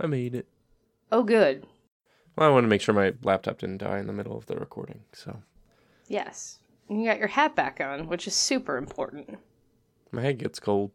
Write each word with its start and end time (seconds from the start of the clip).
I 0.00 0.06
made 0.06 0.34
it. 0.34 0.46
Oh, 1.10 1.22
good. 1.22 1.66
Well, 2.36 2.48
I 2.48 2.52
want 2.52 2.64
to 2.64 2.68
make 2.68 2.80
sure 2.82 2.94
my 2.94 3.14
laptop 3.22 3.58
didn't 3.58 3.78
die 3.78 3.98
in 3.98 4.06
the 4.06 4.12
middle 4.12 4.36
of 4.36 4.46
the 4.46 4.56
recording. 4.56 5.00
So 5.12 5.42
Yes. 6.08 6.58
And 6.88 7.00
you 7.00 7.08
got 7.08 7.18
your 7.18 7.28
hat 7.28 7.56
back 7.56 7.80
on, 7.80 8.06
which 8.08 8.26
is 8.26 8.34
super 8.34 8.76
important. 8.76 9.38
my 10.12 10.22
head 10.22 10.38
gets 10.38 10.60
cold. 10.60 10.90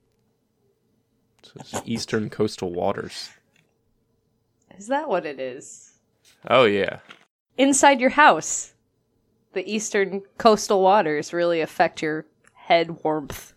So 1.44 1.51
it's 1.60 1.81
eastern 1.85 2.29
coastal 2.29 2.72
waters. 2.72 3.31
Is 4.78 4.87
that 4.87 5.10
what 5.10 5.26
it 5.26 5.40
is? 5.40 5.94
Oh 6.49 6.65
yeah. 6.65 6.99
Inside 7.58 7.99
your 7.99 8.12
house, 8.12 8.74
the 9.54 9.70
eastern 9.70 10.22
coastal 10.38 10.81
waters 10.81 11.33
really 11.33 11.62
affect 11.62 12.02
your 12.02 12.26
head 12.54 13.04
warmth. 13.04 13.54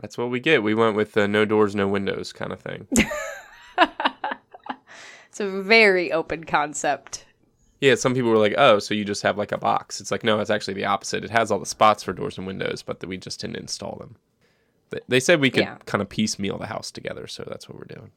That's 0.00 0.16
what 0.16 0.30
we 0.30 0.38
get. 0.38 0.62
We 0.62 0.74
went 0.74 0.94
with 0.94 1.12
the 1.14 1.26
no 1.26 1.44
doors, 1.44 1.74
no 1.74 1.88
windows 1.88 2.32
kind 2.32 2.52
of 2.52 2.60
thing. 2.60 2.86
It's 5.38 5.48
a 5.48 5.62
very 5.62 6.10
open 6.10 6.42
concept. 6.42 7.24
yeah, 7.80 7.94
some 7.94 8.12
people 8.12 8.28
were 8.30 8.38
like, 8.38 8.54
"Oh, 8.58 8.80
so 8.80 8.92
you 8.92 9.04
just 9.04 9.22
have 9.22 9.38
like 9.38 9.52
a 9.52 9.56
box?" 9.58 10.00
It's 10.00 10.10
like, 10.10 10.24
no, 10.24 10.40
it's 10.40 10.50
actually 10.50 10.74
the 10.74 10.86
opposite. 10.86 11.22
It 11.22 11.30
has 11.30 11.52
all 11.52 11.60
the 11.60 11.64
spots 11.66 12.02
for 12.02 12.12
doors 12.12 12.38
and 12.38 12.44
windows, 12.44 12.82
but 12.82 13.04
we 13.06 13.18
just 13.18 13.40
didn't 13.40 13.54
install 13.56 13.94
them. 14.00 14.16
They- 15.06 15.20
said 15.20 15.38
we 15.40 15.50
could 15.50 15.62
Yeah. 15.62 15.76
kind 15.86 16.02
of 16.02 16.08
piecemeal 16.08 16.58
the 16.58 16.66
house 16.66 16.90
together, 16.90 17.28
so 17.28 17.44
that's 17.46 17.68
what 17.68 17.78
we're 17.78 17.84
doing. 17.84 18.10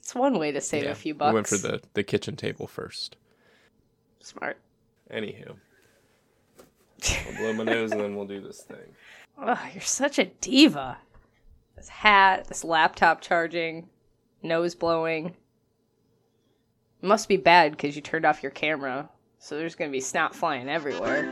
It's 0.00 0.12
one 0.12 0.40
way 0.40 0.50
to 0.50 0.60
save 0.60 0.82
Yeah, 0.84 0.90
a 0.90 0.94
few 0.96 1.14
bucks. 1.14 1.30
We 1.30 1.34
went 1.34 1.46
for 1.46 1.58
the 1.58 1.82
the 1.94 2.02
kitchen 2.02 2.34
table 2.34 2.66
first. 2.66 3.14
smart. 4.18 4.58
Anywho, 5.12 5.54
I'll 7.28 7.36
blow 7.36 7.52
my 7.52 7.62
nose 7.62 7.92
and 7.92 8.00
then 8.00 8.16
we'll 8.16 8.26
do 8.26 8.40
this 8.40 8.62
thing. 8.62 8.96
Oh, 9.38 9.68
you're 9.72 9.82
such 9.82 10.18
a 10.18 10.24
diva. 10.24 10.96
This 11.76 11.90
hat, 11.90 12.48
this 12.48 12.64
laptop 12.64 13.20
charging, 13.20 13.88
nose 14.42 14.74
blowing. 14.74 15.26
It 17.02 17.06
must 17.06 17.28
be 17.28 17.36
bad 17.36 17.72
because 17.72 17.96
you 17.96 18.02
turned 18.02 18.24
off 18.24 18.42
your 18.42 18.52
camera, 18.52 19.08
so 19.38 19.56
there's 19.56 19.74
gonna 19.74 19.90
be 19.90 20.00
snot 20.00 20.34
flying 20.34 20.68
everywhere. 20.68 21.30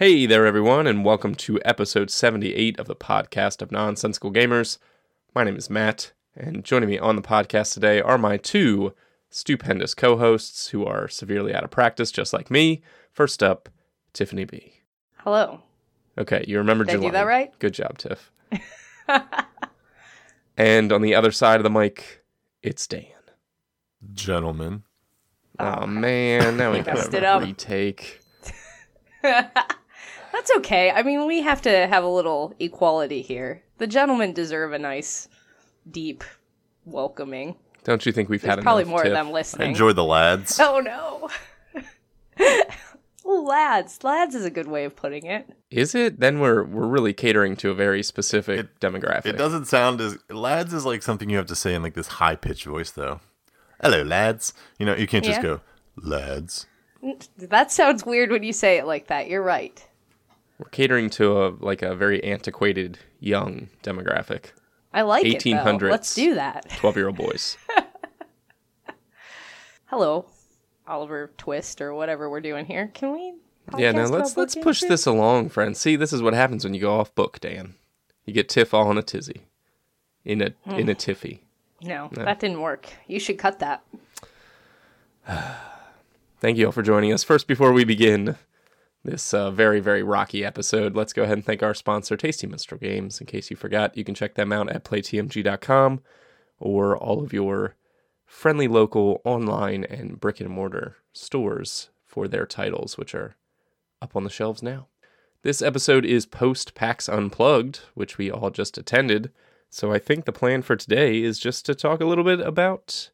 Hey 0.00 0.24
there, 0.24 0.46
everyone, 0.46 0.86
and 0.86 1.04
welcome 1.04 1.34
to 1.34 1.60
episode 1.62 2.10
78 2.10 2.80
of 2.80 2.86
the 2.86 2.96
podcast 2.96 3.60
of 3.60 3.70
Nonsensical 3.70 4.32
Gamers. 4.32 4.78
My 5.34 5.44
name 5.44 5.56
is 5.56 5.68
Matt, 5.68 6.12
and 6.34 6.64
joining 6.64 6.88
me 6.88 6.98
on 6.98 7.16
the 7.16 7.20
podcast 7.22 7.74
today 7.74 8.00
are 8.00 8.16
my 8.16 8.38
two 8.38 8.94
stupendous 9.28 9.92
co 9.92 10.16
hosts 10.16 10.68
who 10.68 10.86
are 10.86 11.06
severely 11.06 11.54
out 11.54 11.64
of 11.64 11.70
practice, 11.70 12.10
just 12.10 12.32
like 12.32 12.50
me. 12.50 12.80
First 13.12 13.42
up, 13.42 13.68
Tiffany 14.14 14.46
B. 14.46 14.72
Hello. 15.18 15.60
Okay, 16.16 16.46
you 16.48 16.56
remembered 16.56 16.86
Did 16.86 17.00
I 17.00 17.02
your 17.02 17.10
do 17.10 17.12
that 17.12 17.26
right? 17.26 17.58
Good 17.58 17.74
job, 17.74 17.98
Tiff. 17.98 18.32
and 20.56 20.92
on 20.92 21.02
the 21.02 21.14
other 21.14 21.30
side 21.30 21.60
of 21.60 21.62
the 21.62 21.68
mic, 21.68 22.24
it's 22.62 22.86
Dan. 22.86 23.04
Gentlemen. 24.14 24.84
Oh, 25.58 25.86
man, 25.86 26.56
now 26.56 26.72
we 26.72 26.78
got 26.78 26.94
Messed 26.94 27.12
a 27.12 27.18
it 27.18 27.24
up. 27.24 27.42
retake. 27.42 28.22
That's 30.32 30.50
okay. 30.58 30.90
I 30.90 31.02
mean, 31.02 31.26
we 31.26 31.40
have 31.42 31.60
to 31.62 31.86
have 31.86 32.04
a 32.04 32.08
little 32.08 32.54
equality 32.60 33.22
here. 33.22 33.62
The 33.78 33.86
gentlemen 33.86 34.32
deserve 34.32 34.72
a 34.72 34.78
nice, 34.78 35.28
deep 35.90 36.22
welcoming. 36.84 37.56
Don't 37.84 38.04
you 38.04 38.12
think 38.12 38.28
we've 38.28 38.40
There's 38.42 38.56
had 38.56 38.62
probably 38.62 38.82
enough, 38.82 38.90
more 38.90 39.02
Tiff? 39.02 39.12
of 39.12 39.16
them 39.16 39.28
I 39.28 39.32
listening. 39.32 39.68
enjoy 39.70 39.92
the 39.92 40.04
lads. 40.04 40.58
Oh 40.62 40.80
no. 40.80 41.28
lads. 43.24 44.02
Lads 44.04 44.34
is 44.34 44.44
a 44.44 44.50
good 44.50 44.66
way 44.68 44.84
of 44.84 44.96
putting 44.96 45.24
it. 45.26 45.48
Is 45.70 45.94
it? 45.94 46.20
Then 46.20 46.40
we're 46.40 46.64
we're 46.64 46.86
really 46.86 47.12
catering 47.12 47.56
to 47.56 47.70
a 47.70 47.74
very 47.74 48.02
specific 48.02 48.78
demographic. 48.80 49.26
It 49.26 49.36
doesn't 49.38 49.66
sound 49.66 50.00
as 50.00 50.18
lads 50.28 50.74
is 50.74 50.84
like 50.84 51.02
something 51.02 51.30
you 51.30 51.36
have 51.36 51.46
to 51.46 51.56
say 51.56 51.74
in 51.74 51.82
like 51.82 51.94
this 51.94 52.06
high 52.08 52.36
pitched 52.36 52.66
voice 52.66 52.90
though. 52.90 53.20
Hello, 53.82 54.02
lads. 54.02 54.52
You 54.78 54.86
know, 54.86 54.94
you 54.94 55.06
can't 55.06 55.24
just 55.24 55.38
Yeah. 55.38 55.42
go 55.42 55.60
lads. 55.96 56.66
That 57.38 57.72
sounds 57.72 58.04
weird 58.04 58.30
when 58.30 58.42
you 58.42 58.52
say 58.52 58.76
it 58.78 58.84
like 58.86 59.06
that. 59.06 59.28
You're 59.28 59.42
right. 59.42 59.86
We're 60.60 60.68
catering 60.68 61.08
to 61.10 61.42
a 61.46 61.48
like 61.58 61.80
a 61.80 61.94
very 61.94 62.22
antiquated 62.22 62.98
young 63.18 63.70
demographic. 63.82 64.50
I 64.92 65.00
like 65.02 65.24
it. 65.24 65.42
though. 65.42 65.50
1800s. 65.50 65.90
Let's 65.90 66.14
do 66.14 66.34
that. 66.34 66.68
Twelve 66.76 66.96
year 66.96 67.06
old 67.06 67.16
boys. 67.16 67.56
Hello, 69.86 70.26
Oliver 70.86 71.30
Twist 71.38 71.80
or 71.80 71.94
whatever 71.94 72.28
we're 72.28 72.42
doing 72.42 72.66
here. 72.66 72.90
Can 72.92 73.12
we? 73.12 73.32
yeah, 73.78 73.90
now 73.92 74.04
let's 74.04 74.36
let's 74.36 74.54
push 74.54 74.82
this 74.82 75.06
along, 75.06 75.48
friends. 75.48 75.80
See, 75.80 75.96
this 75.96 76.12
is 76.12 76.20
what 76.20 76.34
happens 76.34 76.62
when 76.62 76.74
you 76.74 76.80
go 76.82 77.00
off 77.00 77.14
book, 77.14 77.40
Dan. 77.40 77.74
You 78.26 78.34
get 78.34 78.50
Tiff 78.50 78.74
all 78.74 78.90
in 78.90 78.98
a 78.98 79.02
tizzy. 79.02 79.42
In 80.26 80.42
a 80.42 80.50
Hmm. 80.64 80.72
in 80.72 80.88
a 80.90 80.94
tiffy. 80.94 81.40
here? 81.80 81.88
No, 81.88 82.10
that 82.12 82.38
didn't 82.38 82.60
work. 82.60 82.86
You 83.06 83.18
should 83.18 83.38
cut 83.38 83.60
that. 83.60 83.82
Thank 86.40 86.58
you 86.58 86.66
all 86.66 86.72
for 86.72 86.82
joining 86.82 87.12
us. 87.14 87.24
First, 87.24 87.46
before 87.46 87.72
we 87.72 87.84
begin 87.84 88.36
this 89.04 89.32
uh, 89.32 89.50
very, 89.50 89.80
very 89.80 90.02
rocky 90.02 90.44
episode, 90.44 90.94
let's 90.94 91.12
go 91.12 91.22
ahead 91.22 91.38
and 91.38 91.44
thank 91.44 91.62
our 91.62 91.74
sponsor, 91.74 92.16
Tasty 92.16 92.46
Minstrel 92.46 92.78
Games. 92.78 93.20
In 93.20 93.26
case 93.26 93.50
you 93.50 93.56
forgot, 93.56 93.96
you 93.96 94.04
can 94.04 94.14
check 94.14 94.34
them 94.34 94.52
out 94.52 94.70
at 94.70 94.84
playtmg.com 94.84 96.00
or 96.58 96.96
all 96.96 97.22
of 97.22 97.32
your 97.32 97.76
friendly 98.26 98.68
local 98.68 99.20
online 99.24 99.84
and 99.84 100.20
brick 100.20 100.40
and 100.40 100.50
mortar 100.50 100.96
stores 101.12 101.90
for 102.04 102.28
their 102.28 102.46
titles, 102.46 102.98
which 102.98 103.14
are 103.14 103.36
up 104.02 104.14
on 104.14 104.24
the 104.24 104.30
shelves 104.30 104.62
now. 104.62 104.86
This 105.42 105.62
episode 105.62 106.04
is 106.04 106.26
post 106.26 106.74
PAX 106.74 107.08
Unplugged, 107.08 107.80
which 107.94 108.18
we 108.18 108.30
all 108.30 108.50
just 108.50 108.76
attended. 108.76 109.32
So 109.70 109.92
I 109.92 109.98
think 109.98 110.24
the 110.24 110.32
plan 110.32 110.62
for 110.62 110.76
today 110.76 111.22
is 111.22 111.38
just 111.38 111.64
to 111.66 111.74
talk 111.74 112.00
a 112.00 112.04
little 112.04 112.24
bit 112.24 112.40
about 112.40 113.10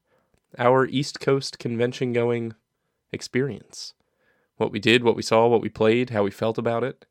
our 0.58 0.86
East 0.86 1.20
Coast 1.20 1.58
convention 1.58 2.12
going 2.12 2.54
experience. 3.12 3.94
What 4.56 4.72
we 4.72 4.78
did, 4.78 5.04
what 5.04 5.16
we 5.16 5.22
saw, 5.22 5.46
what 5.46 5.60
we 5.60 5.68
played, 5.68 6.10
how 6.10 6.22
we 6.22 6.30
felt 6.30 6.56
about 6.58 6.82
it. 6.84 7.04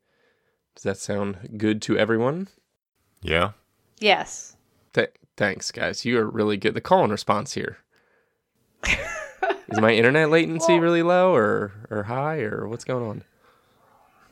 Does 0.74 0.82
that 0.82 0.98
sound 0.98 1.54
good 1.56 1.80
to 1.82 1.96
everyone? 1.96 2.48
Yeah. 3.22 3.52
Yes. 3.98 4.56
Th- 4.92 5.12
thanks, 5.36 5.70
guys. 5.70 6.04
You 6.04 6.18
are 6.18 6.26
really 6.28 6.56
good. 6.56 6.74
The 6.74 6.80
call 6.80 7.02
and 7.04 7.12
response 7.12 7.54
here. 7.54 7.78
Is 9.68 9.80
my 9.80 9.92
internet 9.94 10.30
latency 10.30 10.72
Well- 10.74 10.82
really 10.82 11.02
low 11.02 11.34
or, 11.34 11.72
or 11.90 12.04
high 12.04 12.40
or 12.40 12.68
what's 12.68 12.84
going 12.84 13.04
on? 13.08 13.24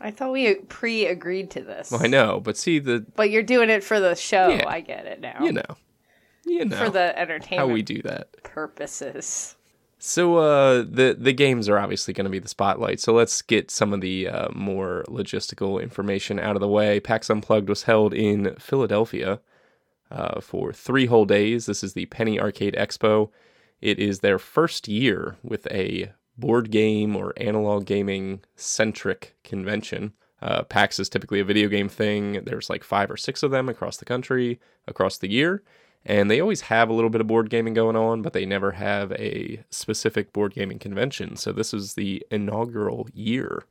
I 0.01 0.11
thought 0.11 0.33
we 0.33 0.55
pre-agreed 0.57 1.51
to 1.53 1.63
this. 1.63 1.91
Well, 1.91 2.03
I 2.03 2.09
know, 2.09 2.39
but 2.41 2.59
see 2.59 2.79
the 2.79 3.07
But 3.17 3.31
you're 3.31 3.43
doing 3.43 3.71
it 3.71 3.83
for 3.83 4.01
the 4.01 4.15
show. 4.15 4.49
Yeah. 4.49 4.69
I 4.69 4.81
get 4.81 5.07
it 5.07 5.21
now. 5.21 5.39
you 5.41 5.53
know, 5.53 5.63
you 6.45 6.67
know 6.67 6.77
for 6.77 6.91
the 6.91 7.19
entertainment. 7.19 7.69
how 7.69 7.73
we 7.73 7.81
do 7.81 8.03
that. 8.03 8.43
purposes. 8.43 9.57
So 10.07 10.37
uh, 10.37 10.85
the 10.87 11.17
the 11.19 11.33
games 11.33 11.67
are 11.67 11.79
obviously 11.79 12.13
going 12.13 12.27
to 12.27 12.31
be 12.31 12.39
the 12.39 12.47
spotlight. 12.47 13.01
So 13.01 13.15
let's 13.15 13.41
get 13.41 13.71
some 13.71 13.95
of 13.95 14.03
the 14.03 14.29
uh, 14.29 14.49
more 14.55 15.03
logistical 15.09 15.83
information 15.83 16.39
out 16.39 16.57
of 16.57 16.61
the 16.61 16.69
way. 16.69 17.01
PAX 17.01 17.31
Unplugged 17.31 17.71
was 17.71 17.85
held 17.85 18.13
in 18.13 18.55
Philadelphia 18.57 19.41
uh, 20.11 20.43
for 20.43 20.75
three 20.75 21.07
whole 21.07 21.25
days. 21.25 21.65
This 21.65 21.83
is 21.83 21.95
the 21.95 22.05
Penny 22.05 22.39
Arcade 22.39 22.75
Expo. 22.75 23.31
It 23.81 23.99
is 23.99 24.21
their 24.21 24.39
first 24.39 24.89
year 24.89 25.39
with 25.43 25.67
a 25.71 26.13
board 26.37 26.71
game 26.71 27.17
or 27.17 27.33
analog 27.39 27.87
gaming 27.87 28.43
centric 28.57 29.35
convention. 29.43 30.13
Uh, 30.43 30.65
PAX 30.65 31.01
is 31.01 31.09
typically 31.09 31.41
a 31.41 31.45
video 31.45 31.67
game 31.71 31.89
thing. 31.89 32.45
There's 32.45 32.69
like 32.69 32.85
five 32.85 33.11
or 33.11 33.17
six 33.17 33.43
of 33.43 33.51
them 33.51 33.71
across 33.71 33.97
the 33.97 34.05
country, 34.05 34.61
across 34.87 35.17
the 35.17 35.31
year. 35.31 35.63
And 36.07 36.31
they 36.31 36.41
always 36.41 36.63
have 36.63 36.91
a 36.91 36.93
little 36.93 37.09
bit 37.09 37.23
of 37.23 37.27
board 37.27 37.49
gaming 37.49 37.73
going 37.73 37.97
on, 37.97 38.21
but 38.21 38.35
they 38.35 38.45
never 38.45 38.73
have 38.73 39.13
a 39.13 39.65
specific 39.71 40.33
board 40.33 40.53
gaming 40.53 40.79
convention. 40.79 41.37
So 41.37 41.51
this 41.51 41.73
is 41.73 41.95
the 41.95 42.23
inaugural 42.31 43.09
year. 43.15 43.65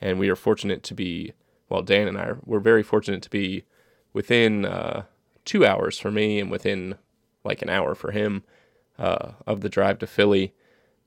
And 0.00 0.18
we 0.18 0.28
are 0.28 0.36
fortunate 0.36 0.82
to 0.84 0.94
be, 0.94 1.32
well, 1.68 1.82
Dan 1.82 2.06
and 2.06 2.18
I, 2.18 2.22
are, 2.22 2.38
we're 2.44 2.60
very 2.60 2.82
fortunate 2.82 3.22
to 3.22 3.30
be 3.30 3.64
within 4.12 4.66
uh, 4.66 5.04
two 5.44 5.64
hours 5.64 5.98
for 5.98 6.10
me 6.10 6.38
and 6.38 6.50
within 6.50 6.96
like 7.44 7.62
an 7.62 7.70
hour 7.70 7.94
for 7.94 8.10
him 8.10 8.44
uh, 8.98 9.32
of 9.46 9.62
the 9.62 9.68
drive 9.68 9.98
to 10.00 10.06
Philly. 10.06 10.54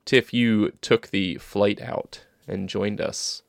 Tiff, 0.05 0.33
you 0.33 0.71
took 0.81 1.09
the 1.09 1.35
flight 1.35 1.81
out 1.81 2.25
and 2.47 2.67
joined 2.67 2.99
us, 2.99 3.43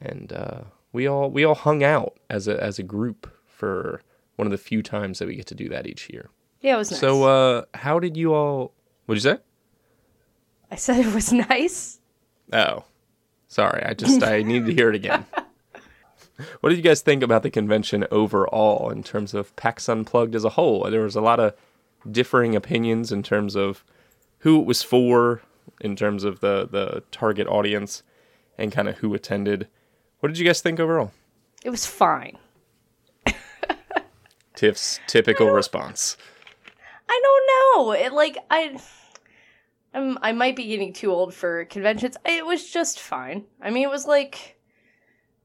and 0.00 0.32
uh, 0.32 0.60
we 0.92 1.08
all 1.08 1.28
we 1.30 1.42
all 1.44 1.56
hung 1.56 1.82
out 1.82 2.18
as 2.30 2.46
a 2.46 2.62
as 2.62 2.78
a 2.78 2.84
group 2.84 3.32
for 3.46 4.00
one 4.36 4.46
of 4.46 4.52
the 4.52 4.58
few 4.58 4.82
times 4.82 5.18
that 5.18 5.26
we 5.26 5.34
get 5.34 5.46
to 5.46 5.54
do 5.54 5.68
that 5.68 5.86
each 5.86 6.08
year. 6.08 6.30
Yeah, 6.62 6.74
it 6.76 6.78
was 6.78 6.90
nice. 6.92 7.00
So, 7.00 7.24
uh, 7.24 7.62
how 7.74 7.98
did 7.98 8.16
you 8.16 8.34
all? 8.34 8.72
What'd 9.06 9.22
you 9.22 9.30
say? 9.32 9.38
I 10.70 10.76
said 10.76 11.04
it 11.04 11.12
was 11.14 11.32
nice. 11.50 12.00
Oh, 12.52 12.84
sorry. 13.48 13.82
I 13.84 13.94
just 13.94 14.22
I 14.22 14.42
needed 14.42 14.66
to 14.66 14.74
hear 14.74 14.88
it 14.88 14.94
again. 14.94 15.26
what 16.60 16.70
did 16.70 16.76
you 16.76 16.82
guys 16.84 17.00
think 17.02 17.22
about 17.22 17.42
the 17.42 17.50
convention 17.50 18.06
overall 18.10 18.90
in 18.90 19.02
terms 19.02 19.34
of 19.34 19.54
PAX 19.56 19.88
Unplugged 19.88 20.34
as 20.34 20.44
a 20.44 20.50
whole? 20.50 20.88
There 20.90 21.02
was 21.02 21.16
a 21.16 21.20
lot 21.20 21.40
of 21.40 21.54
differing 22.10 22.54
opinions 22.56 23.12
in 23.12 23.22
terms 23.22 23.54
of 23.56 23.84
who 24.38 24.60
it 24.60 24.66
was 24.66 24.82
for, 24.82 25.42
in 25.80 25.94
terms 25.96 26.24
of 26.24 26.40
the 26.40 26.68
the 26.70 27.02
target 27.10 27.46
audience, 27.48 28.02
and 28.56 28.70
kind 28.72 28.88
of 28.88 28.98
who 28.98 29.12
attended. 29.14 29.68
What 30.20 30.28
did 30.28 30.38
you 30.38 30.46
guys 30.46 30.60
think 30.60 30.78
overall? 30.78 31.10
It 31.64 31.70
was 31.70 31.86
fine. 31.86 32.38
Tiff's 34.54 35.00
typical 35.06 35.48
response. 35.50 36.16
I 37.12 37.20
don't 37.22 37.86
know. 37.86 37.92
It 37.92 38.12
like 38.14 38.38
I 38.50 38.78
I'm, 39.94 40.18
I 40.22 40.32
might 40.32 40.56
be 40.56 40.66
getting 40.66 40.92
too 40.92 41.10
old 41.10 41.34
for 41.34 41.66
conventions. 41.66 42.16
It 42.24 42.46
was 42.46 42.70
just 42.70 42.98
fine. 42.98 43.44
I 43.60 43.70
mean, 43.70 43.82
it 43.82 43.90
was 43.90 44.06
like 44.06 44.58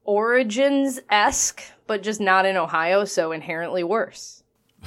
Origins 0.04 1.00
esque, 1.10 1.62
but 1.86 2.02
just 2.02 2.20
not 2.20 2.46
in 2.46 2.56
Ohio, 2.56 3.04
so 3.04 3.32
inherently 3.32 3.84
worse. 3.84 4.42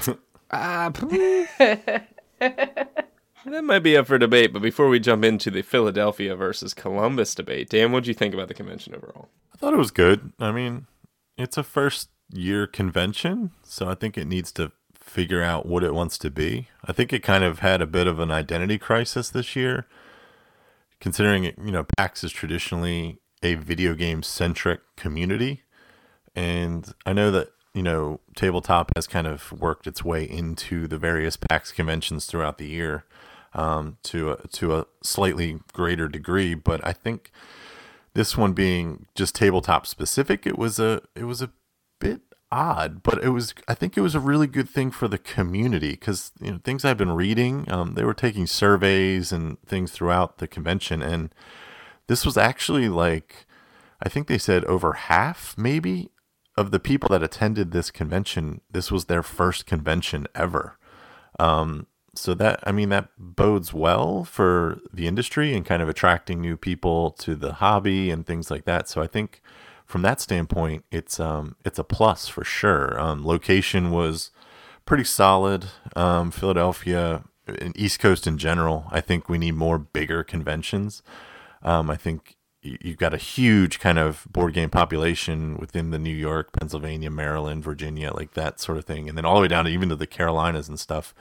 Ah, 0.54 0.90
that 2.40 2.84
might 3.46 3.80
be 3.80 3.96
up 3.96 4.06
for 4.06 4.18
debate. 4.18 4.52
But 4.52 4.62
before 4.62 4.90
we 4.90 5.00
jump 5.00 5.24
into 5.24 5.50
the 5.50 5.62
Philadelphia 5.62 6.36
versus 6.36 6.74
Columbus 6.74 7.34
debate, 7.36 7.70
Dan, 7.70 7.94
what 7.94 8.04
do 8.04 8.10
you 8.10 8.14
think 8.14 8.34
about 8.34 8.50
the 8.50 8.54
convention 8.54 8.94
overall? 8.94 9.30
I 9.54 9.58
thought 9.58 9.74
it 9.74 9.78
was 9.78 9.92
good. 9.92 10.34
I 10.40 10.52
mean, 10.52 10.88
it's 11.38 11.58
a 11.58 11.64
first 11.64 12.10
year 12.34 12.68
convention, 12.68 13.52
so 13.64 13.88
I 13.88 13.96
think 13.96 14.18
it 14.18 14.28
needs 14.28 14.52
to 14.52 14.74
figure 15.02 15.42
out 15.42 15.66
what 15.66 15.84
it 15.84 15.94
wants 15.94 16.18
to 16.20 16.30
be. 16.30 16.68
I 16.86 16.94
think 16.94 17.12
it 17.12 17.24
kind 17.24 17.44
of 17.44 17.60
had 17.60 17.82
a 17.82 17.88
bit 17.88 18.08
of 18.08 18.20
an 18.20 18.32
identity 18.32 18.78
crisis 18.78 19.30
this 19.30 19.56
year, 19.56 19.86
considering 21.00 21.44
it, 21.44 21.56
you 21.64 21.72
know, 21.72 21.86
PAX 21.98 22.24
is 22.24 22.32
traditionally 22.32 23.20
a 23.44 23.56
video 23.56 23.94
game 23.96 24.24
centric 24.24 24.82
community. 24.96 25.64
And 26.36 26.94
I 27.06 27.14
know 27.14 27.32
that, 27.32 27.50
you 27.74 27.84
know, 27.84 28.20
tabletop 28.36 28.92
has 28.96 29.08
kind 29.08 29.28
of 29.28 29.52
worked 29.52 29.88
its 29.88 30.04
way 30.04 30.24
into 30.24 30.88
the 30.88 30.98
various 30.98 31.36
PAX 31.36 31.72
conventions 31.72 32.26
throughout 32.26 32.58
the 32.58 32.68
year 32.68 33.06
um, 33.54 33.98
to, 34.04 34.32
a, 34.32 34.48
to 34.50 34.76
a 34.76 34.86
slightly 35.04 35.60
greater 35.74 36.08
degree. 36.08 36.54
But 36.54 36.86
I 36.86 36.94
think 36.94 37.32
this 38.14 38.38
one 38.38 38.54
being 38.54 39.08
just 39.16 39.36
tabletop 39.36 39.88
specific, 39.88 40.46
it 40.46 40.58
was 40.58 40.80
a, 40.80 41.02
it 41.16 41.24
was 41.24 41.42
a 41.42 41.52
bit 42.00 42.22
odd, 42.52 43.04
but 43.04 43.24
it 43.24 43.30
was 43.30 43.54
I 43.68 43.74
think 43.74 43.98
it 43.98 44.02
was 44.02 44.16
a 44.16 44.20
really 44.20 44.48
good 44.48 44.70
thing 44.70 44.92
for 44.92 45.08
the 45.08 45.18
community 45.18 45.92
because 45.92 46.32
you 46.42 46.52
know 46.52 46.60
things 46.64 46.84
I've 46.84 46.98
been 46.98 47.14
reading, 47.14 47.72
um, 47.72 47.94
they 47.94 48.04
were 48.04 48.14
taking 48.14 48.48
surveys 48.48 49.32
and 49.32 49.62
things 49.66 49.92
throughout 49.92 50.38
the 50.38 50.48
convention, 50.48 51.02
and 51.02 51.34
this 52.08 52.26
was 52.26 52.38
actually 52.38 52.90
like 52.90 53.46
I 54.04 54.10
think 54.10 54.28
they 54.28 54.38
said 54.38 54.66
over 54.66 54.94
half 54.94 55.56
maybe 55.58 56.10
of 56.58 56.72
the 56.72 56.80
people 56.80 57.10
that 57.10 57.24
attended 57.24 57.72
this 57.72 57.92
convention, 57.92 58.62
this 58.70 58.92
was 58.92 59.06
their 59.06 59.24
first 59.24 59.66
convention 59.66 60.28
ever. 60.36 60.78
Um, 61.40 61.88
so 62.14 62.34
that 62.34 62.60
I 62.68 62.72
mean 62.72 62.90
that 62.90 63.10
bodes 63.18 63.74
well 63.74 64.26
for 64.26 64.80
the 64.92 65.08
industry 65.08 65.56
and 65.56 65.66
kind 65.66 65.82
of 65.82 65.88
attracting 65.88 66.42
new 66.42 66.58
people 66.58 67.12
to 67.12 67.36
the 67.36 67.54
hobby 67.54 68.12
and 68.12 68.26
things 68.26 68.52
like 68.52 68.66
that. 68.66 68.90
So 68.90 69.02
I 69.02 69.08
think 69.08 69.42
from 69.92 70.02
that 70.04 70.22
standpoint, 70.22 70.86
it's 70.90 71.20
um 71.20 71.56
it's 71.66 71.78
a 71.78 71.84
plus 71.84 72.28
for 72.28 72.44
sure. 72.44 73.00
Um, 73.00 73.26
location 73.26 73.92
was 73.92 74.32
pretty 74.86 75.04
solid. 75.04 75.66
Um, 75.96 76.32
Philadelphia 76.32 77.24
and 77.46 77.78
East 77.78 78.00
Coast 78.00 78.26
in 78.26 78.38
general, 78.38 78.86
I 78.90 79.02
think 79.02 79.28
we 79.28 79.38
need 79.38 79.56
more 79.56 79.78
bigger 79.78 80.24
conventions. 80.24 81.04
Um, 81.62 81.90
I 81.90 81.98
think 81.98 82.38
you've 82.64 82.98
got 82.98 83.14
a 83.14 83.18
huge 83.18 83.80
kind 83.80 84.00
of 84.00 84.26
board 84.32 84.54
game 84.54 84.70
population 84.70 85.58
within 85.58 85.90
the 85.90 86.00
New 86.00 86.16
York, 86.16 86.54
Pennsylvania, 86.54 87.10
Maryland, 87.12 87.64
Virginia, 87.64 88.14
like 88.14 88.34
that 88.34 88.60
sort 88.60 88.78
of 88.78 88.86
thing, 88.86 89.10
and 89.10 89.18
then 89.18 89.26
all 89.26 89.36
the 89.36 89.42
way 89.42 89.48
down 89.48 89.66
to 89.66 89.72
even 89.72 89.90
to 89.90 89.96
the 89.96 90.08
Carolinas 90.08 90.70
and 90.70 90.80
stuff 90.80 91.14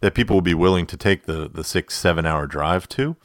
that 0.00 0.14
people 0.14 0.36
will 0.36 0.42
be 0.42 0.54
willing 0.54 0.86
to 0.86 0.96
take 0.96 1.24
the 1.24 1.50
the 1.52 1.64
six 1.64 1.94
seven 1.94 2.24
hour 2.24 2.46
drive 2.46 2.88
to. 2.88 3.16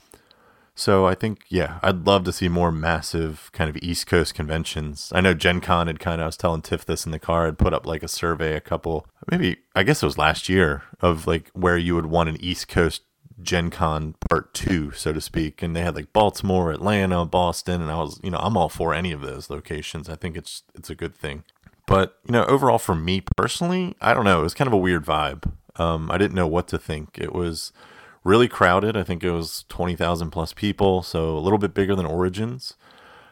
So 0.73 1.05
I 1.05 1.15
think, 1.15 1.43
yeah, 1.49 1.79
I'd 1.83 2.07
love 2.07 2.23
to 2.23 2.31
see 2.31 2.47
more 2.47 2.71
massive 2.71 3.51
kind 3.53 3.69
of 3.69 3.77
East 3.83 4.07
Coast 4.07 4.33
conventions. 4.33 5.11
I 5.13 5.21
know 5.21 5.33
Gen 5.33 5.61
Con 5.61 5.87
had 5.87 5.99
kind 5.99 6.21
of, 6.21 6.23
I 6.23 6.27
was 6.27 6.37
telling 6.37 6.61
Tiff 6.61 6.85
this 6.85 7.05
in 7.05 7.11
the 7.11 7.19
car, 7.19 7.45
had 7.45 7.57
put 7.57 7.73
up 7.73 7.85
like 7.85 8.03
a 8.03 8.07
survey 8.07 8.55
a 8.55 8.61
couple, 8.61 9.05
maybe, 9.29 9.57
I 9.75 9.83
guess 9.83 10.01
it 10.01 10.05
was 10.05 10.17
last 10.17 10.49
year, 10.49 10.83
of 11.01 11.27
like 11.27 11.49
where 11.53 11.77
you 11.77 11.95
would 11.95 12.07
want 12.07 12.29
an 12.29 12.37
East 12.39 12.67
Coast 12.67 13.03
Gen 13.41 13.69
Con 13.69 14.15
part 14.29 14.53
two, 14.53 14.91
so 14.91 15.11
to 15.11 15.21
speak. 15.21 15.61
And 15.61 15.75
they 15.75 15.81
had 15.81 15.95
like 15.95 16.13
Baltimore, 16.13 16.71
Atlanta, 16.71 17.25
Boston, 17.25 17.81
and 17.81 17.91
I 17.91 17.97
was, 17.97 18.19
you 18.23 18.31
know, 18.31 18.39
I'm 18.39 18.57
all 18.57 18.69
for 18.69 18.93
any 18.93 19.11
of 19.11 19.21
those 19.21 19.49
locations. 19.49 20.09
I 20.09 20.15
think 20.15 20.37
it's 20.37 20.63
it's 20.73 20.89
a 20.89 20.95
good 20.95 21.15
thing. 21.15 21.43
But, 21.85 22.17
you 22.25 22.31
know, 22.31 22.45
overall 22.45 22.77
for 22.77 22.95
me 22.95 23.23
personally, 23.35 23.95
I 23.99 24.13
don't 24.13 24.25
know, 24.25 24.39
it 24.39 24.43
was 24.43 24.53
kind 24.53 24.67
of 24.67 24.73
a 24.73 24.77
weird 24.77 25.05
vibe. 25.05 25.51
Um, 25.75 26.09
I 26.11 26.17
didn't 26.17 26.35
know 26.35 26.47
what 26.47 26.67
to 26.69 26.77
think. 26.77 27.17
It 27.17 27.33
was 27.33 27.73
really 28.23 28.47
crowded. 28.47 28.95
I 28.95 29.03
think 29.03 29.23
it 29.23 29.31
was 29.31 29.65
20,000 29.69 30.31
plus 30.31 30.53
people, 30.53 31.01
so 31.01 31.37
a 31.37 31.39
little 31.39 31.57
bit 31.57 31.73
bigger 31.73 31.95
than 31.95 32.05
Origins. 32.05 32.75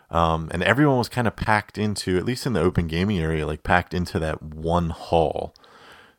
Um, 0.09 0.49
and 0.51 0.63
everyone 0.63 0.97
was 0.97 1.09
kind 1.09 1.27
of 1.27 1.35
packed 1.35 1.77
into, 1.77 2.17
at 2.17 2.25
least 2.25 2.45
in 2.45 2.53
the 2.53 2.61
open 2.61 2.87
gaming 2.87 3.19
area, 3.19 3.45
like 3.45 3.61
packed 3.61 3.93
into 3.93 4.17
that 4.19 4.41
one 4.41 4.89
hall. 4.89 5.53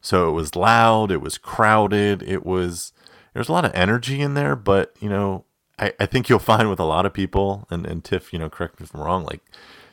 So 0.01 0.29
it 0.29 0.33
was 0.33 0.55
loud, 0.55 1.11
it 1.11 1.21
was 1.21 1.39
crowded, 1.39 2.23
it 2.23 2.47
was, 2.47 2.93
there 3.35 3.41
was 3.41 3.49
a 3.49 3.53
lot 3.53 3.65
of 3.65 3.75
energy 3.75 4.21
in 4.21 4.35
there, 4.35 4.55
but, 4.55 4.95
you 5.01 5.09
know, 5.09 5.45
I, 5.79 5.93
I 5.99 6.07
think 6.07 6.29
you'll 6.29 6.39
find 6.39 6.71
with 6.71 6.81
a 6.81 6.85
lot 6.85 7.05
of 7.05 7.13
people, 7.13 7.67
and, 7.71 7.85
and 7.85 8.05
Tiff, 8.05 8.33
you 8.33 8.39
know, 8.39 8.49
correct 8.49 8.79
me 8.79 8.85
if 8.85 8.95
I'm 8.95 9.01
wrong, 9.01 9.25
like 9.25 9.43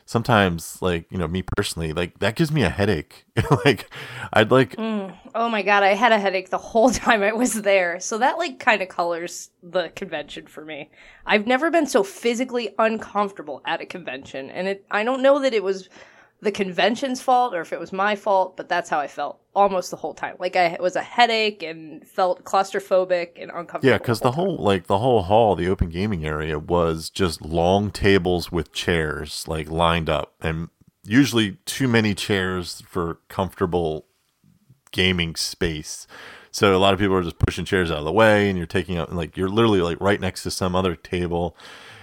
sometimes 0.08 0.80
like 0.80 1.04
you 1.10 1.18
know 1.18 1.28
me 1.28 1.42
personally 1.54 1.92
like 1.92 2.18
that 2.18 2.34
gives 2.34 2.50
me 2.50 2.62
a 2.62 2.70
headache. 2.70 3.26
Like 3.64 3.88
i'd 4.32 4.50
like 4.50 4.74
mm. 4.76 5.16
oh 5.34 5.48
my 5.48 5.62
god 5.62 5.82
i 5.82 5.94
had 5.94 6.10
a 6.10 6.18
headache 6.18 6.50
the 6.50 6.58
whole 6.58 6.90
time 7.04 7.22
i 7.22 7.32
was 7.32 7.60
there. 7.62 8.00
So 8.00 8.16
that 8.18 8.38
like 8.38 8.58
kind 8.58 8.80
of 8.80 8.88
colors 8.88 9.50
the 9.62 9.90
convention 9.90 10.46
for 10.46 10.64
me. 10.64 10.90
I've 11.26 11.46
never 11.46 11.70
been 11.70 11.86
so 11.86 12.02
physically 12.02 12.74
uncomfortable 12.78 13.60
at 13.66 13.82
a 13.82 13.86
convention 13.86 14.50
and 14.50 14.66
it 14.66 14.86
i 14.90 15.04
don't 15.04 15.22
know 15.22 15.40
that 15.40 15.52
it 15.52 15.62
was 15.62 15.90
the 16.40 16.52
convention's 16.52 17.20
fault 17.20 17.54
or 17.54 17.60
if 17.60 17.72
it 17.72 17.80
was 17.80 17.92
my 17.92 18.14
fault, 18.14 18.56
but 18.56 18.68
that's 18.68 18.88
how 18.88 19.00
I 19.00 19.08
felt 19.08 19.40
almost 19.54 19.90
the 19.90 19.96
whole 19.96 20.14
time. 20.14 20.36
Like 20.38 20.54
I 20.54 20.76
was 20.78 20.94
a 20.94 21.02
headache 21.02 21.62
and 21.62 22.06
felt 22.06 22.44
claustrophobic 22.44 23.30
and 23.36 23.50
uncomfortable. 23.50 23.88
Yeah, 23.88 23.98
because 23.98 24.20
the 24.20 24.32
whole, 24.32 24.44
the 24.44 24.56
whole 24.56 24.64
like 24.64 24.86
the 24.86 24.98
whole 24.98 25.22
hall, 25.22 25.56
the 25.56 25.68
open 25.68 25.88
gaming 25.88 26.24
area 26.24 26.58
was 26.58 27.10
just 27.10 27.42
long 27.42 27.90
tables 27.90 28.52
with 28.52 28.72
chairs 28.72 29.44
like 29.48 29.68
lined 29.68 30.08
up, 30.08 30.34
and 30.40 30.68
usually 31.04 31.58
too 31.64 31.88
many 31.88 32.14
chairs 32.14 32.82
for 32.88 33.18
comfortable 33.28 34.06
gaming 34.92 35.34
space. 35.34 36.06
So 36.50 36.76
a 36.76 36.78
lot 36.78 36.94
of 36.94 37.00
people 37.00 37.16
are 37.16 37.22
just 37.22 37.38
pushing 37.38 37.64
chairs 37.64 37.90
out 37.90 37.98
of 37.98 38.04
the 38.04 38.12
way, 38.12 38.48
and 38.48 38.56
you're 38.56 38.66
taking 38.66 38.96
up 38.96 39.12
like 39.12 39.36
you're 39.36 39.48
literally 39.48 39.80
like 39.80 40.00
right 40.00 40.20
next 40.20 40.44
to 40.44 40.52
some 40.52 40.76
other 40.76 40.94
table 40.94 41.56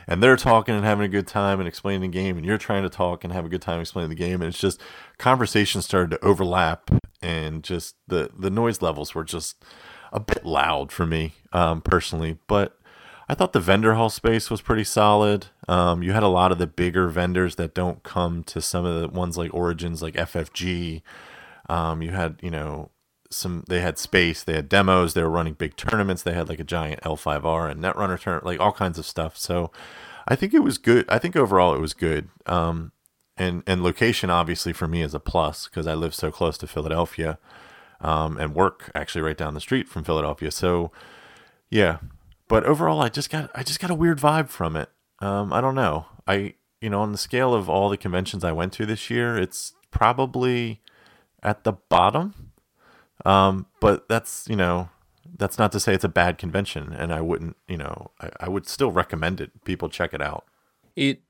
and 0.07 0.21
they're 0.21 0.35
talking 0.35 0.75
and 0.75 0.85
having 0.85 1.05
a 1.05 1.09
good 1.09 1.27
time 1.27 1.59
and 1.59 1.67
explaining 1.67 2.01
the 2.01 2.07
game, 2.17 2.37
and 2.37 2.45
you're 2.45 2.57
trying 2.57 2.83
to 2.83 2.89
talk 2.89 3.23
and 3.23 3.33
have 3.33 3.45
a 3.45 3.49
good 3.49 3.61
time 3.61 3.81
explaining 3.81 4.09
the 4.09 4.15
game, 4.15 4.41
and 4.41 4.49
it's 4.49 4.59
just 4.59 4.81
conversations 5.17 5.85
started 5.85 6.11
to 6.11 6.25
overlap, 6.25 6.91
and 7.21 7.63
just 7.63 7.95
the 8.07 8.29
the 8.37 8.49
noise 8.49 8.81
levels 8.81 9.15
were 9.15 9.23
just 9.23 9.63
a 10.11 10.19
bit 10.19 10.45
loud 10.45 10.91
for 10.91 11.05
me 11.05 11.33
um, 11.53 11.81
personally, 11.81 12.37
but. 12.47 12.77
I 13.27 13.33
thought 13.33 13.53
the 13.53 13.59
vendor 13.59 13.95
hall 13.95 14.11
space 14.11 14.51
was 14.51 14.61
pretty 14.61 14.83
solid. 14.83 15.47
Um, 15.67 16.03
you 16.03 16.11
had 16.11 16.21
a 16.21 16.27
lot 16.27 16.51
of 16.51 16.59
the 16.59 16.67
bigger 16.67 17.07
vendors 17.07 17.55
that 17.55 17.73
don't 17.73 18.03
come 18.03 18.43
to 18.43 18.61
some 18.61 18.85
of 18.85 19.01
the 19.01 19.07
ones 19.07 19.35
like 19.35 19.51
Origins, 19.51 20.03
like 20.03 20.13
FFG. 20.13 21.01
Um, 21.67 22.03
you 22.03 22.11
had, 22.11 22.37
you 22.43 22.51
know, 22.51 22.91
some 23.35 23.63
they 23.67 23.81
had 23.81 23.97
space 23.97 24.43
they 24.43 24.53
had 24.53 24.69
demos 24.69 25.13
they 25.13 25.21
were 25.21 25.29
running 25.29 25.53
big 25.53 25.75
tournaments 25.75 26.23
they 26.23 26.33
had 26.33 26.49
like 26.49 26.59
a 26.59 26.63
giant 26.63 27.01
l5r 27.01 27.69
and 27.69 27.81
netrunner 27.81 28.19
turn 28.19 28.41
like 28.43 28.59
all 28.59 28.71
kinds 28.71 28.97
of 28.97 29.05
stuff. 29.05 29.37
So 29.37 29.71
i 30.27 30.35
think 30.35 30.53
it 30.53 30.63
was 30.63 30.77
good 30.77 31.05
i 31.09 31.19
think 31.19 31.35
overall 31.35 31.75
it 31.75 31.81
was 31.81 31.93
good. 31.93 32.29
Um, 32.45 32.91
and 33.37 33.63
and 33.67 33.83
location 33.83 34.29
obviously 34.29 34.73
for 34.73 34.87
me 34.87 35.01
is 35.01 35.13
a 35.13 35.19
plus 35.19 35.67
because 35.67 35.87
i 35.87 35.93
live 35.93 36.15
so 36.15 36.31
close 36.31 36.57
to 36.59 36.67
philadelphia 36.67 37.37
um, 38.01 38.37
and 38.37 38.55
work 38.55 38.91
actually 38.95 39.21
right 39.21 39.37
down 39.37 39.53
the 39.53 39.61
street 39.61 39.87
from 39.87 40.03
philadelphia. 40.03 40.51
So 40.51 40.91
yeah 41.69 41.97
but 42.47 42.63
overall 42.63 43.01
i 43.01 43.09
just 43.09 43.29
got 43.29 43.49
i 43.53 43.63
just 43.63 43.79
got 43.79 43.91
a 43.91 43.95
weird 43.95 44.19
vibe 44.19 44.49
from 44.49 44.75
it. 44.75 44.89
Um, 45.19 45.53
i 45.53 45.61
don't 45.61 45.75
know. 45.75 46.05
I 46.27 46.55
you 46.81 46.89
know 46.89 47.01
on 47.01 47.11
the 47.11 47.17
scale 47.17 47.53
of 47.53 47.69
all 47.69 47.89
the 47.89 47.97
conventions 47.97 48.43
i 48.43 48.51
went 48.51 48.73
to 48.73 48.85
this 48.85 49.09
year 49.09 49.37
it's 49.37 49.73
probably 49.91 50.81
at 51.41 51.63
the 51.63 51.73
bottom 51.73 52.44
um, 53.23 53.67
but 53.79 54.07
that's 54.09 54.47
you 54.49 54.55
know 54.55 54.89
that's 55.37 55.57
not 55.57 55.71
to 55.71 55.79
say 55.79 55.93
it's 55.93 56.03
a 56.03 56.09
bad 56.09 56.37
convention, 56.37 56.93
and 56.93 57.13
I 57.13 57.21
wouldn't 57.21 57.55
you 57.67 57.77
know 57.77 58.11
I, 58.19 58.29
I 58.41 58.49
would 58.49 58.67
still 58.67 58.91
recommend 58.91 59.39
it. 59.39 59.63
People 59.63 59.89
check 59.89 60.13
it 60.13 60.21
out. 60.21 60.45
It 60.95 61.21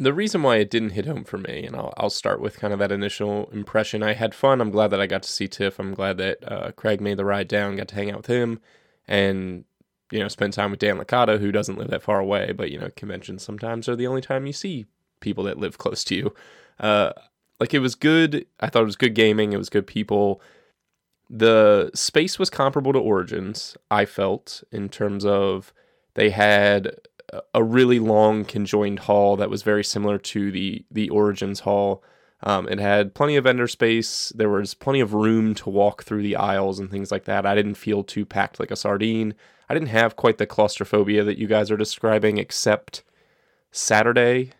the 0.00 0.14
reason 0.14 0.42
why 0.42 0.56
it 0.56 0.70
didn't 0.70 0.90
hit 0.90 1.04
home 1.04 1.24
for 1.24 1.36
me, 1.36 1.66
and 1.66 1.76
I'll, 1.76 1.92
I'll 1.98 2.10
start 2.10 2.40
with 2.40 2.58
kind 2.58 2.72
of 2.72 2.78
that 2.78 2.90
initial 2.90 3.50
impression. 3.52 4.02
I 4.02 4.14
had 4.14 4.34
fun. 4.34 4.60
I'm 4.62 4.70
glad 4.70 4.88
that 4.88 5.00
I 5.00 5.06
got 5.06 5.22
to 5.24 5.30
see 5.30 5.46
Tiff. 5.46 5.78
I'm 5.78 5.92
glad 5.92 6.16
that 6.16 6.38
uh, 6.50 6.72
Craig 6.72 7.02
made 7.02 7.18
the 7.18 7.24
ride 7.26 7.48
down, 7.48 7.76
got 7.76 7.88
to 7.88 7.94
hang 7.94 8.10
out 8.10 8.16
with 8.18 8.26
him, 8.26 8.60
and 9.06 9.64
you 10.10 10.18
know 10.18 10.28
spend 10.28 10.54
time 10.54 10.70
with 10.70 10.80
Dan 10.80 10.98
Licata, 10.98 11.38
who 11.38 11.52
doesn't 11.52 11.78
live 11.78 11.88
that 11.88 12.02
far 12.02 12.18
away. 12.18 12.52
But 12.52 12.70
you 12.70 12.78
know 12.78 12.90
conventions 12.96 13.42
sometimes 13.42 13.88
are 13.88 13.96
the 13.96 14.06
only 14.06 14.22
time 14.22 14.46
you 14.46 14.52
see 14.52 14.86
people 15.20 15.44
that 15.44 15.58
live 15.58 15.78
close 15.78 16.02
to 16.04 16.14
you. 16.14 16.34
Uh, 16.78 17.12
like 17.60 17.74
it 17.74 17.80
was 17.80 17.94
good. 17.94 18.46
I 18.58 18.68
thought 18.68 18.82
it 18.82 18.86
was 18.86 18.96
good 18.96 19.14
gaming. 19.14 19.52
It 19.52 19.58
was 19.58 19.68
good 19.68 19.86
people. 19.86 20.40
The 21.32 21.92
space 21.94 22.38
was 22.40 22.50
comparable 22.50 22.92
to 22.92 22.98
Origins. 22.98 23.76
I 23.88 24.04
felt 24.04 24.64
in 24.72 24.88
terms 24.88 25.24
of 25.24 25.72
they 26.14 26.30
had 26.30 26.96
a 27.54 27.62
really 27.62 28.00
long 28.00 28.44
conjoined 28.44 29.00
hall 29.00 29.36
that 29.36 29.48
was 29.48 29.62
very 29.62 29.84
similar 29.84 30.18
to 30.18 30.50
the 30.50 30.84
the 30.90 31.08
Origins 31.10 31.60
hall. 31.60 32.02
Um, 32.42 32.68
it 32.68 32.80
had 32.80 33.14
plenty 33.14 33.36
of 33.36 33.44
vendor 33.44 33.68
space. 33.68 34.32
There 34.34 34.48
was 34.48 34.74
plenty 34.74 35.00
of 35.00 35.14
room 35.14 35.54
to 35.56 35.70
walk 35.70 36.02
through 36.02 36.22
the 36.22 36.36
aisles 36.36 36.78
and 36.78 36.90
things 36.90 37.12
like 37.12 37.24
that. 37.24 37.46
I 37.46 37.54
didn't 37.54 37.74
feel 37.74 38.02
too 38.02 38.24
packed 38.24 38.58
like 38.58 38.70
a 38.70 38.76
sardine. 38.76 39.34
I 39.68 39.74
didn't 39.74 39.90
have 39.90 40.16
quite 40.16 40.38
the 40.38 40.46
claustrophobia 40.46 41.22
that 41.22 41.38
you 41.38 41.46
guys 41.46 41.70
are 41.70 41.76
describing, 41.76 42.38
except 42.38 43.04
Saturday 43.70 44.52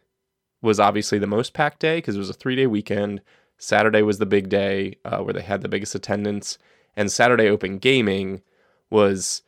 was 0.62 0.78
obviously 0.78 1.18
the 1.18 1.26
most 1.26 1.52
packed 1.54 1.80
day 1.80 1.98
because 1.98 2.16
it 2.16 2.20
was 2.20 2.30
a 2.30 2.34
three 2.34 2.54
day 2.54 2.66
weekend. 2.66 3.22
Saturday 3.60 4.00
was 4.00 4.18
the 4.18 4.26
big 4.26 4.48
day 4.48 4.96
uh, 5.04 5.18
where 5.18 5.34
they 5.34 5.42
had 5.42 5.60
the 5.60 5.68
biggest 5.68 5.94
attendance, 5.94 6.56
and 6.96 7.12
Saturday 7.12 7.46
Open 7.48 7.78
Gaming 7.78 8.40
was 8.88 9.42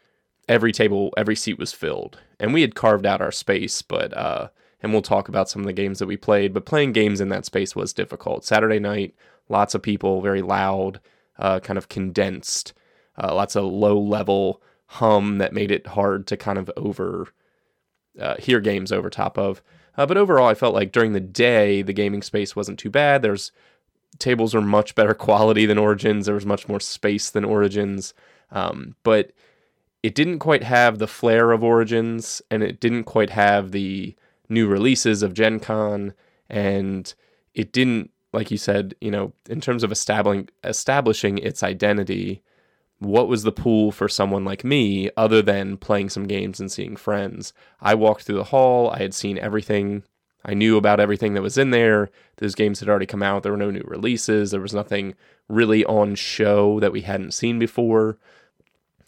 every 0.49 0.71
table, 0.71 1.13
every 1.17 1.35
seat 1.35 1.59
was 1.59 1.73
filled, 1.73 2.21
and 2.39 2.53
we 2.53 2.61
had 2.61 2.75
carved 2.75 3.07
out 3.07 3.23
our 3.23 3.33
space, 3.33 3.81
but 3.81 4.17
uh, 4.17 4.49
and 4.83 4.93
we'll 4.93 5.01
talk 5.03 5.29
about 5.29 5.49
some 5.49 5.63
of 5.63 5.67
the 5.67 5.73
games 5.73 5.99
that 5.99 6.07
we 6.07 6.17
played, 6.17 6.53
but 6.53 6.67
playing 6.67 6.93
games 6.93 7.21
in 7.21 7.31
that 7.31 7.47
space 7.47 7.75
was 7.75 7.95
difficult. 7.95 8.45
Saturday 8.45 8.79
night, 8.79 9.15
lots 9.49 9.75
of 9.75 9.83
people, 9.83 10.21
very 10.21 10.43
loud, 10.43 11.01
uh, 11.39 11.61
kind 11.61 11.79
of 11.79 11.89
condensed, 11.89 12.75
uh, 13.17 13.35
lots 13.35 13.57
of 13.57 13.65
low 13.65 13.99
level 13.99 14.61
hum 14.87 15.39
that 15.39 15.55
made 15.55 15.71
it 15.71 15.87
hard 15.87 16.27
to 16.27 16.37
kind 16.37 16.59
of 16.59 16.71
over 16.77 17.29
uh, 18.21 18.37
hear 18.37 18.61
games 18.61 18.93
over 18.93 19.09
top 19.09 19.39
of. 19.39 19.63
Uh, 19.97 20.05
but 20.05 20.17
overall, 20.19 20.49
I 20.49 20.55
felt 20.55 20.75
like 20.75 20.93
during 20.93 21.13
the 21.13 21.21
day, 21.21 21.83
the 21.83 21.93
gaming 21.93 22.23
space 22.23 22.55
wasn't 22.55 22.79
too 22.79 22.91
bad. 22.91 23.23
There's 23.23 23.53
tables 24.19 24.55
were 24.55 24.61
much 24.61 24.95
better 24.95 25.15
quality 25.15 25.67
than 25.67 25.79
Origins. 25.79 26.27
There 26.27 26.35
was 26.35 26.47
much 26.47 26.69
more 26.69 26.81
space 26.81 27.31
than 27.31 27.45
Origins. 27.45 28.15
Um, 28.51 28.97
but 29.03 29.33
it 30.03 30.15
didn't 30.15 30.41
quite 30.41 30.63
have 30.65 30.99
the 30.99 31.07
flair 31.07 31.53
of 31.53 31.63
Origins, 31.63 32.43
and 32.51 32.63
it 32.63 32.81
didn't 32.81 33.05
quite 33.05 33.31
have 33.31 33.71
the 33.73 34.15
new 34.49 34.67
releases 34.67 35.23
of 35.23 35.35
Gen 35.35 35.61
Con, 35.61 36.13
and 36.49 37.15
it 37.55 37.73
didn't, 37.73 38.11
like 38.33 38.51
you 38.51 38.59
said, 38.59 38.95
you 39.01 39.11
know, 39.11 39.33
in 39.49 39.61
terms 39.61 39.85
of 39.85 39.93
establishing 39.93 40.49
establishing 40.65 41.39
its 41.39 41.63
identity, 41.63 42.43
what 42.99 43.29
was 43.29 43.43
the 43.43 43.53
pool 43.53 43.93
for 43.93 44.09
someone 44.09 44.45
like 44.45 44.65
me 44.65 45.11
other 45.17 45.43
than 45.43 45.77
playing 45.77 46.09
some 46.09 46.27
games 46.27 46.61
and 46.61 46.71
seeing 46.71 46.97
friends? 46.97 47.53
I 47.81 47.95
walked 47.95 48.23
through 48.23 48.37
the 48.37 48.45
hall, 48.45 48.91
I 48.91 48.99
had 48.99 49.15
seen 49.15 49.39
everything. 49.39 50.03
I 50.45 50.55
knew 50.55 50.77
about 50.77 51.01
everything 51.01 51.35
that 51.35 51.43
was 51.43 51.59
in 51.59 51.71
there. 51.71 52.11
Those 52.39 52.55
games 52.55 52.81
had 52.81 52.89
already 52.89 53.07
come 53.07 53.23
out. 53.23 53.43
There 53.43 53.53
were 53.53 53.59
no 53.59 53.71
new 53.71 53.85
releases. 53.85 54.51
There 54.51 54.61
was 54.61 54.75
nothing 54.75 55.15
really 55.49 55.85
on 55.85 56.15
show 56.15 56.81
that 56.81 56.93
we 56.93 57.03
hadn't 57.03 57.35
seen 57.35 57.59
before. 57.59 58.19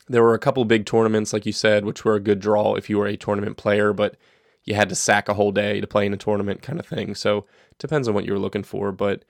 There 0.09 0.23
were 0.23 0.35
a 0.35 0.39
couple 0.39 0.65
big 0.65 0.87
tournaments, 0.87 1.33
like 1.33 1.47
you 1.47 1.53
said, 1.53 1.85
which 1.85 2.05
were 2.05 2.15
a 2.15 2.21
good 2.21 2.39
draw 2.39 2.75
if 2.75 2.91
you 2.91 2.99
were 2.99 3.07
a 3.07 3.17
tournament 3.17 3.57
player, 3.57 3.93
but 3.93 4.17
you 4.65 4.75
had 4.75 4.89
to 4.91 4.95
sack 4.95 5.29
a 5.29 5.35
whole 5.35 5.53
day 5.53 5.81
to 5.81 5.87
play 5.87 6.07
in 6.07 6.15
a 6.15 6.19
tournament 6.19 6.63
kind 6.63 6.79
of 6.79 6.87
thing. 6.87 7.15
So 7.15 7.39
it 7.39 7.79
depends 7.79 8.07
on 8.07 8.15
what 8.15 8.25
you 8.25 8.33
were 8.33 8.39
looking 8.39 8.63
for, 8.63 8.93
but 8.93 9.25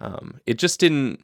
um, 0.00 0.40
it 0.46 0.58
just 0.58 0.80
didn't 0.80 1.20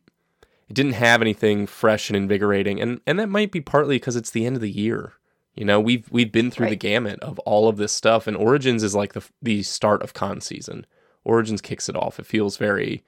it 0.69 0.75
didn't 0.75 0.93
have 0.93 1.21
anything 1.21 1.67
fresh 1.67 2.09
and 2.09 2.17
invigorating, 2.17 2.81
and 2.81 3.01
and 3.07 3.19
that 3.19 3.29
might 3.29 3.53
be 3.53 3.61
partly 3.61 3.97
because 3.97 4.17
it's 4.17 4.31
the 4.31 4.47
end 4.47 4.57
of 4.57 4.63
the 4.63 4.71
year. 4.71 5.15
You 5.55 5.65
know, 5.65 5.81
we've 5.81 6.11
we've 6.11 6.33
been 6.33 6.51
through 6.51 6.65
right. 6.65 6.71
the 6.71 6.77
gamut 6.77 7.21
of 7.21 7.39
all 7.41 7.69
of 7.69 7.77
this 7.77 7.93
stuff, 7.93 8.27
and 8.27 8.37
Origins 8.37 8.83
is 8.83 8.95
like 8.95 9.13
the 9.13 9.25
the 9.43 9.63
start 9.63 10.03
of 10.03 10.15
con 10.15 10.41
season. 10.41 10.87
Origins 11.25 11.61
kicks 11.61 11.89
it 11.89 11.97
off. 11.97 12.19
It 12.19 12.27
feels 12.27 12.57
very 12.57 13.05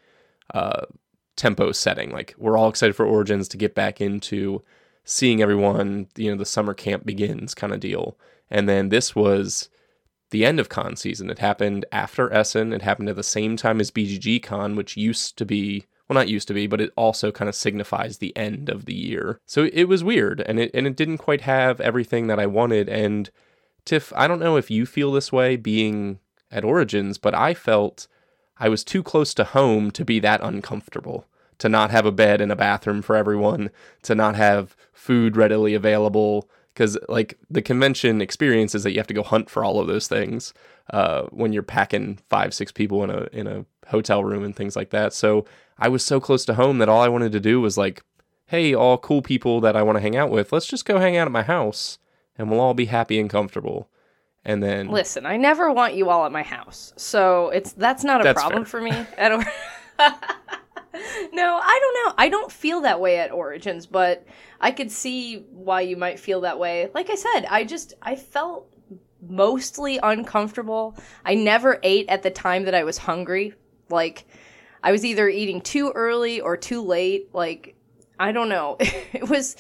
uh, 0.52 0.82
tempo 1.36 1.72
setting. 1.72 2.10
Like 2.10 2.34
we're 2.36 2.56
all 2.56 2.68
excited 2.68 2.94
for 2.94 3.06
Origins 3.06 3.48
to 3.48 3.56
get 3.56 3.74
back 3.74 4.00
into 4.00 4.62
seeing 5.04 5.40
everyone. 5.40 6.08
You 6.16 6.30
know, 6.30 6.36
the 6.36 6.44
summer 6.44 6.74
camp 6.74 7.06
begins 7.06 7.54
kind 7.54 7.72
of 7.72 7.80
deal. 7.80 8.18
And 8.50 8.68
then 8.68 8.90
this 8.90 9.16
was 9.16 9.70
the 10.30 10.44
end 10.44 10.60
of 10.60 10.68
con 10.68 10.96
season. 10.96 11.30
It 11.30 11.38
happened 11.38 11.86
after 11.92 12.32
Essen. 12.32 12.72
It 12.72 12.82
happened 12.82 13.08
at 13.08 13.16
the 13.16 13.22
same 13.22 13.56
time 13.56 13.80
as 13.80 13.90
BGG 13.90 14.42
Con, 14.42 14.76
which 14.76 14.96
used 14.96 15.38
to 15.38 15.46
be 15.46 15.86
well 16.08 16.14
not 16.14 16.28
used 16.28 16.48
to 16.48 16.54
be 16.54 16.66
but 16.66 16.80
it 16.80 16.92
also 16.96 17.32
kind 17.32 17.48
of 17.48 17.54
signifies 17.54 18.18
the 18.18 18.36
end 18.36 18.68
of 18.68 18.84
the 18.84 18.94
year. 18.94 19.40
So 19.46 19.68
it 19.72 19.84
was 19.84 20.04
weird 20.04 20.40
and 20.42 20.58
it 20.58 20.70
and 20.74 20.86
it 20.86 20.96
didn't 20.96 21.18
quite 21.18 21.42
have 21.42 21.80
everything 21.80 22.26
that 22.26 22.38
i 22.38 22.46
wanted 22.46 22.88
and 22.88 23.30
tiff 23.84 24.12
i 24.16 24.26
don't 24.26 24.40
know 24.40 24.56
if 24.56 24.70
you 24.70 24.86
feel 24.86 25.12
this 25.12 25.32
way 25.32 25.56
being 25.56 26.18
at 26.50 26.64
origins 26.64 27.18
but 27.18 27.34
i 27.34 27.52
felt 27.54 28.06
i 28.58 28.68
was 28.68 28.84
too 28.84 29.02
close 29.02 29.34
to 29.34 29.44
home 29.44 29.90
to 29.90 30.04
be 30.04 30.18
that 30.20 30.40
uncomfortable 30.42 31.26
to 31.58 31.68
not 31.68 31.90
have 31.90 32.06
a 32.06 32.12
bed 32.12 32.40
and 32.40 32.50
a 32.50 32.56
bathroom 32.56 33.02
for 33.02 33.16
everyone 33.16 33.70
to 34.02 34.14
not 34.14 34.34
have 34.34 34.76
food 34.92 35.36
readily 35.36 35.74
available 35.74 36.48
because 36.72 36.98
like 37.08 37.38
the 37.48 37.62
convention 37.62 38.20
experience 38.20 38.74
is 38.74 38.82
that 38.82 38.90
you 38.90 38.98
have 38.98 39.06
to 39.06 39.14
go 39.14 39.22
hunt 39.22 39.48
for 39.48 39.64
all 39.64 39.78
of 39.78 39.86
those 39.86 40.08
things 40.08 40.52
uh, 40.90 41.22
when 41.30 41.52
you're 41.52 41.62
packing 41.62 42.18
five 42.28 42.52
six 42.52 42.72
people 42.72 43.04
in 43.04 43.10
a 43.10 43.28
in 43.32 43.46
a 43.46 43.64
hotel 43.88 44.24
room 44.24 44.42
and 44.42 44.56
things 44.56 44.74
like 44.76 44.90
that. 44.90 45.12
So 45.12 45.44
I 45.78 45.88
was 45.88 46.04
so 46.04 46.20
close 46.20 46.44
to 46.46 46.54
home 46.54 46.78
that 46.78 46.88
all 46.88 47.02
I 47.02 47.08
wanted 47.08 47.32
to 47.32 47.40
do 47.40 47.60
was 47.60 47.76
like, 47.76 48.02
hey, 48.46 48.74
all 48.74 48.98
cool 48.98 49.22
people 49.22 49.60
that 49.62 49.76
I 49.76 49.82
want 49.82 49.96
to 49.96 50.02
hang 50.02 50.16
out 50.16 50.30
with, 50.30 50.52
let's 50.52 50.66
just 50.66 50.84
go 50.84 50.98
hang 50.98 51.16
out 51.16 51.26
at 51.26 51.32
my 51.32 51.42
house 51.42 51.98
and 52.36 52.50
we'll 52.50 52.60
all 52.60 52.74
be 52.74 52.86
happy 52.86 53.18
and 53.18 53.28
comfortable. 53.30 53.88
And 54.44 54.62
then 54.62 54.88
Listen, 54.88 55.24
I 55.24 55.36
never 55.38 55.72
want 55.72 55.94
you 55.94 56.10
all 56.10 56.26
at 56.26 56.32
my 56.32 56.42
house. 56.42 56.92
So 56.96 57.48
it's 57.50 57.72
that's 57.72 58.04
not 58.04 58.20
a 58.20 58.24
that's 58.24 58.40
problem 58.40 58.64
fair. 58.64 58.70
for 58.70 58.80
me 58.82 58.90
at 59.16 59.32
or- 59.32 59.44
No, 61.32 61.58
I 61.60 61.78
don't 61.80 62.06
know. 62.06 62.14
I 62.18 62.28
don't 62.28 62.52
feel 62.52 62.82
that 62.82 63.00
way 63.00 63.18
at 63.18 63.32
Origins, 63.32 63.84
but 63.86 64.24
I 64.60 64.70
could 64.70 64.92
see 64.92 65.44
why 65.50 65.80
you 65.80 65.96
might 65.96 66.20
feel 66.20 66.42
that 66.42 66.58
way. 66.60 66.88
Like 66.94 67.10
I 67.10 67.16
said, 67.16 67.46
I 67.50 67.64
just 67.64 67.94
I 68.00 68.14
felt 68.14 68.68
mostly 69.20 69.98
uncomfortable. 70.02 70.96
I 71.24 71.34
never 71.34 71.80
ate 71.82 72.08
at 72.08 72.22
the 72.22 72.30
time 72.30 72.64
that 72.66 72.74
I 72.76 72.84
was 72.84 72.96
hungry. 72.98 73.54
Like 73.90 74.24
I 74.84 74.92
was 74.92 75.04
either 75.04 75.28
eating 75.30 75.62
too 75.62 75.90
early 75.94 76.42
or 76.42 76.58
too 76.58 76.82
late. 76.82 77.30
Like, 77.32 77.74
I 78.20 78.32
don't 78.32 78.50
know. 78.50 78.76
it 78.80 79.28
was 79.28 79.56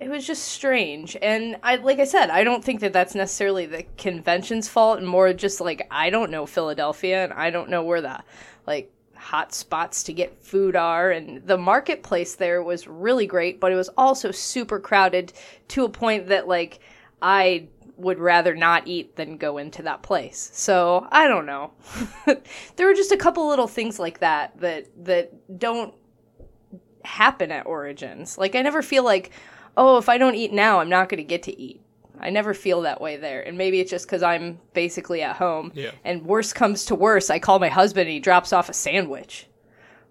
it 0.00 0.08
was 0.08 0.26
just 0.26 0.44
strange 0.44 1.14
and 1.20 1.56
i 1.62 1.76
like 1.76 1.98
i 1.98 2.04
said 2.04 2.30
i 2.30 2.42
don't 2.42 2.64
think 2.64 2.80
that 2.80 2.90
that's 2.90 3.14
necessarily 3.14 3.66
the 3.66 3.84
convention's 3.98 4.66
fault 4.66 4.98
and 4.98 5.06
more 5.06 5.30
just 5.34 5.60
like 5.60 5.86
i 5.90 6.08
don't 6.08 6.30
know 6.30 6.46
philadelphia 6.46 7.22
and 7.24 7.34
i 7.34 7.50
don't 7.50 7.68
know 7.68 7.82
where 7.82 8.00
the 8.00 8.18
like 8.66 8.90
hot 9.14 9.52
spots 9.52 10.02
to 10.02 10.14
get 10.14 10.42
food 10.42 10.74
are 10.74 11.10
and 11.10 11.46
the 11.46 11.58
marketplace 11.58 12.34
there 12.34 12.62
was 12.62 12.88
really 12.88 13.26
great 13.26 13.60
but 13.60 13.70
it 13.70 13.76
was 13.76 13.90
also 13.98 14.30
super 14.30 14.80
crowded 14.80 15.34
to 15.68 15.84
a 15.84 15.88
point 15.90 16.28
that 16.28 16.48
like 16.48 16.80
i 17.20 17.68
would 18.00 18.18
rather 18.18 18.54
not 18.54 18.86
eat 18.86 19.16
than 19.16 19.36
go 19.36 19.58
into 19.58 19.82
that 19.82 20.02
place. 20.02 20.50
So 20.52 21.06
I 21.10 21.28
don't 21.28 21.46
know. 21.46 21.72
there 22.76 22.90
are 22.90 22.94
just 22.94 23.12
a 23.12 23.16
couple 23.16 23.48
little 23.48 23.68
things 23.68 23.98
like 23.98 24.20
that 24.20 24.58
that 24.60 24.86
that 25.04 25.58
don't 25.58 25.94
happen 27.04 27.50
at 27.52 27.66
Origins. 27.66 28.38
Like 28.38 28.54
I 28.54 28.62
never 28.62 28.82
feel 28.82 29.04
like, 29.04 29.30
oh, 29.76 29.98
if 29.98 30.08
I 30.08 30.18
don't 30.18 30.34
eat 30.34 30.52
now, 30.52 30.80
I'm 30.80 30.88
not 30.88 31.08
going 31.08 31.18
to 31.18 31.24
get 31.24 31.42
to 31.44 31.58
eat. 31.58 31.80
I 32.18 32.30
never 32.30 32.52
feel 32.52 32.82
that 32.82 33.00
way 33.00 33.16
there. 33.16 33.40
And 33.40 33.56
maybe 33.56 33.80
it's 33.80 33.90
just 33.90 34.06
because 34.06 34.22
I'm 34.22 34.60
basically 34.74 35.22
at 35.22 35.36
home. 35.36 35.72
Yeah. 35.74 35.92
And 36.04 36.26
worse 36.26 36.52
comes 36.52 36.84
to 36.86 36.94
worse, 36.94 37.30
I 37.30 37.38
call 37.38 37.58
my 37.58 37.70
husband 37.70 38.08
and 38.08 38.12
he 38.12 38.20
drops 38.20 38.52
off 38.52 38.68
a 38.68 38.74
sandwich. 38.74 39.46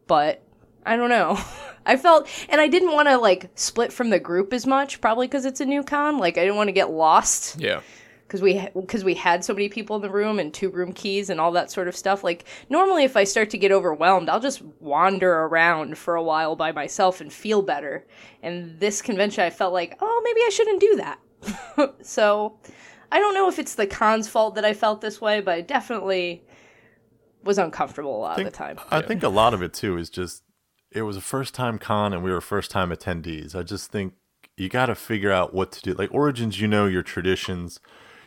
But 0.08 0.42
I 0.86 0.96
don't 0.96 1.10
know. 1.10 1.40
I 1.86 1.98
felt, 1.98 2.28
and 2.50 2.62
I 2.62 2.68
didn't 2.68 2.94
want 2.94 3.08
to 3.08 3.18
like 3.18 3.50
split 3.56 3.92
from 3.92 4.10
the 4.10 4.20
group 4.20 4.54
as 4.54 4.66
much, 4.66 5.02
probably 5.02 5.28
because 5.28 5.46
it's 5.46 5.62
a 5.62 5.66
new 5.66 5.84
con. 5.84 6.18
Like 6.18 6.38
I 6.38 6.42
didn't 6.42 6.58
want 6.58 6.68
to 6.68 6.74
get 6.74 6.92
lost. 6.92 7.60
Yeah. 7.60 7.82
Because 8.28 8.44
we 8.44 8.68
because 8.76 9.04
we 9.04 9.16
had 9.16 9.44
so 9.44 9.54
many 9.54 9.70
people 9.70 9.96
in 9.96 10.04
the 10.04 10.10
room 10.10 10.38
and 10.38 10.54
two 10.54 10.70
room 10.70 10.94
keys 10.94 11.32
and 11.32 11.40
all 11.40 11.52
that 11.54 11.72
sort 11.72 11.88
of 11.88 11.96
stuff. 11.96 12.24
Like 12.24 12.46
normally, 12.70 13.04
if 13.04 13.18
I 13.18 13.24
start 13.24 13.50
to 13.52 13.58
get 13.58 13.72
overwhelmed, 13.72 14.30
I'll 14.30 14.40
just 14.40 14.62
wander 14.80 15.34
around 15.46 15.98
for 15.98 16.16
a 16.16 16.22
while 16.22 16.56
by 16.56 16.72
myself 16.72 17.22
and 17.22 17.34
feel 17.34 17.64
better. 17.64 18.06
And 18.44 18.80
this 18.80 19.02
convention, 19.02 19.44
I 19.44 19.50
felt 19.50 19.74
like, 19.74 19.98
oh, 20.00 20.22
maybe 20.24 20.42
I 20.46 20.50
shouldn't 20.50 20.80
do 20.80 20.96
that. 20.98 21.96
so 22.06 22.60
I 23.12 23.20
don't 23.20 23.34
know 23.34 23.50
if 23.50 23.58
it's 23.58 23.76
the 23.76 23.88
con's 23.88 24.28
fault 24.28 24.56
that 24.56 24.66
I 24.66 24.74
felt 24.74 25.02
this 25.02 25.20
way, 25.20 25.42
but 25.42 25.56
I 25.56 25.62
definitely 25.62 26.44
was 27.44 27.58
uncomfortable 27.58 28.16
a 28.18 28.20
lot 28.20 28.36
think, 28.36 28.48
of 28.48 28.54
the 28.54 28.58
time. 28.58 28.80
I 28.92 29.02
think 29.02 29.24
a 29.24 29.30
lot 29.30 29.54
of 29.54 29.62
it 29.62 29.74
too 29.74 29.98
is 29.98 30.10
just 30.10 30.44
it 30.92 31.04
was 31.04 31.18
a 31.18 31.22
first 31.22 31.54
time 31.54 31.78
con 31.78 32.14
and 32.14 32.24
we 32.24 32.32
were 32.32 32.42
first 32.42 32.72
time 32.72 32.90
attendees. 32.90 33.56
I 33.56 33.64
just 33.64 33.92
think 33.92 34.14
you 34.58 34.70
got 34.70 34.88
to 34.88 34.96
figure 34.96 35.32
out 35.32 35.54
what 35.54 35.72
to 35.74 35.82
do. 35.82 35.94
Like 35.94 36.14
Origins, 36.14 36.60
you 36.60 36.68
know 36.68 36.86
your 36.86 37.04
traditions, 37.04 37.80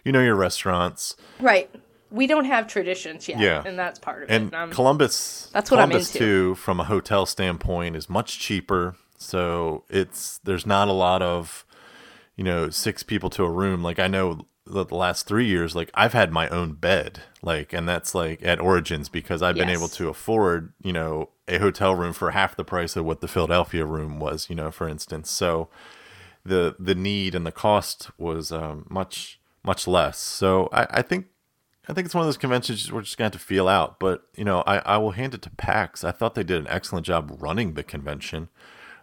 you 0.05 0.13
know 0.13 0.23
your 0.23 0.35
restaurants. 0.35 1.17
Right. 1.41 1.71
We 2.11 2.27
don't 2.27 2.45
have 2.45 2.67
traditions 2.67 3.27
yet, 3.27 3.39
yeah. 3.41 3.63
and 3.65 3.79
that's 3.79 3.99
part 3.99 4.25
of 4.25 4.31
and 4.31 4.53
it. 4.53 4.55
And 4.55 4.71
Columbus, 4.73 5.49
that's 5.53 5.71
what 5.71 5.79
Columbus 5.79 6.15
I'm 6.15 6.17
into. 6.17 6.19
too, 6.19 6.55
from 6.57 6.79
a 6.79 6.85
hotel 6.85 7.25
standpoint, 7.25 7.97
is 7.97 8.11
much 8.11 8.39
cheaper. 8.39 8.97
So 9.17 9.85
it's 9.89 10.39
there's 10.45 10.67
not 10.67 10.89
a 10.89 10.93
lot 10.93 11.23
of, 11.23 11.65
you 12.37 12.45
know, 12.45 12.69
six 12.69 13.03
people 13.03 13.31
to 13.31 13.45
a 13.45 13.51
room. 13.51 13.83
Like 13.83 13.99
I 13.99 14.09
know 14.09 14.47
the, 14.73 14.85
the 14.85 14.95
last 14.95 15.27
three 15.27 15.47
years, 15.47 15.77
like 15.77 15.91
I've 15.95 16.13
had 16.13 16.33
my 16.33 16.49
own 16.49 16.73
bed, 16.73 17.21
like, 17.43 17.73
and 17.73 17.89
that's 17.89 18.15
like 18.15 18.45
at 18.45 18.61
Origins 18.61 19.09
because 19.09 19.43
I've 19.43 19.55
been 19.55 19.69
able 19.69 19.89
to 19.89 20.09
afford, 20.09 20.73
you 20.83 20.93
know, 20.93 21.29
a 21.49 21.59
hotel 21.59 21.95
room 21.95 22.13
for 22.13 22.31
half 22.31 22.57
the 22.57 22.65
price 22.65 22.97
of 22.97 23.05
what 23.05 23.21
the 23.21 23.29
Philadelphia 23.29 23.85
room 23.85 24.19
was, 24.19 24.49
you 24.49 24.57
know, 24.57 24.71
for 24.71 24.89
instance. 24.89 25.31
So 25.31 25.69
the 26.45 26.75
the 26.79 26.95
need 26.95 27.35
and 27.35 27.47
the 27.47 27.53
cost 27.53 28.11
was 28.19 28.51
um, 28.51 28.87
much 28.89 29.41
much 29.63 29.87
less. 29.87 30.19
So 30.19 30.69
I, 30.73 30.87
I 30.91 31.03
think 31.03 31.27
I 31.89 31.93
think 31.93 32.07
it's 32.07 32.15
one 32.15 32.23
of 32.23 32.29
those 32.29 32.37
conventions 32.37 32.91
we're 32.91 33.03
just 33.03 33.19
gonna 33.19 33.27
have 33.27 33.33
to 33.33 33.39
feel 33.39 33.69
out. 33.69 33.99
But 34.01 34.25
you 34.37 34.45
know, 34.45 34.63
I, 34.67 34.79
I 34.79 34.97
will 34.99 35.13
hand 35.13 35.35
it 35.35 35.43
to 35.43 35.51
PAX. 35.51 36.05
I 36.05 36.13
thought 36.13 36.35
they 36.35 36.45
did 36.45 36.59
an 36.59 36.69
excellent 36.69 37.07
job 37.07 37.37
running 37.41 37.75
the 37.75 37.83
convention. 37.83 38.49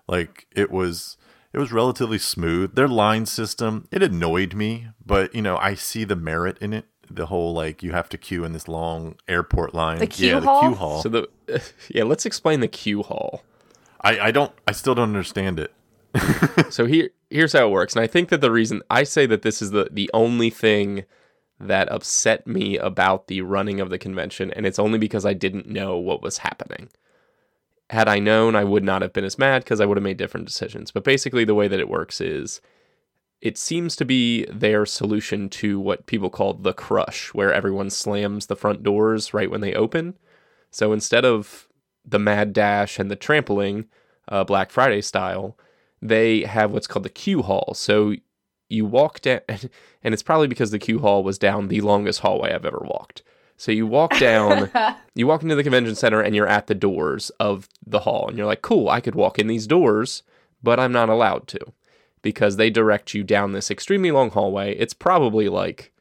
Like 0.08 0.48
it 0.56 0.72
was 0.72 1.18
it 1.54 1.58
was 1.58 1.72
relatively 1.72 2.20
smooth. 2.20 2.76
Their 2.76 2.88
line 2.88 3.26
system, 3.26 3.88
it 3.92 4.04
annoyed 4.04 4.54
me, 4.54 4.90
but 5.06 5.34
you 5.34 5.42
know, 5.42 5.58
I 5.58 5.74
see 5.74 6.04
the 6.04 6.16
merit 6.16 6.58
in 6.60 6.74
it. 6.74 6.86
The 7.12 7.26
whole 7.26 7.54
like 7.54 7.82
you 7.82 7.92
have 7.92 8.08
to 8.10 8.20
queue 8.20 8.44
in 8.44 8.54
this 8.54 8.68
long 8.68 9.16
airport 9.28 9.74
line. 9.74 9.98
The 9.98 10.08
queue 10.08 10.28
yeah, 10.28 10.40
hall? 10.42 10.62
the 10.62 10.68
queue 10.68 10.76
hall. 10.76 11.02
So 11.02 11.10
the 11.10 11.30
yeah, 11.90 12.04
let's 12.04 12.26
explain 12.26 12.60
the 12.60 12.68
queue 12.68 13.02
hall. 13.02 13.44
I, 14.02 14.20
I 14.20 14.32
don't 14.32 14.52
I 14.68 14.74
still 14.74 14.96
don't 14.96 15.10
understand 15.10 15.60
it. 15.60 15.74
So 16.72 16.86
here 16.86 17.10
here's 17.32 17.54
how 17.54 17.68
it 17.68 17.72
works. 17.72 17.96
And 17.96 18.04
I 18.04 18.08
think 18.08 18.30
that 18.30 18.42
the 18.42 18.52
reason 18.52 18.84
I 18.92 19.04
say 19.04 19.26
that 19.26 19.42
this 19.42 19.60
is 19.60 19.72
the 19.72 19.90
the 19.92 20.10
only 20.14 20.52
thing 20.52 21.06
that 21.60 21.92
upset 21.92 22.46
me 22.46 22.78
about 22.78 23.28
the 23.28 23.42
running 23.42 23.80
of 23.80 23.90
the 23.90 23.98
convention 23.98 24.52
and 24.52 24.66
it's 24.66 24.80
only 24.80 25.00
because 25.00 25.26
I 25.26 25.34
didn't 25.34 25.68
know 25.68 25.98
what 25.98 26.22
was 26.22 26.38
happening. 26.38 26.90
Had 27.90 28.08
I 28.08 28.20
known, 28.20 28.56
I 28.56 28.64
would 28.64 28.84
not 28.84 29.02
have 29.02 29.14
been 29.14 29.26
as 29.26 29.40
mad 29.40 29.64
because 29.64 29.82
I 29.82 29.86
would 29.86 29.98
have 29.98 30.04
made 30.04 30.18
different 30.18 30.48
decisions. 30.48 30.92
But 30.92 31.04
basically 31.04 31.44
the 31.44 31.56
way 31.56 31.68
that 31.68 31.80
it 31.80 31.90
works 31.90 32.22
is 32.22 32.62
it 33.42 33.58
seems 33.58 33.96
to 33.96 34.06
be 34.06 34.46
their 34.46 34.86
solution 34.86 35.50
to 35.50 35.80
what 35.80 36.06
people 36.06 36.30
call 36.30 36.54
the 36.54 36.74
crush, 36.74 37.34
where 37.34 37.54
everyone 37.54 37.90
slams 37.90 38.46
the 38.46 38.56
front 38.56 38.84
doors 38.84 39.34
right 39.34 39.50
when 39.50 39.62
they 39.62 39.74
open. 39.74 40.18
So 40.72 40.94
instead 40.94 41.26
of 41.26 41.68
the 42.06 42.20
mad 42.20 42.54
dash 42.54 43.00
and 43.00 43.10
the 43.10 43.16
trampling, 43.16 43.86
uh, 44.28 44.44
Black 44.44 44.72
Friday 44.72 45.02
style, 45.02 45.58
they 46.02 46.42
have 46.42 46.72
what's 46.72 46.88
called 46.88 47.04
the 47.04 47.10
queue 47.10 47.42
hall. 47.42 47.74
So 47.76 48.14
you 48.68 48.86
walk 48.86 49.22
down, 49.22 49.42
and 50.04 50.14
it's 50.14 50.24
probably 50.24 50.48
because 50.48 50.72
the 50.72 50.80
queue 50.80 51.00
hall 51.00 51.24
was 51.24 51.38
down 51.38 51.68
the 51.68 51.82
longest 51.82 52.20
hallway 52.20 52.54
I've 52.54 52.66
ever 52.66 52.84
walked. 52.84 53.24
So 53.60 53.74
you 53.74 53.86
walk 53.86 54.18
down, 54.20 54.72
you 55.16 55.28
walk 55.28 55.44
into 55.44 55.54
the 55.54 55.64
convention 55.64 55.94
center, 55.94 56.22
and 56.22 56.34
you're 56.34 56.48
at 56.48 56.68
the 56.68 56.74
doors 56.74 57.30
of 57.42 57.68
the 57.86 58.00
hall, 58.00 58.30
and 58.30 58.38
you're 58.38 58.48
like, 58.48 58.62
cool, 58.62 58.88
I 58.88 59.02
could 59.02 59.16
walk 59.16 59.38
in 59.38 59.48
these 59.48 59.68
doors, 59.68 60.24
but 60.64 60.80
I'm 60.80 60.94
not 60.94 61.10
allowed 61.10 61.46
to 61.50 61.60
because 62.22 62.56
they 62.56 62.70
direct 62.70 63.14
you 63.14 63.22
down 63.22 63.52
this 63.52 63.70
extremely 63.70 64.12
long 64.12 64.30
hallway. 64.32 64.78
It's 64.78 64.94
probably 64.94 65.50
like 65.50 65.92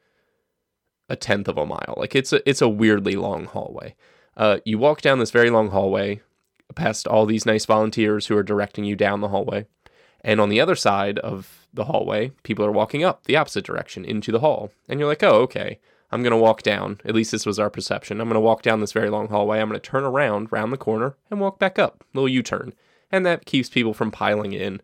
a 1.09 1.17
tenth 1.17 1.49
of 1.49 1.59
a 1.59 1.67
mile. 1.67 1.95
Like 1.97 2.15
it's 2.15 2.33
a 2.33 2.49
it's 2.49 2.63
a 2.63 2.69
weirdly 2.69 3.17
long 3.17 3.47
hallway. 3.47 3.97
Uh, 4.37 4.59
you 4.65 4.79
walk 4.79 5.01
down 5.01 5.19
this 5.19 5.33
very 5.33 5.51
long 5.51 5.71
hallway 5.71 6.21
past 6.77 7.09
all 7.09 7.27
these 7.27 7.45
nice 7.45 7.67
volunteers 7.67 8.29
who 8.29 8.37
are 8.37 8.45
directing 8.45 8.85
you 8.85 8.95
down 8.95 9.21
the 9.21 9.29
hallway. 9.29 9.67
And 10.21 10.41
on 10.41 10.49
the 10.49 10.61
other 10.61 10.77
side 10.77 11.19
of 11.19 11.67
the 11.75 11.87
hallway, 11.87 12.31
people 12.45 12.65
are 12.65 12.71
walking 12.71 13.03
up 13.03 13.25
the 13.25 13.37
opposite 13.37 13.65
direction 13.65 14.05
into 14.05 14.31
the 14.31 14.41
hall. 14.41 14.71
And 14.89 15.01
you're 15.01 15.09
like, 15.09 15.25
oh, 15.25 15.41
okay, 15.43 15.81
I'm 16.11 16.23
going 16.23 16.31
to 16.33 16.37
walk 16.37 16.63
down. 16.63 17.01
At 17.05 17.15
least 17.15 17.33
this 17.33 17.45
was 17.45 17.59
our 17.59 17.71
perception. 17.71 18.21
I'm 18.21 18.29
going 18.29 18.35
to 18.35 18.41
walk 18.41 18.63
down 18.63 18.81
this 18.81 18.93
very 18.93 19.11
long 19.11 19.29
hallway. 19.29 19.61
I'm 19.61 19.69
going 19.69 19.81
to 19.81 19.91
turn 19.91 20.05
around, 20.05 20.51
round 20.51 20.73
the 20.73 20.79
corner, 20.79 21.17
and 21.31 21.41
walk 21.41 21.59
back 21.59 21.79
up. 21.79 22.05
Little 22.15 22.29
U 22.29 22.43
turn. 22.43 22.73
And 23.13 23.27
that 23.27 23.45
keeps 23.45 23.69
people 23.69 23.95
from 23.95 24.11
piling 24.11 24.53
in. 24.53 24.81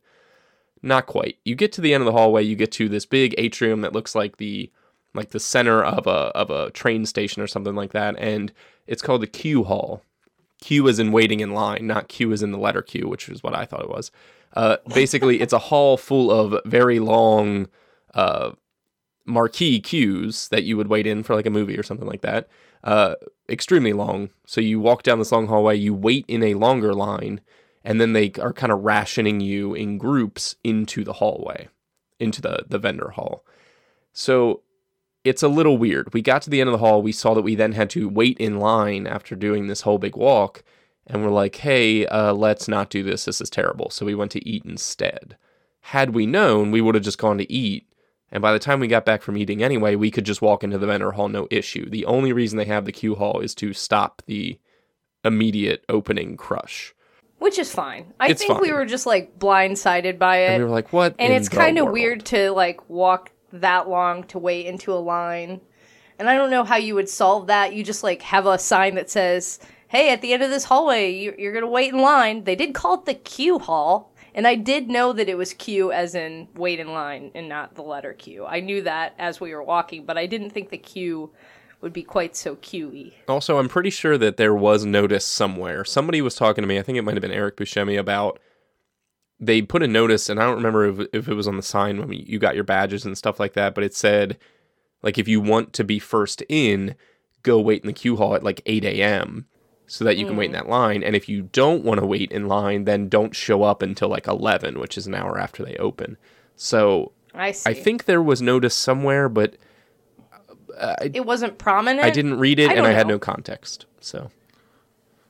Not 0.83 1.07
quite. 1.07 1.39
You 1.45 1.55
get 1.55 1.73
to 1.73 1.81
the 1.81 1.95
end 1.95 2.03
of 2.03 2.07
the 2.07 2.13
hallway, 2.13 2.43
you 2.43 2.57
get 2.57 2.73
to 2.73 2.89
this 2.89 3.07
big 3.07 3.35
atrium 3.39 3.81
that 3.81 3.95
looks 3.95 4.15
like 4.15 4.37
the 4.37 4.71
like 5.15 5.31
the 5.31 5.41
center 5.41 5.83
of 5.83 6.07
a 6.07 6.33
of 6.35 6.51
a 6.51 6.71
train 6.73 7.07
station 7.07 7.41
or 7.41 7.47
something 7.47 7.75
like 7.75 7.93
that, 7.93 8.17
and 8.19 8.53
it's 8.87 9.01
called 9.01 9.23
the 9.23 9.27
queue 9.27 9.65
hall. 9.65 10.03
Q 10.61 10.89
is 10.89 10.99
in 10.99 11.13
waiting 11.13 11.41
in 11.41 11.53
line, 11.53 11.87
not 11.87 12.09
Q 12.09 12.33
is 12.33 12.43
in 12.43 12.53
the 12.53 12.59
letter 12.59 12.83
Q, 12.83 13.09
which 13.09 13.29
is 13.29 13.43
what 13.43 13.55
I 13.55 13.65
thought 13.65 13.83
it 13.83 13.89
was. 13.89 14.11
Uh, 14.55 14.77
basically, 14.95 15.41
it's 15.41 15.53
a 15.53 15.59
hall 15.59 15.97
full 15.97 16.31
of 16.31 16.61
very 16.67 16.99
long 16.99 17.69
uh, 18.15 18.53
marquee 19.25 19.81
queues 19.81 20.49
that 20.49 20.65
you 20.65 20.77
would 20.77 20.89
wait 20.89 21.07
in 21.07 21.23
for 21.23 21.35
like 21.35 21.47
a 21.47 21.51
movie 21.51 21.79
or 21.79 21.83
something 21.83 22.09
like 22.09 22.23
that. 22.23 22.49
Uh, 22.83 23.15
extremely 23.49 23.93
long. 23.93 24.31
So 24.47 24.61
you 24.61 24.81
walk 24.81 25.03
down 25.03 25.19
this 25.19 25.33
long 25.33 25.47
hallway, 25.47 25.77
you 25.77 25.95
wait 25.95 26.25
in 26.29 26.43
a 26.43 26.55
longer 26.55 26.93
line, 26.93 27.41
and 27.83 28.01
then 28.01 28.13
they 28.13 28.33
are 28.41 28.53
kind 28.53 28.73
of 28.73 28.85
rationing 28.85 29.41
you 29.41 29.75
in 29.75 29.99
groups 29.99 30.57
into 30.65 31.05
the 31.05 31.15
hallway, 31.15 31.69
into 32.19 32.41
the 32.43 32.65
the 32.69 32.79
vendor 32.79 33.11
hall. 33.11 33.45
So 34.13 34.63
it's 35.25 35.43
a 35.43 35.49
little 35.49 35.79
weird. 35.79 36.13
We 36.13 36.21
got 36.23 36.43
to 36.43 36.51
the 36.51 36.61
end 36.61 36.69
of 36.69 36.73
the 36.73 36.87
hall, 36.87 37.03
we 37.03 37.13
saw 37.13 37.35
that 37.35 37.43
we 37.43 37.55
then 37.55 37.73
had 37.73 37.91
to 37.91 38.09
wait 38.09 38.39
in 38.39 38.59
line 38.59 39.07
after 39.07 39.35
doing 39.35 39.67
this 39.67 39.83
whole 39.83 39.99
big 39.99 40.17
walk, 40.17 40.63
and 41.07 41.23
we're 41.23 41.31
like, 41.31 41.57
"Hey, 41.57 42.07
uh, 42.07 42.33
let's 42.35 42.69
not 42.69 42.91
do 42.91 43.03
this. 43.03 43.25
This 43.25 43.41
is 43.41 43.51
terrible." 43.51 43.91
So 43.91 44.07
we 44.07 44.15
went 44.15 44.31
to 44.33 44.47
eat 44.49 44.65
instead. 44.65 45.37
Had 45.89 46.15
we 46.15 46.27
known, 46.27 46.71
we 46.71 46.81
would 46.81 46.95
have 46.95 47.05
just 47.05 47.19
gone 47.19 47.39
to 47.39 47.53
eat. 47.53 47.87
And 48.35 48.43
by 48.43 48.53
the 48.53 48.59
time 48.59 48.81
we 48.81 48.89
got 48.89 49.05
back 49.05 49.23
from 49.23 49.37
eating 49.39 49.63
anyway, 49.63 49.95
we 49.95 50.11
could 50.11 50.27
just 50.27 50.43
walk 50.43 50.65
into 50.65 50.77
the 50.77 50.89
vendor 50.89 51.13
hall, 51.13 51.29
no 51.29 51.47
issue. 51.53 51.89
The 51.89 52.05
only 52.05 52.33
reason 52.33 52.59
they 52.59 52.65
have 52.65 52.85
the 52.85 52.93
queue 52.93 53.15
hall 53.15 53.39
is 53.39 53.55
to 53.55 53.73
stop 53.73 54.23
the 54.27 54.59
immediate 55.25 55.85
opening 55.89 56.37
crush. 56.37 56.93
Which 57.39 57.59
is 57.61 57.73
fine. 57.73 58.13
I 58.19 58.29
It's 58.31 58.43
think 58.45 58.61
we 58.61 58.73
were 58.73 58.87
just 58.87 59.07
like 59.07 59.39
blindsided 59.39 60.19
by 60.19 60.39
it. 60.39 60.51
And 60.51 60.59
we 60.59 60.65
were 60.65 60.71
like, 60.75 60.93
what? 60.93 61.15
and 61.19 61.33
it's 61.33 61.49
kind 61.49 61.79
of 61.79 61.91
weird 61.91 62.25
to 62.27 62.51
like 62.51 62.89
walk 62.91 63.31
that 63.53 63.89
long 63.89 64.25
to 64.25 64.39
wait 64.39 64.67
into 64.67 64.93
a 64.93 64.99
line 64.99 65.61
and 66.19 66.29
i 66.29 66.35
don't 66.35 66.51
know 66.51 66.65
how 66.65 66.75
you 66.75 66.97
would 66.97 67.09
solve 67.09 67.47
that 67.47 67.73
you 67.73 67.85
just 67.85 68.03
like 68.03 68.21
have 68.23 68.47
a 68.47 68.59
sign 68.59 68.97
that 68.97 69.09
says 69.09 69.61
hey 69.87 70.11
at 70.13 70.21
the 70.23 70.33
end 70.33 70.43
of 70.43 70.51
this 70.51 70.65
hallway 70.65 71.13
you- 71.13 71.37
you're 71.39 71.53
gonna 71.53 71.69
wait 71.69 71.93
in 71.93 72.01
line 72.01 72.43
they 72.43 72.57
did 72.57 72.75
call 72.75 72.95
it 72.95 73.05
the 73.05 73.15
q 73.15 73.61
hall 73.61 74.13
and 74.35 74.47
i 74.47 74.55
did 74.55 74.89
know 74.89 75.13
that 75.13 75.29
it 75.29 75.37
was 75.37 75.55
q 75.55 75.93
as 75.93 76.15
in 76.15 76.49
wait 76.55 76.81
in 76.81 76.93
line 76.93 77.31
and 77.35 77.49
not 77.49 77.75
the 77.75 77.83
letter 77.83 78.13
q 78.13 78.45
i 78.47 78.61
knew 78.61 78.83
that 78.83 79.15
as 79.19 79.41
we 79.41 79.55
were 79.55 79.63
walking 79.63 80.05
but 80.05 80.19
i 80.19 80.27
didn't 80.27 80.51
think 80.51 80.71
the 80.71 80.79
q 80.79 81.33
would 81.81 81.93
be 81.93 82.03
quite 82.03 82.35
so 82.35 82.57
q-y 82.57 83.13
Also, 83.29 83.59
I'm 83.59 83.69
pretty 83.69 83.91
sure 83.91 84.17
that 84.17 84.39
there 84.39 84.55
was 84.55 84.87
notice 84.87 85.27
somewhere. 85.27 85.85
Somebody 85.85 86.23
was 86.23 86.35
talking 86.35 86.63
to 86.63 86.67
me. 86.67 86.79
I 86.79 86.83
think 86.83 86.97
it 86.97 87.03
might 87.03 87.15
have 87.15 87.21
been 87.21 87.31
Eric 87.31 87.59
Buscemi 87.59 87.99
about. 87.99 88.41
They 89.39 89.61
put 89.61 89.83
a 89.83 89.87
notice, 89.87 90.31
and 90.31 90.41
I 90.41 90.45
don't 90.45 90.57
remember 90.57 90.87
if, 90.87 91.09
if 91.13 91.29
it 91.29 91.35
was 91.35 91.47
on 91.47 91.59
the 91.59 91.63
sign 91.63 91.99
when 91.99 92.11
you 92.11 92.39
got 92.39 92.55
your 92.55 92.65
badges 92.65 93.05
and 93.05 93.19
stuff 93.19 93.39
like 93.39 93.53
that. 93.53 93.75
But 93.75 93.85
it 93.85 93.95
said, 93.95 94.39
like, 95.03 95.19
if 95.19 95.29
you 95.29 95.43
want 95.43 95.75
to 95.75 95.85
be 95.85 95.99
first 95.99 96.43
in, 96.49 96.95
go 97.43 97.61
wait 97.61 97.83
in 97.83 97.87
the 97.87 97.93
queue 97.93 98.17
hall 98.17 98.35
at 98.35 98.43
like 98.43 98.63
8 98.65 98.83
a.m. 98.87 99.47
so 99.87 100.05
that 100.05 100.17
you 100.17 100.27
can 100.27 100.37
wait 100.37 100.47
in 100.47 100.53
mm-hmm. 100.53 100.67
that 100.67 100.71
line. 100.71 101.03
And 101.03 101.15
if 101.15 101.29
you 101.29 101.43
don't 101.53 101.85
want 101.85 102.01
to 102.01 102.07
wait 102.07 102.33
in 102.33 102.49
line, 102.49 102.85
then 102.85 103.09
don't 103.09 103.35
show 103.35 103.63
up 103.63 103.83
until 103.83 104.09
like 104.09 104.27
11, 104.27 104.79
which 104.79 104.97
is 104.97 105.07
an 105.07 105.15
hour 105.15 105.39
after 105.39 105.65
they 105.65 105.77
open. 105.77 106.17
So 106.57 107.13
i 107.35 107.51
see 107.51 107.71
I 107.71 107.75
think 107.75 108.05
there 108.05 108.23
was 108.23 108.41
notice 108.41 108.75
somewhere, 108.75 109.29
but 109.29 109.57
uh, 110.77 110.97
it 111.01 111.27
wasn't 111.27 111.59
prominent 111.59 112.05
I 112.05 112.11
didn't 112.11 112.39
read 112.39 112.59
it 112.59 112.71
I 112.71 112.75
and 112.75 112.87
I 112.87 112.93
had 112.93 113.07
no 113.07 113.19
context. 113.19 113.87
So 114.01 114.31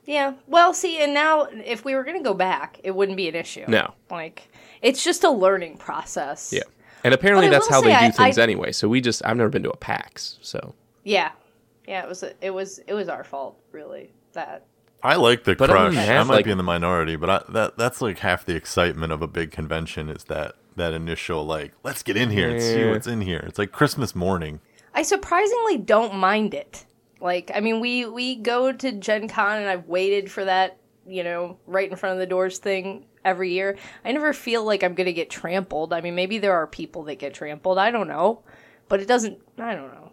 Yeah. 0.05 0.33
Well, 0.47 0.73
see, 0.73 0.99
and 0.99 1.13
now 1.13 1.43
if 1.43 1.83
we 1.83 1.95
were 1.95 2.03
going 2.03 2.17
to 2.17 2.23
go 2.23 2.33
back, 2.33 2.79
it 2.83 2.91
wouldn't 2.91 3.17
be 3.17 3.27
an 3.27 3.35
issue. 3.35 3.65
No. 3.67 3.93
Like, 4.09 4.47
it's 4.81 5.03
just 5.03 5.23
a 5.23 5.29
learning 5.29 5.77
process. 5.77 6.53
Yeah. 6.53 6.63
And 7.03 7.13
apparently 7.13 7.49
that's 7.49 7.69
how 7.69 7.81
they 7.81 7.95
do 7.99 8.11
things 8.11 8.37
I- 8.37 8.43
anyway. 8.43 8.71
So 8.71 8.87
we 8.87 9.01
just 9.01 9.21
I've 9.25 9.37
never 9.37 9.49
been 9.49 9.63
to 9.63 9.69
a 9.69 9.77
PAX, 9.77 10.39
so 10.41 10.73
Yeah. 11.03 11.31
Yeah, 11.87 12.03
it 12.03 12.09
was 12.09 12.23
it 12.41 12.49
was 12.49 12.79
it 12.87 12.93
was 12.93 13.09
our 13.09 13.23
fault, 13.23 13.59
really. 13.71 14.11
That 14.35 14.65
I 15.03 15.15
like 15.15 15.43
the 15.43 15.55
But 15.55 15.69
other 15.69 15.79
crush. 15.91 15.95
than 15.95 16.17
I 16.17 16.23
might 16.23 16.35
like- 16.35 16.45
be 16.45 16.51
in 16.51 16.57
the 16.57 16.63
minority, 16.63 17.15
but 17.15 17.29
I, 17.29 17.41
that 17.49 17.77
that's 17.77 18.01
like 18.01 18.19
half 18.19 18.45
the 18.45 18.55
excitement 18.55 19.11
of 19.11 19.21
a 19.21 19.27
big 19.27 19.51
convention 19.51 20.09
is 20.09 20.23
that 20.25 20.55
that 20.75 20.93
initial 20.93 21.45
like 21.45 21.73
let's 21.83 22.03
get 22.03 22.15
in 22.17 22.29
here 22.29 22.49
and 22.49 22.61
see 22.61 22.85
what's 22.89 23.07
in 23.07 23.21
here. 23.21 23.43
It's 23.47 23.57
like 23.59 23.71
Christmas 23.71 24.13
morning. 24.15 24.59
I 24.93 25.01
surprisingly 25.03 25.77
don't 25.77 26.15
mind 26.15 26.53
it. 26.53 26.85
Like, 27.19 27.51
I 27.53 27.59
mean, 27.59 27.79
we 27.79 28.05
we 28.05 28.35
go 28.35 28.71
to 28.71 28.91
Gen 28.91 29.27
Con 29.27 29.57
and 29.57 29.67
I've 29.69 29.87
waited 29.87 30.31
for 30.31 30.45
that, 30.45 30.77
you 31.07 31.23
know, 31.23 31.57
right 31.65 31.89
in 31.89 31.95
front 31.97 32.13
of 32.13 32.19
the 32.19 32.27
doors 32.27 32.59
thing 32.59 33.05
every 33.23 33.51
year. 33.51 33.77
I 34.03 34.11
never 34.11 34.31
feel 34.33 34.63
like 34.63 34.83
I'm 34.83 34.93
going 34.93 35.05
to 35.07 35.13
get 35.13 35.29
trampled. 35.29 35.91
I 35.93 36.01
mean, 36.01 36.13
maybe 36.15 36.37
there 36.37 36.53
are 36.53 36.67
people 36.67 37.03
that 37.03 37.15
get 37.15 37.33
trampled. 37.33 37.77
I 37.77 37.89
don't 37.91 38.07
know. 38.07 38.43
But 38.87 38.99
it 38.99 39.07
doesn't 39.07 39.39
I 39.57 39.73
don't 39.75 39.93
know. 39.93 40.04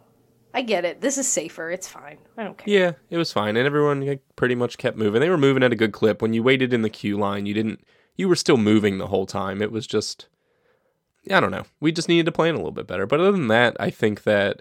I 0.54 0.62
get 0.62 0.84
it. 0.84 1.00
This 1.00 1.16
is 1.18 1.26
safer. 1.26 1.70
It's 1.70 1.88
fine. 1.88 2.18
I 2.36 2.44
don't 2.44 2.58
care. 2.58 2.68
yeah, 2.74 2.92
it 3.10 3.16
was 3.16 3.32
fine, 3.32 3.56
and 3.56 3.66
everyone 3.66 4.06
like, 4.06 4.22
pretty 4.36 4.54
much 4.54 4.76
kept 4.78 4.96
moving. 4.98 5.20
They 5.20 5.30
were 5.30 5.38
moving 5.38 5.62
at 5.62 5.72
a 5.72 5.76
good 5.76 5.92
clip. 5.92 6.20
When 6.20 6.34
you 6.34 6.42
waited 6.42 6.72
in 6.72 6.82
the 6.82 6.90
queue 6.90 7.16
line, 7.16 7.46
you 7.46 7.54
didn't. 7.54 7.80
You 8.16 8.28
were 8.28 8.36
still 8.36 8.58
moving 8.58 8.98
the 8.98 9.06
whole 9.06 9.24
time. 9.24 9.62
It 9.62 9.72
was 9.72 9.86
just, 9.86 10.28
I 11.30 11.40
don't 11.40 11.50
know. 11.50 11.64
We 11.80 11.92
just 11.92 12.08
needed 12.08 12.26
to 12.26 12.32
plan 12.32 12.54
a 12.54 12.58
little 12.58 12.70
bit 12.72 12.86
better. 12.86 13.06
But 13.06 13.20
other 13.20 13.32
than 13.32 13.48
that, 13.48 13.74
I 13.80 13.88
think 13.88 14.24
that 14.24 14.60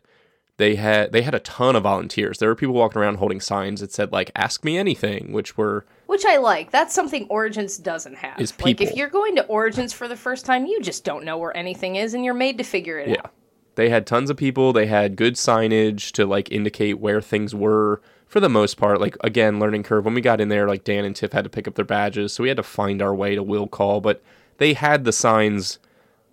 they 0.57 0.75
had 0.75 1.11
they 1.11 1.23
had 1.23 1.35
a 1.35 1.39
ton 1.39 1.75
of 1.75 1.83
volunteers. 1.83 2.37
There 2.37 2.47
were 2.47 2.55
people 2.55 2.75
walking 2.75 3.01
around 3.01 3.15
holding 3.15 3.41
signs 3.41 3.81
that 3.81 3.91
said 3.91 4.11
like 4.13 4.31
"Ask 4.35 4.63
me 4.63 4.77
anything," 4.77 5.33
which 5.33 5.57
were 5.57 5.85
Which 6.05 6.23
I 6.23 6.37
like. 6.37 6.71
That's 6.71 6.93
something 6.93 7.25
Origins 7.29 7.77
doesn't 7.77 8.15
have. 8.15 8.39
Is 8.39 8.53
Like 8.61 8.79
if 8.79 8.95
you're 8.95 9.09
going 9.09 9.35
to 9.35 9.45
Origins 9.47 9.91
for 9.91 10.07
the 10.07 10.15
first 10.15 10.45
time, 10.45 10.65
you 10.65 10.79
just 10.81 11.03
don't 11.03 11.25
know 11.25 11.37
where 11.37 11.55
anything 11.57 11.97
is 11.97 12.13
and 12.13 12.23
you're 12.23 12.33
made 12.33 12.57
to 12.59 12.63
figure 12.63 12.97
it 12.99 13.09
Yeah. 13.09 13.15
out. 13.25 13.31
They 13.75 13.89
had 13.89 14.05
tons 14.05 14.29
of 14.29 14.37
people. 14.37 14.73
They 14.73 14.87
had 14.87 15.15
good 15.15 15.35
signage 15.35 16.11
to 16.13 16.25
like 16.25 16.51
indicate 16.51 16.99
where 16.99 17.21
things 17.21 17.55
were 17.55 18.01
for 18.27 18.39
the 18.39 18.49
most 18.49 18.77
part. 18.77 18.99
Like 18.99 19.17
again, 19.21 19.59
learning 19.59 19.83
curve. 19.83 20.05
When 20.05 20.13
we 20.13 20.21
got 20.21 20.41
in 20.41 20.49
there, 20.49 20.67
like 20.67 20.83
Dan 20.83 21.05
and 21.05 21.15
Tiff 21.15 21.33
had 21.33 21.43
to 21.43 21.49
pick 21.49 21.67
up 21.67 21.75
their 21.75 21.85
badges, 21.85 22.33
so 22.33 22.43
we 22.43 22.49
had 22.49 22.57
to 22.57 22.63
find 22.63 23.01
our 23.01 23.15
way 23.15 23.35
to 23.35 23.43
will 23.43 23.67
call. 23.67 24.01
But 24.01 24.21
they 24.57 24.73
had 24.73 25.03
the 25.03 25.11
signs 25.11 25.79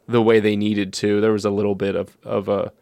the 0.07 0.23
way 0.23 0.41
they 0.41 0.57
needed 0.57 0.93
to. 0.95 1.21
There 1.21 1.33
was 1.33 1.45
a 1.45 1.51
little 1.51 1.75
bit 1.75 1.95
of 1.95 2.17
of 2.25 2.49
a 2.49 2.73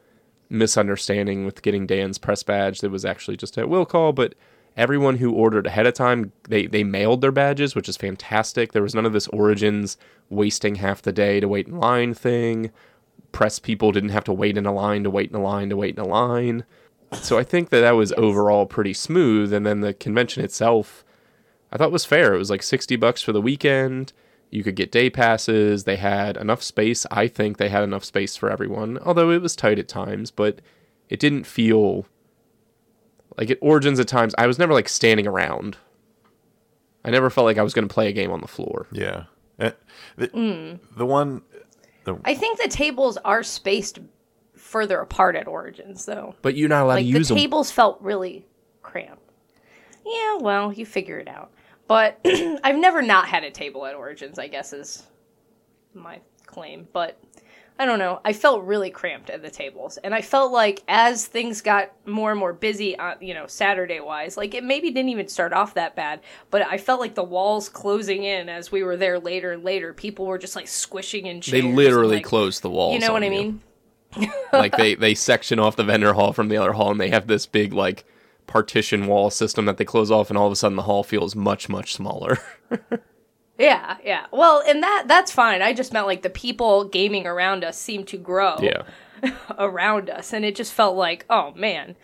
misunderstanding 0.49 1.45
with 1.45 1.62
getting 1.62 1.87
Dan's 1.87 2.19
press 2.19 2.42
badge. 2.42 2.81
That 2.81 2.90
was 2.90 3.05
actually 3.05 3.37
just 3.37 3.59
at 3.59 3.69
will 3.69 3.87
call, 3.87 4.12
but 4.12 4.35
everyone 4.77 5.16
who 5.16 5.33
ordered 5.33 5.66
ahead 5.66 5.87
of 5.87 5.95
time 5.95 6.33
they 6.49 6.66
they 6.66 6.85
mailed 6.85 7.23
their 7.23 7.33
badges 7.33 7.75
which 7.75 7.88
is 7.88 7.97
fantastic 7.97 8.73
there 8.73 8.83
was 8.83 8.95
none 8.95 9.07
of 9.07 9.12
this 9.12 9.27
origins 9.29 9.97
wasting 10.29 10.77
half 10.77 11.01
the 11.01 11.12
day 11.12 11.40
to 11.40 11.49
wait 11.49 11.66
in 11.66 11.79
line 11.79 12.12
thing 12.12 12.71
press 13.37 13.59
people 13.59 13.92
didn't 13.92 14.09
have 14.09 14.25
to 14.25 14.33
wait 14.33 14.57
in 14.57 14.64
a 14.64 14.72
line 14.72 15.05
to 15.05 15.11
wait 15.11 15.29
in 15.29 15.37
a 15.37 15.42
line 15.42 15.68
to 15.68 15.77
wait 15.77 15.94
in 15.94 16.03
a 16.03 16.09
line. 16.09 16.64
So 17.12 17.37
i 17.38 17.44
think 17.44 17.68
that 17.68 17.83
that 17.83 17.90
was 17.92 18.12
overall 18.12 18.64
pretty 18.64 18.94
smooth. 18.94 19.53
And 19.53 19.66
then 19.66 19.81
the 19.81 19.92
convention 19.92 20.42
itself 20.42 21.05
i 21.70 21.77
thought 21.77 21.92
was 21.92 22.07
fair. 22.07 22.35
It 22.35 22.38
was 22.38 22.49
like 22.51 22.62
60 22.62 22.96
bucks 22.96 23.20
for 23.22 23.33
the 23.33 23.42
weekend. 23.42 24.14
You 24.51 24.62
could 24.64 24.75
get 24.77 24.90
day 24.90 25.11
passes. 25.11 25.85
They 25.85 25.96
had 25.96 26.38
enough 26.38 26.62
space. 26.62 27.05
I 27.11 27.29
think 27.29 27.59
they 27.59 27.68
had 27.68 27.85
enough 27.85 28.05
space 28.05 28.37
for 28.37 28.51
everyone 28.51 28.99
although 29.05 29.31
it 29.31 29.42
was 29.42 29.55
tight 29.55 29.79
at 29.79 29.87
times 29.88 30.31
but 30.31 30.61
it 31.11 31.20
didn't 31.20 31.44
feel 31.44 32.07
like 33.37 33.51
at 33.51 33.59
Origins 33.61 34.01
at 34.01 34.09
times, 34.09 34.35
I 34.38 34.46
was 34.46 34.59
never 34.59 34.72
like 34.72 34.88
standing 34.88 35.27
around. 35.27 35.77
I 37.05 37.11
never 37.11 37.29
felt 37.29 37.44
like 37.44 37.59
I 37.59 37.62
was 37.62 37.75
going 37.75 37.87
to 37.87 37.92
play 37.92 38.09
a 38.09 38.12
game 38.12 38.31
on 38.31 38.40
the 38.40 38.49
floor. 38.49 38.87
Yeah. 38.90 39.25
Eh, 39.59 39.72
The, 40.16 40.79
the 40.96 41.07
one, 41.07 41.42
I 42.25 42.35
think 42.35 42.61
the 42.61 42.69
tables 42.69 43.16
are 43.19 43.42
spaced 43.42 43.99
further 44.55 45.01
apart 45.01 45.37
at 45.37 45.47
Origins, 45.47 46.05
though. 46.05 46.35
But 46.42 46.57
you're 46.57 46.69
not 46.69 46.85
allowed 46.85 46.95
like 46.95 47.07
to 47.07 47.12
the 47.12 47.19
use 47.19 47.29
them. 47.29 47.37
The 47.37 47.42
tables 47.42 47.71
felt 47.71 48.01
really 48.01 48.47
cramped. 48.83 49.23
Yeah, 50.05 50.37
well, 50.40 50.73
you 50.73 50.87
figure 50.87 51.19
it 51.19 51.29
out. 51.29 51.51
But 51.88 52.21
I've 52.25 52.77
never 52.77 53.03
not 53.03 53.29
had 53.29 53.45
a 53.45 53.51
table 53.51 53.87
at 53.87 53.95
Origins. 53.95 54.38
I 54.38 54.49
guess 54.49 54.73
is 54.73 55.05
my 55.95 56.21
claim. 56.47 56.88
But 56.92 57.19
I 57.78 57.84
don't 57.84 57.98
know. 57.98 58.20
I 58.24 58.32
felt 58.32 58.64
really 58.64 58.88
cramped 58.90 59.28
at 59.28 59.42
the 59.42 59.50
tables, 59.50 59.98
and 59.98 60.14
I 60.14 60.22
felt 60.22 60.50
like 60.50 60.82
as 60.88 61.26
things 61.26 61.60
got 61.60 61.92
more 62.06 62.30
and 62.30 62.40
more 62.40 62.54
busy, 62.54 62.98
on 62.98 63.16
you 63.20 63.34
know 63.34 63.46
Saturday 63.46 64.00
wise, 64.00 64.36
like 64.36 64.54
it 64.54 64.64
maybe 64.64 64.90
didn't 64.90 65.10
even 65.10 65.28
start 65.28 65.52
off 65.52 65.74
that 65.74 65.94
bad, 65.94 66.20
but 66.50 66.62
I 66.62 66.78
felt 66.78 67.00
like 67.00 67.14
the 67.14 67.22
walls 67.22 67.68
closing 67.68 68.24
in 68.24 68.48
as 68.48 68.72
we 68.72 68.82
were 68.82 68.96
there 68.96 69.18
later 69.18 69.52
and 69.52 69.62
later. 69.62 69.92
People 69.92 70.24
were 70.24 70.38
just 70.38 70.56
like 70.56 70.68
squishing 70.68 71.26
in 71.26 71.36
They 71.36 71.40
chairs. 71.40 71.64
and, 71.64 71.76
literally 71.76 72.16
like, 72.16 72.24
closed 72.24 72.62
the 72.62 72.70
walls. 72.70 72.94
You 72.94 73.00
know 73.00 73.12
what 73.12 73.22
I 73.22 73.28
mean? 73.28 73.60
like 74.52 74.76
they 74.76 74.94
they 74.94 75.14
section 75.14 75.58
off 75.58 75.76
the 75.76 75.84
vendor 75.84 76.14
hall 76.14 76.32
from 76.32 76.48
the 76.48 76.56
other 76.56 76.72
hall, 76.72 76.90
and 76.90 77.00
they 77.00 77.10
have 77.10 77.26
this 77.26 77.44
big 77.44 77.74
like 77.74 78.06
partition 78.46 79.06
wall 79.06 79.28
system 79.28 79.66
that 79.66 79.76
they 79.76 79.84
close 79.84 80.10
off, 80.10 80.30
and 80.30 80.38
all 80.38 80.46
of 80.46 80.52
a 80.52 80.56
sudden 80.56 80.76
the 80.76 80.82
hall 80.82 81.02
feels 81.02 81.36
much 81.36 81.68
much 81.68 81.92
smaller. 81.92 82.38
Yeah, 83.59 83.97
yeah. 84.05 84.27
Well, 84.33 84.62
and 84.66 84.83
that 84.83 85.05
that's 85.07 85.33
fine. 85.33 85.62
I 85.62 85.73
just 85.73 85.92
meant 85.92 86.07
like 86.07 86.23
the 86.23 86.31
people 86.31 86.85
gaming 86.85 87.27
around 87.27 87.64
us 87.64 87.79
seemed 87.79 88.09
to 88.09 88.16
grow 88.16 88.57
yeah. 88.61 88.83
around 89.59 90.11
us, 90.11 90.33
and 90.33 90.45
it 90.45 90.55
just 90.55 90.73
felt 90.73 90.97
like, 90.97 91.25
oh 91.31 91.53
man, 91.55 91.97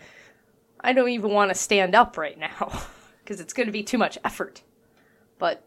I 0.81 0.93
don't 0.93 1.09
even 1.09 1.31
want 1.31 1.49
to 1.51 1.55
stand 1.55 1.95
up 1.95 2.17
right 2.17 2.37
now 2.37 2.81
because 3.23 3.39
it's 3.39 3.53
going 3.53 3.67
to 3.67 3.71
be 3.71 3.83
too 3.83 3.97
much 3.97 4.17
effort. 4.23 4.63
But 5.37 5.63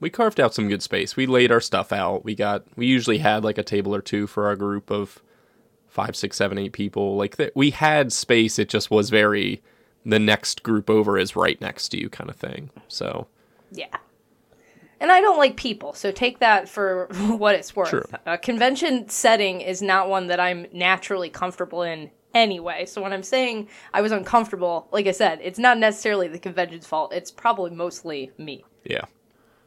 we 0.00 0.10
carved 0.10 0.38
out 0.38 0.54
some 0.54 0.68
good 0.68 0.82
space. 0.82 1.16
We 1.16 1.26
laid 1.26 1.50
our 1.50 1.60
stuff 1.60 1.92
out. 1.92 2.24
We 2.24 2.34
got 2.34 2.64
we 2.76 2.86
usually 2.86 3.18
had 3.18 3.44
like 3.44 3.58
a 3.58 3.64
table 3.64 3.94
or 3.94 4.00
two 4.00 4.26
for 4.26 4.46
our 4.46 4.56
group 4.56 4.90
of 4.90 5.22
five, 5.88 6.14
six, 6.14 6.36
seven, 6.36 6.58
eight 6.58 6.72
people. 6.72 7.16
Like 7.16 7.36
that 7.36 7.56
we 7.56 7.70
had 7.70 8.12
space. 8.12 8.58
It 8.58 8.68
just 8.68 8.90
was 8.90 9.10
very 9.10 9.62
the 10.06 10.18
next 10.18 10.62
group 10.62 10.88
over 10.88 11.18
is 11.18 11.34
right 11.34 11.60
next 11.60 11.88
to 11.88 12.00
you 12.00 12.08
kind 12.08 12.30
of 12.30 12.36
thing. 12.36 12.70
So 12.86 13.26
yeah. 13.72 13.96
And 15.00 15.12
I 15.12 15.20
don't 15.20 15.38
like 15.38 15.56
people, 15.56 15.92
so 15.92 16.10
take 16.10 16.40
that 16.40 16.68
for 16.68 17.06
what 17.28 17.54
it's 17.54 17.74
worth. 17.76 17.90
True. 17.90 18.04
A 18.26 18.36
convention 18.36 19.08
setting 19.08 19.60
is 19.60 19.80
not 19.80 20.08
one 20.08 20.26
that 20.26 20.40
I'm 20.40 20.66
naturally 20.72 21.30
comfortable 21.30 21.82
in 21.82 22.10
anyway. 22.34 22.86
So 22.86 23.02
when 23.02 23.12
I'm 23.12 23.22
saying 23.22 23.68
I 23.94 24.00
was 24.00 24.12
uncomfortable, 24.12 24.88
like 24.90 25.06
I 25.06 25.12
said, 25.12 25.40
it's 25.42 25.58
not 25.58 25.78
necessarily 25.78 26.28
the 26.28 26.38
convention's 26.38 26.86
fault. 26.86 27.12
It's 27.12 27.30
probably 27.30 27.70
mostly 27.70 28.32
me. 28.38 28.64
Yeah. 28.84 29.04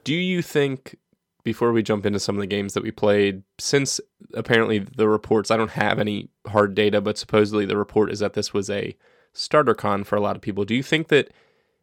Do 0.04 0.13
you 0.13 0.41
think 0.41 0.98
before 1.44 1.72
we 1.72 1.84
jump 1.84 2.06
into 2.06 2.20
some 2.20 2.36
of 2.36 2.41
the 2.41 2.48
games 2.48 2.74
that 2.74 2.84
we 2.84 2.91
played, 2.91 3.44
since 3.58 4.00
apparently 4.34 4.80
the 4.80 5.08
reports 5.08 5.50
I 5.50 5.58
don't 5.58 5.72
have 5.72 6.00
any 6.00 6.30
hard 6.48 6.76
data, 6.76 7.02
but 7.02 7.17
supposedly 7.17 7.65
the 7.65 7.78
report 7.78 8.12
is 8.12 8.20
that 8.20 8.34
this 8.34 8.54
was 8.54 8.70
a 8.70 8.96
starter 9.34 9.74
con 9.74 10.04
for 10.04 10.15
a 10.15 10.22
lot 10.22 10.36
of 10.36 10.41
people. 10.41 10.65
Do 10.65 10.76
you 10.76 10.84
think 10.84 11.08
that 11.08 11.32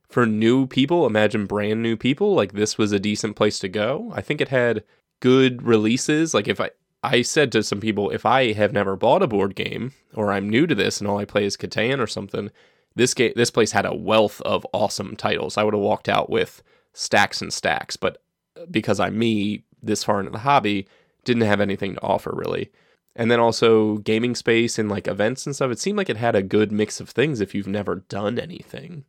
for 0.09 0.27
new 0.27 0.67
people, 0.67 1.07
imagine 1.07 1.47
brand 1.47 1.83
new 1.83 1.97
people, 1.97 2.35
like 2.35 2.53
this 2.53 2.79
was 2.79 2.93
a 2.93 2.99
decent 2.99 3.37
place 3.37 3.59
to 3.61 3.69
go? 3.69 4.11
I 4.15 4.23
think 4.23 4.41
it 4.41 4.49
had 4.49 4.85
good 5.21 5.63
releases. 5.63 6.35
Like 6.35 6.49
if 6.49 6.61
I 6.61 6.71
I 7.03 7.23
said 7.23 7.53
to 7.53 7.63
some 7.63 7.81
people, 7.81 8.11
if 8.11 8.27
I 8.27 8.53
have 8.53 8.73
never 8.73 8.97
bought 8.97 9.23
a 9.23 9.29
board 9.29 9.55
game 9.55 9.93
or 10.15 10.33
I'm 10.33 10.49
new 10.49 10.67
to 10.67 10.75
this 10.75 11.01
and 11.01 11.09
all 11.09 11.19
I 11.19 11.25
play 11.25 11.45
is 11.45 11.57
Catan 11.57 12.01
or 12.01 12.07
something, 12.07 12.51
this 12.97 13.15
game 13.15 13.33
this 13.37 13.51
place 13.51 13.73
had 13.73 13.87
a 13.87 13.95
wealth 13.95 14.41
of 14.43 14.67
awesome 14.73 15.15
titles. 15.15 15.57
I 15.57 15.63
would 15.63 15.75
have 15.75 15.83
walked 15.83 16.09
out 16.09 16.31
with 16.31 16.63
stacks 16.93 17.43
and 17.43 17.53
stacks, 17.53 17.97
but 17.97 18.23
uh, 18.57 18.65
because 18.71 18.99
I'm 18.99 19.19
me 19.19 19.65
this 19.83 20.03
far 20.03 20.21
into 20.21 20.33
the 20.33 20.39
hobby, 20.39 20.89
didn't 21.25 21.43
have 21.43 21.61
anything 21.61 21.95
to 21.95 22.03
offer 22.03 22.33
really. 22.35 22.73
And 23.15 23.31
then 23.31 23.41
also 23.41 23.99
gaming 23.99 24.35
space 24.35 24.79
and 24.79 24.89
like 24.89 25.07
events 25.07 25.45
and 25.45 25.55
stuff. 25.55 25.71
It 25.71 25.79
seemed 25.79 25.99
like 25.99 26.09
it 26.09 26.17
had 26.17 26.35
a 26.35 26.43
good 26.43 26.73
mix 26.73 26.99
of 27.01 27.11
things 27.11 27.41
if 27.41 27.55
you've 27.55 27.67
never 27.67 27.97
done 27.97 28.39
anything. 28.39 29.05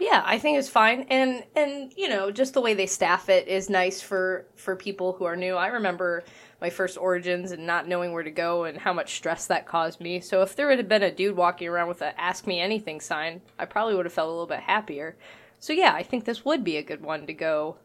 Yeah, 0.00 0.22
I 0.24 0.38
think 0.38 0.58
it's 0.58 0.70
fine, 0.70 1.02
and 1.10 1.44
and 1.54 1.92
you 1.94 2.08
know, 2.08 2.30
just 2.30 2.54
the 2.54 2.62
way 2.62 2.72
they 2.72 2.86
staff 2.86 3.28
it 3.28 3.46
is 3.48 3.68
nice 3.68 4.00
for 4.00 4.46
for 4.56 4.74
people 4.74 5.12
who 5.12 5.26
are 5.26 5.36
new. 5.36 5.56
I 5.56 5.66
remember 5.66 6.24
my 6.58 6.70
first 6.70 6.96
origins 6.96 7.52
and 7.52 7.66
not 7.66 7.86
knowing 7.86 8.12
where 8.12 8.22
to 8.22 8.30
go 8.30 8.64
and 8.64 8.78
how 8.78 8.94
much 8.94 9.14
stress 9.16 9.46
that 9.48 9.66
caused 9.66 10.00
me. 10.00 10.20
So 10.20 10.40
if 10.40 10.56
there 10.56 10.70
had 10.70 10.88
been 10.88 11.02
a 11.02 11.10
dude 11.10 11.36
walking 11.36 11.68
around 11.68 11.88
with 11.88 12.00
a 12.00 12.18
"Ask 12.18 12.46
Me 12.46 12.60
Anything" 12.60 12.98
sign, 12.98 13.42
I 13.58 13.66
probably 13.66 13.94
would 13.94 14.06
have 14.06 14.12
felt 14.14 14.28
a 14.28 14.32
little 14.32 14.46
bit 14.46 14.60
happier. 14.60 15.16
So 15.58 15.74
yeah, 15.74 15.92
I 15.92 16.02
think 16.02 16.24
this 16.24 16.46
would 16.46 16.64
be 16.64 16.78
a 16.78 16.82
good 16.82 17.02
one 17.02 17.26
to 17.26 17.34
go 17.34 17.76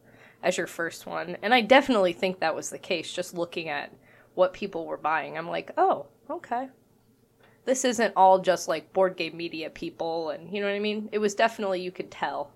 as 0.42 0.58
your 0.58 0.68
first 0.68 1.06
one, 1.06 1.36
and 1.42 1.54
I 1.54 1.60
definitely 1.60 2.14
think 2.14 2.40
that 2.40 2.56
was 2.56 2.70
the 2.70 2.80
case. 2.80 3.12
Just 3.12 3.34
looking 3.34 3.68
at 3.68 3.92
what 4.36 4.54
people 4.54 4.86
were 4.86 4.96
buying, 4.98 5.38
I'm 5.38 5.50
like, 5.50 5.72
oh, 5.78 6.06
okay, 6.30 6.70
this 7.66 7.84
isn't 7.86 8.14
all 8.16 8.40
just 8.40 8.68
like 8.68 8.94
board 8.94 9.18
game 9.18 9.36
media 9.36 9.70
people 9.70 10.30
and 10.30 10.52
you 10.54 10.62
know 10.62 10.68
what 10.68 10.76
I 10.76 10.80
mean? 10.80 11.10
It 11.12 11.20
was 11.20 11.36
definitely 11.36 11.82
you 11.82 11.92
could 11.92 12.12
tell. 12.12 12.52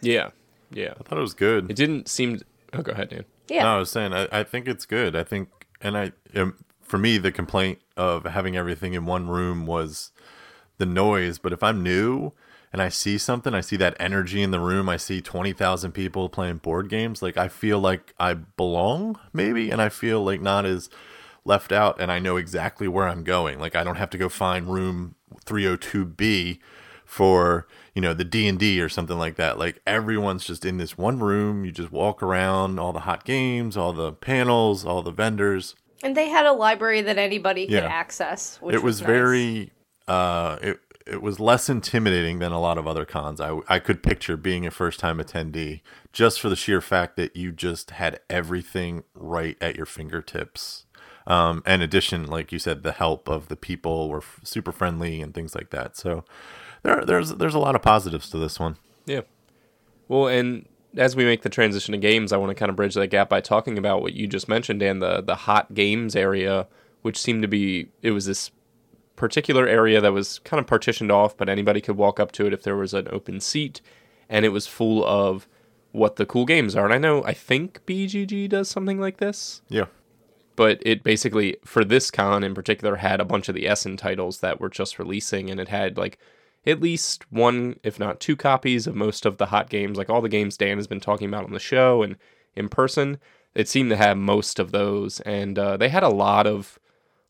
Yeah. 0.00 0.30
Yeah. 0.70 0.94
I 0.98 1.02
thought 1.02 1.18
it 1.18 1.22
was 1.22 1.34
good. 1.34 1.70
It 1.70 1.76
didn't 1.76 2.08
seem 2.08 2.40
Oh, 2.72 2.82
go 2.82 2.92
ahead, 2.92 3.10
Dan. 3.10 3.24
Yeah. 3.48 3.64
No, 3.64 3.76
I 3.76 3.78
was 3.78 3.90
saying 3.90 4.12
I, 4.12 4.28
I 4.30 4.44
think 4.44 4.68
it's 4.68 4.86
good. 4.86 5.16
I 5.16 5.24
think, 5.24 5.48
and 5.80 5.96
I 5.96 6.12
um, 6.36 6.54
for 6.82 6.98
me 6.98 7.18
the 7.18 7.32
complaint 7.32 7.80
of 7.96 8.24
having 8.24 8.56
everything 8.56 8.94
in 8.94 9.06
one 9.06 9.28
room 9.28 9.66
was 9.66 10.12
the 10.78 10.86
noise. 10.86 11.38
But 11.38 11.52
if 11.52 11.62
I'm 11.62 11.82
new 11.82 12.32
and 12.72 12.80
I 12.80 12.88
see 12.88 13.18
something, 13.18 13.54
I 13.54 13.60
see 13.60 13.76
that 13.76 13.96
energy 13.98 14.42
in 14.42 14.52
the 14.52 14.60
room. 14.60 14.88
I 14.88 14.96
see 14.96 15.20
twenty 15.20 15.52
thousand 15.52 15.92
people 15.92 16.28
playing 16.28 16.58
board 16.58 16.88
games. 16.88 17.22
Like 17.22 17.36
I 17.36 17.48
feel 17.48 17.80
like 17.80 18.14
I 18.18 18.34
belong, 18.34 19.18
maybe, 19.32 19.70
and 19.70 19.82
I 19.82 19.88
feel 19.88 20.22
like 20.22 20.40
not 20.40 20.64
as 20.64 20.88
left 21.44 21.72
out. 21.72 22.00
And 22.00 22.10
I 22.12 22.18
know 22.18 22.36
exactly 22.36 22.88
where 22.88 23.08
I'm 23.08 23.24
going. 23.24 23.58
Like 23.58 23.74
I 23.76 23.84
don't 23.84 23.96
have 23.96 24.10
to 24.10 24.18
go 24.18 24.28
find 24.28 24.66
room 24.66 25.14
three 25.44 25.64
hundred 25.64 25.82
two 25.82 26.04
B 26.04 26.60
for 27.04 27.66
you 27.94 28.00
know 28.00 28.14
the 28.14 28.22
d&d 28.24 28.80
or 28.80 28.88
something 28.88 29.18
like 29.18 29.34
that 29.34 29.58
like 29.58 29.82
everyone's 29.84 30.44
just 30.44 30.64
in 30.64 30.76
this 30.76 30.96
one 30.96 31.18
room 31.18 31.64
you 31.64 31.72
just 31.72 31.90
walk 31.90 32.22
around 32.22 32.78
all 32.78 32.92
the 32.92 33.00
hot 33.00 33.24
games 33.24 33.76
all 33.76 33.92
the 33.92 34.12
panels 34.12 34.84
all 34.84 35.02
the 35.02 35.10
vendors 35.10 35.74
And 36.04 36.16
they 36.16 36.28
had 36.28 36.46
a 36.46 36.52
library 36.52 37.00
that 37.02 37.18
anybody 37.18 37.66
could 37.66 37.74
Yeah. 37.82 37.86
access. 37.86 38.58
Which 38.60 38.76
it 38.76 38.84
was 38.84 39.00
nice. 39.00 39.06
very 39.08 39.72
uh 40.06 40.58
it 40.62 40.80
it 41.04 41.20
was 41.20 41.40
less 41.40 41.68
intimidating 41.68 42.38
than 42.38 42.52
a 42.52 42.60
lot 42.60 42.78
of 42.78 42.86
other 42.86 43.04
cons. 43.04 43.40
I, 43.40 43.58
I 43.68 43.80
could 43.80 44.00
picture 44.04 44.36
being 44.36 44.64
a 44.64 44.70
first 44.70 45.00
time 45.00 45.18
attendee 45.18 45.80
just 46.12 46.40
for 46.40 46.48
the 46.48 46.54
sheer 46.54 46.80
fact 46.80 47.16
that 47.16 47.34
you 47.34 47.50
just 47.50 47.90
had 47.92 48.20
everything 48.30 49.02
right 49.14 49.56
at 49.60 49.74
your 49.74 49.86
fingertips. 49.86 50.84
Um, 51.30 51.62
in 51.64 51.80
addition, 51.80 52.26
like 52.26 52.50
you 52.50 52.58
said, 52.58 52.82
the 52.82 52.90
help 52.90 53.28
of 53.28 53.46
the 53.46 53.54
people 53.54 54.08
were 54.08 54.18
f- 54.18 54.40
super 54.42 54.72
friendly 54.72 55.22
and 55.22 55.32
things 55.32 55.54
like 55.54 55.70
that. 55.70 55.96
So 55.96 56.24
there, 56.82 57.04
there's 57.04 57.34
there's 57.34 57.54
a 57.54 57.60
lot 57.60 57.76
of 57.76 57.82
positives 57.82 58.28
to 58.30 58.38
this 58.38 58.58
one. 58.58 58.76
Yeah. 59.06 59.20
Well, 60.08 60.26
and 60.26 60.66
as 60.96 61.14
we 61.14 61.24
make 61.24 61.42
the 61.42 61.48
transition 61.48 61.92
to 61.92 61.98
games, 61.98 62.32
I 62.32 62.36
want 62.36 62.50
to 62.50 62.56
kind 62.56 62.68
of 62.68 62.74
bridge 62.74 62.94
that 62.94 63.06
gap 63.06 63.28
by 63.28 63.40
talking 63.40 63.78
about 63.78 64.02
what 64.02 64.14
you 64.14 64.26
just 64.26 64.48
mentioned, 64.48 64.80
Dan, 64.80 64.98
the 64.98 65.20
the 65.20 65.36
hot 65.36 65.72
games 65.72 66.16
area, 66.16 66.66
which 67.02 67.16
seemed 67.16 67.42
to 67.42 67.48
be 67.48 67.86
it 68.02 68.10
was 68.10 68.26
this 68.26 68.50
particular 69.14 69.68
area 69.68 70.00
that 70.00 70.12
was 70.12 70.40
kind 70.40 70.60
of 70.60 70.66
partitioned 70.66 71.12
off, 71.12 71.36
but 71.36 71.48
anybody 71.48 71.80
could 71.80 71.96
walk 71.96 72.18
up 72.18 72.32
to 72.32 72.46
it 72.46 72.52
if 72.52 72.64
there 72.64 72.76
was 72.76 72.92
an 72.92 73.06
open 73.12 73.38
seat, 73.38 73.80
and 74.28 74.44
it 74.44 74.48
was 74.48 74.66
full 74.66 75.04
of 75.04 75.46
what 75.92 76.16
the 76.16 76.26
cool 76.26 76.44
games 76.44 76.74
are. 76.74 76.86
And 76.86 76.94
I 76.94 76.98
know 76.98 77.22
I 77.22 77.34
think 77.34 77.86
BGG 77.86 78.48
does 78.48 78.68
something 78.68 78.98
like 78.98 79.18
this. 79.18 79.62
Yeah. 79.68 79.84
But 80.56 80.78
it 80.82 81.02
basically 81.02 81.56
for 81.64 81.84
this 81.84 82.10
con 82.10 82.44
in 82.44 82.54
particular 82.54 82.96
had 82.96 83.20
a 83.20 83.24
bunch 83.24 83.48
of 83.48 83.54
the 83.54 83.68
Essen 83.68 83.96
titles 83.96 84.40
that 84.40 84.60
were 84.60 84.68
just 84.68 84.98
releasing, 84.98 85.50
and 85.50 85.60
it 85.60 85.68
had 85.68 85.96
like 85.96 86.18
at 86.66 86.80
least 86.80 87.30
one, 87.32 87.78
if 87.82 87.98
not 87.98 88.20
two 88.20 88.36
copies 88.36 88.86
of 88.86 88.94
most 88.94 89.24
of 89.24 89.38
the 89.38 89.46
hot 89.46 89.70
games, 89.70 89.96
like 89.96 90.10
all 90.10 90.20
the 90.20 90.28
games 90.28 90.56
Dan 90.56 90.76
has 90.76 90.86
been 90.86 91.00
talking 91.00 91.28
about 91.28 91.44
on 91.44 91.52
the 91.52 91.58
show 91.58 92.02
and 92.02 92.16
in 92.54 92.68
person. 92.68 93.18
It 93.54 93.68
seemed 93.68 93.90
to 93.90 93.96
have 93.96 94.16
most 94.16 94.58
of 94.58 94.70
those, 94.70 95.20
and 95.20 95.58
uh, 95.58 95.76
they 95.76 95.88
had 95.88 96.02
a 96.02 96.08
lot 96.08 96.46
of 96.46 96.78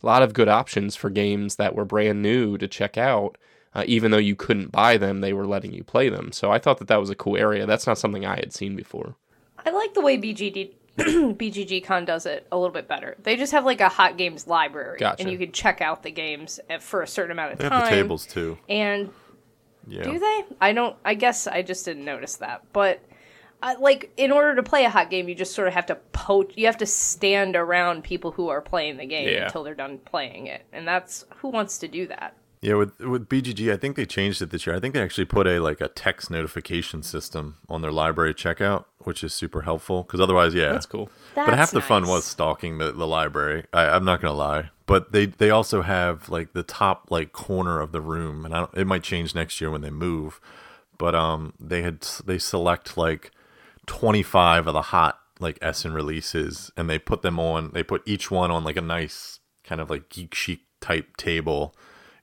a 0.02 0.06
lot 0.06 0.22
of 0.22 0.33
good 0.33 0.48
options 0.48 0.96
for 0.96 1.11
games 1.11 1.56
that 1.56 1.74
were 1.74 1.85
brand 1.85 2.22
new 2.22 2.59
to 2.59 2.68
check 2.68 2.96
out. 2.96 3.37
Uh, 3.72 3.85
even 3.87 4.11
though 4.11 4.18
you 4.18 4.35
couldn't 4.35 4.72
buy 4.72 4.96
them, 4.96 5.20
they 5.20 5.33
were 5.33 5.46
letting 5.46 5.72
you 5.72 5.85
play 5.85 6.09
them. 6.09 6.33
So 6.33 6.50
I 6.50 6.59
thought 6.59 6.78
that 6.78 6.88
that 6.88 6.98
was 6.98 7.11
a 7.11 7.14
cool 7.14 7.37
area. 7.37 7.66
That's 7.66 7.87
not 7.87 7.98
something 7.98 8.26
I 8.26 8.35
had 8.35 8.52
seen 8.52 8.74
before. 8.74 9.14
I 9.64 9.70
like 9.70 9.94
the 9.94 10.00
way 10.00 10.18
BGD 10.18 10.72
BGG 11.34 11.84
Con 11.84 12.04
does 12.04 12.26
it 12.26 12.46
a 12.52 12.56
little 12.56 12.72
bit 12.72 12.88
better. 12.88 13.16
They 13.22 13.36
just 13.36 13.52
have 13.52 13.64
like 13.64 13.80
a 13.80 13.88
hot 13.88 14.16
games 14.16 14.46
library, 14.46 14.98
Gotcha. 14.98 15.22
and 15.22 15.30
you 15.32 15.38
can 15.38 15.52
check 15.52 15.80
out 15.80 16.02
the 16.02 16.10
games 16.10 16.60
at- 16.68 16.82
for 16.82 17.02
a 17.02 17.06
certain 17.06 17.32
amount 17.32 17.52
of 17.52 17.58
They 17.58 17.68
time. 17.68 17.80
have 17.80 17.90
the 17.90 17.96
tables 17.96 18.26
too. 18.26 18.58
And 18.68 19.10
Yeah. 19.86 20.02
do 20.04 20.18
they? 20.18 20.44
I 20.60 20.72
don't. 20.72 20.96
I 21.04 21.14
guess 21.14 21.46
I 21.46 21.62
just 21.62 21.84
didn't 21.84 22.04
notice 22.04 22.36
that. 22.36 22.62
But 22.72 23.00
I, 23.62 23.74
like, 23.74 24.10
in 24.16 24.30
order 24.32 24.54
to 24.54 24.62
play 24.62 24.84
a 24.86 24.90
hot 24.90 25.10
game, 25.10 25.28
you 25.28 25.34
just 25.34 25.54
sort 25.54 25.68
of 25.68 25.74
have 25.74 25.86
to 25.86 25.94
poach. 26.12 26.52
You 26.56 26.64
have 26.66 26.78
to 26.78 26.86
stand 26.86 27.56
around 27.56 28.04
people 28.04 28.30
who 28.30 28.48
are 28.48 28.60
playing 28.62 28.96
the 28.96 29.04
game 29.06 29.28
Yeah. 29.28 29.44
until 29.46 29.64
they're 29.64 29.74
done 29.74 29.98
playing 29.98 30.46
it, 30.46 30.62
and 30.72 30.88
that's 30.88 31.24
who 31.36 31.48
wants 31.48 31.76
to 31.78 31.88
do 31.88 32.06
that. 32.06 32.34
Yeah, 32.62 32.74
with 32.74 32.98
with 33.00 33.26
BGG, 33.26 33.72
I 33.72 33.78
think 33.78 33.96
they 33.96 34.04
changed 34.04 34.42
it 34.42 34.50
this 34.50 34.66
year. 34.66 34.76
I 34.76 34.80
think 34.80 34.92
they 34.92 35.00
actually 35.00 35.24
put 35.24 35.46
a 35.46 35.60
like 35.60 35.80
a 35.80 35.88
text 35.88 36.30
notification 36.30 37.02
system 37.02 37.56
on 37.70 37.80
their 37.80 37.90
library 37.90 38.34
checkout, 38.34 38.84
which 38.98 39.24
is 39.24 39.32
super 39.32 39.62
helpful. 39.62 40.02
Because 40.02 40.20
otherwise, 40.20 40.52
yeah, 40.52 40.72
That's 40.72 40.84
cool. 40.84 41.08
That's 41.34 41.48
but 41.48 41.58
half 41.58 41.70
the 41.70 41.80
fun 41.80 42.06
was 42.06 42.26
stalking 42.26 42.76
the, 42.76 42.92
the 42.92 43.06
library. 43.06 43.64
I, 43.72 43.86
I'm 43.88 44.04
not 44.04 44.20
gonna 44.20 44.34
lie, 44.34 44.68
but 44.84 45.12
they 45.12 45.26
they 45.26 45.48
also 45.48 45.80
have 45.80 46.28
like 46.28 46.52
the 46.52 46.62
top 46.62 47.06
like 47.10 47.32
corner 47.32 47.80
of 47.80 47.92
the 47.92 48.02
room, 48.02 48.44
and 48.44 48.54
I 48.54 48.58
don't, 48.58 48.74
it 48.76 48.86
might 48.86 49.02
change 49.02 49.34
next 49.34 49.58
year 49.62 49.70
when 49.70 49.80
they 49.80 49.90
move. 49.90 50.38
But 50.98 51.14
um, 51.14 51.54
they 51.58 51.80
had 51.80 52.02
they 52.26 52.38
select 52.38 52.98
like 52.98 53.30
25 53.86 54.66
of 54.66 54.74
the 54.74 54.82
hot 54.82 55.18
like 55.38 55.58
Essen 55.62 55.94
releases, 55.94 56.70
and 56.76 56.90
they 56.90 56.98
put 56.98 57.22
them 57.22 57.40
on. 57.40 57.70
They 57.72 57.82
put 57.82 58.02
each 58.04 58.30
one 58.30 58.50
on 58.50 58.64
like 58.64 58.76
a 58.76 58.82
nice 58.82 59.38
kind 59.64 59.80
of 59.80 59.88
like 59.88 60.10
geek 60.10 60.34
chic 60.34 60.60
type 60.82 61.16
table 61.16 61.74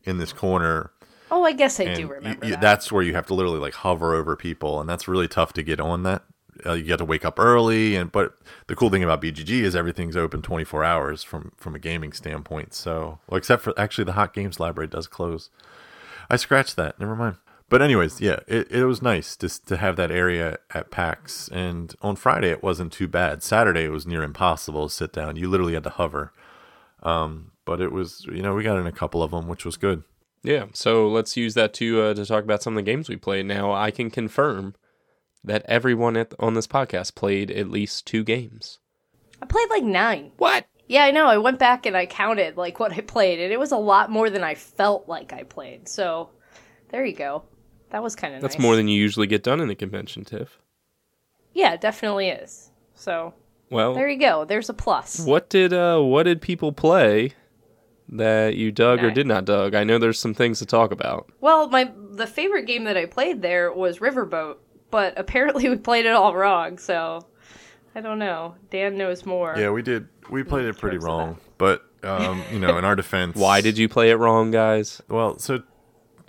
in 0.08 0.17
this 0.17 0.34
corner. 0.34 0.91
Oh, 1.30 1.43
I 1.43 1.52
guess 1.52 1.80
I 1.80 1.84
and 1.84 1.96
do 1.98 2.08
remember 2.08 2.46
you- 2.46 2.52
that. 2.54 2.62
that's 2.62 2.91
where 2.91 3.04
you 3.04 3.13
have 3.13 3.26
to 3.28 3.34
literally 3.34 3.60
like 3.60 3.74
hover 3.74 4.13
over 4.15 4.36
people 4.36 4.80
and 4.80 4.89
that's 4.89 5.08
really 5.08 5.28
tough 5.28 5.52
to 5.54 5.62
get 5.63 5.80
on 5.80 6.04
that. 6.04 6.24
Uh, 6.65 6.74
you 6.74 6.86
have 6.89 6.98
to 7.00 7.06
wake 7.06 7.24
up 7.26 7.38
early 7.39 7.96
and 7.96 8.12
but 8.12 8.34
the 8.65 8.76
cool 8.76 8.89
thing 8.89 9.04
about 9.04 9.22
bgg 9.22 9.48
is 9.62 9.76
everything's 9.76 10.17
open 10.17 10.41
24 10.41 10.84
hours 10.84 11.22
from 11.22 11.52
from 11.58 11.76
a 11.76 11.80
gaming 11.80 12.12
standpoint. 12.13 12.74
So 12.74 13.20
well, 13.30 13.38
except 13.38 13.62
for 13.62 13.74
actually 13.78 14.06
the 14.06 14.13
hot 14.13 14.34
games 14.34 14.60
library 14.60 14.88
does 14.88 15.06
close. 15.06 15.50
I 16.30 16.36
scratched 16.38 16.76
that. 16.78 17.00
Never 17.00 17.15
mind. 17.15 17.36
But 17.70 17.82
anyways 17.82 18.22
yeah 18.22 18.39
it, 18.48 18.72
it 18.72 18.86
was 18.86 19.02
nice 19.02 19.36
just 19.36 19.67
to 19.67 19.78
have 19.78 19.98
that 19.98 20.10
area 20.12 20.58
at 20.74 20.89
pax. 20.89 21.50
And 21.50 21.93
on 22.02 22.15
friday 22.15 22.50
it 22.50 22.63
wasn't 22.63 22.93
too 22.93 23.08
bad. 23.10 23.43
Saturday 23.43 23.84
it 23.84 23.91
was 23.91 24.08
near 24.08 24.24
impossible 24.24 24.88
to 24.88 24.93
sit 24.96 25.12
down. 25.12 25.36
You 25.36 25.50
literally 25.50 25.74
had 25.74 25.84
to 25.84 25.89
hover 25.91 26.32
um 27.08 27.52
but 27.65 27.80
it 27.82 27.91
was 27.91 28.26
you 28.32 28.41
know 28.41 28.54
we 28.54 28.63
got 28.63 28.78
in 28.78 28.88
a 28.88 28.91
couple 28.91 29.24
of 29.24 29.32
them 29.32 29.48
which 29.48 29.65
was 29.65 29.78
good 29.78 30.04
Yeah, 30.43 30.65
so 30.74 31.08
let's 31.08 31.36
use 31.36 31.54
that 31.56 31.74
to 31.76 32.02
uh, 32.02 32.13
to 32.13 32.26
talk 32.26 32.43
about 32.43 32.62
some 32.63 32.74
of 32.74 32.84
the 32.84 32.91
games 32.91 33.10
we 33.10 33.17
played. 33.17 33.46
Now 33.46 33.74
I 33.74 33.91
can 33.91 34.10
confirm 34.10 34.76
that 35.43 35.65
everyone 35.67 36.15
at, 36.17 36.34
on 36.39 36.54
this 36.54 36.67
podcast 36.67 37.15
played 37.15 37.50
at 37.52 37.70
least 37.70 38.06
two 38.06 38.24
games. 38.24 38.80
I 39.41 39.46
played 39.46 39.70
like 39.70 39.84
nine. 39.84 40.32
What? 40.38 40.67
Yeah, 40.88 41.04
I 41.04 41.12
know. 41.12 41.26
I 41.26 41.38
went 41.38 41.60
back 41.60 41.86
and 41.86 41.98
I 41.98 42.06
counted 42.06 42.56
like 42.58 42.80
what 42.80 42.93
I 42.93 43.02
played, 43.02 43.39
and 43.39 43.52
it 43.52 43.60
was 43.60 43.72
a 43.72 43.78
lot 43.78 44.10
more 44.10 44.30
than 44.30 44.43
I 44.43 44.56
felt 44.56 45.08
like 45.08 45.34
I 45.34 45.43
played. 45.43 45.88
So 45.88 46.30
there 46.89 47.06
you 47.06 47.15
go. 47.15 47.43
That 47.89 48.04
was 48.04 48.15
kind 48.15 48.36
of 48.36 48.41
That's 48.41 48.60
more 48.60 48.76
than 48.76 48.88
you 48.88 49.00
usually 49.00 49.28
get 49.28 49.43
done 49.43 49.60
in 49.62 49.70
a 49.70 49.76
convention, 49.76 50.24
Tiff. 50.26 50.60
Yeah, 51.54 51.74
it 51.74 51.82
definitely 51.82 52.30
is. 52.30 52.72
So 52.96 53.34
Well, 53.70 53.94
there 53.94 54.08
you 54.10 54.20
go. 54.20 54.46
There's 54.46 54.70
a 54.70 54.74
plus. 54.74 55.20
what 55.20 55.50
did 55.50 55.74
uh 55.74 56.00
what 56.00 56.24
did 56.24 56.42
people 56.42 56.72
play 56.72 57.34
that 58.10 58.56
you 58.56 58.72
dug 58.72 59.04
or 59.04 59.12
did 59.12 59.28
not 59.28 59.46
dug? 59.46 59.76
I 59.76 59.84
know 59.84 59.98
there's 59.98 60.20
some 60.20 60.34
things 60.34 60.60
to 60.60 60.66
talk 60.66 60.92
about. 60.92 61.30
Well, 61.42 61.68
my 61.70 61.92
the 62.12 62.28
favorite 62.28 62.66
game 62.66 62.86
that 62.86 62.96
I 62.98 63.06
played 63.06 63.42
there 63.42 63.72
was 63.72 64.00
Riverboat, 64.00 64.58
but 64.92 65.14
apparently 65.20 65.68
we 65.70 65.76
played 65.78 66.06
it 66.06 66.14
all 66.14 66.34
wrong. 66.36 66.78
So 66.78 67.26
I 67.96 68.02
don't 68.02 68.20
know. 68.20 68.56
Dan 68.70 68.98
knows 68.98 69.26
more. 69.26 69.56
Yeah, 69.58 69.72
we 69.72 69.82
did. 69.82 70.08
We 70.30 70.44
played 70.44 70.66
it 70.66 70.78
pretty 70.78 70.98
wrong, 70.98 71.38
but 71.58 71.84
um, 72.04 72.44
you 72.52 72.60
know, 72.60 72.78
in 72.78 72.86
our 72.86 72.96
defense, 73.04 73.36
Why 73.38 73.60
did 73.62 73.78
you 73.78 73.90
play 73.90 74.12
it 74.12 74.16
wrong, 74.16 74.52
guys? 74.52 75.02
Well, 75.10 75.40
so 75.40 75.64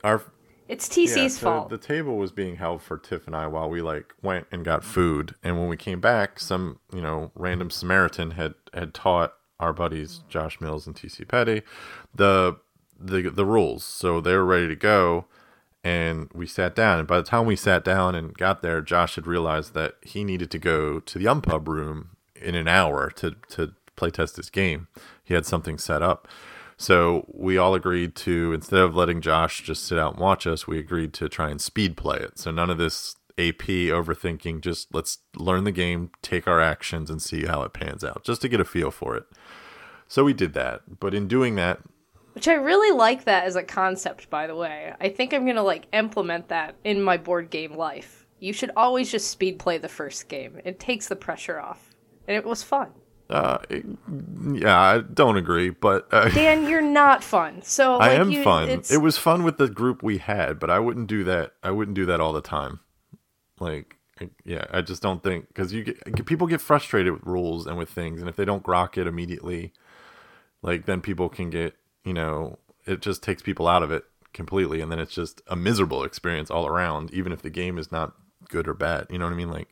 our 0.02 0.22
It's 0.68 0.88
TC's 0.88 1.16
yeah, 1.16 1.28
so 1.28 1.40
fault. 1.46 1.70
the 1.70 1.78
table 1.78 2.16
was 2.16 2.30
being 2.30 2.56
held 2.56 2.82
for 2.82 2.98
Tiff 2.98 3.26
and 3.26 3.34
I 3.34 3.46
while 3.46 3.70
we 3.70 3.80
like 3.80 4.14
went 4.22 4.46
and 4.52 4.64
got 4.64 4.84
food, 4.84 5.34
and 5.42 5.58
when 5.58 5.68
we 5.68 5.76
came 5.76 6.00
back, 6.00 6.38
some 6.38 6.78
you 6.92 7.00
know 7.00 7.32
random 7.34 7.70
Samaritan 7.70 8.32
had 8.32 8.54
had 8.74 8.92
taught 8.94 9.34
our 9.58 9.72
buddies 9.72 10.20
Josh 10.28 10.60
Mills 10.60 10.86
and 10.86 10.94
TC 10.94 11.26
Petty 11.26 11.62
the 12.14 12.58
the 12.98 13.30
the 13.30 13.46
rules, 13.46 13.84
so 13.84 14.20
they 14.20 14.34
were 14.34 14.44
ready 14.44 14.68
to 14.68 14.76
go. 14.76 15.26
And 15.84 16.28
we 16.34 16.46
sat 16.46 16.74
down, 16.74 16.98
and 16.98 17.08
by 17.08 17.18
the 17.18 17.22
time 17.22 17.46
we 17.46 17.56
sat 17.56 17.84
down 17.84 18.14
and 18.14 18.34
got 18.36 18.62
there, 18.62 18.82
Josh 18.82 19.14
had 19.14 19.26
realized 19.26 19.74
that 19.74 19.94
he 20.02 20.24
needed 20.24 20.50
to 20.50 20.58
go 20.58 20.98
to 21.00 21.18
the 21.18 21.24
Unpub 21.24 21.66
room 21.68 22.10
in 22.34 22.54
an 22.54 22.68
hour 22.68 23.10
to 23.16 23.36
to 23.50 23.74
play 23.96 24.10
test 24.10 24.36
his 24.36 24.50
game. 24.50 24.88
He 25.24 25.34
had 25.34 25.46
something 25.46 25.78
set 25.78 26.02
up. 26.02 26.28
So 26.80 27.26
we 27.28 27.58
all 27.58 27.74
agreed 27.74 28.14
to 28.16 28.52
instead 28.52 28.78
of 28.78 28.94
letting 28.94 29.20
Josh 29.20 29.62
just 29.62 29.84
sit 29.84 29.98
out 29.98 30.12
and 30.12 30.20
watch 30.20 30.46
us, 30.46 30.68
we 30.68 30.78
agreed 30.78 31.12
to 31.14 31.28
try 31.28 31.50
and 31.50 31.60
speed 31.60 31.96
play 31.96 32.18
it. 32.18 32.38
So 32.38 32.52
none 32.52 32.70
of 32.70 32.78
this 32.78 33.16
AP 33.36 33.66
overthinking, 33.90 34.60
just 34.60 34.94
let's 34.94 35.18
learn 35.36 35.64
the 35.64 35.72
game, 35.72 36.12
take 36.22 36.46
our 36.46 36.60
actions 36.60 37.10
and 37.10 37.20
see 37.20 37.46
how 37.46 37.62
it 37.62 37.72
pans 37.72 38.04
out, 38.04 38.22
just 38.24 38.40
to 38.42 38.48
get 38.48 38.60
a 38.60 38.64
feel 38.64 38.92
for 38.92 39.16
it. 39.16 39.24
So 40.06 40.22
we 40.22 40.32
did 40.32 40.54
that. 40.54 41.00
But 41.00 41.14
in 41.14 41.26
doing 41.26 41.56
that, 41.56 41.80
Which 42.34 42.46
I 42.46 42.54
really 42.54 42.96
like 42.96 43.24
that 43.24 43.44
as 43.44 43.56
a 43.56 43.64
concept, 43.64 44.30
by 44.30 44.46
the 44.46 44.54
way. 44.54 44.94
I 45.00 45.08
think 45.08 45.34
I'm 45.34 45.44
gonna 45.46 45.64
like 45.64 45.86
implement 45.92 46.48
that 46.48 46.76
in 46.84 47.02
my 47.02 47.16
board 47.16 47.50
game 47.50 47.74
life. 47.74 48.24
You 48.38 48.52
should 48.52 48.70
always 48.76 49.10
just 49.10 49.32
speed 49.32 49.58
play 49.58 49.78
the 49.78 49.88
first 49.88 50.28
game. 50.28 50.60
It 50.64 50.78
takes 50.78 51.08
the 51.08 51.16
pressure 51.16 51.58
off. 51.58 51.90
And 52.28 52.36
it 52.36 52.44
was 52.44 52.62
fun. 52.62 52.92
Uh, 53.30 53.58
yeah, 54.52 54.80
I 54.80 54.98
don't 55.00 55.36
agree, 55.36 55.70
but 55.70 56.08
uh, 56.12 56.28
Dan, 56.34 56.68
you're 56.68 56.80
not 56.80 57.22
fun. 57.22 57.62
So 57.62 57.94
I 57.96 58.08
like, 58.08 58.18
am 58.18 58.30
you, 58.30 58.42
fun. 58.42 58.68
It's, 58.68 58.90
It 58.90 59.02
was 59.02 59.18
fun 59.18 59.42
with 59.42 59.58
the 59.58 59.68
group 59.68 60.02
we 60.02 60.18
had, 60.18 60.58
but 60.58 60.70
I 60.70 60.78
wouldn't 60.78 61.08
do 61.08 61.24
that. 61.24 61.52
I 61.62 61.70
wouldn't 61.70 61.94
do 61.94 62.06
that 62.06 62.20
all 62.20 62.32
the 62.32 62.40
time. 62.40 62.80
Like, 63.60 63.96
yeah, 64.44 64.64
I 64.70 64.80
just 64.80 65.02
don't 65.02 65.22
think 65.22 65.48
because 65.48 65.72
you 65.72 65.84
get 65.84 66.26
people 66.26 66.46
get 66.46 66.60
frustrated 66.60 67.12
with 67.12 67.22
rules 67.24 67.66
and 67.66 67.76
with 67.76 67.90
things, 67.90 68.20
and 68.20 68.28
if 68.28 68.36
they 68.36 68.44
don't 68.44 68.62
grok 68.62 68.96
it 68.96 69.06
immediately, 69.06 69.72
like 70.62 70.86
then 70.86 71.00
people 71.00 71.28
can 71.28 71.50
get 71.50 71.74
you 72.04 72.14
know 72.14 72.58
it 72.86 73.00
just 73.00 73.22
takes 73.22 73.42
people 73.42 73.68
out 73.68 73.82
of 73.82 73.90
it 73.90 74.04
completely, 74.32 74.80
and 74.80 74.90
then 74.90 74.98
it's 74.98 75.14
just 75.14 75.42
a 75.48 75.56
miserable 75.56 76.02
experience 76.02 76.50
all 76.50 76.66
around, 76.66 77.12
even 77.12 77.32
if 77.32 77.42
the 77.42 77.50
game 77.50 77.76
is 77.78 77.92
not 77.92 78.14
good 78.48 78.66
or 78.66 78.74
bad. 78.74 79.06
You 79.10 79.18
know 79.18 79.26
what 79.26 79.34
I 79.34 79.36
mean? 79.36 79.50
Like, 79.50 79.68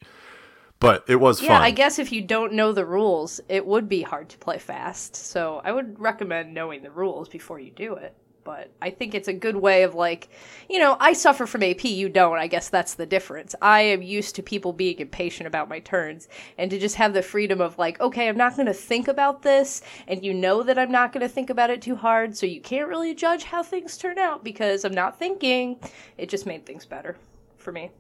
but 0.79 1.05
it 1.09 1.17
was 1.17 1.41
yeah, 1.41 1.49
fun. 1.49 1.63
I 1.63 1.71
guess 1.71 1.99
if 1.99 2.13
you 2.13 2.23
don't 2.23 2.53
know 2.53 2.73
the 2.73 2.85
rules, 2.85 3.41
it 3.49 3.65
would 3.67 3.89
be 3.89 4.03
hard 4.03 4.29
to 4.31 4.39
play 4.39 4.59
fast. 4.59 5.17
So 5.17 5.61
I 5.65 5.73
would 5.73 5.99
recommend 5.99 6.53
knowing 6.53 6.83
the 6.83 6.91
rules 6.91 7.29
before 7.29 7.59
you 7.59 7.71
do 7.71 7.95
it. 7.95 8.15
But 8.45 8.71
I 8.81 8.91
think 8.91 9.15
it's 9.15 9.27
a 9.27 9.33
good 9.33 9.57
way 9.57 9.83
of 9.83 9.97
like, 9.97 10.29
you 10.71 10.79
know, 10.79 10.97
I 11.01 11.15
suffer 11.15 11.47
from 11.47 11.65
AP, 11.65 11.83
you 11.83 12.09
don't. 12.09 12.39
I 12.39 12.47
guess 12.47 12.69
that's 12.69 12.95
the 12.95 13.05
difference. 13.05 13.57
I 13.61 13.81
am 13.81 14.03
used 14.03 14.37
to 14.37 14.43
people 14.43 14.73
being 14.73 15.01
impatient 15.01 15.49
about 15.49 15.69
my 15.69 15.81
turns 15.81 16.29
and 16.57 16.71
to 16.71 16.79
just 16.79 16.95
have 16.95 17.13
the 17.13 17.23
freedom 17.23 17.61
of 17.61 17.77
like, 17.77 17.99
okay, 18.01 18.29
I'm 18.29 18.37
not 18.37 18.55
going 18.55 18.67
to 18.67 18.73
think 18.73 19.09
about 19.09 19.43
this 19.43 19.83
and 20.07 20.25
you 20.25 20.33
know 20.33 20.63
that 20.63 20.79
I'm 20.79 20.93
not 20.93 21.13
going 21.13 21.23
to 21.23 21.29
think 21.29 21.51
about 21.51 21.71
it 21.71 21.83
too 21.83 21.97
hard, 21.97 22.37
so 22.37 22.47
you 22.47 22.61
can't 22.61 22.87
really 22.87 23.15
judge 23.15 23.43
how 23.43 23.65
things 23.65 23.99
turn 23.99 24.17
out 24.17 24.45
because 24.45 24.85
I'm 24.85 24.95
not 24.95 25.19
thinking. 25.19 25.81
It 26.17 26.29
just 26.29 26.47
made 26.47 26.65
things 26.65 26.87
better 26.87 27.17
for 27.57 27.73
me. 27.73 27.91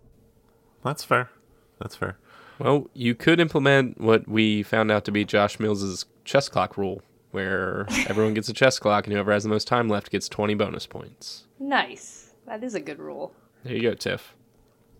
That's 0.84 1.02
fair. 1.02 1.28
That's 1.80 1.96
fair. 1.96 2.18
Well, 2.58 2.88
you 2.94 3.14
could 3.14 3.40
implement 3.40 4.00
what 4.00 4.26
we 4.28 4.62
found 4.62 4.90
out 4.90 5.04
to 5.04 5.12
be 5.12 5.24
Josh 5.24 5.60
Mills's 5.60 6.06
chess 6.24 6.48
clock 6.48 6.76
rule, 6.76 7.02
where 7.30 7.86
everyone 8.08 8.34
gets 8.34 8.48
a 8.48 8.52
chess 8.52 8.78
clock 8.78 9.06
and 9.06 9.12
whoever 9.12 9.32
has 9.32 9.42
the 9.42 9.48
most 9.48 9.68
time 9.68 9.88
left 9.88 10.10
gets 10.10 10.28
20 10.28 10.54
bonus 10.54 10.86
points. 10.86 11.46
Nice. 11.58 12.32
That 12.46 12.62
is 12.62 12.74
a 12.74 12.80
good 12.80 12.98
rule. 12.98 13.34
There 13.64 13.74
you 13.74 13.82
go, 13.82 13.94
Tiff. 13.94 14.34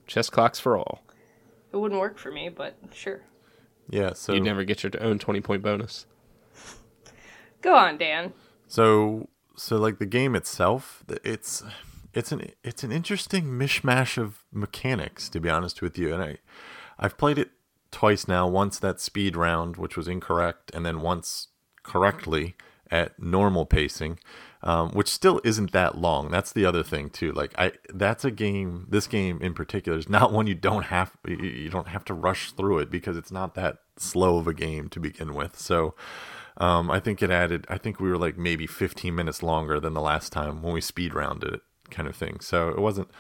Chess 0.06 0.28
clocks 0.30 0.58
for 0.58 0.76
all. 0.76 1.02
It 1.72 1.76
wouldn't 1.76 2.00
work 2.00 2.18
for 2.18 2.30
me, 2.30 2.48
but 2.48 2.76
sure. 2.92 3.22
Yeah. 3.88 4.12
So 4.14 4.34
You'd 4.34 4.44
never 4.44 4.64
get 4.64 4.82
your 4.82 4.92
own 5.00 5.18
20 5.18 5.40
point 5.40 5.62
bonus. 5.62 6.06
Go 7.62 7.74
on, 7.74 7.98
Dan. 7.98 8.32
So 8.66 9.28
so 9.56 9.76
like 9.76 9.98
the 9.98 10.06
game 10.06 10.34
itself, 10.34 11.04
it's 11.24 11.62
it's 12.14 12.32
an 12.32 12.50
it's 12.62 12.82
an 12.82 12.92
interesting 12.92 13.44
mishmash 13.44 14.18
of 14.18 14.44
mechanics 14.52 15.28
to 15.30 15.40
be 15.40 15.48
honest 15.48 15.82
with 15.82 15.98
you. 15.98 16.12
And 16.12 16.22
I 16.22 16.36
I've 16.98 17.18
played 17.18 17.38
it 17.38 17.50
twice 17.90 18.28
now. 18.28 18.46
Once 18.46 18.78
that 18.78 19.00
speed 19.00 19.36
round, 19.36 19.76
which 19.76 19.96
was 19.96 20.08
incorrect, 20.08 20.70
and 20.74 20.84
then 20.84 21.00
once 21.00 21.48
correctly 21.82 22.56
at 22.90 23.20
normal 23.20 23.66
pacing, 23.66 24.18
um, 24.62 24.90
which 24.90 25.08
still 25.08 25.40
isn't 25.44 25.72
that 25.72 25.98
long. 25.98 26.30
That's 26.30 26.52
the 26.52 26.64
other 26.64 26.82
thing 26.82 27.10
too. 27.10 27.32
Like 27.32 27.54
I, 27.58 27.72
that's 27.92 28.24
a 28.24 28.30
game. 28.30 28.86
This 28.88 29.06
game 29.06 29.40
in 29.40 29.54
particular 29.54 29.98
is 29.98 30.08
not 30.08 30.32
one 30.34 30.46
you 30.46 30.54
don't 30.54 30.84
have. 30.84 31.12
You 31.26 31.70
don't 31.70 31.88
have 31.88 32.04
to 32.06 32.14
rush 32.14 32.52
through 32.52 32.78
it 32.78 32.90
because 32.90 33.16
it's 33.16 33.32
not 33.32 33.54
that 33.54 33.78
slow 33.96 34.38
of 34.38 34.46
a 34.46 34.54
game 34.54 34.88
to 34.90 35.00
begin 35.00 35.34
with. 35.34 35.58
So. 35.58 35.94
Um, 36.58 36.90
I 36.90 37.00
think 37.00 37.22
it 37.22 37.30
added. 37.30 37.66
I 37.68 37.76
think 37.76 38.00
we 38.00 38.08
were 38.08 38.16
like 38.16 38.38
maybe 38.38 38.66
15 38.66 39.14
minutes 39.14 39.42
longer 39.42 39.78
than 39.78 39.92
the 39.92 40.00
last 40.00 40.32
time 40.32 40.62
when 40.62 40.72
we 40.72 40.80
speed 40.80 41.12
rounded 41.12 41.52
it, 41.52 41.60
kind 41.90 42.08
of 42.08 42.16
thing. 42.16 42.40
So 42.40 42.70
it 42.70 42.78
wasn't 42.78 43.10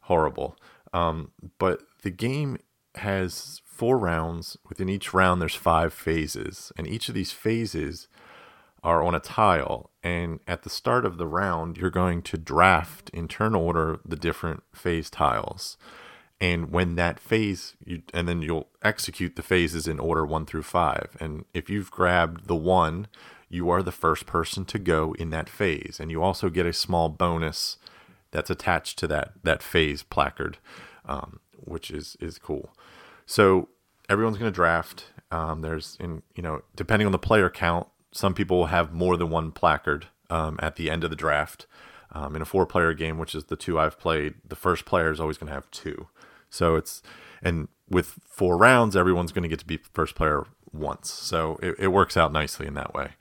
horrible. 0.00 0.56
Um, 0.92 1.30
but 1.58 1.82
the 2.02 2.10
game 2.10 2.58
has 2.96 3.62
four 3.64 3.98
rounds. 3.98 4.56
Within 4.68 4.88
each 4.88 5.14
round, 5.14 5.40
there's 5.40 5.54
five 5.54 5.92
phases, 5.92 6.72
and 6.76 6.86
each 6.86 7.08
of 7.08 7.14
these 7.14 7.32
phases 7.32 8.08
are 8.82 9.02
on 9.02 9.14
a 9.14 9.20
tile. 9.20 9.90
And 10.02 10.40
at 10.46 10.62
the 10.62 10.70
start 10.70 11.04
of 11.04 11.18
the 11.18 11.26
round, 11.26 11.76
you're 11.76 11.90
going 11.90 12.22
to 12.22 12.38
draft 12.38 13.10
in 13.10 13.28
turn 13.28 13.54
order 13.54 14.00
the 14.04 14.16
different 14.16 14.62
phase 14.74 15.10
tiles. 15.10 15.76
And 16.40 16.70
when 16.70 16.94
that 16.94 17.20
phase, 17.20 17.74
you 17.84 18.02
and 18.14 18.26
then 18.26 18.40
you'll 18.40 18.68
execute 18.82 19.36
the 19.36 19.42
phases 19.42 19.86
in 19.86 20.00
order 20.00 20.24
one 20.24 20.46
through 20.46 20.62
five. 20.62 21.14
And 21.20 21.44
if 21.52 21.68
you've 21.68 21.90
grabbed 21.90 22.46
the 22.46 22.56
one, 22.56 23.08
you 23.50 23.68
are 23.68 23.82
the 23.82 23.92
first 23.92 24.24
person 24.24 24.64
to 24.66 24.78
go 24.78 25.14
in 25.18 25.28
that 25.30 25.50
phase. 25.50 25.98
And 26.00 26.10
you 26.10 26.22
also 26.22 26.48
get 26.48 26.64
a 26.64 26.72
small 26.72 27.10
bonus 27.10 27.76
that's 28.30 28.48
attached 28.48 28.98
to 29.00 29.06
that 29.08 29.32
that 29.42 29.62
phase 29.62 30.02
placard, 30.02 30.56
um, 31.04 31.40
which 31.64 31.90
is 31.90 32.16
is 32.20 32.38
cool. 32.38 32.70
So 33.26 33.68
everyone's 34.08 34.38
going 34.38 34.50
to 34.50 34.54
draft. 34.54 35.06
Um, 35.30 35.62
there's 35.62 35.96
in 36.00 36.22
you 36.34 36.42
know 36.42 36.62
depending 36.74 37.06
on 37.06 37.12
the 37.12 37.18
player 37.18 37.50
count, 37.50 37.88
some 38.12 38.34
people 38.34 38.58
will 38.58 38.66
have 38.66 38.92
more 38.92 39.16
than 39.16 39.30
one 39.30 39.52
placard 39.52 40.06
um, 40.28 40.58
at 40.62 40.76
the 40.76 40.90
end 40.90 41.04
of 41.04 41.10
the 41.10 41.16
draft. 41.16 41.66
Um, 42.12 42.34
in 42.34 42.42
a 42.42 42.46
four 42.46 42.66
player 42.66 42.92
game, 42.92 43.18
which 43.18 43.36
is 43.36 43.44
the 43.44 43.56
two 43.56 43.78
I've 43.78 43.98
played, 43.98 44.34
the 44.46 44.56
first 44.56 44.84
player 44.84 45.12
is 45.12 45.20
always 45.20 45.38
going 45.38 45.46
to 45.46 45.54
have 45.54 45.70
two. 45.70 46.08
So 46.48 46.74
it's, 46.74 47.02
and 47.40 47.68
with 47.88 48.18
four 48.28 48.56
rounds, 48.56 48.96
everyone's 48.96 49.30
going 49.30 49.44
to 49.44 49.48
get 49.48 49.60
to 49.60 49.64
be 49.64 49.78
first 49.94 50.16
player 50.16 50.44
once. 50.72 51.12
So 51.12 51.58
it, 51.62 51.76
it 51.78 51.88
works 51.88 52.16
out 52.16 52.32
nicely 52.32 52.66
in 52.66 52.74
that 52.74 52.94
way. 52.94 53.12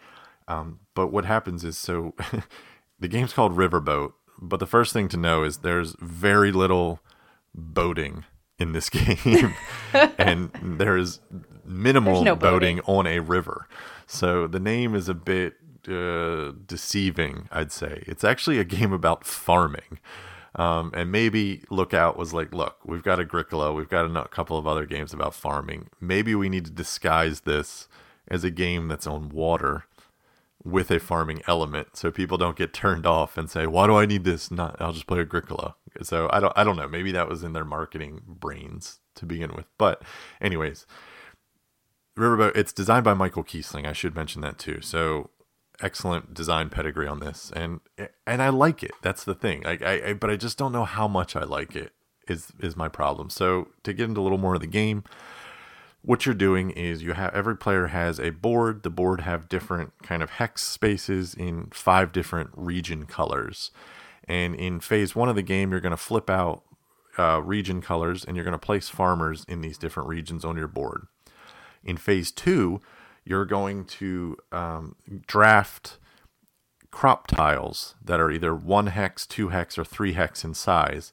Um, 0.48 0.80
but 0.96 1.12
what 1.12 1.26
happens 1.26 1.64
is 1.64 1.78
so 1.78 2.16
the 3.00 3.08
game's 3.08 3.34
called 3.34 3.56
Riverboat, 3.56 4.14
but 4.42 4.60
the 4.60 4.66
first 4.66 4.92
thing 4.92 5.08
to 5.10 5.18
know 5.18 5.44
is 5.44 5.58
there's 5.58 5.96
very 6.00 6.52
little 6.52 7.00
boating 7.54 8.26
in 8.60 8.74
this 8.74 8.90
game, 8.90 9.56
and 9.94 10.52
there 10.62 10.98
is 10.98 11.20
minimal 11.66 12.24
no 12.24 12.36
boating. 12.36 12.78
boating. 12.78 12.96
on 12.98 13.08
a 13.08 13.20
river. 13.20 13.68
So 14.08 14.48
the 14.48 14.60
name 14.60 14.96
is 14.96 15.08
a 15.08 15.14
bit 15.14 15.56
uh, 15.88 16.52
deceiving, 16.66 17.48
I'd 17.52 17.72
say. 17.72 18.04
It's 18.08 18.24
actually 18.24 18.60
a 18.60 18.64
game 18.64 18.92
about 18.92 19.26
farming. 19.26 20.00
Um, 20.56 20.92
and 20.96 21.12
maybe 21.12 21.64
Lookout 21.70 22.18
was 22.18 22.34
like, 22.34 22.54
look, 22.54 22.78
we've 22.84 23.04
got 23.04 23.20
Agricola, 23.20 23.72
we've 23.72 23.88
got 23.88 24.06
a 24.06 24.28
couple 24.28 24.58
of 24.58 24.66
other 24.66 24.86
games 24.86 25.14
about 25.14 25.36
farming. 25.36 25.90
Maybe 26.02 26.34
we 26.34 26.50
need 26.50 26.66
to 26.66 26.72
disguise 26.72 27.42
this 27.42 27.88
as 28.28 28.44
a 28.44 28.52
game 28.52 28.88
that's 28.88 29.08
on 29.08 29.30
water 29.30 29.86
with 30.64 30.92
a 30.92 31.00
farming 31.00 31.42
element 31.48 31.96
so 31.96 32.12
people 32.12 32.38
don't 32.38 32.58
get 32.58 32.74
turned 32.74 33.06
off 33.06 33.38
and 33.38 33.50
say 33.50 33.66
why 33.66 33.88
do 33.88 33.96
i 33.96 34.06
need 34.06 34.26
this 34.26 34.52
not 34.52 34.76
i'll 34.82 34.92
just 34.92 35.08
play 35.08 35.20
agricola 35.20 35.76
so 36.02 36.30
i 36.32 36.40
don't 36.40 36.54
i 36.56 36.64
don't 36.64 36.76
know. 36.76 36.88
Maybe 36.88 37.12
that 37.12 37.30
was 37.30 37.44
in 37.44 37.54
their 37.54 37.66
marketing 37.66 38.22
brains 38.26 39.00
to 39.16 39.26
begin 39.26 39.54
with. 39.56 39.66
But 39.78 40.04
anyways 40.42 40.86
riverboat 42.18 42.56
it's 42.56 42.74
designed 42.74 43.04
by 43.04 43.14
michael 43.14 43.44
kiesling. 43.44 43.88
I 43.88 43.94
should 43.94 44.16
mention 44.16 44.42
that 44.42 44.58
too. 44.58 44.82
So 44.82 45.30
excellent 45.82 46.34
design 46.34 46.70
pedigree 46.70 47.08
on 47.08 47.20
this. 47.20 47.52
And 47.56 47.80
and 48.28 48.42
i 48.42 48.50
like 48.50 48.84
it. 48.84 48.92
That's 49.02 49.24
the 49.24 49.36
thing. 49.36 49.64
Like 49.64 49.82
I, 49.82 50.10
I 50.10 50.14
but 50.14 50.30
i 50.30 50.36
just 50.36 50.58
don't 50.58 50.72
know 50.72 50.86
how 50.86 51.08
much 51.08 51.36
i 51.36 51.44
like 51.44 51.76
it 51.76 51.94
is 52.28 52.52
is 52.60 52.76
my 52.76 52.90
problem. 52.90 53.30
So 53.30 53.70
to 53.84 53.94
get 53.94 54.10
into 54.10 54.22
a 54.22 54.24
little 54.24 54.38
more 54.38 54.56
of 54.56 54.62
the 54.62 54.68
game 54.68 55.04
what 56.02 56.26
you're 56.26 56.36
doing 56.36 56.72
is 56.72 57.04
you 57.04 57.14
have 57.14 57.34
every 57.34 57.58
player 57.58 57.88
has 57.88 58.20
a 58.20 58.30
board. 58.30 58.84
The 58.84 58.90
board 58.90 59.22
have 59.22 59.50
different 59.50 59.92
kind 60.02 60.24
of 60.24 60.32
hex 60.32 60.64
spaces 60.64 61.34
in 61.34 61.68
five 61.74 62.12
different 62.12 62.52
region 62.54 63.06
colors 63.06 63.72
and 64.30 64.56
in 64.56 64.80
phase 64.80 65.16
one 65.16 65.28
of 65.28 65.36
the 65.36 65.42
game 65.42 65.72
you're 65.72 65.82
going 65.82 65.92
to 65.92 65.98
flip 65.98 66.30
out 66.30 66.64
uh, 67.18 67.42
region 67.44 67.82
colors 67.82 68.24
and 68.24 68.38
you're 68.38 68.46
going 68.46 68.54
to 68.54 68.58
place 68.58 68.88
farmers 68.88 69.44
in 69.50 69.60
these 69.60 69.78
different 69.78 70.08
regions 70.08 70.46
on 70.46 70.56
your 70.56 70.68
board 70.68 71.08
in 71.84 71.98
phase 71.98 72.32
two 72.32 72.80
you're 73.26 73.46
going 73.46 73.84
to 73.84 74.38
um, 74.54 74.96
draft 75.28 75.98
crop 76.92 77.28
tiles 77.28 77.96
that 78.04 78.20
are 78.20 78.32
either 78.32 78.56
one 78.56 78.88
hex 78.88 79.26
two 79.26 79.50
hex 79.50 79.78
or 79.78 79.84
three 79.84 80.14
hex 80.14 80.46
in 80.46 80.54
size 80.54 81.12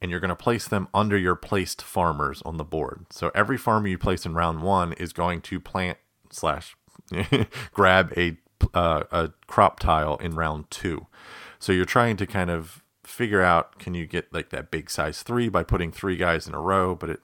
and 0.00 0.10
you're 0.10 0.20
going 0.20 0.28
to 0.28 0.36
place 0.36 0.68
them 0.68 0.88
under 0.92 1.16
your 1.16 1.34
placed 1.34 1.82
farmers 1.82 2.42
on 2.44 2.56
the 2.56 2.64
board. 2.64 3.06
So 3.10 3.30
every 3.34 3.56
farmer 3.56 3.88
you 3.88 3.98
place 3.98 4.26
in 4.26 4.34
round 4.34 4.62
one 4.62 4.92
is 4.94 5.12
going 5.12 5.40
to 5.42 5.60
plant 5.60 5.98
slash 6.30 6.76
grab 7.72 8.12
a 8.16 8.36
uh, 8.74 9.04
a 9.12 9.30
crop 9.46 9.78
tile 9.78 10.16
in 10.16 10.34
round 10.34 10.70
two. 10.70 11.06
So 11.58 11.72
you're 11.72 11.84
trying 11.84 12.16
to 12.18 12.26
kind 12.26 12.50
of 12.50 12.82
figure 13.04 13.42
out 13.42 13.78
can 13.78 13.94
you 13.94 14.06
get 14.06 14.32
like 14.32 14.50
that 14.50 14.70
big 14.70 14.90
size 14.90 15.22
three 15.22 15.48
by 15.48 15.62
putting 15.62 15.92
three 15.92 16.16
guys 16.16 16.46
in 16.46 16.54
a 16.54 16.60
row, 16.60 16.94
but 16.94 17.10
it 17.10 17.20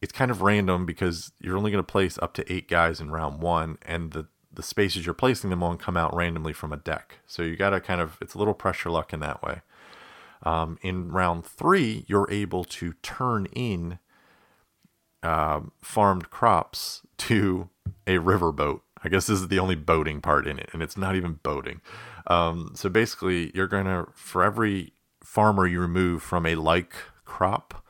it's 0.00 0.12
kind 0.12 0.30
of 0.30 0.42
random 0.42 0.86
because 0.86 1.32
you're 1.40 1.56
only 1.56 1.70
going 1.70 1.82
to 1.82 1.92
place 1.92 2.18
up 2.18 2.34
to 2.34 2.52
eight 2.52 2.68
guys 2.68 3.00
in 3.00 3.10
round 3.10 3.40
one, 3.40 3.78
and 3.82 4.12
the 4.12 4.26
the 4.52 4.62
spaces 4.62 5.04
you're 5.04 5.14
placing 5.14 5.50
them 5.50 5.62
on 5.62 5.76
come 5.78 5.96
out 5.96 6.14
randomly 6.14 6.52
from 6.52 6.72
a 6.72 6.76
deck. 6.76 7.18
So 7.26 7.42
you 7.42 7.56
got 7.56 7.70
to 7.70 7.80
kind 7.80 8.00
of 8.00 8.18
it's 8.20 8.34
a 8.34 8.38
little 8.38 8.54
pressure 8.54 8.90
luck 8.90 9.12
in 9.12 9.20
that 9.20 9.42
way. 9.42 9.62
Um, 10.42 10.78
in 10.82 11.10
round 11.10 11.44
three, 11.44 12.04
you're 12.06 12.30
able 12.30 12.64
to 12.64 12.94
turn 13.02 13.46
in 13.46 13.98
uh, 15.22 15.60
farmed 15.82 16.30
crops 16.30 17.02
to 17.18 17.68
a 18.06 18.16
riverboat. 18.16 18.80
I 19.02 19.08
guess 19.08 19.26
this 19.26 19.40
is 19.40 19.48
the 19.48 19.58
only 19.58 19.74
boating 19.74 20.20
part 20.20 20.46
in 20.46 20.58
it, 20.58 20.70
and 20.72 20.82
it's 20.82 20.96
not 20.96 21.16
even 21.16 21.34
boating. 21.42 21.80
Um, 22.26 22.72
so 22.74 22.88
basically, 22.88 23.52
you're 23.54 23.66
going 23.66 23.86
to, 23.86 24.06
for 24.14 24.42
every 24.42 24.92
farmer 25.22 25.66
you 25.66 25.80
remove 25.80 26.22
from 26.22 26.46
a 26.46 26.54
like 26.54 26.94
crop, 27.24 27.84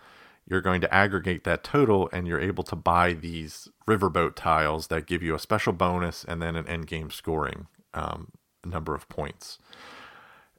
you're 0.49 0.61
going 0.61 0.81
to 0.81 0.95
aggregate 0.95 1.45
that 1.45 1.65
total, 1.65 2.09
and 2.13 2.27
you're 2.27 2.41
able 2.41 2.65
to 2.65 2.77
buy 2.77 3.13
these 3.13 3.69
riverboat 3.89 4.35
tiles 4.37 4.89
that 4.89 5.07
give 5.07 5.23
you 5.23 5.35
a 5.35 5.39
special 5.39 5.73
bonus 5.73 6.25
and 6.25 6.41
then 6.41 6.55
an 6.55 6.69
end 6.69 6.87
game 6.87 7.11
scoring 7.11 7.67
um, 7.95 8.31
number 8.65 8.95
of 8.95 9.09
points. 9.09 9.59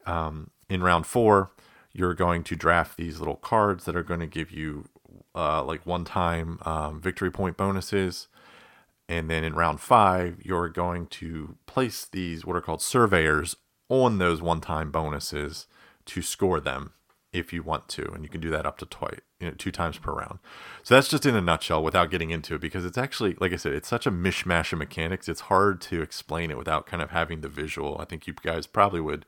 Um, 0.05 0.51
in 0.69 0.83
round 0.83 1.05
four, 1.05 1.51
you're 1.93 2.13
going 2.13 2.43
to 2.43 2.55
draft 2.55 2.97
these 2.97 3.19
little 3.19 3.35
cards 3.35 3.85
that 3.85 3.95
are 3.95 4.03
going 4.03 4.19
to 4.19 4.27
give 4.27 4.51
you 4.51 4.85
uh, 5.35 5.63
like 5.63 5.85
one 5.85 6.05
time 6.05 6.59
um, 6.63 7.01
victory 7.01 7.31
point 7.31 7.57
bonuses. 7.57 8.27
And 9.09 9.29
then 9.29 9.43
in 9.43 9.55
round 9.55 9.79
five, 9.79 10.39
you're 10.43 10.69
going 10.69 11.07
to 11.07 11.55
place 11.65 12.05
these, 12.05 12.45
what 12.45 12.55
are 12.57 12.61
called 12.61 12.81
surveyors, 12.81 13.55
on 13.89 14.17
those 14.17 14.41
one 14.41 14.61
time 14.61 14.91
bonuses 14.91 15.67
to 16.05 16.21
score 16.21 16.59
them 16.59 16.93
if 17.33 17.53
you 17.53 17.63
want 17.63 17.87
to. 17.89 18.11
And 18.13 18.23
you 18.23 18.29
can 18.29 18.41
do 18.41 18.49
that 18.49 18.65
up 18.65 18.77
to 18.79 18.85
twice, 18.85 19.19
you 19.39 19.47
know, 19.47 19.53
two 19.57 19.71
times 19.71 19.97
per 19.97 20.13
round. 20.13 20.39
So 20.83 20.95
that's 20.95 21.09
just 21.09 21.25
in 21.25 21.35
a 21.35 21.41
nutshell 21.41 21.83
without 21.83 22.09
getting 22.09 22.31
into 22.31 22.55
it 22.55 22.61
because 22.61 22.85
it's 22.85 22.97
actually, 22.97 23.35
like 23.39 23.53
I 23.53 23.57
said, 23.57 23.73
it's 23.73 23.87
such 23.87 24.07
a 24.07 24.11
mishmash 24.11 24.73
of 24.73 24.79
mechanics. 24.79 25.29
It's 25.29 25.41
hard 25.41 25.81
to 25.81 26.01
explain 26.01 26.51
it 26.51 26.57
without 26.57 26.85
kind 26.85 27.03
of 27.03 27.11
having 27.11 27.41
the 27.41 27.49
visual. 27.49 27.97
I 27.99 28.05
think 28.05 28.27
you 28.27 28.33
guys 28.41 28.67
probably 28.67 29.01
would 29.01 29.25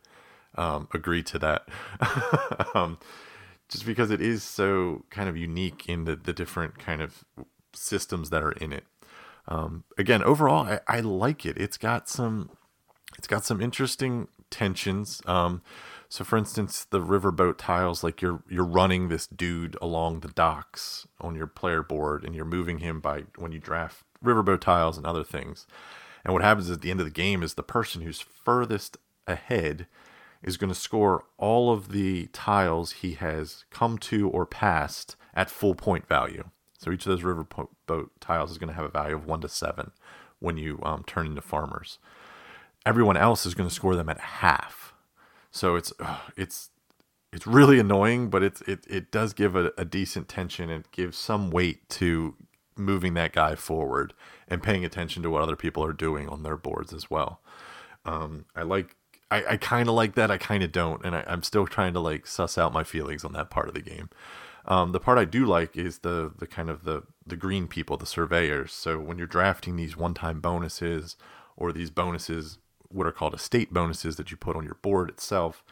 um, 0.55 0.87
agree 0.93 1.23
to 1.23 1.39
that. 1.39 1.67
um, 2.73 2.97
just 3.69 3.85
because 3.85 4.09
it 4.09 4.21
is 4.21 4.43
so 4.43 5.05
kind 5.09 5.29
of 5.29 5.37
unique 5.37 5.87
in 5.87 6.05
the, 6.05 6.15
the 6.15 6.33
different 6.33 6.79
kind 6.79 7.01
of 7.01 7.23
systems 7.73 8.31
that 8.31 8.41
are 8.41 8.51
in 8.53 8.73
it. 8.73 8.85
Um, 9.47 9.83
again, 9.97 10.23
overall, 10.23 10.65
I, 10.67 10.79
I, 10.87 10.99
like 10.99 11.45
it. 11.45 11.57
It's 11.57 11.77
got 11.77 12.07
some, 12.07 12.51
it's 13.17 13.27
got 13.27 13.45
some 13.45 13.61
interesting 13.61 14.27
tensions. 14.49 15.21
Um, 15.25 15.61
so, 16.07 16.23
for 16.23 16.37
instance, 16.37 16.85
the 16.89 17.01
riverboat 17.01 17.57
tiles, 17.57 18.03
like 18.03 18.21
you're 18.21 18.43
you're 18.49 18.65
running 18.65 19.09
this 19.09 19.27
dude 19.27 19.77
along 19.81 20.21
the 20.21 20.29
docks 20.29 21.07
on 21.21 21.35
your 21.35 21.47
player 21.47 21.83
board, 21.83 22.23
and 22.23 22.35
you're 22.35 22.45
moving 22.45 22.79
him 22.79 22.99
by 22.99 23.23
when 23.37 23.51
you 23.51 23.59
draft 23.59 24.03
riverboat 24.23 24.61
tiles 24.61 24.97
and 24.97 25.05
other 25.05 25.23
things. 25.23 25.67
And 26.23 26.33
what 26.33 26.43
happens 26.43 26.69
at 26.69 26.81
the 26.81 26.91
end 26.91 26.99
of 26.99 27.05
the 27.05 27.11
game 27.11 27.43
is 27.43 27.53
the 27.53 27.63
person 27.63 28.01
who's 28.01 28.19
furthest 28.19 28.97
ahead 29.27 29.87
is 30.41 30.57
going 30.57 30.71
to 30.71 30.79
score 30.79 31.25
all 31.37 31.71
of 31.71 31.91
the 31.91 32.27
tiles 32.27 32.93
he 32.93 33.13
has 33.13 33.65
come 33.69 33.97
to 33.97 34.29
or 34.29 34.45
passed 34.45 35.15
at 35.33 35.49
full 35.49 35.75
point 35.75 36.07
value. 36.07 36.49
So 36.77 36.91
each 36.91 37.05
of 37.05 37.11
those 37.11 37.23
riverboat 37.23 38.09
tiles 38.19 38.51
is 38.51 38.57
going 38.57 38.69
to 38.69 38.75
have 38.75 38.85
a 38.85 38.89
value 38.89 39.15
of 39.15 39.25
one 39.25 39.41
to 39.41 39.49
seven 39.49 39.91
when 40.39 40.57
you 40.57 40.79
um, 40.83 41.03
turn 41.05 41.27
into 41.27 41.41
farmers. 41.41 41.99
Everyone 42.85 43.17
else 43.17 43.45
is 43.45 43.53
going 43.53 43.69
to 43.69 43.75
score 43.75 43.95
them 43.95 44.09
at 44.09 44.19
half. 44.19 44.93
So 45.51 45.75
it's 45.75 45.91
it's 46.37 46.69
it's 47.31 47.45
really 47.45 47.79
annoying, 47.79 48.29
but 48.29 48.43
it's 48.43 48.61
it 48.61 48.85
it 48.87 49.11
does 49.11 49.33
give 49.33 49.55
a, 49.55 49.71
a 49.77 49.85
decent 49.85 50.27
tension 50.27 50.69
and 50.69 50.89
gives 50.91 51.17
some 51.17 51.51
weight 51.51 51.87
to 51.89 52.35
moving 52.75 53.13
that 53.13 53.33
guy 53.33 53.55
forward 53.55 54.13
and 54.47 54.63
paying 54.63 54.85
attention 54.85 55.21
to 55.23 55.29
what 55.29 55.41
other 55.41 55.55
people 55.55 55.83
are 55.83 55.93
doing 55.93 56.29
on 56.29 56.43
their 56.43 56.57
boards 56.57 56.93
as 56.93 57.09
well. 57.11 57.41
Um, 58.05 58.45
I 58.55 58.63
like 58.63 58.95
I, 59.29 59.43
I 59.51 59.57
kind 59.57 59.87
of 59.89 59.95
like 59.95 60.15
that. 60.15 60.31
I 60.31 60.37
kind 60.37 60.63
of 60.63 60.71
don't, 60.71 61.03
and 61.05 61.15
I, 61.15 61.23
I'm 61.27 61.43
still 61.43 61.67
trying 61.67 61.93
to 61.93 61.99
like 61.99 62.25
suss 62.25 62.57
out 62.57 62.73
my 62.73 62.83
feelings 62.83 63.23
on 63.23 63.33
that 63.33 63.49
part 63.49 63.67
of 63.67 63.73
the 63.73 63.81
game. 63.81 64.09
Um, 64.65 64.91
the 64.91 64.99
part 64.99 65.17
I 65.17 65.25
do 65.25 65.45
like 65.45 65.77
is 65.77 65.99
the 65.99 66.31
the 66.37 66.47
kind 66.47 66.69
of 66.69 66.83
the 66.83 67.03
the 67.25 67.35
green 67.35 67.67
people, 67.67 67.97
the 67.97 68.05
surveyors. 68.05 68.71
So 68.71 68.99
when 68.99 69.17
you're 69.17 69.27
drafting 69.27 69.75
these 69.75 69.97
one-time 69.97 70.39
bonuses 70.41 71.15
or 71.55 71.71
these 71.71 71.91
bonuses, 71.91 72.57
what 72.89 73.07
are 73.07 73.11
called 73.11 73.33
estate 73.33 73.73
bonuses 73.73 74.15
that 74.17 74.31
you 74.31 74.37
put 74.37 74.55
on 74.55 74.65
your 74.65 74.77
board 74.81 75.09
itself, 75.09 75.63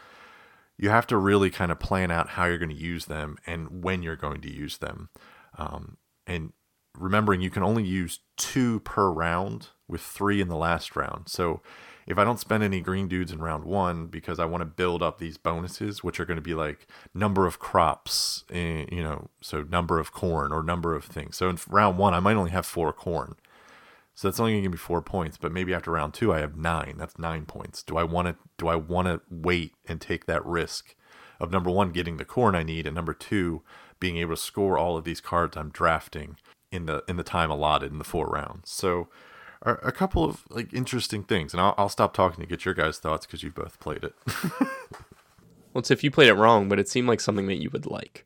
you 0.77 0.89
have 0.89 1.07
to 1.07 1.17
really 1.17 1.49
kind 1.49 1.71
of 1.71 1.79
plan 1.79 2.11
out 2.11 2.29
how 2.29 2.45
you're 2.45 2.57
going 2.57 2.69
to 2.69 2.75
use 2.75 3.05
them 3.05 3.37
and 3.45 3.83
when 3.83 4.03
you're 4.03 4.15
going 4.15 4.41
to 4.41 4.53
use 4.53 4.77
them. 4.77 5.09
Um, 5.57 5.97
and 6.25 6.53
remembering 6.95 7.41
you 7.41 7.49
can 7.49 7.63
only 7.63 7.83
use 7.83 8.19
two 8.37 8.79
per 8.81 9.09
round 9.09 9.69
with 9.87 10.01
three 10.01 10.41
in 10.41 10.49
the 10.49 10.55
last 10.55 10.95
round. 10.95 11.29
So 11.29 11.61
if 12.05 12.17
I 12.17 12.23
don't 12.23 12.39
spend 12.39 12.63
any 12.63 12.79
green 12.79 13.07
dudes 13.07 13.31
in 13.31 13.39
round 13.39 13.65
one 13.65 14.07
because 14.07 14.39
I 14.39 14.45
want 14.45 14.61
to 14.61 14.65
build 14.65 15.03
up 15.03 15.19
these 15.19 15.37
bonuses, 15.37 16.03
which 16.03 16.19
are 16.19 16.25
going 16.25 16.37
to 16.37 16.41
be 16.41 16.53
like 16.53 16.87
number 17.13 17.45
of 17.45 17.59
crops, 17.59 18.43
eh, 18.51 18.85
you 18.91 19.03
know, 19.03 19.29
so 19.41 19.63
number 19.63 19.99
of 19.99 20.13
corn 20.13 20.51
or 20.51 20.63
number 20.63 20.95
of 20.95 21.05
things. 21.05 21.37
So 21.37 21.49
in 21.49 21.57
round 21.67 21.97
one, 21.97 22.13
I 22.13 22.19
might 22.19 22.35
only 22.35 22.51
have 22.51 22.65
four 22.65 22.93
corn. 22.93 23.35
So 24.17 24.27
that's 24.27 24.39
only 24.39 24.53
going 24.53 24.63
to 24.63 24.65
give 24.65 24.71
me 24.71 24.79
four 24.79 25.03
points, 25.03 25.37
but 25.37 25.51
maybe 25.51 25.75
after 25.75 25.91
round 25.91 26.15
two, 26.15 26.33
I 26.33 26.39
have 26.39 26.57
nine. 26.57 26.95
That's 26.97 27.19
nine 27.19 27.45
points. 27.45 27.83
Do 27.83 27.97
I 27.97 28.03
want 28.03 28.27
to? 28.27 28.35
Do 28.57 28.67
I 28.67 28.75
want 28.75 29.07
to 29.07 29.21
wait 29.29 29.75
and 29.87 30.01
take 30.01 30.25
that 30.25 30.43
risk 30.43 30.95
of 31.39 31.51
number 31.51 31.69
one 31.69 31.91
getting 31.91 32.17
the 32.17 32.25
corn 32.25 32.55
I 32.55 32.63
need, 32.63 32.87
and 32.87 32.95
number 32.95 33.13
two 33.13 33.61
being 33.99 34.17
able 34.17 34.35
to 34.35 34.41
score 34.41 34.75
all 34.75 34.97
of 34.97 35.03
these 35.03 35.21
cards 35.21 35.55
I'm 35.55 35.69
drafting 35.69 36.37
in 36.71 36.87
the 36.87 37.03
in 37.07 37.17
the 37.17 37.23
time 37.23 37.51
allotted 37.51 37.91
in 37.91 37.99
the 37.99 38.03
four 38.03 38.25
rounds? 38.25 38.71
So 38.71 39.07
a 39.61 39.91
couple 39.91 40.23
of 40.23 40.45
like 40.49 40.73
interesting 40.73 41.21
things, 41.21 41.53
and 41.53 41.61
I'll, 41.61 41.75
I'll 41.77 41.87
stop 41.87 42.15
talking 42.15 42.41
to 42.43 42.49
get 42.49 42.65
your 42.65 42.73
guys' 42.73 42.97
thoughts 42.97 43.27
because 43.27 43.43
you 43.43 43.51
both 43.51 43.79
played 43.79 44.03
it. 44.03 44.15
well, 44.59 44.69
it's 45.75 45.91
if 45.91 46.03
you 46.03 46.09
played 46.09 46.29
it 46.29 46.33
wrong, 46.33 46.69
but 46.69 46.79
it 46.79 46.89
seemed 46.89 47.07
like 47.07 47.21
something 47.21 47.45
that 47.45 47.61
you 47.61 47.69
would 47.69 47.85
like. 47.85 48.25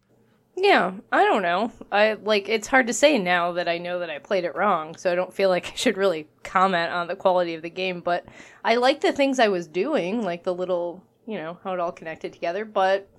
Yeah, 0.63 0.91
I 1.11 1.23
don't 1.23 1.41
know. 1.41 1.71
I 1.91 2.13
like 2.13 2.47
it's 2.47 2.67
hard 2.67 2.85
to 2.85 2.93
say 2.93 3.17
now 3.17 3.53
that 3.53 3.67
I 3.67 3.79
know 3.79 3.97
that 3.97 4.11
I 4.11 4.19
played 4.19 4.43
it 4.43 4.55
wrong, 4.55 4.95
so 4.95 5.11
I 5.11 5.15
don't 5.15 5.33
feel 5.33 5.49
like 5.49 5.71
I 5.71 5.75
should 5.75 5.97
really 5.97 6.27
comment 6.43 6.91
on 6.91 7.07
the 7.07 7.15
quality 7.15 7.55
of 7.55 7.63
the 7.63 7.69
game, 7.69 7.99
but 7.99 8.25
I 8.63 8.75
like 8.75 9.01
the 9.01 9.11
things 9.11 9.39
I 9.39 9.47
was 9.47 9.65
doing, 9.65 10.23
like 10.23 10.43
the 10.43 10.53
little, 10.53 11.03
you 11.25 11.39
know, 11.39 11.57
how 11.63 11.73
it 11.73 11.79
all 11.79 11.91
connected 11.91 12.31
together, 12.31 12.63
but 12.63 13.09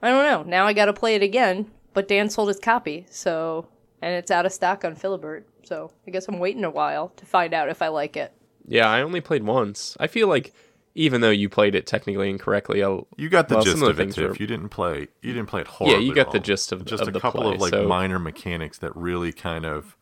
I 0.00 0.10
don't 0.10 0.26
know. 0.26 0.48
Now 0.48 0.68
I 0.68 0.74
got 0.74 0.84
to 0.84 0.92
play 0.92 1.16
it 1.16 1.22
again, 1.22 1.72
but 1.92 2.06
Dan 2.06 2.30
sold 2.30 2.46
his 2.46 2.60
copy, 2.60 3.04
so 3.10 3.66
and 4.00 4.14
it's 4.14 4.30
out 4.30 4.46
of 4.46 4.52
stock 4.52 4.84
on 4.84 4.94
Philibert, 4.94 5.42
So 5.64 5.90
I 6.06 6.12
guess 6.12 6.28
I'm 6.28 6.38
waiting 6.38 6.62
a 6.62 6.70
while 6.70 7.08
to 7.16 7.26
find 7.26 7.52
out 7.52 7.68
if 7.68 7.82
I 7.82 7.88
like 7.88 8.16
it. 8.16 8.32
Yeah, 8.68 8.88
I 8.88 9.02
only 9.02 9.20
played 9.20 9.42
once. 9.42 9.96
I 9.98 10.06
feel 10.06 10.28
like 10.28 10.52
even 10.94 11.20
though 11.20 11.30
you 11.30 11.48
played 11.48 11.74
it 11.74 11.86
technically 11.86 12.28
incorrectly, 12.30 12.82
I'll, 12.82 13.06
you 13.16 13.28
got 13.28 13.48
the 13.48 13.56
well, 13.56 13.64
gist 13.64 13.76
of, 13.76 13.82
of 13.82 14.00
it 14.00 14.12
too. 14.12 14.26
Are, 14.26 14.30
if 14.30 14.40
you 14.40 14.46
didn't 14.46 14.68
play, 14.68 15.08
you 15.22 15.32
didn't 15.32 15.48
play 15.48 15.62
it 15.62 15.66
horribly. 15.66 16.00
Yeah, 16.00 16.08
you 16.08 16.14
got 16.14 16.32
the 16.32 16.40
gist 16.40 16.72
of 16.72 16.84
just 16.84 17.02
of 17.02 17.14
a 17.14 17.20
couple 17.20 17.42
play, 17.42 17.54
of 17.54 17.60
like 17.60 17.70
so. 17.70 17.86
minor 17.86 18.18
mechanics 18.18 18.78
that 18.78 18.94
really 18.96 19.32
kind 19.32 19.64
of 19.64 19.96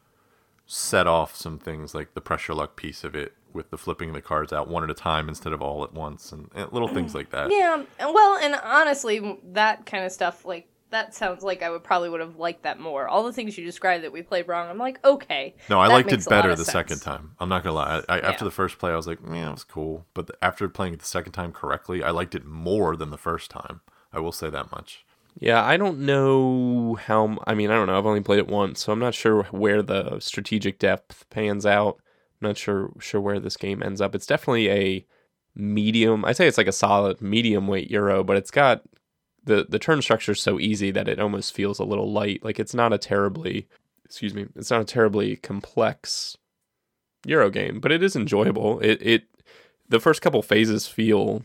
set 0.67 1.07
off 1.07 1.35
some 1.35 1.59
things, 1.59 1.95
like 1.95 2.15
the 2.15 2.21
pressure 2.21 2.55
luck 2.55 2.77
piece 2.77 3.05
of 3.05 3.15
it 3.15 3.35
with 3.53 3.71
the 3.71 3.79
flipping 3.79 4.13
the 4.13 4.23
cards 4.23 4.53
out 4.53 4.69
one 4.69 4.85
at 4.85 4.91
a 4.91 4.95
time 4.95 5.29
instead 5.29 5.53
of 5.53 5.61
all 5.61 5.83
at 5.83 5.93
once, 5.93 6.33
and, 6.33 6.49
and 6.55 6.73
little 6.73 6.89
things 6.89 7.15
like 7.15 7.31
that. 7.31 7.51
Yeah, 7.51 7.83
well, 7.99 8.39
and 8.39 8.55
honestly, 8.63 9.39
that 9.53 9.87
kind 9.87 10.05
of 10.05 10.13
stuff 10.13 10.45
like 10.45 10.69
that 10.91 11.15
sounds 11.15 11.43
like 11.43 11.63
I 11.63 11.71
would 11.71 11.85
probably 11.85 12.09
would 12.09 12.21
have 12.21 12.37
liked 12.37 12.65
that 12.65 12.81
more. 12.81 13.09
All 13.09 13.25
the 13.25 13.33
things 13.33 13.57
you 13.57 13.65
described 13.65 14.05
that 14.05 14.13
we 14.13 14.23
played 14.23 14.49
wrong, 14.49 14.69
I'm 14.69 14.79
like, 14.79 15.03
okay. 15.05 15.55
No, 15.69 15.79
I 15.79 15.87
liked 15.87 16.13
it 16.13 16.27
better 16.29 16.51
the 16.51 16.65
sense. 16.65 16.73
second 16.73 17.01
time. 17.01 17.33
I'm 17.39 17.49
not 17.49 17.63
gonna 17.63 17.77
lie. 17.77 18.03
I, 18.09 18.15
I, 18.15 18.19
yeah. 18.19 18.29
After 18.29 18.45
the 18.45 18.51
first 18.51 18.79
play, 18.79 18.93
I 18.93 18.97
was 18.97 19.07
like, 19.07 19.19
yeah, 19.27 19.49
it 19.49 19.53
was 19.53 19.65
cool. 19.65 20.07
But 20.15 20.27
the, 20.27 20.35
after 20.43 20.69
playing 20.69 20.95
it 20.95 21.01
the 21.01 21.07
second 21.07 21.33
time 21.33 21.53
correctly, 21.53 22.03
I 22.03 22.11
liked 22.11 22.35
it 22.35 22.45
more 22.45 22.97
than 22.97 23.11
the 23.11 23.19
first 23.19 23.51
time. 23.51 23.81
I 24.13 24.21
will 24.21 24.33
say 24.33 24.51
that 24.51 24.73
much. 24.73 25.05
Yeah, 25.39 25.65
I 25.65 25.77
don't 25.77 26.01
know 26.01 26.97
how. 26.97 27.39
I 27.47 27.55
mean, 27.55 27.71
I 27.71 27.75
don't 27.75 27.87
know. 27.87 27.97
I've 27.97 28.07
only 28.07 28.21
played 28.21 28.41
it 28.41 28.49
once, 28.49 28.85
so 28.85 28.93
I'm 28.93 28.99
not 28.99 29.15
sure 29.15 29.45
where 29.45 29.83
the 29.83 30.19
strategic 30.21 30.79
depth 30.79 31.25
pans 31.31 31.65
out. 31.65 32.01
I'm 32.41 32.49
not 32.49 32.59
sure 32.59 32.91
sure 32.99 33.21
where 33.21 33.39
this 33.39 33.57
game 33.57 33.83
ends 33.83 34.01
up. 34.01 34.15
It's 34.15 34.27
definitely 34.27 34.71
a 34.71 35.07
medium. 35.55 36.25
I 36.25 36.33
say 36.33 36.47
it's 36.47 36.59
like 36.59 36.67
a 36.67 36.73
solid 36.73 37.21
medium 37.21 37.69
weight 37.69 37.91
euro, 37.91 38.25
but 38.25 38.37
it's 38.37 38.51
got 38.51 38.83
the 39.45 39.67
the 39.69 39.79
turn 39.79 40.03
structure 40.03 40.33
is 40.33 40.41
so 40.41 40.59
easy 40.59 40.91
that 40.91 41.09
it 41.09 41.21
almost 41.21 41.55
feels 41.55 41.79
a 41.79 41.85
little 41.85 42.13
light. 42.13 42.45
Like 42.45 42.61
it's 42.61 42.75
not 42.75 42.93
a 42.93 42.99
terribly 42.99 43.69
excuse 44.05 44.35
me, 44.35 44.47
it's 44.57 44.71
not 44.71 44.81
a 44.81 44.85
terribly 44.85 45.37
complex 45.37 46.37
Euro 47.27 47.51
game, 47.51 47.81
but 47.81 47.93
it 47.93 48.03
is 48.03 48.17
enjoyable. 48.17 48.81
It 48.81 49.01
it 49.03 49.25
the 49.89 50.01
first 50.01 50.23
couple 50.23 50.43
phases 50.43 50.87
feel 50.87 51.43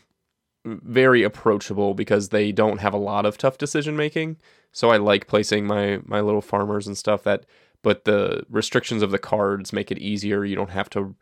very 0.65 1.21
approachable 1.23 1.93
because 1.93 2.29
they 2.29 2.51
don't 2.51 2.79
have 2.79 2.93
a 2.93 2.97
lot 2.97 3.25
of 3.25 3.37
tough 3.37 3.57
decision 3.57 3.95
making. 3.95 4.37
So 4.71 4.89
I 4.89 4.97
like 4.97 5.27
placing 5.27 5.65
my 5.65 5.99
my 6.05 6.21
little 6.21 6.41
farmers 6.41 6.87
and 6.87 6.97
stuff 6.97 7.23
that 7.23 7.45
but 7.81 8.05
the 8.05 8.43
restrictions 8.49 9.03
of 9.03 9.11
the 9.11 9.19
cards 9.19 9.71
make 9.71 9.91
it 9.91 9.99
easier. 9.99 10.43
You 10.43 10.55
don't 10.55 10.71
have 10.71 10.89
to 10.91 11.15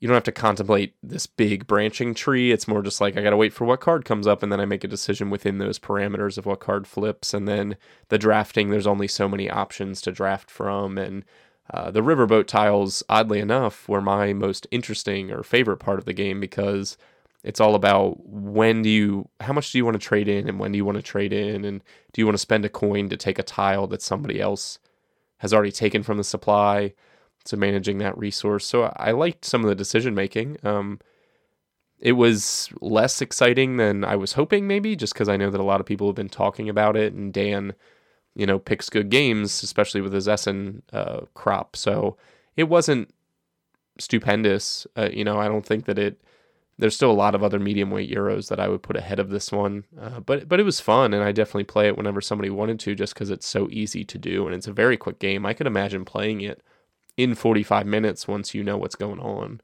you 0.00 0.06
don't 0.06 0.14
have 0.14 0.22
to 0.24 0.32
contemplate 0.32 0.94
this 1.02 1.26
big 1.26 1.66
branching 1.66 2.14
tree. 2.14 2.52
It's 2.52 2.68
more 2.68 2.82
just 2.82 3.00
like 3.00 3.16
I 3.16 3.22
got 3.22 3.30
to 3.30 3.36
wait 3.36 3.52
for 3.52 3.64
what 3.64 3.80
card 3.80 4.04
comes 4.04 4.26
up 4.26 4.42
and 4.42 4.52
then 4.52 4.60
I 4.60 4.64
make 4.64 4.84
a 4.84 4.88
decision 4.88 5.28
within 5.28 5.58
those 5.58 5.78
parameters 5.78 6.38
of 6.38 6.46
what 6.46 6.60
card 6.60 6.86
flips. 6.86 7.34
And 7.34 7.48
then 7.48 7.76
the 8.08 8.18
drafting, 8.18 8.70
there's 8.70 8.86
only 8.86 9.08
so 9.08 9.28
many 9.28 9.50
options 9.50 10.00
to 10.02 10.12
draft 10.12 10.50
from. 10.50 10.98
And 10.98 11.24
uh, 11.72 11.90
the 11.90 12.02
riverboat 12.02 12.46
tiles, 12.46 13.02
oddly 13.08 13.40
enough, 13.40 13.88
were 13.88 14.00
my 14.00 14.32
most 14.32 14.68
interesting 14.70 15.32
or 15.32 15.42
favorite 15.42 15.78
part 15.78 15.98
of 15.98 16.04
the 16.04 16.12
game 16.12 16.38
because 16.38 16.96
it's 17.42 17.60
all 17.60 17.74
about 17.74 18.24
when 18.24 18.82
do 18.82 18.88
you, 18.88 19.28
how 19.40 19.52
much 19.52 19.72
do 19.72 19.78
you 19.78 19.84
want 19.84 20.00
to 20.00 20.06
trade 20.06 20.28
in 20.28 20.48
and 20.48 20.60
when 20.60 20.70
do 20.70 20.76
you 20.76 20.84
want 20.84 20.96
to 20.96 21.02
trade 21.02 21.32
in? 21.32 21.64
And 21.64 21.82
do 22.12 22.20
you 22.20 22.26
want 22.26 22.34
to 22.34 22.40
spend 22.42 22.64
a 22.64 22.68
coin 22.68 23.08
to 23.08 23.16
take 23.16 23.40
a 23.40 23.42
tile 23.42 23.88
that 23.88 24.02
somebody 24.02 24.40
else 24.40 24.78
has 25.38 25.52
already 25.52 25.72
taken 25.72 26.04
from 26.04 26.18
the 26.18 26.24
supply? 26.24 26.94
To 27.48 27.56
managing 27.56 27.98
that 27.98 28.16
resource. 28.18 28.66
So 28.66 28.92
I 28.96 29.10
liked 29.12 29.44
some 29.44 29.62
of 29.62 29.68
the 29.68 29.74
decision 29.74 30.14
making. 30.14 30.58
Um, 30.62 31.00
it 31.98 32.12
was 32.12 32.70
less 32.80 33.20
exciting 33.20 33.76
than 33.76 34.04
I 34.04 34.16
was 34.16 34.34
hoping, 34.34 34.66
maybe, 34.66 34.94
just 34.94 35.14
because 35.14 35.28
I 35.28 35.36
know 35.36 35.50
that 35.50 35.60
a 35.60 35.64
lot 35.64 35.80
of 35.80 35.86
people 35.86 36.06
have 36.06 36.16
been 36.16 36.28
talking 36.28 36.68
about 36.68 36.96
it, 36.96 37.12
and 37.12 37.32
Dan, 37.32 37.74
you 38.34 38.46
know, 38.46 38.58
picks 38.58 38.88
good 38.88 39.10
games, 39.10 39.62
especially 39.62 40.00
with 40.00 40.12
his 40.12 40.28
Essen 40.28 40.82
uh, 40.92 41.22
crop. 41.34 41.74
So 41.74 42.16
it 42.56 42.68
wasn't 42.68 43.12
stupendous. 43.98 44.86
Uh, 44.96 45.08
you 45.12 45.24
know, 45.24 45.38
I 45.38 45.48
don't 45.48 45.66
think 45.66 45.86
that 45.86 45.98
it. 45.98 46.20
There's 46.80 46.94
still 46.94 47.10
a 47.10 47.12
lot 47.12 47.34
of 47.34 47.42
other 47.42 47.58
medium 47.58 47.90
weight 47.90 48.08
euros 48.08 48.48
that 48.48 48.60
I 48.60 48.68
would 48.68 48.84
put 48.84 48.96
ahead 48.96 49.18
of 49.18 49.30
this 49.30 49.50
one, 49.50 49.82
uh, 50.00 50.20
but 50.20 50.48
but 50.48 50.60
it 50.60 50.62
was 50.62 50.78
fun, 50.78 51.12
and 51.12 51.24
I 51.24 51.32
definitely 51.32 51.64
play 51.64 51.88
it 51.88 51.96
whenever 51.96 52.20
somebody 52.20 52.50
wanted 52.50 52.78
to, 52.80 52.94
just 52.94 53.14
because 53.14 53.30
it's 53.30 53.48
so 53.48 53.68
easy 53.72 54.04
to 54.04 54.18
do, 54.18 54.46
and 54.46 54.54
it's 54.54 54.68
a 54.68 54.72
very 54.72 54.96
quick 54.96 55.18
game. 55.18 55.44
I 55.44 55.54
could 55.54 55.66
imagine 55.66 56.04
playing 56.04 56.42
it 56.42 56.62
in 57.18 57.34
45 57.34 57.84
minutes 57.84 58.26
once 58.26 58.54
you 58.54 58.64
know 58.64 58.78
what's 58.78 58.94
going 58.94 59.18
on. 59.18 59.60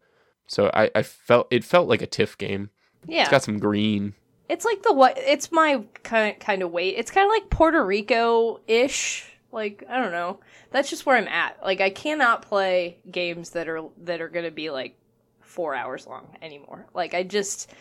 So 0.47 0.71
I, 0.75 0.91
I 0.95 1.03
felt 1.03 1.47
it 1.51 1.65
felt 1.65 1.89
like 1.89 2.03
a 2.03 2.07
TIFF 2.07 2.37
game. 2.37 2.69
Yeah, 3.07 3.23
it's 3.23 3.31
got 3.31 3.43
some 3.43 3.59
green. 3.59 4.13
It's 4.51 4.67
like 4.67 4.83
the 4.83 4.93
what? 4.93 5.17
It's 5.17 5.51
my 5.51 5.85
kind 6.03 6.39
kind 6.39 6.63
of 6.63 6.71
weight. 6.71 6.97
It's 6.99 7.11
kind 7.11 7.25
of 7.25 7.31
like 7.31 7.49
Puerto 7.49 7.83
Rico 7.83 8.61
ish. 8.67 9.31
Like 9.53 9.85
I 9.89 10.03
don't 10.03 10.13
know. 10.13 10.41
That's 10.71 10.91
just 10.91 11.07
where 11.07 11.17
I'm 11.17 11.29
at. 11.29 11.63
Like 11.63 11.81
I 11.81 11.89
cannot 11.89 12.43
play 12.43 12.99
games 13.11 13.51
that 13.51 13.69
are 13.69 13.85
that 14.03 14.21
are 14.21 14.29
gonna 14.29 14.51
be 14.51 14.69
like 14.69 14.99
four 15.41 15.75
hours 15.75 16.07
long 16.07 16.27
anymore. 16.43 16.87
Like 16.93 17.15
I 17.15 17.23
just 17.23 17.73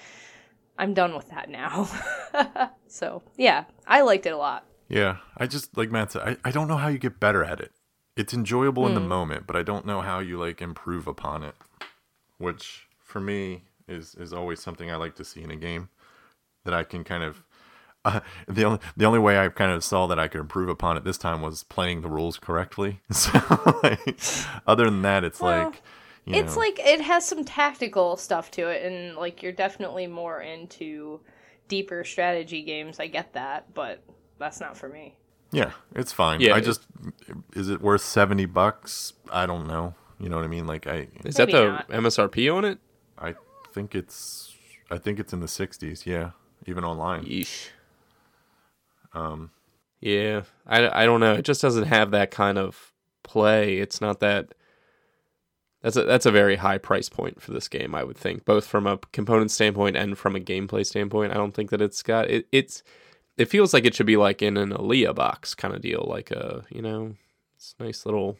I'm 0.77 0.93
done 0.93 1.15
with 1.15 1.29
that 1.31 1.49
now. 1.49 1.89
so 2.87 3.23
yeah, 3.35 3.65
I 3.85 4.01
liked 4.01 4.25
it 4.25 4.33
a 4.33 4.37
lot. 4.37 4.65
Yeah, 4.87 5.17
I 5.35 5.47
just 5.47 5.75
like 5.75 5.91
Matt 5.91 6.11
said. 6.11 6.21
I, 6.21 6.37
I 6.47 6.51
don't 6.51 6.67
know 6.67 6.77
how 6.77 6.87
you 6.87 6.99
get 6.99 7.19
better 7.19 7.43
at 7.43 7.59
it 7.59 7.73
it's 8.15 8.33
enjoyable 8.33 8.83
mm. 8.83 8.89
in 8.89 8.95
the 8.95 9.01
hmm. 9.01 9.07
moment, 9.07 9.47
but 9.47 9.55
I 9.55 9.63
don't 9.63 9.85
know 9.85 10.01
how 10.01 10.19
you 10.19 10.37
like 10.37 10.61
improve 10.61 11.07
upon 11.07 11.43
it, 11.43 11.55
which 12.37 12.87
for 12.99 13.19
me 13.19 13.63
is 13.87 14.15
is 14.15 14.33
always 14.33 14.61
something 14.61 14.91
I 14.91 14.95
like 14.95 15.15
to 15.15 15.25
see 15.25 15.41
in 15.41 15.51
a 15.51 15.55
game 15.55 15.89
that 16.63 16.73
I 16.73 16.83
can 16.83 17.03
kind 17.03 17.23
of 17.23 17.43
uh, 18.05 18.19
the 18.47 18.63
only 18.65 18.79
the 18.95 19.05
only 19.05 19.19
way 19.19 19.37
I 19.37 19.49
kind 19.49 19.71
of 19.71 19.83
saw 19.83 20.07
that 20.07 20.19
I 20.19 20.27
could 20.27 20.41
improve 20.41 20.69
upon 20.69 20.97
it 20.97 21.03
this 21.03 21.17
time 21.17 21.41
was 21.41 21.63
playing 21.63 22.01
the 22.01 22.09
rules 22.09 22.37
correctly. 22.37 23.01
So 23.11 23.31
like, 23.83 24.19
other 24.67 24.85
than 24.85 25.01
that, 25.03 25.23
it's 25.23 25.39
well, 25.39 25.65
like 25.65 25.81
it's 26.25 26.55
know. 26.55 26.61
like 26.61 26.79
it 26.79 27.01
has 27.01 27.27
some 27.27 27.43
tactical 27.43 28.17
stuff 28.17 28.51
to 28.51 28.69
it, 28.69 28.85
and 28.85 29.15
like 29.15 29.41
you're 29.41 29.51
definitely 29.51 30.07
more 30.07 30.41
into 30.41 31.19
deeper 31.67 32.03
strategy 32.03 32.61
games. 32.63 32.99
I 32.99 33.07
get 33.07 33.33
that, 33.33 33.73
but 33.73 34.03
that's 34.39 34.59
not 34.59 34.77
for 34.77 34.89
me. 34.89 35.15
Yeah, 35.53 35.71
it's 35.95 36.11
fine. 36.11 36.41
Yeah, 36.41 36.55
I 36.55 36.59
just 36.59 36.81
is 37.53 37.69
it 37.69 37.81
worth 37.81 38.01
seventy 38.01 38.45
bucks? 38.45 39.13
I 39.31 39.45
don't 39.45 39.67
know. 39.67 39.93
You 40.19 40.29
know 40.29 40.37
what 40.37 40.45
I 40.45 40.49
mean? 40.49 40.65
Like 40.65 40.87
I 40.87 41.07
is 41.23 41.35
that 41.35 41.51
the 41.51 41.71
not. 41.71 41.89
MSRP 41.89 42.53
on 42.53 42.65
it? 42.65 42.79
I 43.17 43.35
think 43.71 43.93
it's 43.93 44.55
I 44.89 44.97
think 44.97 45.19
it's 45.19 45.31
in 45.31 45.39
the 45.39 45.47
sixties. 45.47 46.05
Yeah, 46.05 46.31
even 46.65 46.83
online. 46.83 47.23
Yeesh. 47.25 47.69
Um. 49.13 49.51
Yeah, 50.01 50.41
I, 50.67 51.03
I 51.03 51.05
don't 51.05 51.21
know. 51.21 51.33
It 51.33 51.45
just 51.45 51.61
doesn't 51.61 51.85
have 51.85 52.11
that 52.11 52.31
kind 52.31 52.57
of 52.57 52.91
play. 53.23 53.77
It's 53.77 54.01
not 54.01 54.19
that 54.19 54.53
that's 55.83 55.97
a 55.97 56.03
that's 56.03 56.25
a 56.25 56.31
very 56.31 56.55
high 56.55 56.77
price 56.77 57.09
point 57.09 57.41
for 57.41 57.51
this 57.51 57.67
game, 57.67 57.93
I 57.93 58.03
would 58.03 58.17
think, 58.17 58.45
both 58.45 58.65
from 58.65 58.87
a 58.87 58.97
component 59.11 59.51
standpoint 59.51 59.97
and 59.97 60.17
from 60.17 60.35
a 60.35 60.39
gameplay 60.39 60.85
standpoint. 60.85 61.31
I 61.31 61.35
don't 61.35 61.53
think 61.53 61.69
that 61.69 61.81
it's 61.81 62.01
got 62.01 62.29
it, 62.29 62.47
it's 62.51 62.83
it 63.37 63.45
feels 63.45 63.73
like 63.73 63.85
it 63.85 63.95
should 63.95 64.05
be 64.05 64.17
like 64.17 64.41
in 64.41 64.57
an 64.57 64.71
Alea 64.71 65.13
box 65.13 65.55
kind 65.55 65.73
of 65.73 65.81
deal, 65.81 66.05
like 66.07 66.31
a 66.31 66.63
you 66.69 66.81
know, 66.81 67.15
it's 67.55 67.75
a 67.79 67.83
nice 67.83 68.05
little 68.05 68.37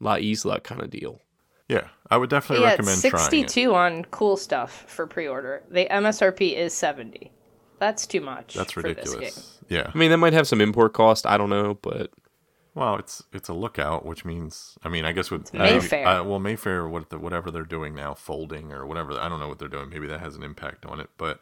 La 0.00 0.16
Isla 0.16 0.60
kind 0.60 0.82
of 0.82 0.90
deal. 0.90 1.20
Yeah, 1.68 1.88
I 2.10 2.16
would 2.16 2.30
definitely 2.30 2.64
yeah, 2.64 2.72
recommend 2.72 3.04
it's 3.04 3.08
trying 3.08 3.22
it. 3.22 3.50
62 3.50 3.74
on 3.74 4.04
cool 4.06 4.36
stuff 4.36 4.84
for 4.86 5.06
pre-order. 5.06 5.64
The 5.68 5.86
MSRP 5.90 6.54
is 6.54 6.72
70. 6.72 7.32
That's 7.80 8.06
too 8.06 8.20
much. 8.20 8.54
That's 8.54 8.72
for 8.72 8.82
this 8.82 8.94
game. 8.94 9.18
ridiculous. 9.18 9.58
Yeah. 9.68 9.90
I 9.92 9.98
mean, 9.98 10.10
that 10.10 10.18
might 10.18 10.32
have 10.32 10.46
some 10.46 10.60
import 10.60 10.92
cost. 10.92 11.26
I 11.26 11.36
don't 11.36 11.50
know, 11.50 11.74
but 11.82 12.12
Well, 12.74 12.96
it's 12.96 13.24
it's 13.32 13.48
a 13.48 13.52
lookout, 13.52 14.06
which 14.06 14.24
means 14.24 14.78
I 14.84 14.88
mean, 14.88 15.04
I 15.04 15.12
guess 15.12 15.30
with 15.30 15.52
Mayfair. 15.52 16.06
Uh, 16.06 16.22
well, 16.22 16.38
Mayfair, 16.38 16.86
what 16.88 17.10
the, 17.10 17.18
whatever 17.18 17.50
they're 17.50 17.64
doing 17.64 17.94
now, 17.94 18.14
folding 18.14 18.72
or 18.72 18.86
whatever. 18.86 19.18
I 19.18 19.28
don't 19.28 19.40
know 19.40 19.48
what 19.48 19.58
they're 19.58 19.66
doing. 19.66 19.88
Maybe 19.88 20.06
that 20.06 20.20
has 20.20 20.36
an 20.36 20.44
impact 20.44 20.86
on 20.86 21.00
it, 21.00 21.10
but 21.18 21.40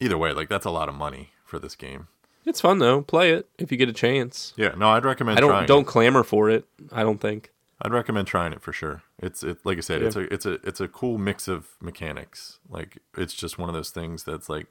either 0.00 0.16
way, 0.16 0.32
like 0.32 0.48
that's 0.48 0.64
a 0.64 0.70
lot 0.70 0.88
of 0.88 0.94
money 0.94 1.32
for 1.50 1.58
this 1.58 1.74
game. 1.76 2.06
it's 2.46 2.60
fun 2.60 2.78
though. 2.78 3.02
Play 3.02 3.32
it 3.32 3.48
if 3.58 3.70
you 3.70 3.76
get 3.76 3.88
a 3.88 3.92
chance. 3.92 4.54
Yeah, 4.56 4.72
no, 4.76 4.88
I'd 4.90 5.04
recommend. 5.04 5.36
I 5.38 5.40
don't 5.40 5.66
don't 5.66 5.82
It. 5.82 5.86
clamor 5.88 6.22
for 6.24 6.48
it. 6.48 6.64
I 6.92 7.02
don't 7.02 7.20
think. 7.20 7.52
I'd 7.82 7.92
recommend 7.92 8.26
trying 8.28 8.52
it 8.52 8.60
for 8.62 8.72
sure. 8.72 9.02
It's 9.18 9.42
it 9.42 9.58
like 9.64 9.78
I 9.78 9.80
said, 9.82 10.00
Yeah. 10.00 10.06
it's 10.08 10.16
a 10.16 10.20
it's 10.34 10.46
a 10.46 10.52
it's 10.66 10.80
a 10.80 10.88
cool 10.88 11.18
mix 11.18 11.48
of 11.48 11.66
mechanics. 11.80 12.58
Like 12.68 12.98
it's 13.16 13.34
just 13.34 13.58
one 13.58 13.68
of 13.68 13.74
those 13.74 13.90
things 13.90 14.24
that's 14.24 14.48
like 14.48 14.68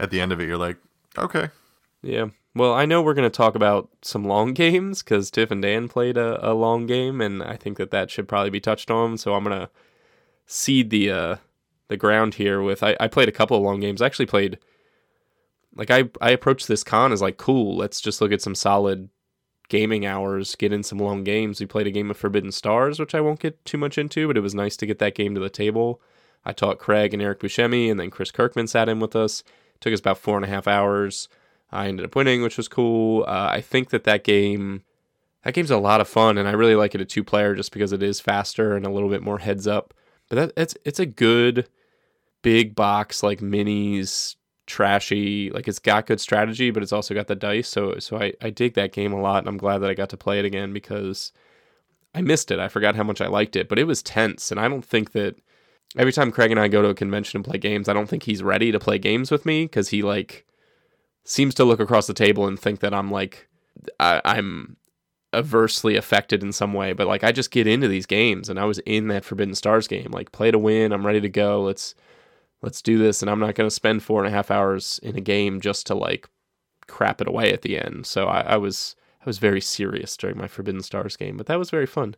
at 0.00 0.10
the 0.10 0.20
end 0.20 0.32
of 0.32 0.40
it, 0.40 0.46
you're 0.48 0.56
like, 0.56 0.76
okay, 1.16 1.48
Yeah. 2.02 2.26
Well, 2.54 2.72
I 2.74 2.86
know 2.86 3.02
we're 3.02 3.14
going 3.14 3.30
to 3.30 3.36
talk 3.36 3.54
about 3.54 3.88
some 4.02 4.24
long 4.24 4.52
games 4.64 5.02
because 5.02 5.30
Tiff 5.30 5.50
and 5.52 5.62
Dan 5.62 5.86
played 5.88 6.16
a, 6.16 6.50
a 6.50 6.54
long 6.54 6.86
game, 6.86 7.20
and 7.20 7.40
I 7.42 7.56
think 7.56 7.76
that 7.78 7.90
that 7.92 8.10
should 8.10 8.26
probably 8.26 8.50
be 8.50 8.60
touched 8.60 8.90
on. 8.90 9.16
So 9.18 9.34
I'm 9.34 9.44
going 9.44 9.60
to 9.60 9.70
seed 10.46 10.90
the 10.90 11.10
uh, 11.10 11.36
the 11.88 11.96
ground 11.96 12.34
here 12.34 12.60
with. 12.62 12.82
I, 12.82 12.96
I 13.00 13.06
played 13.08 13.28
a 13.28 13.32
couple 13.32 13.56
of 13.56 13.62
long 13.62 13.80
games. 13.80 14.00
I 14.02 14.06
actually 14.06 14.26
played. 14.26 14.58
Like 15.78 15.90
I 15.90 16.10
I 16.20 16.30
approached 16.30 16.68
this 16.68 16.84
con 16.84 17.12
as 17.12 17.22
like 17.22 17.38
cool. 17.38 17.76
Let's 17.76 18.00
just 18.00 18.20
look 18.20 18.32
at 18.32 18.42
some 18.42 18.54
solid 18.54 19.08
gaming 19.68 20.04
hours, 20.04 20.54
get 20.56 20.72
in 20.72 20.82
some 20.82 20.98
long 20.98 21.24
games. 21.24 21.60
We 21.60 21.66
played 21.66 21.86
a 21.86 21.92
game 21.92 22.10
of 22.10 22.16
Forbidden 22.16 22.52
Stars, 22.52 22.98
which 22.98 23.14
I 23.14 23.20
won't 23.20 23.40
get 23.40 23.64
too 23.64 23.78
much 23.78 23.96
into, 23.98 24.26
but 24.26 24.36
it 24.36 24.40
was 24.40 24.54
nice 24.54 24.76
to 24.78 24.86
get 24.86 24.98
that 24.98 25.14
game 25.14 25.34
to 25.34 25.40
the 25.40 25.50
table. 25.50 26.00
I 26.44 26.52
taught 26.52 26.78
Craig 26.78 27.12
and 27.12 27.22
Eric 27.22 27.40
Buscemi, 27.40 27.90
and 27.90 28.00
then 28.00 28.10
Chris 28.10 28.30
Kirkman 28.30 28.66
sat 28.66 28.88
in 28.88 29.00
with 29.00 29.14
us. 29.14 29.42
took 29.80 29.92
us 29.92 30.00
about 30.00 30.18
four 30.18 30.36
and 30.36 30.44
a 30.44 30.48
half 30.48 30.66
hours. 30.66 31.28
I 31.70 31.88
ended 31.88 32.06
up 32.06 32.16
winning, 32.16 32.42
which 32.42 32.56
was 32.56 32.68
cool. 32.68 33.24
Uh, 33.24 33.48
I 33.52 33.60
think 33.60 33.90
that 33.90 34.04
that 34.04 34.24
game, 34.24 34.82
that 35.44 35.52
game's 35.52 35.70
a 35.70 35.76
lot 35.76 36.00
of 36.00 36.08
fun, 36.08 36.38
and 36.38 36.48
I 36.48 36.52
really 36.52 36.74
like 36.74 36.94
it 36.94 37.00
a 37.00 37.04
two 37.04 37.22
player 37.22 37.54
just 37.54 37.72
because 37.72 37.92
it 37.92 38.02
is 38.02 38.20
faster 38.20 38.74
and 38.74 38.86
a 38.86 38.90
little 38.90 39.10
bit 39.10 39.22
more 39.22 39.38
heads 39.38 39.66
up. 39.66 39.92
But 40.28 40.36
that, 40.36 40.52
it's 40.56 40.76
it's 40.84 41.00
a 41.00 41.06
good 41.06 41.68
big 42.40 42.74
box 42.74 43.22
like 43.22 43.40
minis 43.40 44.36
trashy 44.68 45.50
like 45.50 45.66
it's 45.66 45.78
got 45.78 46.06
good 46.06 46.20
strategy 46.20 46.70
but 46.70 46.82
it's 46.82 46.92
also 46.92 47.14
got 47.14 47.26
the 47.26 47.34
dice. 47.34 47.68
So 47.68 47.98
so 47.98 48.18
I, 48.18 48.32
I 48.40 48.50
dig 48.50 48.74
that 48.74 48.92
game 48.92 49.12
a 49.12 49.20
lot 49.20 49.38
and 49.38 49.48
i'm 49.48 49.56
glad 49.56 49.78
that 49.78 49.90
i 49.90 49.94
got 49.94 50.10
to 50.10 50.16
play 50.16 50.38
it 50.38 50.44
again 50.44 50.72
because 50.72 51.32
i 52.14 52.20
missed 52.20 52.50
it. 52.50 52.58
I 52.58 52.68
forgot 52.68 52.94
how 52.94 53.02
much 53.02 53.20
i 53.20 53.26
liked 53.26 53.56
it 53.56 53.68
but 53.68 53.78
it 53.78 53.84
was 53.84 54.02
tense 54.02 54.50
and 54.50 54.60
i 54.60 54.68
don't 54.68 54.84
think 54.84 55.12
that 55.12 55.36
every 55.96 56.12
time 56.12 56.30
craig 56.30 56.50
and 56.50 56.60
i 56.60 56.68
go 56.68 56.82
to 56.82 56.88
a 56.88 56.94
convention 56.94 57.38
and 57.38 57.44
play 57.44 57.58
games 57.58 57.88
i 57.88 57.92
don't 57.92 58.08
think 58.08 58.24
he's 58.24 58.42
ready 58.42 58.70
to 58.70 58.78
play 58.78 58.98
games 58.98 59.30
with 59.30 59.46
me 59.46 59.64
because 59.64 59.88
he 59.88 60.02
like 60.02 60.46
seems 61.24 61.54
to 61.54 61.64
look 61.64 61.80
across 61.80 62.06
the 62.06 62.14
table 62.14 62.46
and 62.46 62.60
think 62.60 62.80
that 62.80 62.94
i'm 62.94 63.10
like 63.10 63.48
I, 63.98 64.20
i'm 64.24 64.76
aversely 65.32 65.96
affected 65.96 66.42
in 66.42 66.52
some 66.52 66.72
way. 66.72 66.92
But 66.92 67.06
like 67.06 67.24
i 67.24 67.32
just 67.32 67.50
get 67.50 67.66
into 67.66 67.88
these 67.88 68.06
games 68.06 68.48
and 68.48 68.58
i 68.58 68.64
was 68.64 68.78
in 68.80 69.08
that 69.08 69.24
forbidden 69.24 69.54
stars 69.54 69.86
game. 69.86 70.10
Like 70.10 70.32
play 70.32 70.50
to 70.50 70.58
win. 70.58 70.92
I'm 70.92 71.06
ready 71.06 71.20
to 71.20 71.28
go. 71.28 71.62
Let's 71.62 71.94
let's 72.62 72.82
do 72.82 72.98
this 72.98 73.22
and 73.22 73.30
i'm 73.30 73.40
not 73.40 73.54
going 73.54 73.68
to 73.68 73.74
spend 73.74 74.02
four 74.02 74.24
and 74.24 74.32
a 74.32 74.36
half 74.36 74.50
hours 74.50 74.98
in 75.02 75.16
a 75.16 75.20
game 75.20 75.60
just 75.60 75.86
to 75.86 75.94
like 75.94 76.28
crap 76.86 77.20
it 77.20 77.28
away 77.28 77.52
at 77.52 77.62
the 77.62 77.78
end 77.78 78.06
so 78.06 78.26
I, 78.26 78.40
I 78.40 78.56
was 78.56 78.96
i 79.20 79.24
was 79.26 79.38
very 79.38 79.60
serious 79.60 80.16
during 80.16 80.38
my 80.38 80.48
forbidden 80.48 80.82
stars 80.82 81.16
game 81.16 81.36
but 81.36 81.46
that 81.46 81.58
was 81.58 81.70
very 81.70 81.86
fun 81.86 82.14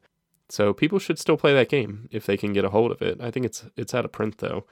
so 0.48 0.72
people 0.72 0.98
should 0.98 1.18
still 1.18 1.36
play 1.36 1.52
that 1.54 1.68
game 1.68 2.08
if 2.10 2.26
they 2.26 2.36
can 2.36 2.52
get 2.52 2.64
a 2.64 2.70
hold 2.70 2.90
of 2.90 3.02
it 3.02 3.20
i 3.20 3.30
think 3.30 3.46
it's 3.46 3.64
it's 3.76 3.94
out 3.94 4.04
of 4.04 4.12
print 4.12 4.38
though 4.38 4.66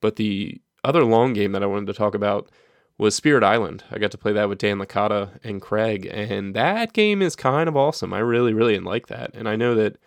but 0.00 0.16
the 0.16 0.60
other 0.84 1.04
long 1.04 1.32
game 1.32 1.52
that 1.52 1.62
i 1.62 1.66
wanted 1.66 1.86
to 1.86 1.92
talk 1.92 2.14
about 2.14 2.50
was 2.96 3.14
spirit 3.14 3.44
island 3.44 3.84
i 3.90 3.98
got 3.98 4.10
to 4.10 4.18
play 4.18 4.32
that 4.32 4.48
with 4.48 4.58
dan 4.58 4.78
licata 4.78 5.38
and 5.44 5.60
craig 5.60 6.08
and 6.10 6.54
that 6.54 6.92
game 6.92 7.20
is 7.20 7.36
kind 7.36 7.68
of 7.68 7.76
awesome 7.76 8.14
i 8.14 8.18
really 8.18 8.54
really 8.54 8.78
like 8.78 9.08
that 9.08 9.30
and 9.34 9.48
i 9.48 9.54
know 9.54 9.74
that 9.74 9.98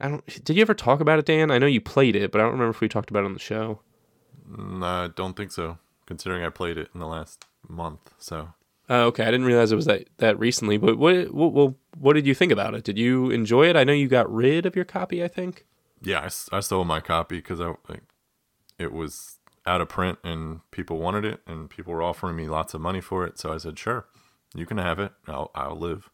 I 0.00 0.08
don't. 0.08 0.44
Did 0.44 0.56
you 0.56 0.62
ever 0.62 0.74
talk 0.74 1.00
about 1.00 1.18
it, 1.18 1.26
Dan? 1.26 1.50
I 1.50 1.58
know 1.58 1.66
you 1.66 1.80
played 1.80 2.16
it, 2.16 2.30
but 2.30 2.40
I 2.40 2.44
don't 2.44 2.52
remember 2.52 2.70
if 2.70 2.80
we 2.80 2.88
talked 2.88 3.10
about 3.10 3.22
it 3.22 3.26
on 3.26 3.32
the 3.32 3.38
show. 3.38 3.80
Mm, 4.50 4.84
I 4.84 5.08
don't 5.08 5.36
think 5.36 5.50
so. 5.52 5.78
Considering 6.06 6.44
I 6.44 6.50
played 6.50 6.78
it 6.78 6.88
in 6.94 7.00
the 7.00 7.06
last 7.06 7.44
month, 7.68 8.12
so 8.18 8.50
Oh, 8.88 9.06
okay. 9.06 9.24
I 9.24 9.32
didn't 9.32 9.46
realize 9.46 9.72
it 9.72 9.76
was 9.76 9.86
that, 9.86 10.08
that 10.18 10.38
recently. 10.38 10.76
But 10.76 10.96
what, 10.96 11.34
what, 11.34 11.52
what, 11.52 11.74
what 11.98 12.12
did 12.12 12.24
you 12.24 12.34
think 12.36 12.52
about 12.52 12.74
it? 12.74 12.84
Did 12.84 12.96
you 12.98 13.30
enjoy 13.32 13.68
it? 13.68 13.74
I 13.74 13.82
know 13.82 13.92
you 13.92 14.06
got 14.06 14.32
rid 14.32 14.64
of 14.64 14.76
your 14.76 14.84
copy. 14.84 15.24
I 15.24 15.28
think. 15.28 15.66
yeah, 16.00 16.28
I 16.52 16.60
stole 16.60 16.84
my 16.84 17.00
copy 17.00 17.36
because 17.38 17.60
I 17.60 17.74
like 17.88 18.04
it 18.78 18.92
was 18.92 19.38
out 19.66 19.80
of 19.80 19.88
print 19.88 20.18
and 20.22 20.60
people 20.70 20.98
wanted 20.98 21.24
it 21.24 21.40
and 21.48 21.68
people 21.68 21.92
were 21.92 22.02
offering 22.02 22.36
me 22.36 22.46
lots 22.46 22.74
of 22.74 22.80
money 22.80 23.00
for 23.00 23.26
it. 23.26 23.40
So 23.40 23.52
I 23.52 23.56
said, 23.56 23.76
sure, 23.76 24.06
you 24.54 24.66
can 24.66 24.78
have 24.78 25.00
it. 25.00 25.10
I'll 25.26 25.50
I'll 25.56 25.76
live, 25.76 26.08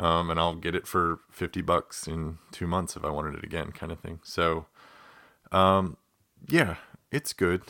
um, 0.00 0.30
and 0.30 0.40
I'll 0.40 0.56
get 0.56 0.74
it 0.74 0.88
for 0.88 1.20
fifty 1.30 1.62
bucks 1.62 2.08
in 2.08 2.38
two 2.50 2.66
months 2.66 2.96
if 2.96 3.04
I 3.04 3.10
wanted 3.10 3.36
it 3.36 3.44
again, 3.44 3.70
kind 3.70 3.92
of 3.92 4.00
thing. 4.00 4.18
So, 4.24 4.66
um, 5.52 5.96
yeah, 6.48 6.74
it's 7.14 7.32
good. 7.32 7.62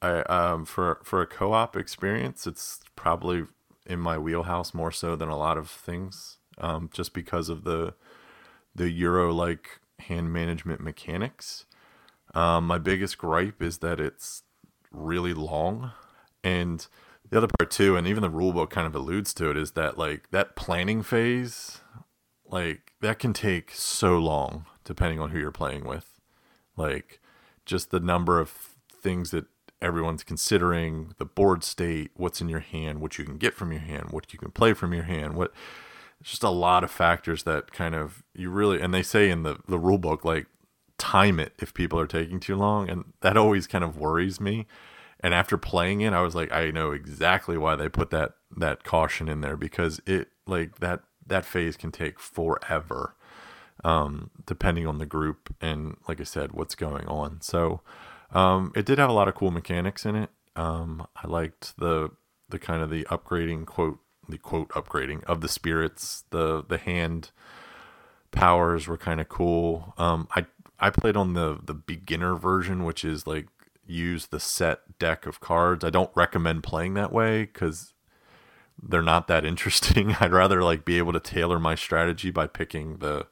I 0.00 0.20
um 0.22 0.64
for 0.64 1.00
for 1.04 1.20
a 1.20 1.26
co-op 1.26 1.76
experience, 1.76 2.46
it's 2.46 2.80
probably 2.96 3.44
in 3.86 4.00
my 4.00 4.18
wheelhouse 4.18 4.74
more 4.74 4.90
so 4.90 5.14
than 5.14 5.28
a 5.28 5.36
lot 5.36 5.58
of 5.58 5.70
things, 5.70 6.38
um, 6.58 6.88
just 6.92 7.12
because 7.12 7.48
of 7.48 7.64
the 7.64 7.94
the 8.74 8.90
Euro 8.90 9.32
like 9.32 9.80
hand 10.00 10.32
management 10.32 10.80
mechanics. 10.80 11.66
Um, 12.34 12.66
my 12.66 12.78
biggest 12.78 13.18
gripe 13.18 13.62
is 13.62 13.78
that 13.78 14.00
it's 14.00 14.42
really 14.90 15.34
long, 15.34 15.92
and 16.42 16.86
the 17.28 17.36
other 17.38 17.48
part 17.58 17.70
too, 17.70 17.96
and 17.96 18.06
even 18.06 18.22
the 18.22 18.30
rulebook 18.30 18.70
kind 18.70 18.86
of 18.86 18.94
alludes 18.94 19.34
to 19.34 19.50
it, 19.50 19.56
is 19.56 19.72
that 19.72 19.98
like 19.98 20.30
that 20.30 20.56
planning 20.56 21.02
phase, 21.02 21.80
like 22.46 22.92
that 23.02 23.18
can 23.18 23.32
take 23.34 23.72
so 23.72 24.18
long 24.18 24.66
depending 24.84 25.20
on 25.20 25.30
who 25.30 25.38
you're 25.38 25.50
playing 25.50 25.84
with. 25.84 26.20
Like 26.76 27.20
just 27.64 27.90
the 27.90 28.00
number 28.00 28.38
of 28.38 28.75
things 29.06 29.30
that 29.30 29.44
everyone's 29.80 30.24
considering, 30.24 31.14
the 31.18 31.24
board 31.24 31.62
state, 31.62 32.10
what's 32.16 32.40
in 32.40 32.48
your 32.48 32.58
hand, 32.58 33.00
what 33.00 33.18
you 33.18 33.24
can 33.24 33.36
get 33.38 33.54
from 33.54 33.70
your 33.70 33.82
hand, 33.82 34.08
what 34.10 34.32
you 34.32 34.38
can 34.38 34.50
play 34.50 34.72
from 34.72 34.92
your 34.92 35.04
hand, 35.04 35.34
what 35.34 35.52
it's 36.20 36.30
just 36.30 36.42
a 36.42 36.50
lot 36.50 36.82
of 36.82 36.90
factors 36.90 37.44
that 37.44 37.70
kind 37.70 37.94
of 37.94 38.24
you 38.34 38.50
really 38.50 38.80
and 38.80 38.92
they 38.92 39.04
say 39.04 39.30
in 39.30 39.44
the 39.44 39.58
the 39.68 39.78
rule 39.78 39.98
book 39.98 40.24
like 40.24 40.46
time 40.98 41.38
it 41.38 41.52
if 41.60 41.72
people 41.72 42.00
are 42.00 42.06
taking 42.06 42.40
too 42.40 42.56
long 42.56 42.88
and 42.90 43.04
that 43.20 43.36
always 43.36 43.68
kind 43.68 43.84
of 43.84 43.96
worries 43.96 44.40
me. 44.40 44.66
And 45.20 45.32
after 45.32 45.56
playing 45.56 46.00
it 46.00 46.12
i 46.12 46.20
was 46.20 46.34
like 46.34 46.52
i 46.52 46.70
know 46.70 46.90
exactly 46.90 47.56
why 47.56 47.76
they 47.76 47.88
put 47.88 48.10
that 48.10 48.32
that 48.56 48.82
caution 48.82 49.28
in 49.28 49.40
there 49.40 49.56
because 49.56 50.00
it 50.04 50.28
like 50.46 50.78
that 50.80 51.02
that 51.26 51.44
phase 51.44 51.76
can 51.76 51.90
take 51.92 52.18
forever 52.18 53.14
um 53.84 54.30
depending 54.46 54.86
on 54.86 54.98
the 54.98 55.06
group 55.06 55.54
and 55.60 55.96
like 56.08 56.20
i 56.20 56.24
said 56.24 56.52
what's 56.52 56.74
going 56.74 57.06
on. 57.06 57.40
So 57.40 57.80
um 58.36 58.72
it 58.76 58.84
did 58.84 58.98
have 58.98 59.10
a 59.10 59.14
lot 59.14 59.28
of 59.28 59.34
cool 59.34 59.50
mechanics 59.50 60.04
in 60.04 60.14
it. 60.16 60.30
Um 60.54 61.06
i 61.16 61.26
liked 61.26 61.76
the 61.78 62.10
the 62.48 62.58
kind 62.58 62.82
of 62.82 62.90
the 62.90 63.04
upgrading 63.04 63.66
quote 63.66 63.98
the 64.28 64.38
quote 64.38 64.68
upgrading 64.70 65.24
of 65.24 65.40
the 65.40 65.48
spirits. 65.48 66.24
The 66.30 66.64
the 66.64 66.78
hand 66.78 67.30
powers 68.30 68.86
were 68.86 68.98
kind 68.98 69.20
of 69.20 69.28
cool. 69.28 69.94
Um 69.96 70.28
i 70.36 70.46
i 70.78 70.90
played 70.90 71.16
on 71.16 71.34
the 71.34 71.58
the 71.64 71.74
beginner 71.74 72.36
version 72.36 72.84
which 72.84 73.04
is 73.04 73.26
like 73.26 73.48
use 73.86 74.26
the 74.26 74.40
set 74.40 74.98
deck 74.98 75.26
of 75.26 75.40
cards. 75.40 75.84
I 75.84 75.90
don't 75.90 76.10
recommend 76.14 76.62
playing 76.62 76.94
that 76.94 77.12
way 77.12 77.44
because 77.44 77.94
they're 78.82 79.02
not 79.02 79.28
that 79.28 79.44
interesting. 79.44 80.16
I'd 80.20 80.32
rather 80.32 80.62
like 80.62 80.84
be 80.84 80.98
able 80.98 81.12
to 81.12 81.20
tailor 81.20 81.58
my 81.58 81.74
strategy 81.74 82.30
by 82.30 82.46
picking 82.46 82.98
the 82.98 83.26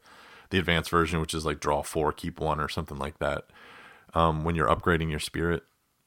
the 0.50 0.58
advanced 0.58 0.90
version 0.90 1.20
which 1.20 1.34
is 1.34 1.44
like 1.44 1.58
draw 1.58 1.82
four 1.82 2.12
keep 2.12 2.38
one 2.38 2.60
or 2.60 2.68
something 2.68 2.98
like 2.98 3.18
that 3.18 3.44
um 4.14 4.44
when 4.44 4.54
you're 4.54 4.68
upgrading 4.68 5.10
your 5.10 5.20
spirit 5.20 5.62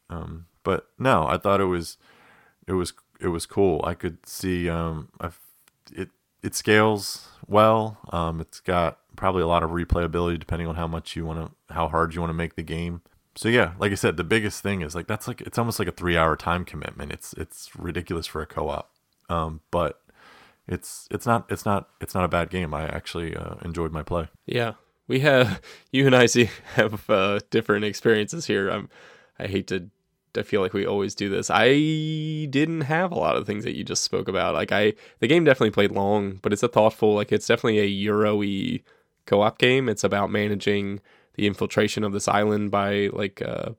um 0.10 0.46
but 0.64 0.88
no 0.98 1.28
i 1.28 1.38
thought 1.38 1.62
it 1.62 1.66
was 1.66 1.98
it 2.68 2.74
was 2.74 2.94
it 3.20 3.30
was 3.30 3.46
cool. 3.46 3.82
I 3.84 3.94
could 3.94 4.26
see 4.28 4.70
um 4.70 5.10
I've, 5.20 5.40
it 5.92 6.10
it 6.44 6.56
scales 6.56 7.30
well. 7.48 7.98
Um 8.12 8.42
it's 8.42 8.60
got 8.60 9.00
probably 9.16 9.42
a 9.42 9.48
lot 9.48 9.64
of 9.64 9.72
replayability 9.72 10.40
depending 10.40 10.68
on 10.68 10.76
how 10.76 10.88
much 10.88 11.16
you 11.16 11.26
want 11.26 11.40
to 11.40 11.74
how 11.74 11.88
hard 11.88 12.14
you 12.14 12.22
want 12.22 12.30
to 12.30 12.36
make 12.36 12.56
the 12.56 12.64
game. 12.64 13.02
So 13.36 13.50
yeah, 13.50 13.74
like 13.80 13.92
I 13.92 13.96
said, 13.96 14.18
the 14.18 14.24
biggest 14.24 14.62
thing 14.62 14.82
is 14.82 14.94
like 14.94 15.08
that's 15.08 15.28
like 15.28 15.42
it's 15.42 15.58
almost 15.58 15.80
like 15.80 15.88
a 15.88 15.94
3-hour 15.94 16.36
time 16.36 16.66
commitment. 16.66 17.12
It's 17.12 17.34
it's 17.34 17.72
ridiculous 17.76 18.28
for 18.28 18.42
a 18.42 18.46
co-op. 18.46 18.92
Um 19.30 19.62
but 19.72 20.02
it's 20.68 21.08
it's 21.10 21.26
not 21.26 21.46
it's 21.50 21.66
not 21.66 21.90
it's 22.02 22.14
not 22.14 22.26
a 22.26 22.28
bad 22.30 22.50
game. 22.50 22.74
I 22.74 22.88
actually 22.88 23.36
uh, 23.36 23.56
enjoyed 23.64 23.92
my 23.94 24.04
play. 24.04 24.28
Yeah, 24.46 24.74
we 25.08 25.20
have 25.22 25.62
you 25.92 26.06
and 26.06 26.16
I 26.16 26.26
see 26.26 26.50
have 26.76 27.10
uh, 27.10 27.40
different 27.50 27.86
experiences 27.86 28.46
here. 28.46 28.70
I'm 28.70 28.90
I 29.40 29.48
hate 29.48 29.68
to. 29.68 29.90
I 30.36 30.44
feel 30.44 30.62
like 30.62 30.74
we 30.74 30.86
always 30.86 31.16
do 31.16 31.30
this. 31.30 31.50
I 31.50 31.70
didn't 32.52 32.82
have 32.82 33.12
a 33.12 33.18
lot 33.18 33.38
of 33.38 33.48
things 33.48 33.64
that 33.64 33.76
you 33.76 33.84
just 33.84 34.04
spoke 34.04 34.28
about. 34.28 34.54
Like 34.54 34.72
I, 34.72 34.94
the 35.20 35.26
game 35.26 35.44
definitely 35.44 35.72
played 35.72 35.92
long, 35.92 36.40
but 36.44 36.54
it's 36.54 36.62
a 36.62 36.68
thoughtful. 36.68 37.16
Like 37.16 37.32
it's 37.32 37.48
definitely 37.48 37.80
a 37.80 37.86
Euro-y 37.86 38.82
co-op 39.26 39.58
game. 39.58 39.90
It's 39.90 40.04
about 40.04 40.30
managing 40.30 41.00
the 41.34 41.48
infiltration 41.48 42.04
of 42.04 42.14
this 42.14 42.28
island 42.28 42.70
by 42.70 43.10
like 43.14 43.42
uh, 43.42 43.72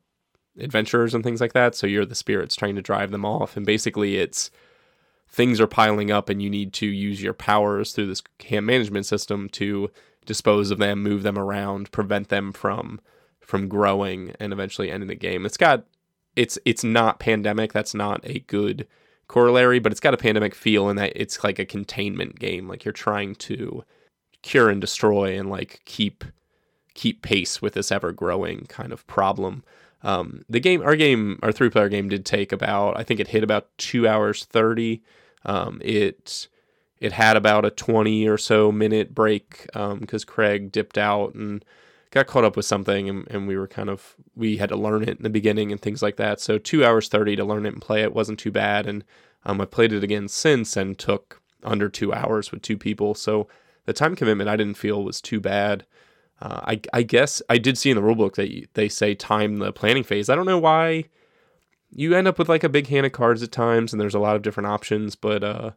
adventurers 0.59 1.15
and 1.15 1.23
things 1.23 1.41
like 1.41 1.53
that. 1.53 1.77
So 1.77 1.87
you're 1.87 2.05
the 2.05 2.17
spirits 2.17 2.57
trying 2.57 2.75
to 2.75 2.83
drive 2.83 3.13
them 3.13 3.25
off, 3.25 3.57
and 3.57 3.65
basically 3.65 4.17
it's 4.17 4.51
things 5.29 5.61
are 5.61 5.69
piling 5.69 6.11
up, 6.11 6.29
and 6.29 6.43
you 6.43 6.51
need 6.51 6.73
to 6.75 6.87
use 6.87 7.23
your 7.23 7.35
powers 7.35 7.93
through 7.93 8.07
this 8.07 8.23
camp 8.39 8.67
management 8.67 9.07
system 9.07 9.49
to 9.51 9.91
dispose 10.29 10.71
of 10.71 10.79
them, 10.79 11.03
move 11.03 11.25
them 11.25 11.39
around, 11.39 11.91
prevent 11.91 12.29
them 12.29 12.53
from 12.53 13.01
from 13.41 13.67
growing, 13.67 14.35
and 14.39 14.53
eventually 14.53 14.91
ending 14.91 15.09
the 15.09 15.15
game. 15.17 15.45
It's 15.45 15.57
got 15.57 15.85
it's 16.37 16.59
it's 16.65 16.85
not 16.85 17.19
pandemic. 17.19 17.73
That's 17.73 17.95
not 17.95 18.21
a 18.25 18.41
good 18.41 18.87
corollary, 19.27 19.79
but 19.79 19.91
it's 19.91 20.01
got 20.01 20.15
a 20.15 20.19
pandemic 20.19 20.55
feel 20.55 20.89
in 20.89 20.97
that 20.97 21.13
it's 21.17 21.43
like 21.43 21.59
a 21.59 21.65
containment 21.65 22.39
game. 22.39 22.69
Like 22.69 22.85
you're 22.85 22.93
trying 22.93 23.35
to 23.37 23.83
cure 24.43 24.69
and 24.71 24.81
destroy 24.81 25.37
and 25.37 25.51
like 25.51 25.81
keep 25.87 26.25
keep 26.95 27.23
pace 27.23 27.63
with 27.63 27.73
this 27.73 27.91
ever 27.91 28.13
growing 28.13 28.67
kind 28.67 28.93
of 28.93 29.07
problem. 29.07 29.65
Um, 30.03 30.43
the 30.49 30.61
game, 30.61 30.83
our 30.83 30.95
game, 30.95 31.39
our 31.43 31.53
three 31.53 31.71
player 31.71 31.89
game 31.89 32.09
did 32.09 32.25
take 32.25 32.53
about, 32.53 32.99
I 32.99 33.03
think 33.03 33.19
it 33.19 33.29
hit 33.29 33.43
about 33.43 33.69
two 33.79 34.07
hours 34.07 34.45
30. 34.45 35.03
Um, 35.45 35.81
it, 35.85 36.49
it 37.01 37.13
had 37.13 37.37
about 37.37 37.65
a 37.65 37.71
20 37.71 38.27
or 38.29 38.39
so 38.39 38.73
minute 38.73 39.15
break 39.15 39.67
because 39.73 40.23
um, 40.23 40.27
Craig 40.27 40.73
dipped 40.73 40.99
out 40.99 41.35
and 41.35 41.65
got 42.11 42.27
caught 42.27 42.45
up 42.45 42.57
with 42.57 42.67
something 42.67 43.09
and, 43.09 43.27
and 43.31 43.47
we 43.47 43.57
were 43.57 43.69
kind 43.69 43.89
of, 43.89 44.17
we 44.35 44.57
had 44.57 44.71
to 44.71 44.77
learn 44.77 45.03
it 45.03 45.17
in 45.19 45.23
the 45.23 45.31
beginning 45.31 45.71
and 45.71 45.81
things 45.81 46.03
like 46.03 46.17
that. 46.17 46.41
So 46.41 46.59
two 46.59 46.85
hours 46.85 47.09
30 47.09 47.37
to 47.37 47.45
learn 47.45 47.67
it 47.67 47.73
and 47.75 47.83
play 47.83 48.03
it 48.03 48.15
wasn't 48.15 48.39
too 48.39 48.51
bad. 48.51 48.87
And 48.87 49.05
um, 49.45 49.61
I 49.61 49.65
played 49.65 49.93
it 49.93 50.03
again 50.03 50.29
since 50.29 50.77
and 50.77 50.99
took 50.99 51.41
under 51.63 51.89
two 51.89 52.13
hours 52.13 52.51
with 52.51 52.63
two 52.63 52.79
people. 52.79 53.15
So 53.15 53.49
the 53.85 53.93
time 53.93 54.17
commitment 54.17 54.51
I 54.51 54.57
didn't 54.57 54.77
feel 54.77 55.05
was 55.05 55.21
too 55.21 55.41
bad. 55.41 55.87
Uh, 56.41 56.61
I, 56.63 56.81
I 56.93 57.03
guess 57.03 57.43
I 57.49 57.59
did 57.59 57.79
see 57.79 57.91
in 57.91 57.97
the 57.97 58.03
rulebook 58.03 58.35
that 58.35 58.69
they 58.75 58.89
say 58.89 59.15
time 59.15 59.57
the 59.57 59.73
planning 59.73 60.05
phase. 60.05 60.29
I 60.29 60.35
don't 60.35 60.47
know 60.47 60.59
why 60.59 61.05
you 61.91 62.15
end 62.15 62.29
up 62.29 62.39
with 62.39 62.49
like 62.49 62.65
a 62.65 62.69
big 62.69 62.87
hand 62.89 63.07
of 63.07 63.13
cards 63.13 63.43
at 63.43 63.53
times, 63.53 63.93
and 63.93 64.01
there's 64.01 64.15
a 64.15 64.21
lot 64.21 64.37
of 64.37 64.43
different 64.43 64.69
options. 64.69 65.17
But 65.17 65.43
uh, 65.43 65.71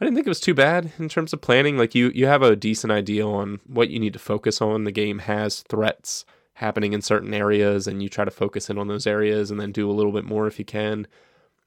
I 0.00 0.04
didn't 0.04 0.16
think 0.16 0.26
it 0.26 0.30
was 0.30 0.40
too 0.40 0.54
bad 0.54 0.92
in 0.98 1.08
terms 1.08 1.32
of 1.32 1.40
planning. 1.40 1.78
Like 1.78 1.94
you, 1.94 2.10
you 2.14 2.26
have 2.26 2.42
a 2.42 2.56
decent 2.56 2.92
idea 2.92 3.26
on 3.26 3.60
what 3.66 3.90
you 3.90 3.98
need 3.98 4.12
to 4.14 4.18
focus 4.18 4.60
on. 4.60 4.84
The 4.84 4.92
game 4.92 5.20
has 5.20 5.60
threats 5.62 6.24
happening 6.54 6.92
in 6.92 7.02
certain 7.02 7.32
areas, 7.32 7.86
and 7.86 8.02
you 8.02 8.08
try 8.08 8.24
to 8.24 8.30
focus 8.30 8.70
in 8.70 8.78
on 8.78 8.88
those 8.88 9.06
areas, 9.06 9.50
and 9.50 9.60
then 9.60 9.72
do 9.72 9.90
a 9.90 9.92
little 9.92 10.12
bit 10.12 10.24
more 10.24 10.46
if 10.46 10.58
you 10.58 10.64
can. 10.64 11.06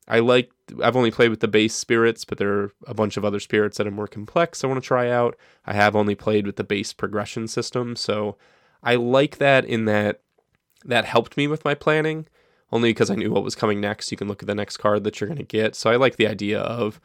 I 0.07 0.19
like 0.19 0.51
I've 0.81 0.95
only 0.95 1.11
played 1.11 1.29
with 1.29 1.41
the 1.41 1.47
base 1.47 1.73
spirits, 1.73 2.23
but 2.25 2.37
there 2.37 2.51
are 2.51 2.71
a 2.85 2.93
bunch 2.93 3.17
of 3.17 3.25
other 3.25 3.39
spirits 3.39 3.77
that 3.77 3.87
are 3.87 3.91
more 3.91 4.07
complex 4.07 4.63
I 4.63 4.67
want 4.67 4.81
to 4.81 4.87
try 4.87 5.09
out. 5.09 5.37
I 5.65 5.73
have 5.73 5.95
only 5.95 6.15
played 6.15 6.45
with 6.45 6.55
the 6.55 6.63
base 6.63 6.93
progression 6.93 7.47
system, 7.47 7.95
so 7.95 8.37
I 8.81 8.95
like 8.95 9.37
that 9.37 9.65
in 9.65 9.85
that 9.85 10.21
that 10.85 11.05
helped 11.05 11.35
me 11.35 11.47
with 11.47 11.65
my 11.65 11.73
planning 11.73 12.27
only 12.71 12.89
because 12.89 13.09
I 13.09 13.15
knew 13.15 13.31
what 13.31 13.43
was 13.43 13.55
coming 13.55 13.81
next. 13.81 14.11
You 14.11 14.17
can 14.17 14.27
look 14.27 14.43
at 14.43 14.47
the 14.47 14.55
next 14.55 14.77
card 14.77 15.03
that 15.03 15.19
you're 15.19 15.27
going 15.27 15.37
to 15.37 15.43
get. 15.43 15.75
So 15.75 15.89
I 15.89 15.95
like 15.95 16.17
the 16.17 16.27
idea 16.27 16.59
of 16.59 16.99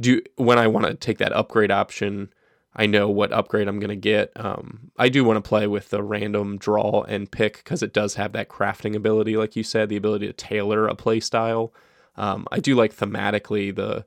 do 0.00 0.22
when 0.36 0.58
I 0.58 0.66
want 0.66 0.86
to 0.86 0.94
take 0.94 1.18
that 1.18 1.32
upgrade 1.32 1.70
option, 1.70 2.32
I 2.74 2.86
know 2.86 3.08
what 3.08 3.32
upgrade 3.32 3.66
I'm 3.66 3.80
going 3.80 3.88
to 3.90 3.96
get. 3.96 4.30
Um, 4.36 4.92
I 4.98 5.08
do 5.08 5.24
want 5.24 5.42
to 5.42 5.48
play 5.48 5.66
with 5.66 5.90
the 5.90 6.02
random 6.02 6.58
draw 6.58 7.02
and 7.02 7.30
pick 7.30 7.58
because 7.58 7.82
it 7.82 7.92
does 7.92 8.14
have 8.14 8.32
that 8.32 8.48
crafting 8.48 8.94
ability, 8.94 9.36
like 9.36 9.56
you 9.56 9.62
said, 9.62 9.88
the 9.88 9.96
ability 9.96 10.26
to 10.26 10.32
tailor 10.32 10.86
a 10.86 10.94
play 10.94 11.20
style. 11.20 11.72
Um, 12.16 12.46
I 12.52 12.60
do 12.60 12.74
like 12.74 12.94
thematically 12.94 13.74
the 13.74 14.04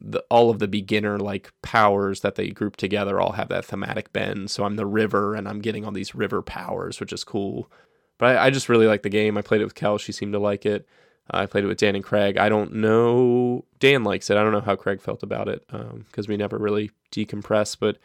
the 0.00 0.24
all 0.30 0.48
of 0.48 0.60
the 0.60 0.68
beginner 0.68 1.18
like 1.18 1.52
powers 1.60 2.20
that 2.20 2.36
they 2.36 2.50
group 2.50 2.76
together 2.76 3.20
all 3.20 3.32
have 3.32 3.48
that 3.48 3.64
thematic 3.64 4.12
bend. 4.12 4.50
So 4.50 4.64
I'm 4.64 4.76
the 4.76 4.86
river 4.86 5.34
and 5.34 5.48
I'm 5.48 5.60
getting 5.60 5.84
all 5.84 5.90
these 5.90 6.14
river 6.14 6.40
powers, 6.40 7.00
which 7.00 7.12
is 7.12 7.24
cool. 7.24 7.70
But 8.16 8.36
I, 8.36 8.46
I 8.46 8.50
just 8.50 8.68
really 8.68 8.86
like 8.86 9.02
the 9.02 9.08
game. 9.08 9.36
I 9.36 9.42
played 9.42 9.60
it 9.60 9.64
with 9.64 9.74
Kel; 9.74 9.98
she 9.98 10.12
seemed 10.12 10.32
to 10.32 10.38
like 10.38 10.64
it. 10.64 10.86
I 11.30 11.46
played 11.46 11.64
it 11.64 11.66
with 11.66 11.78
Dan 11.78 11.94
and 11.94 12.04
Craig. 12.04 12.38
I 12.38 12.48
don't 12.48 12.74
know. 12.74 13.64
Dan 13.80 14.04
likes 14.04 14.30
it. 14.30 14.36
I 14.36 14.42
don't 14.42 14.52
know 14.52 14.60
how 14.60 14.76
Craig 14.76 15.00
felt 15.00 15.22
about 15.22 15.48
it 15.48 15.66
because 15.68 16.26
um, 16.26 16.28
we 16.28 16.36
never 16.36 16.58
really 16.58 16.90
decompress. 17.12 17.76
But 17.78 17.98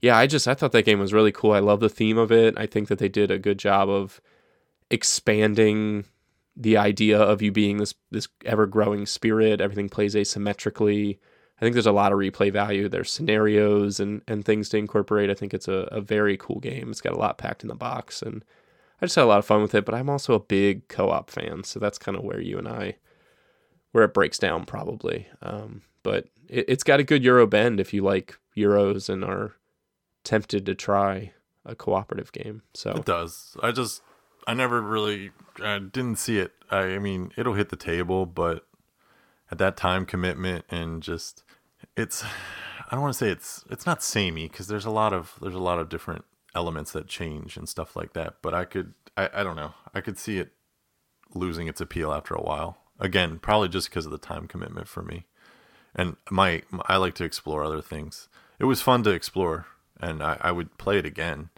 yeah, 0.00 0.16
I 0.16 0.26
just 0.26 0.48
I 0.48 0.54
thought 0.54 0.72
that 0.72 0.84
game 0.84 0.98
was 0.98 1.12
really 1.12 1.32
cool. 1.32 1.52
I 1.52 1.58
love 1.58 1.80
the 1.80 1.88
theme 1.88 2.18
of 2.18 2.32
it. 2.32 2.54
I 2.56 2.66
think 2.66 2.88
that 2.88 2.98
they 2.98 3.08
did 3.08 3.30
a 3.30 3.38
good 3.38 3.58
job 3.58 3.88
of 3.88 4.20
expanding 4.90 6.04
the 6.56 6.76
idea 6.76 7.18
of 7.18 7.40
you 7.42 7.52
being 7.52 7.78
this 7.78 7.94
this 8.10 8.28
ever 8.44 8.66
growing 8.66 9.06
spirit. 9.06 9.60
Everything 9.60 9.88
plays 9.88 10.14
asymmetrically. 10.14 11.18
I 11.58 11.60
think 11.64 11.74
there's 11.74 11.86
a 11.86 11.92
lot 11.92 12.12
of 12.12 12.18
replay 12.18 12.52
value. 12.52 12.88
There's 12.88 13.10
scenarios 13.10 14.00
and 14.00 14.22
and 14.26 14.44
things 14.44 14.68
to 14.70 14.78
incorporate. 14.78 15.30
I 15.30 15.34
think 15.34 15.54
it's 15.54 15.68
a, 15.68 15.88
a 15.92 16.00
very 16.00 16.36
cool 16.36 16.58
game. 16.58 16.90
It's 16.90 17.00
got 17.00 17.12
a 17.12 17.18
lot 17.18 17.38
packed 17.38 17.62
in 17.62 17.68
the 17.68 17.74
box, 17.74 18.22
and 18.22 18.44
I 19.02 19.06
just 19.06 19.16
had 19.16 19.24
a 19.24 19.26
lot 19.26 19.40
of 19.40 19.44
fun 19.44 19.60
with 19.60 19.74
it. 19.74 19.84
But 19.84 19.94
I'm 19.94 20.08
also 20.08 20.34
a 20.34 20.40
big 20.40 20.88
co-op 20.88 21.28
fan, 21.28 21.64
so 21.64 21.80
that's 21.80 21.98
kind 21.98 22.16
of 22.16 22.22
where 22.22 22.40
you 22.40 22.56
and 22.56 22.68
I 22.68 22.96
where 23.90 24.04
it 24.04 24.14
breaks 24.14 24.38
down 24.38 24.64
probably. 24.64 25.26
Um, 25.42 25.82
but 26.02 26.28
it, 26.48 26.64
it's 26.68 26.84
got 26.84 27.00
a 27.00 27.04
good 27.04 27.22
Euro 27.24 27.46
bend 27.46 27.80
if 27.80 27.92
you 27.92 28.02
like 28.02 28.38
Euros 28.56 29.08
and 29.08 29.24
are 29.24 29.56
tempted 30.24 30.64
to 30.66 30.74
try 30.74 31.32
a 31.64 31.74
cooperative 31.74 32.32
game. 32.32 32.62
So 32.74 32.92
it 32.92 33.04
does. 33.04 33.56
I 33.62 33.72
just 33.72 34.02
I 34.46 34.54
never 34.54 34.80
really 34.80 35.30
I 35.62 35.78
didn't 35.78 36.16
see 36.16 36.38
it. 36.38 36.52
I, 36.70 36.94
I 36.94 36.98
mean, 36.98 37.32
it'll 37.36 37.54
hit 37.54 37.68
the 37.68 37.76
table, 37.76 38.24
but 38.24 38.66
at 39.50 39.58
that 39.58 39.76
time 39.76 40.06
commitment 40.06 40.64
and 40.70 41.02
just 41.02 41.44
it's 41.96 42.24
I 42.24 42.94
don't 42.94 43.02
want 43.02 43.14
to 43.14 43.18
say 43.18 43.30
it's 43.30 43.64
it's 43.70 43.84
not 43.84 44.02
samey 44.02 44.48
because 44.48 44.68
there's 44.68 44.86
a 44.86 44.90
lot 44.90 45.12
of 45.12 45.34
there's 45.40 45.54
a 45.54 45.58
lot 45.58 45.78
of 45.78 45.88
different 45.88 46.24
elements 46.54 46.92
that 46.92 47.06
change 47.08 47.56
and 47.56 47.68
stuff 47.68 47.96
like 47.96 48.12
that. 48.12 48.36
But 48.42 48.54
I 48.54 48.64
could 48.64 48.94
I, 49.16 49.30
I 49.34 49.42
don't 49.42 49.56
know 49.56 49.74
I 49.94 50.00
could 50.00 50.18
see 50.18 50.38
it 50.38 50.52
losing 51.34 51.66
its 51.66 51.80
appeal 51.80 52.12
after 52.12 52.34
a 52.34 52.42
while. 52.42 52.78
Again, 53.00 53.38
probably 53.38 53.68
just 53.68 53.88
because 53.88 54.06
of 54.06 54.12
the 54.12 54.18
time 54.18 54.46
commitment 54.46 54.88
for 54.88 55.02
me. 55.02 55.26
And 55.94 56.16
my 56.30 56.62
I 56.86 56.96
like 56.96 57.14
to 57.16 57.24
explore 57.24 57.64
other 57.64 57.82
things. 57.82 58.28
It 58.58 58.64
was 58.64 58.80
fun 58.80 59.02
to 59.02 59.10
explore, 59.10 59.66
and 60.00 60.22
I, 60.22 60.38
I 60.40 60.52
would 60.52 60.78
play 60.78 60.98
it 60.98 61.06
again. 61.06 61.50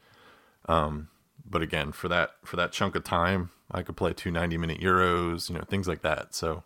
Um, 0.66 1.08
but 1.48 1.62
again, 1.62 1.92
for 1.92 2.08
that 2.08 2.32
for 2.44 2.56
that 2.56 2.72
chunk 2.72 2.96
of 2.96 3.04
time, 3.04 3.50
I 3.70 3.82
could 3.82 3.96
play 3.96 4.12
two 4.12 4.30
90 4.30 4.56
minute 4.56 4.80
euros, 4.80 5.48
you 5.48 5.56
know, 5.56 5.64
things 5.68 5.86
like 5.86 6.02
that. 6.02 6.34
So 6.34 6.64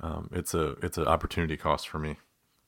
um, 0.00 0.30
it's 0.32 0.54
a 0.54 0.70
it's 0.82 0.98
an 0.98 1.06
opportunity 1.06 1.56
cost 1.56 1.88
for 1.88 1.98
me. 1.98 2.16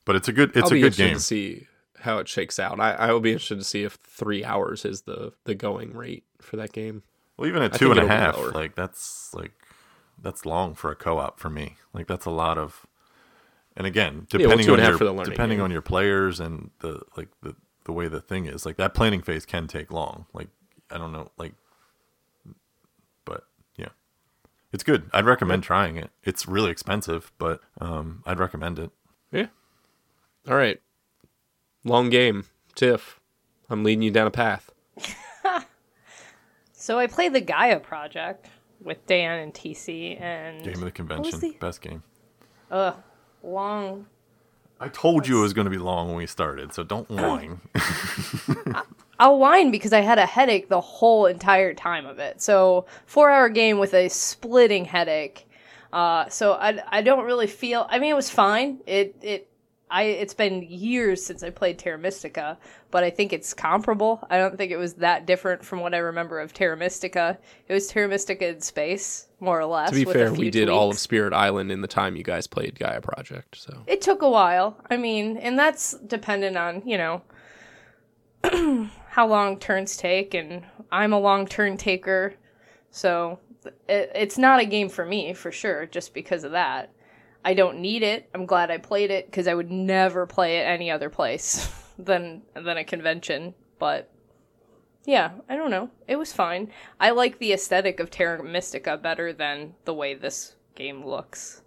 But 0.05 0.15
it's 0.15 0.27
a 0.27 0.33
good 0.33 0.51
it's 0.55 0.71
I'll 0.71 0.77
a 0.77 0.81
good 0.81 0.95
game. 0.95 1.15
To 1.15 1.19
see 1.19 1.67
how 2.01 2.17
it 2.19 2.27
shakes 2.27 2.59
out. 2.59 2.79
I, 2.79 2.93
I 2.93 3.11
will 3.11 3.19
be 3.19 3.31
interested 3.31 3.57
to 3.57 3.63
see 3.63 3.83
if 3.83 3.93
three 3.93 4.43
hours 4.43 4.85
is 4.85 5.03
the 5.03 5.33
the 5.45 5.55
going 5.55 5.93
rate 5.93 6.25
for 6.41 6.57
that 6.57 6.71
game. 6.73 7.03
Well, 7.37 7.47
even 7.47 7.63
at 7.63 7.73
two 7.73 7.91
and 7.91 7.99
a 7.99 8.07
half, 8.07 8.37
like 8.53 8.75
that's 8.75 9.33
like 9.33 9.53
that's 10.21 10.45
long 10.45 10.75
for 10.75 10.91
a 10.91 10.95
co-op 10.95 11.39
for 11.39 11.49
me. 11.49 11.77
Like 11.93 12.07
that's 12.07 12.25
a 12.25 12.31
lot 12.31 12.57
of, 12.57 12.85
and 13.75 13.87
again, 13.87 14.27
depending 14.29 14.59
yeah, 14.67 14.73
well, 14.73 14.93
on 14.93 14.99
your 14.99 15.23
depending 15.23 15.57
game. 15.57 15.63
on 15.63 15.71
your 15.71 15.81
players 15.81 16.39
and 16.39 16.71
the 16.79 17.01
like 17.17 17.29
the 17.41 17.55
the 17.85 17.91
way 17.91 18.07
the 18.07 18.21
thing 18.21 18.45
is, 18.45 18.65
like 18.65 18.77
that 18.77 18.93
planning 18.93 19.21
phase 19.21 19.45
can 19.45 19.67
take 19.67 19.91
long. 19.91 20.25
Like 20.33 20.49
I 20.91 20.97
don't 20.97 21.11
know, 21.11 21.31
like, 21.37 21.53
but 23.25 23.45
yeah, 23.75 23.89
it's 24.71 24.83
good. 24.83 25.09
I'd 25.13 25.25
recommend 25.25 25.63
trying 25.63 25.97
it. 25.97 26.11
It's 26.23 26.47
really 26.47 26.71
expensive, 26.71 27.31
but 27.37 27.61
um, 27.79 28.23
I'd 28.25 28.39
recommend 28.39 28.77
it. 28.77 28.91
Yeah. 29.31 29.47
All 30.47 30.55
right. 30.55 30.79
Long 31.83 32.09
game, 32.09 32.45
Tiff. 32.75 33.19
I'm 33.69 33.83
leading 33.83 34.03
you 34.03 34.11
down 34.11 34.27
a 34.27 34.31
path. 34.31 34.71
so 36.73 36.99
I 36.99 37.07
played 37.07 37.33
the 37.33 37.41
Gaia 37.41 37.79
project 37.79 38.47
with 38.83 39.05
Dan 39.07 39.39
and 39.39 39.53
TC 39.53 40.19
and 40.21 40.63
game 40.63 40.73
of 40.75 40.81
the 40.81 40.91
convention, 40.91 41.39
the... 41.39 41.51
best 41.59 41.81
game. 41.81 42.03
Ugh, 42.69 42.95
long. 43.43 44.05
I 44.79 44.87
told 44.89 45.27
you 45.27 45.39
it 45.39 45.41
was 45.41 45.53
going 45.53 45.65
to 45.65 45.71
be 45.71 45.77
long 45.77 46.07
when 46.07 46.17
we 46.17 46.27
started, 46.27 46.73
so 46.73 46.83
don't 46.83 47.09
whine. 47.09 47.61
I'll 49.19 49.37
whine 49.37 49.69
because 49.69 49.93
I 49.93 50.01
had 50.01 50.17
a 50.17 50.25
headache 50.25 50.69
the 50.69 50.81
whole 50.81 51.27
entire 51.27 51.75
time 51.75 52.07
of 52.07 52.17
it. 52.17 52.41
So 52.41 52.87
four 53.05 53.29
hour 53.29 53.49
game 53.49 53.77
with 53.77 53.93
a 53.93 54.09
splitting 54.09 54.85
headache. 54.85 55.47
Uh, 55.93 56.27
so 56.29 56.53
I, 56.53 56.81
I 56.87 57.01
don't 57.03 57.25
really 57.25 57.47
feel. 57.47 57.85
I 57.89 57.99
mean, 57.99 58.11
it 58.11 58.15
was 58.15 58.29
fine. 58.29 58.79
It 58.87 59.15
it 59.21 59.50
I 59.91 60.03
it's 60.03 60.33
been 60.33 60.63
years 60.63 61.23
since 61.23 61.43
I 61.43 61.49
played 61.49 61.77
Terra 61.77 61.97
Mystica, 61.97 62.57
but 62.89 63.03
I 63.03 63.09
think 63.09 63.33
it's 63.33 63.53
comparable. 63.53 64.25
I 64.29 64.37
don't 64.37 64.57
think 64.57 64.71
it 64.71 64.77
was 64.77 64.95
that 64.95 65.25
different 65.25 65.63
from 65.63 65.81
what 65.81 65.93
I 65.93 65.97
remember 65.97 66.39
of 66.39 66.53
Terra 66.53 66.77
Mystica. 66.77 67.37
It 67.67 67.73
was 67.73 67.87
Terra 67.87 68.07
Mystica 68.07 68.47
in 68.47 68.61
space, 68.61 69.27
more 69.41 69.59
or 69.59 69.65
less. 69.65 69.89
To 69.89 69.95
be 69.95 70.05
fair, 70.05 70.33
we 70.33 70.49
did 70.49 70.69
all 70.69 70.91
of. 70.91 70.97
Spirit 70.97 71.33
Island 71.33 71.71
in 71.71 71.81
the 71.81 71.87
time 71.87 72.15
you 72.15 72.23
guys 72.23 72.47
played 72.47 72.79
Gaia 72.79 73.01
Project. 73.01 73.57
So 73.57 73.83
It 73.85 74.01
took 74.01 74.21
a 74.21 74.29
while. 74.29 74.77
I 74.89 74.95
mean, 74.97 75.37
and 75.37 75.59
that's 75.59 75.93
dependent 76.07 76.55
on, 76.57 76.81
you 76.85 76.97
know, 76.97 77.21
how 79.09 79.27
long 79.27 79.59
turns 79.59 79.97
take, 79.97 80.33
and 80.33 80.63
I'm 80.91 81.11
a 81.11 81.19
long 81.19 81.45
turn 81.45 81.75
taker, 81.75 82.35
so 82.91 83.39
it, 83.89 84.11
it's 84.15 84.37
not 84.37 84.61
a 84.61 84.65
game 84.65 84.87
for 84.87 85.05
me 85.05 85.33
for 85.33 85.51
sure, 85.51 85.85
just 85.85 86.13
because 86.13 86.45
of 86.45 86.53
that. 86.53 86.93
I 87.43 87.53
don't 87.53 87.79
need 87.79 88.03
it. 88.03 88.29
I'm 88.33 88.45
glad 88.45 88.69
I 88.69 88.77
played 88.77 89.11
it 89.11 89.25
because 89.25 89.47
I 89.47 89.53
would 89.53 89.71
never 89.71 90.25
play 90.25 90.57
it 90.57 90.63
any 90.63 90.91
other 90.91 91.09
place 91.09 91.73
than 91.99 92.43
than 92.53 92.77
a 92.77 92.83
convention. 92.83 93.53
But 93.79 94.11
yeah, 95.05 95.31
I 95.49 95.55
don't 95.55 95.71
know. 95.71 95.89
It 96.07 96.17
was 96.17 96.33
fine. 96.33 96.71
I 96.99 97.11
like 97.11 97.39
the 97.39 97.53
aesthetic 97.53 97.99
of 97.99 98.11
Terra 98.11 98.43
Mystica 98.43 98.97
better 98.97 99.33
than 99.33 99.73
the 99.85 99.93
way 99.93 100.13
this 100.13 100.55
game 100.75 101.05
looks. 101.05 101.61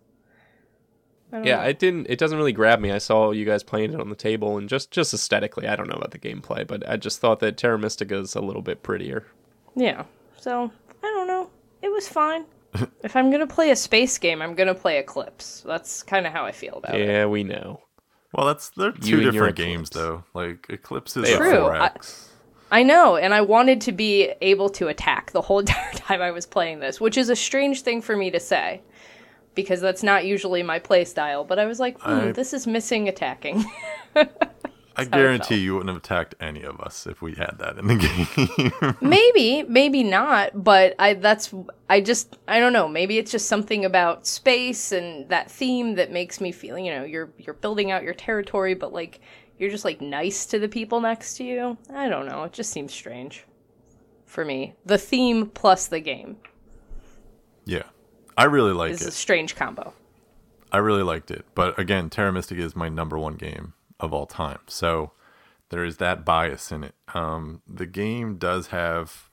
I 1.32 1.42
yeah, 1.42 1.56
know. 1.56 1.62
it 1.62 1.78
didn't. 1.80 2.06
It 2.08 2.18
doesn't 2.18 2.38
really 2.38 2.52
grab 2.52 2.80
me. 2.80 2.92
I 2.92 2.98
saw 2.98 3.32
you 3.32 3.44
guys 3.44 3.64
playing 3.64 3.92
it 3.92 4.00
on 4.00 4.08
the 4.08 4.14
table, 4.14 4.56
and 4.56 4.68
just 4.68 4.92
just 4.92 5.12
aesthetically, 5.12 5.66
I 5.66 5.74
don't 5.74 5.88
know 5.88 5.96
about 5.96 6.12
the 6.12 6.18
gameplay, 6.18 6.64
but 6.64 6.88
I 6.88 6.96
just 6.96 7.18
thought 7.18 7.40
that 7.40 7.56
Terra 7.56 7.78
Mystica 7.78 8.18
is 8.18 8.36
a 8.36 8.40
little 8.40 8.62
bit 8.62 8.84
prettier. 8.84 9.26
Yeah. 9.74 10.04
So, 10.38 10.70
I 11.02 11.06
don't 11.06 11.26
know. 11.26 11.50
It 11.82 11.90
was 11.90 12.06
fine. 12.06 12.44
if 13.02 13.16
I'm 13.16 13.30
going 13.30 13.46
to 13.46 13.52
play 13.52 13.70
a 13.70 13.76
space 13.76 14.18
game, 14.18 14.42
I'm 14.42 14.54
going 14.54 14.66
to 14.68 14.74
play 14.74 14.98
Eclipse. 14.98 15.62
That's 15.66 16.02
kind 16.02 16.26
of 16.26 16.32
how 16.32 16.44
I 16.44 16.52
feel 16.52 16.74
about 16.78 16.94
it. 17.00 17.06
Yeah, 17.06 17.26
we 17.26 17.44
know. 17.44 17.80
Well, 18.32 18.46
that's 18.46 18.70
they're 18.70 18.88
You 18.90 19.00
two 19.00 19.14
and 19.14 19.22
your 19.22 19.32
different 19.32 19.56
games 19.56 19.90
though. 19.90 20.24
Like 20.34 20.66
Eclipse 20.68 21.16
is 21.16 21.24
They 21.24 21.34
a 21.34 21.38
are. 21.38 21.38
True, 21.38 21.66
I- 21.66 21.88
4X. 21.90 22.28
I 22.72 22.82
know, 22.82 23.14
and 23.16 23.32
I 23.32 23.40
wanted 23.42 23.80
to 23.82 23.92
be 23.92 24.32
able 24.40 24.68
to 24.70 24.88
attack 24.88 25.30
the 25.30 25.40
whole 25.42 25.58
entire 25.60 25.92
time 25.92 26.20
I 26.20 26.32
was 26.32 26.44
playing 26.46 26.80
this, 26.80 27.00
which 27.00 27.16
is 27.16 27.28
a 27.28 27.36
strange 27.36 27.82
thing 27.82 28.02
for 28.02 28.16
me 28.16 28.30
to 28.32 28.40
say 28.40 28.80
because 29.54 29.80
that's 29.80 30.02
not 30.02 30.24
usually 30.24 30.64
my 30.64 30.80
play 30.80 31.04
style, 31.04 31.44
but 31.44 31.60
I 31.60 31.66
was 31.66 31.78
like, 31.78 32.00
hmm, 32.00 32.10
I- 32.10 32.32
this 32.32 32.52
is 32.52 32.66
missing 32.66 33.08
attacking. 33.08 33.64
I 34.96 35.04
guarantee 35.04 35.56
you 35.56 35.74
wouldn't 35.74 35.88
have 35.88 35.96
attacked 35.96 36.34
any 36.40 36.62
of 36.62 36.80
us 36.80 37.06
if 37.06 37.20
we 37.20 37.34
had 37.34 37.56
that 37.58 37.78
in 37.78 37.86
the 37.86 37.96
game. 38.80 38.96
maybe, 39.00 39.62
maybe 39.64 40.02
not, 40.04 40.62
but 40.62 40.94
I 40.98 41.14
that's 41.14 41.52
I 41.88 42.00
just 42.00 42.36
I 42.46 42.60
don't 42.60 42.72
know, 42.72 42.88
maybe 42.88 43.18
it's 43.18 43.30
just 43.30 43.48
something 43.48 43.84
about 43.84 44.26
space 44.26 44.92
and 44.92 45.28
that 45.28 45.50
theme 45.50 45.96
that 45.96 46.12
makes 46.12 46.40
me 46.40 46.52
feel, 46.52 46.78
you 46.78 46.90
know, 46.90 47.04
you're 47.04 47.32
you're 47.38 47.54
building 47.54 47.90
out 47.90 48.02
your 48.02 48.14
territory 48.14 48.74
but 48.74 48.92
like 48.92 49.20
you're 49.58 49.70
just 49.70 49.84
like 49.84 50.00
nice 50.00 50.46
to 50.46 50.58
the 50.58 50.68
people 50.68 51.00
next 51.00 51.36
to 51.36 51.44
you. 51.44 51.76
I 51.92 52.08
don't 52.08 52.26
know, 52.26 52.44
it 52.44 52.52
just 52.52 52.70
seems 52.70 52.92
strange 52.92 53.44
for 54.26 54.44
me. 54.44 54.74
The 54.84 54.98
theme 54.98 55.46
plus 55.46 55.86
the 55.88 56.00
game 56.00 56.36
yeah, 57.64 57.84
I 58.36 58.44
really 58.44 58.72
like 58.72 58.92
is 58.92 59.02
a 59.02 59.10
strange 59.10 59.56
combo. 59.56 59.94
I 60.70 60.78
really 60.78 61.02
liked 61.02 61.30
it. 61.30 61.44
But 61.54 61.78
again, 61.78 62.10
Terra 62.10 62.32
Mystica 62.32 62.62
is 62.62 62.76
my 62.76 62.88
number 62.88 63.18
one 63.18 63.34
game 63.34 63.74
of 64.04 64.12
all 64.12 64.26
time. 64.26 64.60
So 64.66 65.12
there 65.70 65.84
is 65.84 65.96
that 65.96 66.24
bias 66.24 66.70
in 66.70 66.84
it. 66.84 66.94
Um, 67.14 67.62
the 67.66 67.86
game 67.86 68.36
does 68.36 68.68
have 68.68 69.30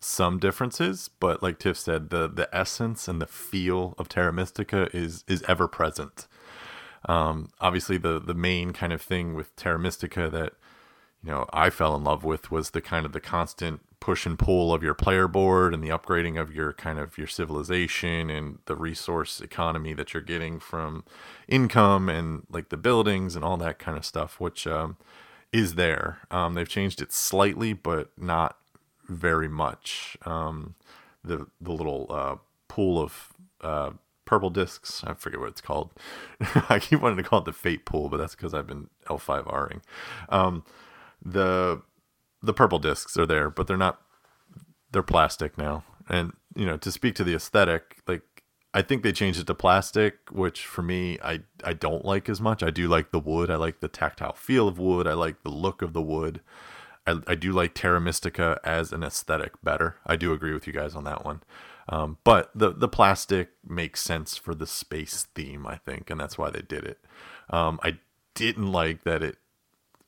some 0.00 0.38
differences, 0.38 1.10
but 1.20 1.42
like 1.42 1.58
Tiff 1.58 1.76
said, 1.76 2.10
the 2.10 2.28
the 2.28 2.48
essence 2.56 3.08
and 3.08 3.20
the 3.20 3.26
feel 3.26 3.94
of 3.98 4.08
Terra 4.08 4.32
Mystica 4.32 4.88
is 4.96 5.24
is 5.26 5.42
ever 5.48 5.68
present. 5.68 6.26
Um, 7.06 7.50
obviously, 7.60 7.98
the 7.98 8.20
the 8.20 8.34
main 8.34 8.72
kind 8.72 8.92
of 8.92 9.02
thing 9.02 9.34
with 9.34 9.54
Terra 9.56 9.78
Mystica 9.78 10.28
that 10.30 10.54
you 11.24 11.30
know 11.30 11.46
I 11.52 11.70
fell 11.70 11.94
in 11.96 12.04
love 12.04 12.24
with 12.24 12.50
was 12.50 12.70
the 12.70 12.80
kind 12.80 13.06
of 13.06 13.12
the 13.12 13.20
constant 13.20 13.80
push 14.00 14.26
and 14.26 14.38
pull 14.38 14.72
of 14.72 14.82
your 14.82 14.94
player 14.94 15.26
board 15.26 15.74
and 15.74 15.82
the 15.82 15.88
upgrading 15.88 16.40
of 16.40 16.54
your 16.54 16.72
kind 16.72 16.98
of 16.98 17.16
your 17.18 17.26
civilization 17.26 18.30
and 18.30 18.58
the 18.66 18.76
resource 18.76 19.40
economy 19.40 19.94
that 19.94 20.12
you're 20.14 20.22
getting 20.22 20.60
from 20.60 21.02
income 21.48 22.08
and 22.08 22.46
like 22.50 22.68
the 22.68 22.76
buildings 22.76 23.34
and 23.34 23.44
all 23.44 23.56
that 23.56 23.78
kind 23.78 23.96
of 23.96 24.04
stuff, 24.04 24.38
which 24.38 24.66
um, 24.66 24.96
is 25.52 25.74
there. 25.74 26.20
Um, 26.30 26.54
they've 26.54 26.68
changed 26.68 27.00
it 27.00 27.12
slightly, 27.12 27.72
but 27.72 28.10
not 28.16 28.58
very 29.08 29.48
much. 29.48 30.16
Um, 30.24 30.74
the 31.24 31.46
the 31.60 31.72
little 31.72 32.06
uh, 32.10 32.36
pool 32.68 33.00
of 33.00 33.32
uh, 33.62 33.90
purple 34.24 34.50
discs. 34.50 35.02
I 35.04 35.14
forget 35.14 35.40
what 35.40 35.48
it's 35.48 35.60
called. 35.60 35.92
I 36.68 36.78
keep 36.78 37.00
wanting 37.00 37.16
to 37.16 37.28
call 37.28 37.40
it 37.40 37.46
the 37.46 37.52
fate 37.52 37.84
pool, 37.86 38.08
but 38.08 38.18
that's 38.18 38.34
because 38.34 38.54
I've 38.54 38.66
been 38.66 38.88
L5Ring. 39.06 39.80
Um, 40.28 40.64
the 41.26 41.82
the 42.42 42.54
purple 42.54 42.78
discs 42.78 43.16
are 43.16 43.26
there, 43.26 43.50
but 43.50 43.66
they're 43.66 43.76
not. 43.76 44.00
They're 44.92 45.02
plastic 45.02 45.58
now, 45.58 45.84
and 46.08 46.32
you 46.54 46.64
know 46.64 46.76
to 46.78 46.92
speak 46.92 47.14
to 47.16 47.24
the 47.24 47.34
aesthetic, 47.34 47.98
like 48.06 48.22
I 48.72 48.82
think 48.82 49.02
they 49.02 49.12
changed 49.12 49.40
it 49.40 49.46
to 49.48 49.54
plastic, 49.54 50.16
which 50.30 50.64
for 50.64 50.82
me 50.82 51.18
I 51.22 51.40
I 51.64 51.72
don't 51.72 52.04
like 52.04 52.28
as 52.28 52.40
much. 52.40 52.62
I 52.62 52.70
do 52.70 52.88
like 52.88 53.10
the 53.10 53.18
wood. 53.18 53.50
I 53.50 53.56
like 53.56 53.80
the 53.80 53.88
tactile 53.88 54.34
feel 54.34 54.68
of 54.68 54.78
wood. 54.78 55.06
I 55.06 55.14
like 55.14 55.42
the 55.42 55.50
look 55.50 55.82
of 55.82 55.92
the 55.92 56.02
wood. 56.02 56.40
I, 57.06 57.20
I 57.26 57.34
do 57.34 57.52
like 57.52 57.74
Terra 57.74 58.00
Mystica 58.00 58.60
as 58.64 58.92
an 58.92 59.02
aesthetic 59.02 59.52
better. 59.62 59.96
I 60.06 60.16
do 60.16 60.32
agree 60.32 60.52
with 60.52 60.66
you 60.66 60.72
guys 60.72 60.94
on 60.94 61.04
that 61.04 61.24
one. 61.24 61.42
Um, 61.88 62.18
but 62.24 62.50
the 62.54 62.72
the 62.72 62.88
plastic 62.88 63.50
makes 63.66 64.02
sense 64.02 64.36
for 64.36 64.54
the 64.54 64.66
space 64.66 65.26
theme, 65.34 65.66
I 65.66 65.76
think, 65.76 66.10
and 66.10 66.20
that's 66.20 66.38
why 66.38 66.50
they 66.50 66.62
did 66.62 66.84
it. 66.84 66.98
Um, 67.50 67.80
I 67.82 67.98
didn't 68.34 68.70
like 68.70 69.04
that 69.04 69.22
it. 69.22 69.38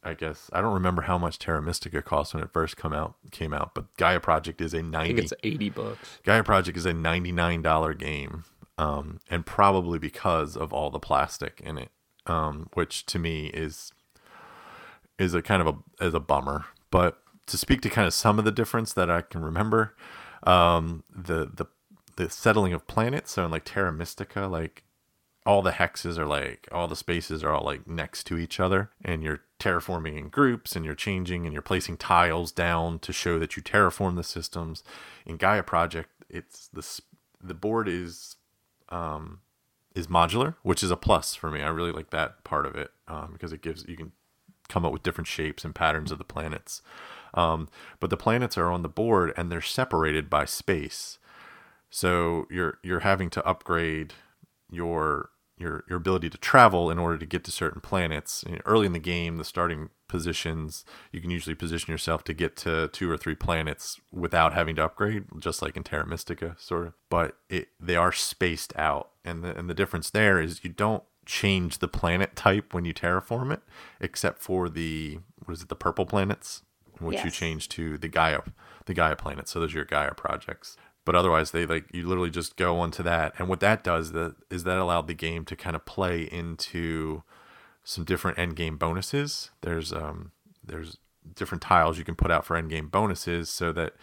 I 0.09 0.15
guess 0.15 0.49
I 0.53 0.61
don't 0.63 0.73
remember 0.73 1.03
how 1.03 1.19
much 1.19 1.39
Terra 1.39 1.61
Mystica 1.61 2.01
cost 2.03 2.33
when 2.33 2.43
it 2.43 2.51
first 2.53 2.77
come 2.77 2.93
out 2.93 3.17
came 3.31 3.53
out, 3.53 3.75
but 3.75 3.95
Gaia 3.97 4.21
Project 4.21 4.61
is 4.61 4.73
a 4.73 4.79
I 4.79 4.81
think 4.81 4.93
ninety. 4.93 5.23
it's 5.23 5.35
eighty 5.43 5.69
bucks. 5.69 6.19
Gaia 6.25 6.43
Project 6.43 6.79
is 6.79 6.87
a 6.87 6.95
ninety 6.95 7.33
nine 7.33 7.61
dollar 7.63 7.93
game, 7.93 8.45
um, 8.79 9.21
and 9.31 9.45
probably 9.45 9.99
because 9.99 10.57
of 10.57 10.73
all 10.73 10.91
the 10.91 10.99
plastic 10.99 11.61
in 11.63 11.77
it, 11.79 11.91
um, 12.27 12.71
which 12.75 13.05
to 13.07 13.19
me 13.19 13.49
is 13.49 13.93
is 15.19 15.35
a 15.35 15.43
kind 15.43 15.61
of 15.61 15.69
a 16.01 16.05
is 16.05 16.15
a 16.15 16.21
bummer. 16.21 16.65
But 16.91 17.19
to 17.47 17.59
speak 17.59 17.83
to 17.83 17.91
kind 17.91 18.07
of 18.07 18.15
some 18.15 18.39
of 18.39 18.45
the 18.45 18.53
difference 18.53 18.93
that 18.95 19.11
I 19.11 19.21
can 19.21 19.43
remember, 19.43 19.95
um, 20.45 21.05
the 21.15 21.51
the 21.53 21.67
the 22.17 22.31
settling 22.31 22.73
of 22.73 22.87
planets. 22.87 23.33
So 23.33 23.45
in 23.45 23.51
like 23.51 23.65
Terra 23.65 23.93
Mystica, 23.93 24.47
like 24.47 24.85
all 25.49 25.63
the 25.63 25.73
hexes 25.73 26.19
are 26.19 26.27
like 26.27 26.69
all 26.71 26.87
the 26.87 26.95
spaces 26.95 27.43
are 27.43 27.51
all 27.55 27.65
like 27.65 27.89
next 27.89 28.25
to 28.25 28.37
each 28.37 28.61
other, 28.61 28.91
and 29.03 29.23
you're 29.23 29.41
terraforming 29.59 30.19
in 30.19 30.29
groups, 30.29 30.77
and 30.77 30.85
you're 30.85 30.95
changing 30.95 31.47
and 31.47 31.55
you're 31.55 31.63
placing 31.63 31.97
tiles 31.97 32.53
down 32.53 32.99
to 32.99 33.15
show 33.15 33.39
that 33.39 33.57
you 33.57 33.63
terraform 33.63 34.15
the 34.15 34.23
systems. 34.23 34.85
In 35.25 35.39
Gaia 35.39 35.63
Project, 35.63 36.11
it's 36.29 36.69
the 36.69 36.87
the 37.43 37.55
board 37.55 37.89
is 37.89 38.37
um, 38.91 39.41
is 39.95 40.07
modular, 40.07 40.57
which 40.63 40.83
is 40.83 40.91
a 40.91 40.97
plus 40.97 41.35
for 41.35 41.51
me. 41.51 41.63
I 41.63 41.69
really 41.69 41.93
like 41.93 42.11
that 42.11 42.45
part 42.45 42.67
of 42.67 42.77
it 42.77 42.91
um, 43.09 43.31
because 43.33 43.51
it 43.51 43.63
gives 43.63 43.87
you 43.89 43.97
can 43.97 44.13
come 44.69 44.85
up 44.85 44.93
with 44.93 45.03
different 45.03 45.29
shapes 45.29 45.65
and 45.65 45.75
patterns 45.75 46.13
of 46.13 46.19
the 46.19 46.25
planets. 46.25 46.83
Um, 47.33 47.71
but 48.01 48.11
the 48.11 48.19
planets 48.19 48.59
are 48.59 48.71
on 48.71 48.83
the 48.83 48.89
board 48.91 49.33
and 49.35 49.51
they're 49.51 49.63
separated 49.63 50.29
by 50.29 50.45
space. 50.45 51.19
So 51.89 52.47
you're 52.51 52.81
you're 52.83 53.01
having 53.01 53.31
to 53.31 53.47
upgrade 53.47 54.13
your 54.71 55.31
your 55.59 55.85
your 55.89 55.99
ability 55.99 56.31
to 56.31 56.39
travel 56.39 56.91
in 56.91 56.99
order 56.99 57.19
to 57.19 57.27
get 57.27 57.45
to 57.45 57.51
certain 57.51 57.81
planets. 57.81 58.45
You 58.47 58.57
know, 58.57 58.61
Early 58.65 58.87
in 58.87 58.93
the 58.93 58.99
game, 58.99 59.37
the 59.37 59.45
starting 59.45 59.91
positions, 60.09 60.85
you 61.13 61.21
can 61.21 61.31
usually 61.31 61.55
position 61.55 61.91
yourself 61.91 62.25
to 62.25 62.33
get 62.33 62.57
to 62.59 62.89
two 62.89 63.11
or 63.11 63.17
three 63.17 63.35
planets 63.35 64.01
without 64.13 64.55
having 64.55 64.77
to 64.77 64.85
upgrade, 64.85 65.25
just 65.39 65.63
like 65.63 65.77
in 65.77 65.83
Terra 65.83 66.07
Mystica, 66.07 66.57
sort 66.59 66.87
of. 66.87 66.95
But 67.11 67.37
it 67.49 67.69
they 67.81 67.97
are 67.97 68.13
spaced 68.13 68.77
out, 68.77 69.11
and 69.25 69.45
the 69.45 69.57
and 69.57 69.69
the 69.69 69.75
difference 69.75 70.11
there 70.11 70.41
is 70.41 70.65
you 70.65 70.71
don't 70.71 71.05
change 71.27 71.79
the 71.79 71.89
planet 71.89 72.35
type 72.35 72.73
when 72.73 72.85
you 72.85 72.95
terraform 72.95 73.53
it, 73.53 73.61
except 74.01 74.41
for 74.41 74.69
the 74.69 75.19
what 75.45 75.55
is 75.55 75.63
it, 75.63 75.69
the 75.69 75.77
purple 75.77 76.07
planets, 76.07 76.63
which 77.01 77.25
you 77.25 77.31
change 77.31 77.69
to 77.71 77.99
the 77.99 78.09
Gaia 78.09 78.41
the 78.87 78.95
Gaia 78.95 79.17
planets. 79.17 79.51
So 79.53 79.61
those 79.61 79.75
are 79.75 79.79
your 79.79 79.85
Gaia 79.85 80.15
projects 80.15 80.77
but 81.09 81.17
otherwise 81.17 81.53
they 81.53 81.65
like 81.65 81.87
you 81.91 82.07
literally 82.07 82.29
just 82.29 82.55
go 82.57 82.81
onto 82.81 83.03
that. 83.03 83.33
And 83.39 83.49
what 83.49 83.61
that 83.61 83.83
does 83.83 84.13
that 84.13 84.37
is 84.51 84.65
that 84.65 84.77
allowed 84.77 85.07
the 85.07 85.15
game 85.15 85.47
to 85.47 85.57
kind 85.57 85.75
of 85.75 85.87
play 85.87 86.25
into 86.25 87.23
some 87.83 88.05
different 88.05 88.39
end 88.39 88.57
game 88.57 88.77
bonuses. 88.77 89.51
There's 89.63 89.91
um 89.91 90.33
there's 90.63 90.99
different 91.35 91.63
tiles 91.63 91.97
you 91.97 92.05
can 92.05 92.15
put 92.15 92.31
out 92.31 92.45
for 92.45 92.59
end 92.59 92.69
game 92.69 92.89
bonuses 92.89 93.49
so 93.49 93.73
that 93.73 93.95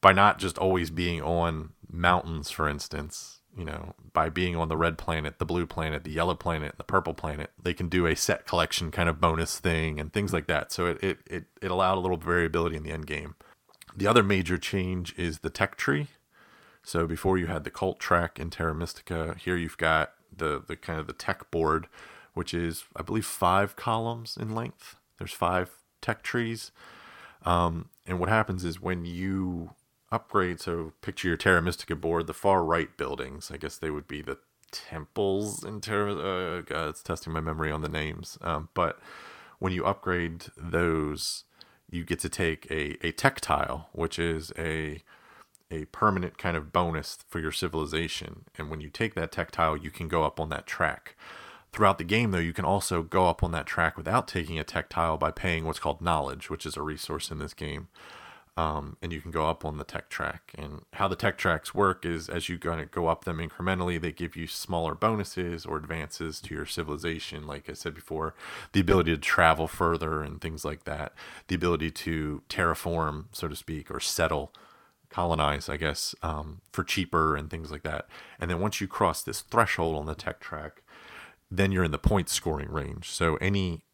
by 0.00 0.14
not 0.14 0.38
just 0.38 0.56
always 0.56 0.88
being 0.88 1.20
on 1.20 1.74
mountains 1.86 2.50
for 2.50 2.66
instance 2.66 3.42
you 3.54 3.64
know 3.66 3.94
by 4.14 4.30
being 4.30 4.56
on 4.56 4.68
the 4.68 4.76
red 4.78 4.96
planet 4.96 5.38
the 5.38 5.44
blue 5.44 5.66
planet 5.66 6.02
the 6.02 6.10
yellow 6.10 6.34
planet 6.34 6.76
the 6.78 6.84
purple 6.84 7.12
planet 7.12 7.50
they 7.62 7.74
can 7.74 7.90
do 7.90 8.06
a 8.06 8.16
set 8.16 8.46
collection 8.46 8.90
kind 8.90 9.10
of 9.10 9.20
bonus 9.20 9.60
thing 9.60 10.00
and 10.00 10.14
things 10.14 10.32
like 10.32 10.46
that. 10.46 10.72
So 10.72 10.86
it 10.86 11.04
it, 11.04 11.18
it, 11.26 11.44
it 11.60 11.70
allowed 11.70 11.98
a 11.98 12.00
little 12.00 12.16
variability 12.16 12.76
in 12.76 12.84
the 12.84 12.90
end 12.90 13.06
game. 13.06 13.34
The 13.94 14.06
other 14.06 14.22
major 14.22 14.56
change 14.56 15.14
is 15.18 15.40
the 15.40 15.50
tech 15.50 15.76
tree 15.76 16.08
so 16.82 17.06
before 17.06 17.38
you 17.38 17.46
had 17.46 17.64
the 17.64 17.70
cult 17.70 17.98
track 17.98 18.38
in 18.38 18.50
Terra 18.50 18.74
Mystica, 18.74 19.36
here 19.38 19.56
you've 19.56 19.78
got 19.78 20.12
the 20.36 20.62
the 20.66 20.76
kind 20.76 20.98
of 20.98 21.06
the 21.06 21.12
tech 21.12 21.50
board, 21.50 21.88
which 22.34 22.52
is 22.52 22.84
I 22.96 23.02
believe 23.02 23.26
five 23.26 23.76
columns 23.76 24.36
in 24.36 24.54
length. 24.54 24.96
There's 25.18 25.32
five 25.32 25.70
tech 26.00 26.22
trees, 26.22 26.72
um, 27.44 27.88
and 28.06 28.18
what 28.18 28.28
happens 28.28 28.64
is 28.64 28.80
when 28.80 29.04
you 29.04 29.70
upgrade, 30.10 30.60
so 30.60 30.92
picture 31.00 31.28
your 31.28 31.36
Terra 31.36 31.62
Mystica 31.62 31.96
board, 31.96 32.26
the 32.26 32.34
far 32.34 32.64
right 32.64 32.94
buildings, 32.96 33.50
I 33.52 33.56
guess 33.56 33.78
they 33.78 33.90
would 33.90 34.08
be 34.08 34.20
the 34.20 34.38
temples 34.70 35.64
in 35.64 35.80
Terra. 35.80 36.14
Uh, 36.14 36.60
God, 36.62 36.88
it's 36.88 37.02
testing 37.02 37.32
my 37.32 37.40
memory 37.40 37.70
on 37.70 37.82
the 37.82 37.88
names, 37.88 38.38
um, 38.42 38.68
but 38.74 38.98
when 39.58 39.72
you 39.72 39.84
upgrade 39.84 40.46
those, 40.56 41.44
you 41.88 42.04
get 42.04 42.18
to 42.20 42.28
take 42.28 42.66
a, 42.70 43.06
a 43.06 43.12
tech 43.12 43.40
tile, 43.40 43.88
which 43.92 44.18
is 44.18 44.52
a 44.58 45.02
a 45.72 45.86
permanent 45.86 46.36
kind 46.36 46.56
of 46.56 46.72
bonus 46.72 47.18
for 47.26 47.40
your 47.40 47.50
civilization. 47.50 48.44
And 48.58 48.70
when 48.70 48.80
you 48.80 48.90
take 48.90 49.14
that 49.14 49.32
tech 49.32 49.50
tile, 49.50 49.76
you 49.76 49.90
can 49.90 50.06
go 50.06 50.22
up 50.22 50.38
on 50.38 50.50
that 50.50 50.66
track. 50.66 51.16
Throughout 51.72 51.96
the 51.96 52.04
game, 52.04 52.30
though, 52.32 52.38
you 52.38 52.52
can 52.52 52.66
also 52.66 53.02
go 53.02 53.26
up 53.26 53.42
on 53.42 53.52
that 53.52 53.66
track 53.66 53.96
without 53.96 54.28
taking 54.28 54.58
a 54.58 54.64
tech 54.64 54.90
tile 54.90 55.16
by 55.16 55.30
paying 55.30 55.64
what's 55.64 55.78
called 55.78 56.02
knowledge, 56.02 56.50
which 56.50 56.66
is 56.66 56.76
a 56.76 56.82
resource 56.82 57.30
in 57.30 57.38
this 57.38 57.54
game. 57.54 57.88
Um, 58.54 58.98
and 59.00 59.14
you 59.14 59.22
can 59.22 59.30
go 59.30 59.46
up 59.46 59.64
on 59.64 59.78
the 59.78 59.84
tech 59.84 60.10
track. 60.10 60.52
And 60.58 60.82
how 60.92 61.08
the 61.08 61.16
tech 61.16 61.38
tracks 61.38 61.74
work 61.74 62.04
is 62.04 62.28
as 62.28 62.50
you 62.50 62.58
kind 62.58 62.82
of 62.82 62.90
go 62.90 63.06
up 63.06 63.24
them 63.24 63.38
incrementally, 63.38 63.98
they 63.98 64.12
give 64.12 64.36
you 64.36 64.46
smaller 64.46 64.94
bonuses 64.94 65.64
or 65.64 65.78
advances 65.78 66.38
to 66.42 66.54
your 66.54 66.66
civilization. 66.66 67.46
Like 67.46 67.70
I 67.70 67.72
said 67.72 67.94
before, 67.94 68.34
the 68.72 68.80
ability 68.80 69.12
to 69.12 69.16
travel 69.16 69.66
further 69.66 70.22
and 70.22 70.38
things 70.38 70.66
like 70.66 70.84
that, 70.84 71.14
the 71.48 71.54
ability 71.54 71.90
to 71.92 72.42
terraform, 72.50 73.24
so 73.32 73.48
to 73.48 73.56
speak, 73.56 73.90
or 73.90 74.00
settle 74.00 74.52
colonize, 75.12 75.68
I 75.68 75.76
guess, 75.76 76.14
um, 76.22 76.60
for 76.72 76.82
cheaper 76.82 77.36
and 77.36 77.50
things 77.50 77.70
like 77.70 77.82
that. 77.82 78.06
And 78.40 78.50
then 78.50 78.60
once 78.60 78.80
you 78.80 78.88
cross 78.88 79.22
this 79.22 79.42
threshold 79.42 79.96
on 79.96 80.06
the 80.06 80.14
tech 80.14 80.40
track, 80.40 80.82
then 81.50 81.70
you're 81.70 81.84
in 81.84 81.90
the 81.90 81.98
point 81.98 82.28
scoring 82.28 82.70
range. 82.70 83.10
So 83.10 83.36
any 83.36 83.84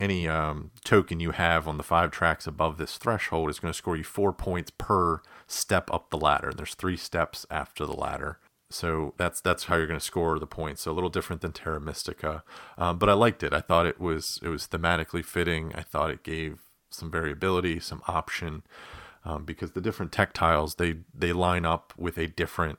any 0.00 0.26
um, 0.26 0.72
token 0.84 1.20
you 1.20 1.30
have 1.30 1.68
on 1.68 1.76
the 1.76 1.84
five 1.84 2.10
tracks 2.10 2.48
above 2.48 2.78
this 2.78 2.98
threshold 2.98 3.48
is 3.48 3.60
going 3.60 3.72
to 3.72 3.78
score 3.78 3.96
you 3.96 4.02
four 4.02 4.32
points 4.32 4.72
per 4.76 5.22
step 5.46 5.88
up 5.92 6.10
the 6.10 6.18
ladder. 6.18 6.48
And 6.48 6.58
there's 6.58 6.74
three 6.74 6.96
steps 6.96 7.46
after 7.48 7.86
the 7.86 7.94
ladder. 7.94 8.38
So 8.70 9.14
that's 9.16 9.40
that's 9.40 9.64
how 9.64 9.76
you're 9.76 9.86
going 9.86 10.00
to 10.00 10.04
score 10.04 10.38
the 10.38 10.48
points. 10.48 10.82
So 10.82 10.90
a 10.90 10.94
little 10.94 11.10
different 11.10 11.42
than 11.42 11.52
Terra 11.52 11.80
Mystica, 11.80 12.42
um, 12.76 12.98
but 12.98 13.08
I 13.08 13.12
liked 13.12 13.44
it. 13.44 13.52
I 13.52 13.60
thought 13.60 13.86
it 13.86 14.00
was 14.00 14.40
it 14.42 14.48
was 14.48 14.66
thematically 14.66 15.24
fitting. 15.24 15.72
I 15.76 15.82
thought 15.82 16.10
it 16.10 16.24
gave 16.24 16.58
some 16.90 17.10
variability, 17.10 17.78
some 17.80 18.02
option 18.08 18.62
um, 19.24 19.44
because 19.44 19.72
the 19.72 19.80
different 19.80 20.12
tech 20.12 20.32
tiles 20.32 20.76
they 20.76 20.96
they 21.14 21.32
line 21.32 21.64
up 21.64 21.92
with 21.96 22.18
a 22.18 22.26
different 22.26 22.78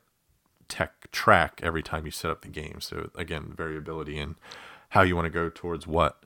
tech 0.68 1.12
track 1.12 1.60
every 1.64 1.84
time 1.84 2.06
you 2.06 2.12
set 2.12 2.32
up 2.32 2.42
the 2.42 2.48
game. 2.48 2.82
So 2.82 3.10
again, 3.16 3.54
variability 3.56 4.18
in 4.18 4.36
how 4.90 5.02
you 5.02 5.16
want 5.16 5.26
to 5.26 5.30
go 5.32 5.50
towards 5.50 5.86
what. 5.86 6.24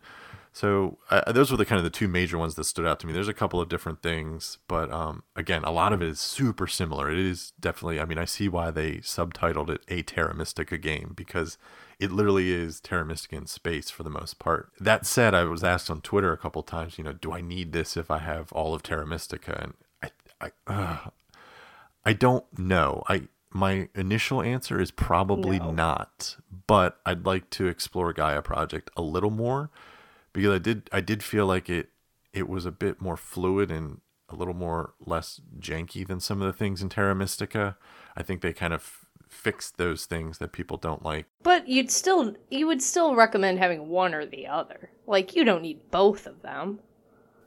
So 0.51 0.97
uh, 1.09 1.31
those 1.31 1.51
were 1.51 1.57
the 1.57 1.65
kind 1.65 1.77
of 1.77 1.83
the 1.83 1.89
two 1.89 2.07
major 2.07 2.37
ones 2.37 2.55
that 2.55 2.63
stood 2.63 2.85
out 2.85 2.99
to 2.99 3.07
me. 3.07 3.13
There's 3.13 3.27
a 3.27 3.33
couple 3.33 3.61
of 3.61 3.69
different 3.69 4.01
things, 4.01 4.57
but 4.67 4.91
um, 4.91 5.23
again, 5.35 5.63
a 5.63 5.71
lot 5.71 5.93
of 5.93 6.01
it 6.01 6.07
is 6.07 6.19
super 6.19 6.67
similar. 6.67 7.09
It 7.11 7.19
is 7.19 7.53
definitely. 7.59 7.99
I 7.99 8.05
mean, 8.05 8.17
I 8.17 8.25
see 8.25 8.49
why 8.49 8.71
they 8.71 8.97
subtitled 8.97 9.69
it 9.69 9.81
a 9.87 10.01
Terra 10.01 10.33
Mystica 10.33 10.77
game 10.77 11.13
because 11.15 11.57
it 11.99 12.11
literally 12.11 12.51
is 12.51 12.79
Terra 12.79 13.05
Mystica 13.05 13.35
in 13.35 13.45
space 13.45 13.89
for 13.89 14.03
the 14.03 14.09
most 14.09 14.39
part. 14.39 14.71
That 14.79 15.05
said, 15.05 15.35
I 15.35 15.43
was 15.43 15.63
asked 15.63 15.89
on 15.89 16.01
Twitter 16.01 16.33
a 16.33 16.37
couple 16.37 16.63
times, 16.63 16.97
you 16.97 17.03
know, 17.03 17.13
do 17.13 17.31
I 17.31 17.41
need 17.41 17.71
this 17.71 17.95
if 17.95 18.09
I 18.09 18.19
have 18.19 18.51
all 18.51 18.73
of 18.73 18.81
Terra 18.81 19.05
Mystica? 19.05 19.59
And 19.61 19.73
I 20.41 20.51
uh, 20.67 20.97
I 22.05 22.13
don't 22.13 22.45
know. 22.57 23.03
I 23.07 23.27
my 23.51 23.89
initial 23.95 24.41
answer 24.41 24.79
is 24.79 24.91
probably 24.91 25.59
no. 25.59 25.71
not, 25.71 26.37
but 26.67 26.99
I'd 27.05 27.25
like 27.25 27.49
to 27.51 27.67
explore 27.67 28.13
Gaia 28.13 28.41
Project 28.41 28.89
a 28.95 29.01
little 29.01 29.31
more 29.31 29.69
because 30.33 30.53
I 30.53 30.59
did 30.59 30.89
I 30.91 31.01
did 31.01 31.23
feel 31.23 31.45
like 31.45 31.69
it 31.69 31.89
it 32.33 32.47
was 32.47 32.65
a 32.65 32.71
bit 32.71 33.01
more 33.01 33.17
fluid 33.17 33.71
and 33.71 34.01
a 34.29 34.35
little 34.35 34.53
more 34.53 34.93
less 35.03 35.41
janky 35.59 36.05
than 36.05 36.19
some 36.19 36.41
of 36.41 36.47
the 36.47 36.57
things 36.57 36.81
in 36.81 36.89
Terra 36.89 37.15
Mystica. 37.15 37.77
I 38.15 38.23
think 38.23 38.41
they 38.41 38.53
kind 38.53 38.73
of 38.73 39.05
fixed 39.27 39.77
those 39.77 40.05
things 40.05 40.37
that 40.39 40.51
people 40.51 40.77
don't 40.77 41.03
like. 41.03 41.25
But 41.43 41.67
you'd 41.67 41.91
still 41.91 42.35
you 42.49 42.67
would 42.67 42.81
still 42.81 43.15
recommend 43.15 43.59
having 43.59 43.89
one 43.89 44.13
or 44.13 44.25
the 44.25 44.47
other. 44.47 44.91
Like 45.07 45.35
you 45.35 45.43
don't 45.43 45.61
need 45.61 45.91
both 45.91 46.27
of 46.27 46.41
them. 46.41 46.79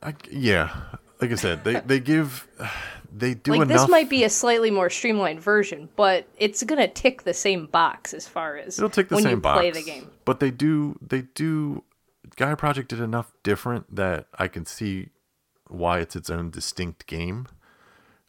I, 0.03 0.15
yeah, 0.31 0.75
like 1.23 1.33
I 1.33 1.37
said, 1.37 1.65
they 1.65 1.81
they 1.81 2.01
give 2.01 2.47
they 3.15 3.35
do 3.35 3.53
like 3.53 3.63
enough. 3.63 3.83
this 3.83 3.89
might 3.89 4.11
be 4.11 4.25
a 4.25 4.31
slightly 4.31 4.71
more 4.71 4.91
streamlined 4.91 5.41
version, 5.41 5.89
but 5.97 6.27
it's 6.37 6.63
gonna 6.65 6.89
tick 6.89 7.23
the 7.23 7.35
same 7.35 7.67
box 7.67 8.13
as 8.13 8.29
far 8.29 8.57
as 8.57 8.79
it'll 8.79 8.91
tick 8.91 9.09
the 9.09 9.15
when 9.15 9.25
same 9.25 9.31
you 9.37 9.41
box. 9.41 9.61
play 9.61 9.71
the 9.71 9.83
game. 9.83 10.11
But 10.25 10.41
they 10.41 10.51
do 10.51 10.99
they 11.01 11.23
do 11.23 11.85
Gaia 12.37 12.57
Project 12.57 12.89
did 12.89 13.01
enough 13.01 13.33
different 13.43 13.95
that 13.95 14.27
I 14.39 14.49
can 14.49 14.67
see 14.67 15.11
why 15.69 16.01
it's 16.01 16.17
its 16.17 16.29
own 16.29 16.51
distinct 16.51 17.07
game. 17.07 17.47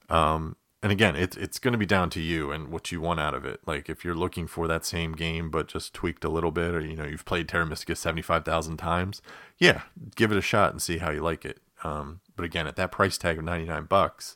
Um, 0.09 0.55
and 0.81 0.91
again, 0.91 1.15
it's 1.15 1.37
it's 1.37 1.59
going 1.59 1.71
to 1.71 1.77
be 1.77 1.85
down 1.85 2.09
to 2.11 2.19
you 2.19 2.51
and 2.51 2.67
what 2.67 2.91
you 2.91 2.99
want 2.99 3.19
out 3.19 3.33
of 3.33 3.45
it. 3.45 3.61
Like 3.65 3.89
if 3.89 4.03
you're 4.03 4.15
looking 4.15 4.47
for 4.47 4.67
that 4.67 4.85
same 4.85 5.13
game 5.13 5.49
but 5.49 5.67
just 5.67 5.93
tweaked 5.93 6.25
a 6.25 6.29
little 6.29 6.51
bit, 6.51 6.75
or 6.75 6.81
you 6.81 6.95
know 6.95 7.05
you've 7.05 7.25
played 7.25 7.47
Terra 7.47 7.65
Mystica 7.65 7.95
seventy 7.95 8.21
five 8.21 8.43
thousand 8.43 8.77
times, 8.77 9.21
yeah, 9.57 9.83
give 10.15 10.31
it 10.31 10.37
a 10.37 10.41
shot 10.41 10.71
and 10.71 10.81
see 10.81 10.97
how 10.97 11.09
you 11.09 11.21
like 11.21 11.45
it. 11.45 11.59
Um, 11.83 12.21
but 12.35 12.45
again, 12.45 12.67
at 12.67 12.75
that 12.77 12.91
price 12.91 13.17
tag 13.17 13.37
of 13.37 13.43
99 13.43 13.85
bucks, 13.85 14.35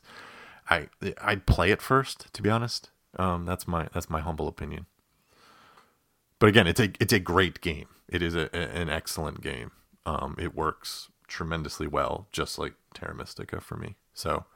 I 0.68 0.88
I'd 1.20 1.46
play 1.46 1.70
it 1.70 1.82
first, 1.82 2.32
to 2.34 2.42
be 2.42 2.50
honest. 2.50 2.90
Um, 3.18 3.46
that's 3.46 3.66
my 3.66 3.88
that's 3.92 4.10
my 4.10 4.20
humble 4.20 4.48
opinion. 4.48 4.86
But 6.38 6.48
again, 6.48 6.66
it's 6.66 6.80
a 6.80 6.90
it's 7.00 7.12
a 7.12 7.18
great 7.18 7.60
game. 7.60 7.88
It 8.08 8.22
is 8.22 8.34
a, 8.34 8.54
an 8.54 8.88
excellent 8.88 9.40
game. 9.40 9.72
Um, 10.06 10.36
it 10.38 10.54
works 10.54 11.08
tremendously 11.26 11.86
well, 11.86 12.28
just 12.32 12.58
like 12.58 12.74
Terra 12.94 13.14
Mystica 13.14 13.60
for 13.60 13.76
me. 13.76 13.96
So, 14.14 14.46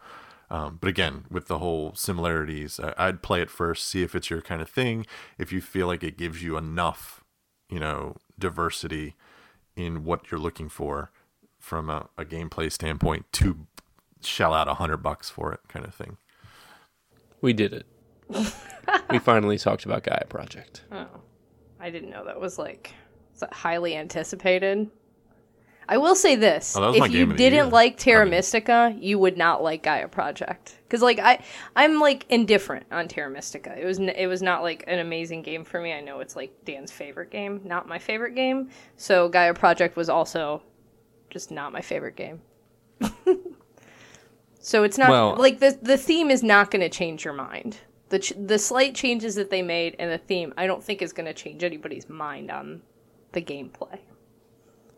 um, 0.51 0.79
but 0.81 0.89
again, 0.89 1.27
with 1.31 1.47
the 1.47 1.59
whole 1.59 1.95
similarities, 1.95 2.81
I, 2.81 3.07
would 3.07 3.23
play 3.23 3.43
it 3.43 3.51
first, 3.51 3.87
see 3.87 4.03
if 4.03 4.15
it's 4.15 4.31
your 4.31 4.41
kind 4.41 4.63
of 4.63 4.71
thing. 4.71 5.07
If 5.39 5.53
you 5.53 5.61
feel 5.61 5.87
like 5.87 6.03
it 6.03 6.17
gives 6.17 6.43
you 6.43 6.57
enough, 6.57 7.23
you 7.69 7.79
know, 7.79 8.17
diversity 8.39 9.15
in 9.77 10.05
what 10.05 10.31
you're 10.31 10.41
looking 10.41 10.69
for, 10.69 11.11
from 11.63 11.89
a, 11.89 12.09
a 12.19 12.25
gameplay 12.25 12.71
standpoint 12.71 13.25
to 13.33 13.67
shell 14.21 14.53
out 14.53 14.69
a 14.69 14.75
hundred 14.75 14.99
bucks 14.99 15.31
for 15.31 15.53
it, 15.53 15.61
kind 15.69 15.87
of 15.87 15.95
thing. 15.95 16.19
We 17.41 17.53
did 17.53 17.73
it. 17.73 17.87
we 19.11 19.19
finally 19.21 19.57
talked 19.59 19.85
about 19.85 20.03
Gaia 20.03 20.27
Project. 20.29 20.83
Oh, 20.91 21.07
I 21.81 21.91
didn't 21.91 22.11
know 22.11 22.25
that 22.25 22.41
was 22.41 22.59
like 22.59 22.93
that 23.39 23.53
highly 23.53 23.97
anticipated. 23.97 24.91
I 25.89 25.99
will 25.99 26.15
say 26.17 26.35
this: 26.35 26.77
oh, 26.77 26.95
if 26.95 27.13
you 27.13 27.33
didn't 27.33 27.71
like 27.71 27.97
Terra 27.97 28.23
I 28.23 28.25
mean, 28.25 28.33
Mystica, 28.33 28.97
you 28.99 29.19
would 29.21 29.37
not 29.37 29.63
like 29.63 29.85
Gaia 29.85 30.09
Project. 30.09 30.79
Because 30.85 31.01
like 31.01 31.21
I, 31.21 31.45
I'm 31.77 32.01
like 32.01 32.27
indifferent 32.29 32.87
on 32.91 33.07
Terra 33.07 33.31
Mystica. 33.31 33.77
It 33.79 33.85
was 33.85 34.01
n- 34.01 34.09
it 34.09 34.27
was 34.27 34.43
not 34.43 34.63
like 34.63 34.83
an 34.89 34.99
amazing 34.99 35.43
game 35.43 35.65
for 35.65 35.81
me. 35.81 35.93
I 35.93 36.01
know 36.01 36.19
it's 36.21 36.35
like 36.35 36.53
Dan's 36.65 36.91
favorite 36.91 37.31
game, 37.31 37.61
not 37.65 37.87
my 37.87 38.01
favorite 38.01 38.35
game. 38.35 38.69
So 38.97 39.29
Gaia 39.29 39.55
Project 39.55 39.97
was 39.97 40.09
also 40.09 40.63
just 41.33 41.51
not 41.51 41.73
my 41.73 41.81
favorite 41.81 42.17
game. 42.17 42.41
so 44.61 44.85
it's 44.85 44.99
not 44.99 45.11
well, 45.11 45.37
like 45.37 45.59
the 45.59 45.79
the 45.83 45.97
theme 45.97 46.31
is 46.31 46.43
not 46.43 46.71
going 46.71 46.83
to 46.83 46.89
change 46.89 47.25
your 47.25 47.35
mind. 47.35 47.79
The 48.11 48.19
ch- 48.19 48.35
the 48.37 48.59
slight 48.59 48.95
changes 48.95 49.35
that 49.37 49.51
they 49.51 49.63
made 49.63 49.97
and 49.99 50.13
the 50.13 50.19
theme, 50.19 50.53
I 50.57 50.67
don't 50.67 50.85
think 50.85 51.01
is 51.03 51.13
going 51.13 51.27
to 51.27 51.35
change 51.35 51.65
anybody's 51.65 52.09
mind 52.09 52.51
on 52.51 52.83
the 53.33 53.41
gameplay. 53.41 53.99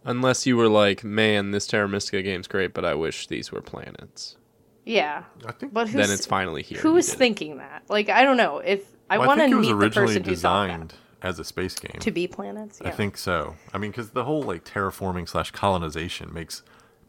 Unless 0.05 0.45
you 0.45 0.57
were 0.57 0.69
like, 0.69 1.05
"Man, 1.05 1.53
this 1.53 1.67
Terra 1.67 1.89
Mystica 1.89 2.23
game's 2.23 2.49
great, 2.49 2.75
but 2.75 2.85
I 2.85 2.95
wish 2.95 3.29
these 3.29 3.53
were 3.53 3.63
planets." 3.63 4.37
Yeah, 4.85 5.25
I 5.47 5.53
think 5.53 5.73
but 5.73 5.91
then 5.93 6.11
it's 6.11 6.27
finally 6.27 6.63
here. 6.63 6.79
Who's 6.79 7.15
thinking 7.15 7.57
that? 7.57 7.85
Like, 7.89 8.11
I 8.11 8.23
don't 8.23 8.37
know 8.37 8.59
if 8.59 8.85
I 9.09 9.17
well, 9.17 9.29
want 9.29 9.41
to 9.41 9.61
meet 9.61 9.69
the 9.69 9.91
person 9.91 10.25
who 10.25 10.37
thought 10.37 10.69
that 10.69 10.95
as 11.25 11.39
a 11.39 11.45
space 11.45 11.75
game 11.75 11.99
to 12.01 12.11
be 12.11 12.29
planets. 12.29 12.81
Yeah. 12.83 12.89
I 12.89 12.93
think 12.93 13.17
so. 13.17 13.57
I 13.73 13.79
mean, 13.79 13.91
because 13.91 14.11
the 14.11 14.25
whole 14.25 14.43
like 14.43 14.65
terraforming 14.65 15.29
slash 15.29 15.51
colonization 15.51 16.33
makes 16.33 16.63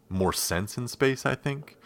more 0.10 0.34
sense 0.34 0.78
in 0.78 0.88
space. 0.88 1.26
I 1.26 1.36
think 1.36 1.78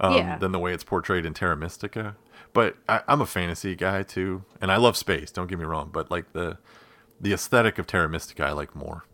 um, 0.00 0.16
yeah. 0.16 0.38
than 0.38 0.50
the 0.50 0.58
way 0.58 0.72
it's 0.72 0.82
portrayed 0.82 1.26
in 1.26 1.34
Terra 1.34 1.56
Mystica. 1.56 2.16
But 2.54 2.76
I, 2.88 3.02
I'm 3.06 3.20
a 3.20 3.26
fantasy 3.26 3.74
guy 3.74 4.02
too, 4.02 4.44
and 4.60 4.72
I 4.72 4.76
love 4.76 4.96
space. 4.96 5.30
Don't 5.30 5.46
get 5.46 5.58
me 5.58 5.64
wrong, 5.64 5.90
but 5.92 6.10
like 6.10 6.32
the 6.32 6.58
the 7.20 7.32
aesthetic 7.32 7.78
of 7.78 7.86
Terra 7.86 8.08
Mystica, 8.08 8.44
I 8.44 8.52
like 8.52 8.74
more. 8.74 9.04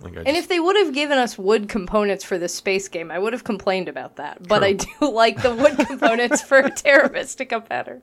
Like 0.00 0.16
and 0.16 0.26
just... 0.26 0.38
if 0.38 0.48
they 0.48 0.58
would 0.58 0.76
have 0.76 0.94
given 0.94 1.18
us 1.18 1.36
wood 1.36 1.68
components 1.68 2.24
for 2.24 2.38
the 2.38 2.48
space 2.48 2.88
game, 2.88 3.10
I 3.10 3.18
would 3.18 3.34
have 3.34 3.44
complained 3.44 3.88
about 3.88 4.16
that. 4.16 4.48
But 4.48 4.64
I 4.64 4.72
do 4.72 4.88
like 5.12 5.42
the 5.42 5.54
wood 5.54 5.76
components 5.86 6.40
for 6.40 6.62
Terra 6.70 7.10
Mystica 7.10 7.60
better. 7.60 8.02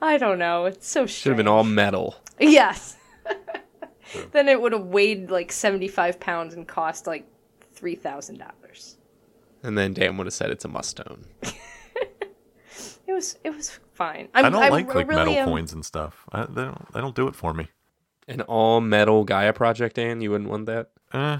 I 0.00 0.16
don't 0.16 0.38
know. 0.38 0.64
It's 0.64 0.88
so 0.88 1.06
strange. 1.06 1.22
Should 1.22 1.30
have 1.30 1.36
been 1.36 1.48
all 1.48 1.64
metal. 1.64 2.16
Yes. 2.38 2.96
Then 4.32 4.48
it 4.48 4.60
would 4.60 4.72
have 4.72 4.86
weighed 4.86 5.30
like 5.30 5.52
75 5.52 6.20
pounds 6.20 6.54
and 6.54 6.66
cost 6.66 7.06
like 7.06 7.26
$3,000. 7.76 8.96
And 9.62 9.78
then 9.78 9.94
Dan 9.94 10.16
would 10.16 10.26
have 10.26 10.34
said 10.34 10.50
it's 10.50 10.64
a 10.64 10.68
mustone. 10.68 11.24
it 13.06 13.12
was 13.12 13.38
it 13.44 13.54
was 13.54 13.78
fine. 13.94 14.28
I'm, 14.34 14.44
I 14.44 14.48
do 14.48 14.52
not 14.52 14.70
like 14.70 14.90
I 14.90 14.92
like 14.94 15.08
really 15.08 15.24
metal 15.24 15.34
am... 15.34 15.48
coins 15.48 15.72
and 15.72 15.84
stuff. 15.84 16.24
I, 16.30 16.44
they 16.44 16.64
don't 16.64 16.92
they 16.92 17.00
don't 17.00 17.14
do 17.14 17.28
it 17.28 17.34
for 17.34 17.54
me. 17.54 17.68
An 18.28 18.42
all 18.42 18.80
metal 18.80 19.24
Gaia 19.24 19.52
project, 19.52 19.96
Dan? 19.96 20.20
You 20.20 20.30
wouldn't 20.32 20.50
want 20.50 20.66
that? 20.66 20.90
Uh, 21.12 21.38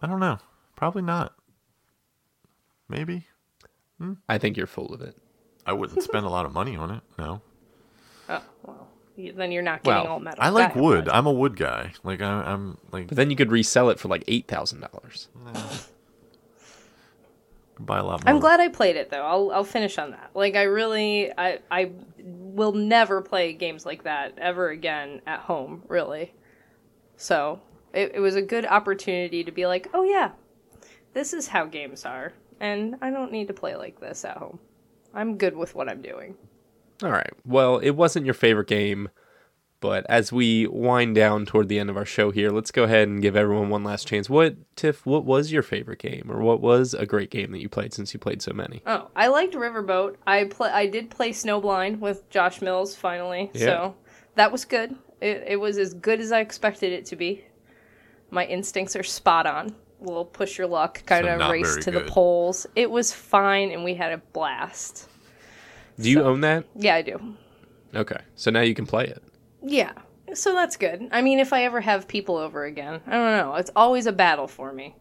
I 0.00 0.06
don't 0.06 0.20
know. 0.20 0.38
Probably 0.76 1.02
not. 1.02 1.34
Maybe. 2.88 3.26
I 4.28 4.38
think 4.38 4.56
you're 4.56 4.66
full 4.66 4.94
of 4.94 5.00
it. 5.02 5.16
I 5.66 5.72
wouldn't 5.72 6.02
spend 6.02 6.24
a 6.24 6.30
lot 6.30 6.46
of 6.46 6.52
money 6.52 6.76
on 6.76 6.90
it. 6.90 7.02
No. 7.18 7.42
Oh, 8.28 8.42
well, 8.62 8.87
you- 8.87 8.87
then 9.34 9.50
you're 9.52 9.62
not 9.62 9.82
getting 9.82 10.04
Well, 10.04 10.12
all 10.14 10.20
metal. 10.20 10.38
I 10.42 10.48
like 10.50 10.74
That 10.74 10.80
wood. 10.80 11.06
much. 11.06 11.14
I'm 11.14 11.26
a 11.26 11.32
wood 11.32 11.56
guy. 11.56 11.92
Like 12.04 12.22
I, 12.22 12.30
I'm 12.42 12.78
like 12.92 13.08
But 13.08 13.16
then 13.16 13.30
you 13.30 13.36
could 13.36 13.50
resell 13.50 13.90
it 13.90 13.98
for 13.98 14.08
like 14.08 14.22
eight 14.28 14.46
thousand 14.46 14.80
dollars. 14.80 15.28
buy 17.80 17.98
a 17.98 18.04
lot 18.04 18.24
more. 18.24 18.32
I'm 18.34 18.40
glad 18.40 18.60
I 18.60 18.68
played 18.68 18.96
it 18.96 19.10
though. 19.10 19.22
I'll 19.24 19.50
I'll 19.52 19.64
finish 19.64 19.98
on 19.98 20.10
that. 20.12 20.30
Like 20.34 20.54
I 20.56 20.62
really 20.64 21.32
I 21.36 21.58
I 21.70 21.90
will 22.24 22.72
never 22.72 23.20
play 23.22 23.52
games 23.52 23.86
like 23.86 24.04
that 24.04 24.34
ever 24.38 24.70
again 24.70 25.20
at 25.26 25.40
home, 25.40 25.82
really. 25.88 26.32
So, 27.16 27.60
it, 27.92 28.12
it 28.14 28.20
was 28.20 28.36
a 28.36 28.42
good 28.42 28.64
opportunity 28.66 29.42
to 29.44 29.50
be 29.50 29.66
like, 29.66 29.88
"Oh 29.94 30.04
yeah. 30.04 30.30
This 31.14 31.32
is 31.32 31.48
how 31.48 31.64
games 31.66 32.04
are." 32.04 32.32
And 32.60 32.96
I 33.00 33.10
don't 33.10 33.30
need 33.32 33.48
to 33.48 33.54
play 33.54 33.76
like 33.76 34.00
this 34.00 34.24
at 34.24 34.36
home. 34.36 34.58
I'm 35.14 35.36
good 35.38 35.56
with 35.56 35.74
what 35.74 35.88
I'm 35.88 36.02
doing. 36.02 36.36
All 37.02 37.10
right. 37.10 37.30
Well, 37.44 37.78
it 37.78 37.90
wasn't 37.90 38.24
your 38.24 38.34
favorite 38.34 38.66
game, 38.68 39.08
but 39.80 40.04
as 40.08 40.32
we 40.32 40.66
wind 40.66 41.14
down 41.14 41.46
toward 41.46 41.68
the 41.68 41.78
end 41.78 41.90
of 41.90 41.96
our 41.96 42.04
show 42.04 42.30
here, 42.32 42.50
let's 42.50 42.72
go 42.72 42.82
ahead 42.82 43.06
and 43.06 43.22
give 43.22 43.36
everyone 43.36 43.68
one 43.70 43.84
last 43.84 44.08
chance. 44.08 44.28
What 44.28 44.56
Tiff? 44.74 45.06
What 45.06 45.24
was 45.24 45.52
your 45.52 45.62
favorite 45.62 46.00
game, 46.00 46.28
or 46.28 46.40
what 46.42 46.60
was 46.60 46.94
a 46.94 47.06
great 47.06 47.30
game 47.30 47.52
that 47.52 47.60
you 47.60 47.68
played 47.68 47.92
since 47.94 48.12
you 48.12 48.18
played 48.18 48.42
so 48.42 48.52
many? 48.52 48.82
Oh, 48.86 49.08
I 49.14 49.28
liked 49.28 49.54
Riverboat. 49.54 50.16
I 50.26 50.44
play. 50.44 50.70
I 50.70 50.86
did 50.86 51.10
play 51.10 51.30
Snowblind 51.30 52.00
with 52.00 52.28
Josh 52.30 52.60
Mills 52.60 52.96
finally, 52.96 53.50
Yeah. 53.54 53.60
so 53.66 53.96
that 54.34 54.50
was 54.50 54.64
good. 54.64 54.96
It, 55.20 55.44
it 55.48 55.56
was 55.60 55.78
as 55.78 55.94
good 55.94 56.20
as 56.20 56.32
I 56.32 56.40
expected 56.40 56.92
it 56.92 57.06
to 57.06 57.16
be. 57.16 57.44
My 58.30 58.44
instincts 58.46 58.94
are 58.96 59.02
spot 59.04 59.46
on. 59.46 59.74
Little 60.00 60.24
push 60.24 60.58
your 60.58 60.66
luck 60.68 61.02
kind 61.06 61.24
So 61.26 61.38
of 61.38 61.50
race 61.50 61.76
to 61.76 61.90
the 61.90 62.00
good. 62.00 62.08
poles. 62.08 62.66
It 62.76 62.90
was 62.90 63.12
fine, 63.12 63.70
and 63.70 63.82
we 63.84 63.94
had 63.94 64.12
a 64.12 64.18
blast. 64.32 65.08
Do 65.98 66.10
you 66.10 66.18
So- 66.18 66.24
own 66.24 66.40
that? 66.42 66.64
Yeah, 66.76 66.94
I 66.94 67.02
do. 67.02 67.34
Okay, 67.94 68.18
so 68.36 68.50
now 68.50 68.60
you 68.60 68.74
can 68.74 68.86
play 68.86 69.04
it. 69.06 69.22
Yeah, 69.62 69.92
so 70.34 70.52
that's 70.54 70.76
good. 70.76 71.08
I 71.10 71.22
mean, 71.22 71.38
if 71.38 71.52
I 71.52 71.64
ever 71.64 71.80
have 71.80 72.06
people 72.06 72.36
over 72.36 72.64
again, 72.64 73.00
I 73.06 73.12
don't 73.12 73.36
know. 73.36 73.54
It's 73.54 73.70
always 73.74 74.06
a 74.06 74.12
battle 74.12 74.46
for 74.46 74.72
me. 74.72 74.94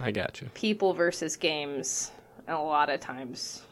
I 0.00 0.10
got 0.10 0.40
you. 0.40 0.48
People 0.54 0.94
versus 0.94 1.36
games, 1.36 2.10
and 2.46 2.56
a 2.56 2.60
lot 2.60 2.90
of 2.90 2.98
times, 3.00 3.62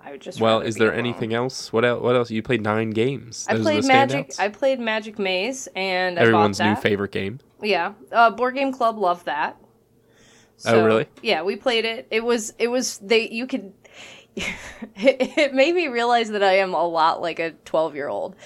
I 0.00 0.12
would 0.12 0.20
just. 0.20 0.40
Well, 0.40 0.60
is 0.60 0.76
there 0.76 0.88
alone. 0.92 1.00
anything 1.00 1.34
else? 1.34 1.72
What 1.72 1.84
else? 1.84 2.00
What 2.00 2.14
else? 2.14 2.30
You 2.30 2.42
played 2.42 2.62
nine 2.62 2.90
games. 2.90 3.44
I 3.48 3.54
Those 3.54 3.62
played 3.64 3.84
Magic. 3.86 4.28
standouts? 4.28 4.40
I 4.40 4.48
played 4.48 4.78
Magic 4.80 5.18
Maze, 5.18 5.68
and 5.74 6.18
I 6.18 6.22
Everyone's 6.22 6.60
new 6.60 6.76
favorite 6.76 7.10
game. 7.12 7.40
Yeah, 7.60 7.94
uh, 8.12 8.30
Board 8.30 8.54
Game 8.54 8.72
Club 8.72 8.98
loved 8.98 9.26
that. 9.26 9.56
Oh, 10.66 10.84
really? 10.84 11.06
Yeah, 11.22 11.42
we 11.42 11.56
played 11.56 11.84
it. 11.84 12.06
It 12.10 12.22
was 12.24 12.54
it 12.58 12.68
was 12.68 12.98
they 12.98 13.28
you 13.28 13.46
could. 13.46 13.72
It, 14.96 15.36
it 15.38 15.54
made 15.54 15.74
me 15.74 15.88
realize 15.88 16.30
that 16.30 16.42
I 16.42 16.58
am 16.58 16.74
a 16.74 16.86
lot 16.86 17.20
like 17.20 17.38
a 17.38 17.52
twelve 17.64 17.94
year 17.94 18.08
old. 18.08 18.36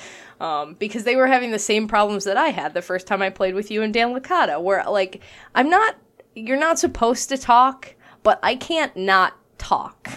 Um, 0.41 0.75
because 0.75 1.05
they 1.05 1.15
were 1.15 1.29
having 1.29 1.53
the 1.53 1.61
same 1.61 1.87
problems 1.87 2.25
that 2.25 2.37
I 2.37 2.49
had 2.49 2.75
the 2.75 2.83
first 2.83 3.07
time 3.07 3.23
I 3.23 3.31
played 3.31 3.55
with 3.55 3.71
you 3.71 3.83
and 3.83 3.95
Dan 3.95 4.13
Licata, 4.13 4.61
where 4.61 4.85
like 4.91 5.23
I'm 5.55 5.71
not, 5.71 5.97
you're 6.35 6.59
not 6.59 6.79
supposed 6.79 7.29
to 7.29 7.39
talk, 7.39 7.95
but 8.25 8.41
I 8.43 8.57
can't 8.57 8.95
not 8.97 9.35
talk. 9.59 10.11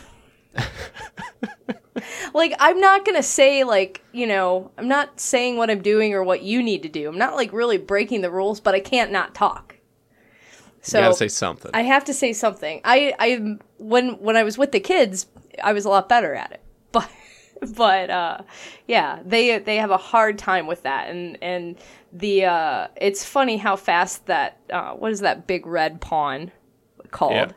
like 2.33 2.53
I'm 2.59 2.79
not 2.79 3.05
gonna 3.05 3.23
say 3.23 3.63
like 3.63 4.03
you 4.11 4.27
know 4.27 4.71
I'm 4.77 4.87
not 4.87 5.19
saying 5.19 5.57
what 5.57 5.69
I'm 5.69 5.81
doing 5.81 6.13
or 6.13 6.23
what 6.23 6.41
you 6.41 6.61
need 6.63 6.83
to 6.83 6.89
do. 6.89 7.07
I'm 7.07 7.17
not 7.17 7.35
like 7.35 7.53
really 7.53 7.77
breaking 7.77 8.21
the 8.21 8.31
rules, 8.31 8.59
but 8.59 8.75
I 8.75 8.79
can't 8.79 9.11
not 9.11 9.35
talk. 9.35 9.75
So 10.81 10.99
you 10.99 11.05
gotta 11.05 11.15
say 11.15 11.27
something. 11.27 11.71
I 11.73 11.81
have 11.81 12.05
to 12.05 12.13
say 12.13 12.33
something. 12.33 12.81
I 12.83 13.13
I 13.19 13.57
when 13.77 14.11
when 14.19 14.37
I 14.37 14.43
was 14.43 14.57
with 14.57 14.71
the 14.71 14.79
kids, 14.79 15.27
I 15.63 15.73
was 15.73 15.85
a 15.85 15.89
lot 15.89 16.09
better 16.09 16.33
at 16.33 16.51
it. 16.51 16.61
But 16.91 17.09
but 17.75 18.09
uh 18.09 18.37
yeah, 18.87 19.19
they 19.25 19.59
they 19.59 19.77
have 19.77 19.91
a 19.91 19.97
hard 19.97 20.37
time 20.37 20.67
with 20.67 20.83
that 20.83 21.09
and 21.09 21.37
and 21.41 21.75
the 22.13 22.45
uh 22.45 22.87
it's 22.95 23.25
funny 23.25 23.57
how 23.57 23.75
fast 23.75 24.25
that 24.27 24.59
uh 24.71 24.91
what 24.93 25.11
is 25.11 25.21
that 25.21 25.47
big 25.47 25.65
red 25.65 25.99
pawn 25.99 26.51
called? 27.11 27.33
Yeah. 27.33 27.51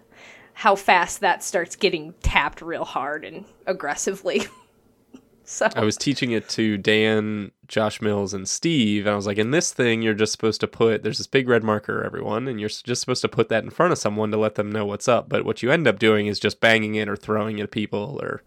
How 0.54 0.74
fast 0.74 1.20
that 1.20 1.42
starts 1.42 1.76
getting 1.76 2.14
tapped 2.22 2.60
real 2.60 2.84
hard 2.84 3.24
and 3.24 3.44
aggressively. 3.66 4.46
so 5.50 5.68
I 5.74 5.82
was 5.82 5.96
teaching 5.96 6.30
it 6.30 6.48
to 6.50 6.78
Dan, 6.78 7.50
Josh 7.66 8.00
Mills, 8.00 8.32
and 8.32 8.48
Steve, 8.48 9.04
and 9.04 9.12
I 9.12 9.16
was 9.16 9.26
like, 9.26 9.36
in 9.36 9.50
this 9.50 9.72
thing, 9.72 10.00
you're 10.00 10.14
just 10.14 10.30
supposed 10.30 10.60
to 10.60 10.68
put, 10.68 11.02
there's 11.02 11.18
this 11.18 11.26
big 11.26 11.48
red 11.48 11.64
marker, 11.64 12.04
everyone, 12.04 12.46
and 12.46 12.60
you're 12.60 12.68
just 12.68 13.00
supposed 13.00 13.22
to 13.22 13.28
put 13.28 13.48
that 13.48 13.64
in 13.64 13.70
front 13.70 13.90
of 13.90 13.98
someone 13.98 14.30
to 14.30 14.36
let 14.36 14.54
them 14.54 14.70
know 14.70 14.86
what's 14.86 15.08
up. 15.08 15.28
But 15.28 15.44
what 15.44 15.60
you 15.60 15.72
end 15.72 15.88
up 15.88 15.98
doing 15.98 16.28
is 16.28 16.38
just 16.38 16.60
banging 16.60 16.94
it 16.94 17.08
or 17.08 17.16
throwing 17.16 17.58
it 17.58 17.64
at 17.64 17.72
people 17.72 18.20
or. 18.22 18.44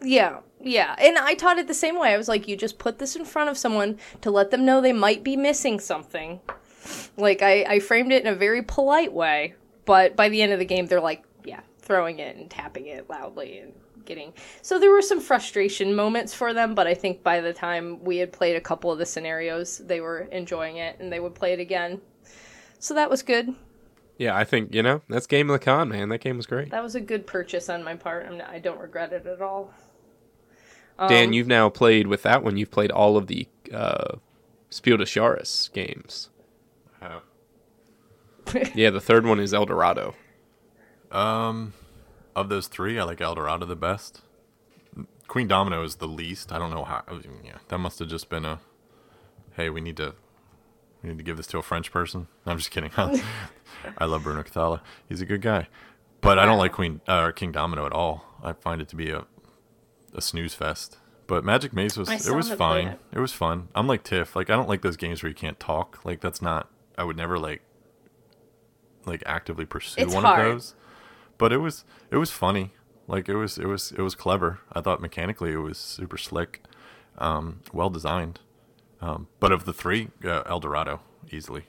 Yeah, 0.00 0.38
yeah. 0.58 0.96
And 0.98 1.18
I 1.18 1.34
taught 1.34 1.58
it 1.58 1.66
the 1.66 1.74
same 1.74 1.98
way. 1.98 2.14
I 2.14 2.16
was 2.16 2.26
like, 2.26 2.48
you 2.48 2.56
just 2.56 2.78
put 2.78 2.98
this 2.98 3.16
in 3.16 3.26
front 3.26 3.50
of 3.50 3.58
someone 3.58 3.98
to 4.22 4.30
let 4.30 4.50
them 4.50 4.64
know 4.64 4.80
they 4.80 4.94
might 4.94 5.22
be 5.22 5.36
missing 5.36 5.78
something. 5.78 6.40
Like, 7.18 7.42
I, 7.42 7.64
I 7.64 7.78
framed 7.80 8.12
it 8.12 8.24
in 8.24 8.32
a 8.32 8.34
very 8.34 8.62
polite 8.62 9.12
way, 9.12 9.54
but 9.84 10.16
by 10.16 10.30
the 10.30 10.40
end 10.40 10.54
of 10.54 10.58
the 10.58 10.64
game, 10.64 10.86
they're 10.86 11.02
like, 11.02 11.22
yeah, 11.44 11.60
throwing 11.80 12.18
it 12.18 12.34
and 12.38 12.48
tapping 12.48 12.86
it 12.86 13.10
loudly 13.10 13.58
and 13.58 13.74
getting. 14.06 14.32
So 14.62 14.78
there 14.78 14.90
were 14.90 15.02
some 15.02 15.20
frustration 15.20 15.94
moments 15.94 16.32
for 16.32 16.54
them, 16.54 16.74
but 16.74 16.86
I 16.86 16.94
think 16.94 17.22
by 17.22 17.40
the 17.40 17.52
time 17.52 18.02
we 18.02 18.16
had 18.16 18.32
played 18.32 18.56
a 18.56 18.60
couple 18.60 18.90
of 18.90 18.98
the 18.98 19.06
scenarios, 19.06 19.78
they 19.78 20.00
were 20.00 20.20
enjoying 20.32 20.78
it 20.78 20.98
and 20.98 21.12
they 21.12 21.20
would 21.20 21.34
play 21.34 21.52
it 21.52 21.60
again. 21.60 22.00
So 22.78 22.94
that 22.94 23.10
was 23.10 23.22
good. 23.22 23.54
Yeah, 24.18 24.34
I 24.34 24.44
think, 24.44 24.74
you 24.74 24.82
know, 24.82 25.02
that's 25.08 25.26
Game 25.26 25.50
of 25.50 25.58
the 25.58 25.64
Con, 25.64 25.90
man. 25.90 26.08
That 26.08 26.20
game 26.20 26.38
was 26.38 26.46
great. 26.46 26.70
That 26.70 26.82
was 26.82 26.94
a 26.94 27.00
good 27.00 27.26
purchase 27.26 27.68
on 27.68 27.84
my 27.84 27.96
part. 27.96 28.26
I'm 28.26 28.38
not, 28.38 28.48
I 28.48 28.58
don't 28.58 28.80
regret 28.80 29.12
it 29.12 29.26
at 29.26 29.42
all. 29.42 29.74
Um, 30.98 31.08
Dan, 31.08 31.32
you've 31.34 31.46
now 31.46 31.68
played 31.68 32.06
with 32.06 32.22
that 32.22 32.42
one, 32.42 32.56
you've 32.56 32.70
played 32.70 32.90
all 32.90 33.18
of 33.18 33.26
the 33.26 33.46
uh, 33.74 34.16
Spiel 34.70 34.96
des 34.96 35.04
Jahres 35.04 35.70
games. 35.72 36.30
Oh. 37.02 37.20
Yeah, 38.74 38.90
the 38.90 39.00
third 39.00 39.26
one 39.26 39.40
is 39.40 39.52
El 39.52 39.66
Dorado. 39.66 40.14
Um, 41.10 41.74
of 42.36 42.48
those 42.48 42.68
three, 42.68 42.98
I 42.98 43.02
like 43.04 43.20
Eldorado 43.20 43.66
the 43.66 43.74
best. 43.74 44.20
Queendomino 45.28 45.84
is 45.84 45.96
the 45.96 46.06
least. 46.06 46.52
I 46.52 46.58
don't 46.58 46.70
know 46.70 46.84
how. 46.84 47.02
Yeah, 47.44 47.58
that 47.68 47.78
must 47.78 47.98
have 47.98 48.08
just 48.08 48.28
been 48.28 48.44
a. 48.44 48.60
Hey, 49.56 49.70
we 49.70 49.80
need 49.80 49.96
to. 49.96 50.14
We 51.02 51.10
need 51.10 51.18
to 51.18 51.24
give 51.24 51.36
this 51.36 51.46
to 51.48 51.58
a 51.58 51.62
French 51.62 51.90
person. 51.90 52.28
No, 52.44 52.52
I'm 52.52 52.58
just 52.58 52.70
kidding. 52.70 52.90
I 53.98 54.04
love 54.04 54.22
Bruno 54.22 54.42
Cathala. 54.42 54.80
He's 55.08 55.20
a 55.20 55.26
good 55.26 55.42
guy, 55.42 55.66
but 56.20 56.38
I 56.38 56.44
don't 56.44 56.58
like 56.58 56.72
Queen 56.72 57.00
uh, 57.08 57.22
or 57.22 57.32
Kingdomino 57.32 57.84
at 57.86 57.92
all. 57.92 58.24
I 58.42 58.52
find 58.52 58.80
it 58.80 58.88
to 58.90 58.96
be 58.96 59.10
a 59.10 59.26
a 60.14 60.20
snooze 60.20 60.54
fest. 60.54 60.98
But 61.26 61.44
Magic 61.44 61.72
Maze 61.72 61.96
was 61.98 62.08
it 62.26 62.32
was 62.34 62.50
fine. 62.52 62.86
it. 62.88 63.00
It 63.14 63.18
was 63.18 63.32
fun. 63.32 63.68
I'm 63.74 63.88
like 63.88 64.04
Tiff. 64.04 64.36
Like 64.36 64.48
I 64.48 64.54
don't 64.54 64.68
like 64.68 64.82
those 64.82 64.96
games 64.96 65.22
where 65.22 65.28
you 65.28 65.34
can't 65.34 65.58
talk. 65.58 66.04
Like 66.04 66.20
that's 66.20 66.40
not. 66.40 66.70
I 66.96 67.02
would 67.04 67.16
never 67.16 67.38
like 67.38 67.62
like 69.04 69.22
actively 69.26 69.66
pursue 69.66 70.00
It's 70.02 70.14
one 70.14 70.24
hard. 70.24 70.46
of 70.46 70.52
those. 70.52 70.74
But 71.38 71.52
it 71.52 71.58
was 71.58 71.84
it 72.10 72.16
was 72.16 72.30
funny. 72.30 72.72
Like 73.06 73.28
it 73.28 73.36
was 73.36 73.58
it 73.58 73.66
was 73.66 73.92
it 73.92 74.00
was 74.00 74.14
clever. 74.14 74.60
I 74.72 74.80
thought 74.80 75.00
mechanically 75.00 75.52
it 75.52 75.58
was 75.58 75.78
super 75.78 76.18
slick, 76.18 76.62
um, 77.18 77.60
well 77.72 77.90
designed. 77.90 78.40
Um, 79.00 79.28
but 79.40 79.52
of 79.52 79.64
the 79.64 79.72
three, 79.72 80.08
uh, 80.24 80.42
El 80.46 80.60
Dorado 80.60 81.00
easily. 81.30 81.64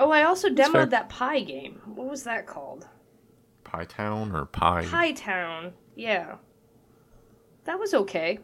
Oh, 0.00 0.12
I 0.12 0.22
also 0.22 0.48
demoed 0.48 0.90
that 0.90 1.08
pie 1.08 1.40
game. 1.40 1.80
What 1.84 2.08
was 2.08 2.22
that 2.22 2.46
called? 2.46 2.86
Pie 3.64 3.84
Town 3.84 4.34
or 4.34 4.46
Pie? 4.46 4.84
Pie 4.84 5.12
Town. 5.12 5.72
Yeah. 5.96 6.36
That 7.64 7.78
was 7.78 7.92
okay. 7.92 8.38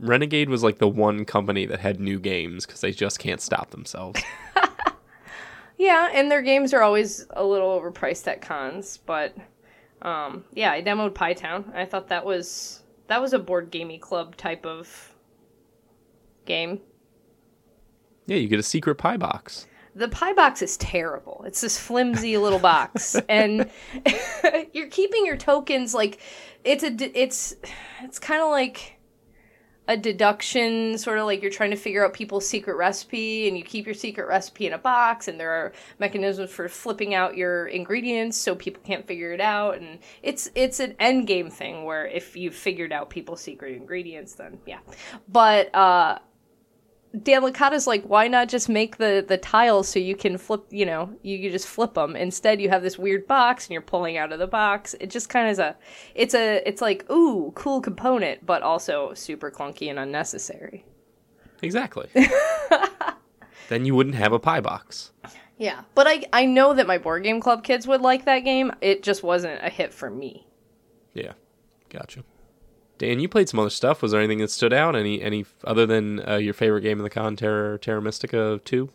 Renegade 0.00 0.48
was 0.48 0.62
like 0.64 0.78
the 0.78 0.88
one 0.88 1.24
company 1.24 1.66
that 1.66 1.80
had 1.80 2.00
new 2.00 2.18
games 2.18 2.66
because 2.66 2.80
they 2.80 2.92
just 2.92 3.18
can't 3.18 3.40
stop 3.40 3.70
themselves. 3.70 4.20
Yeah, 5.76 6.10
and 6.12 6.30
their 6.30 6.42
games 6.42 6.72
are 6.72 6.82
always 6.82 7.26
a 7.30 7.44
little 7.44 7.80
overpriced 7.80 8.26
at 8.28 8.40
cons, 8.40 8.98
but 8.98 9.36
um, 10.02 10.44
yeah, 10.52 10.70
I 10.70 10.82
demoed 10.82 11.14
Pie 11.14 11.32
Town. 11.34 11.72
I 11.74 11.84
thought 11.84 12.08
that 12.08 12.24
was 12.24 12.82
that 13.08 13.20
was 13.20 13.32
a 13.32 13.38
board 13.38 13.70
gamey 13.70 13.98
club 13.98 14.36
type 14.36 14.64
of 14.64 15.14
game. 16.44 16.80
yeah, 18.26 18.36
you 18.36 18.48
get 18.48 18.58
a 18.58 18.62
secret 18.62 18.96
pie 18.96 19.16
box. 19.16 19.66
The 19.96 20.08
pie 20.08 20.32
box 20.32 20.60
is 20.62 20.76
terrible. 20.78 21.44
It's 21.46 21.60
this 21.60 21.78
flimsy 21.78 22.36
little 22.36 22.58
box, 22.58 23.16
and 23.28 23.70
you're 24.72 24.88
keeping 24.88 25.26
your 25.26 25.36
tokens 25.36 25.94
like 25.94 26.20
it's 26.64 26.84
a 26.84 27.20
it's 27.20 27.56
it's 28.02 28.18
kind 28.18 28.42
of 28.42 28.50
like 28.50 28.93
a 29.86 29.96
deduction, 29.96 30.96
sort 30.96 31.18
of 31.18 31.26
like 31.26 31.42
you're 31.42 31.50
trying 31.50 31.70
to 31.70 31.76
figure 31.76 32.04
out 32.04 32.14
people's 32.14 32.48
secret 32.48 32.76
recipe, 32.76 33.48
and 33.48 33.58
you 33.58 33.62
keep 33.62 33.84
your 33.84 33.94
secret 33.94 34.26
recipe 34.26 34.66
in 34.66 34.72
a 34.72 34.78
box, 34.78 35.28
and 35.28 35.38
there 35.38 35.50
are 35.50 35.72
mechanisms 35.98 36.50
for 36.50 36.68
flipping 36.68 37.14
out 37.14 37.36
your 37.36 37.66
ingredients 37.66 38.36
so 38.36 38.54
people 38.54 38.82
can't 38.84 39.06
figure 39.06 39.32
it 39.32 39.40
out, 39.40 39.78
and 39.78 39.98
it's 40.22 40.50
it's 40.54 40.80
an 40.80 40.94
end 40.98 41.26
game 41.26 41.50
thing 41.50 41.84
where 41.84 42.06
if 42.06 42.36
you've 42.36 42.54
figured 42.54 42.92
out 42.92 43.10
people's 43.10 43.40
secret 43.40 43.76
ingredients, 43.76 44.34
then 44.34 44.58
yeah, 44.66 44.78
but 45.28 45.74
uh 45.74 46.18
Dan 47.22 47.42
Licata's 47.42 47.86
like, 47.86 48.04
why 48.04 48.26
not 48.26 48.48
just 48.48 48.68
make 48.68 48.96
the 48.96 49.24
the 49.26 49.38
tiles 49.38 49.88
so 49.88 49.98
you 49.98 50.16
can 50.16 50.36
flip? 50.36 50.64
You 50.70 50.84
know, 50.86 51.14
you, 51.22 51.36
you 51.36 51.50
just 51.50 51.68
flip 51.68 51.94
them. 51.94 52.16
Instead, 52.16 52.60
you 52.60 52.70
have 52.70 52.82
this 52.82 52.98
weird 52.98 53.28
box, 53.28 53.66
and 53.66 53.72
you're 53.72 53.82
pulling 53.82 54.16
out 54.16 54.32
of 54.32 54.38
the 54.40 54.46
box. 54.46 54.94
It 55.00 55.10
just 55.10 55.28
kind 55.28 55.46
of 55.46 55.52
is 55.52 55.58
a, 55.60 55.76
it's 56.14 56.34
a, 56.34 56.66
it's 56.68 56.80
like, 56.80 57.08
ooh, 57.10 57.52
cool 57.54 57.80
component, 57.80 58.44
but 58.44 58.62
also 58.62 59.14
super 59.14 59.50
clunky 59.50 59.90
and 59.90 59.98
unnecessary. 59.98 60.84
Exactly. 61.62 62.08
then 63.68 63.84
you 63.84 63.94
wouldn't 63.94 64.16
have 64.16 64.32
a 64.32 64.40
pie 64.40 64.60
box. 64.60 65.12
Yeah, 65.56 65.82
but 65.94 66.08
I 66.08 66.24
I 66.32 66.46
know 66.46 66.74
that 66.74 66.86
my 66.86 66.98
board 66.98 67.22
game 67.22 67.40
club 67.40 67.62
kids 67.62 67.86
would 67.86 68.00
like 68.00 68.24
that 68.24 68.40
game. 68.40 68.72
It 68.80 69.04
just 69.04 69.22
wasn't 69.22 69.62
a 69.62 69.68
hit 69.68 69.94
for 69.94 70.10
me. 70.10 70.48
Yeah, 71.12 71.34
gotcha. 71.90 72.24
Dan, 72.98 73.18
you 73.20 73.28
played 73.28 73.48
some 73.48 73.58
other 73.60 73.70
stuff. 73.70 74.02
Was 74.02 74.12
there 74.12 74.20
anything 74.20 74.38
that 74.38 74.50
stood 74.50 74.72
out? 74.72 74.94
Any 74.94 75.20
any 75.20 75.44
other 75.64 75.84
than 75.86 76.26
uh, 76.28 76.36
your 76.36 76.54
favorite 76.54 76.82
game 76.82 76.98
in 76.98 77.04
the 77.04 77.10
con, 77.10 77.36
Terra, 77.36 77.78
Terra 77.78 78.00
Mystica 78.00 78.60
two? 78.64 78.90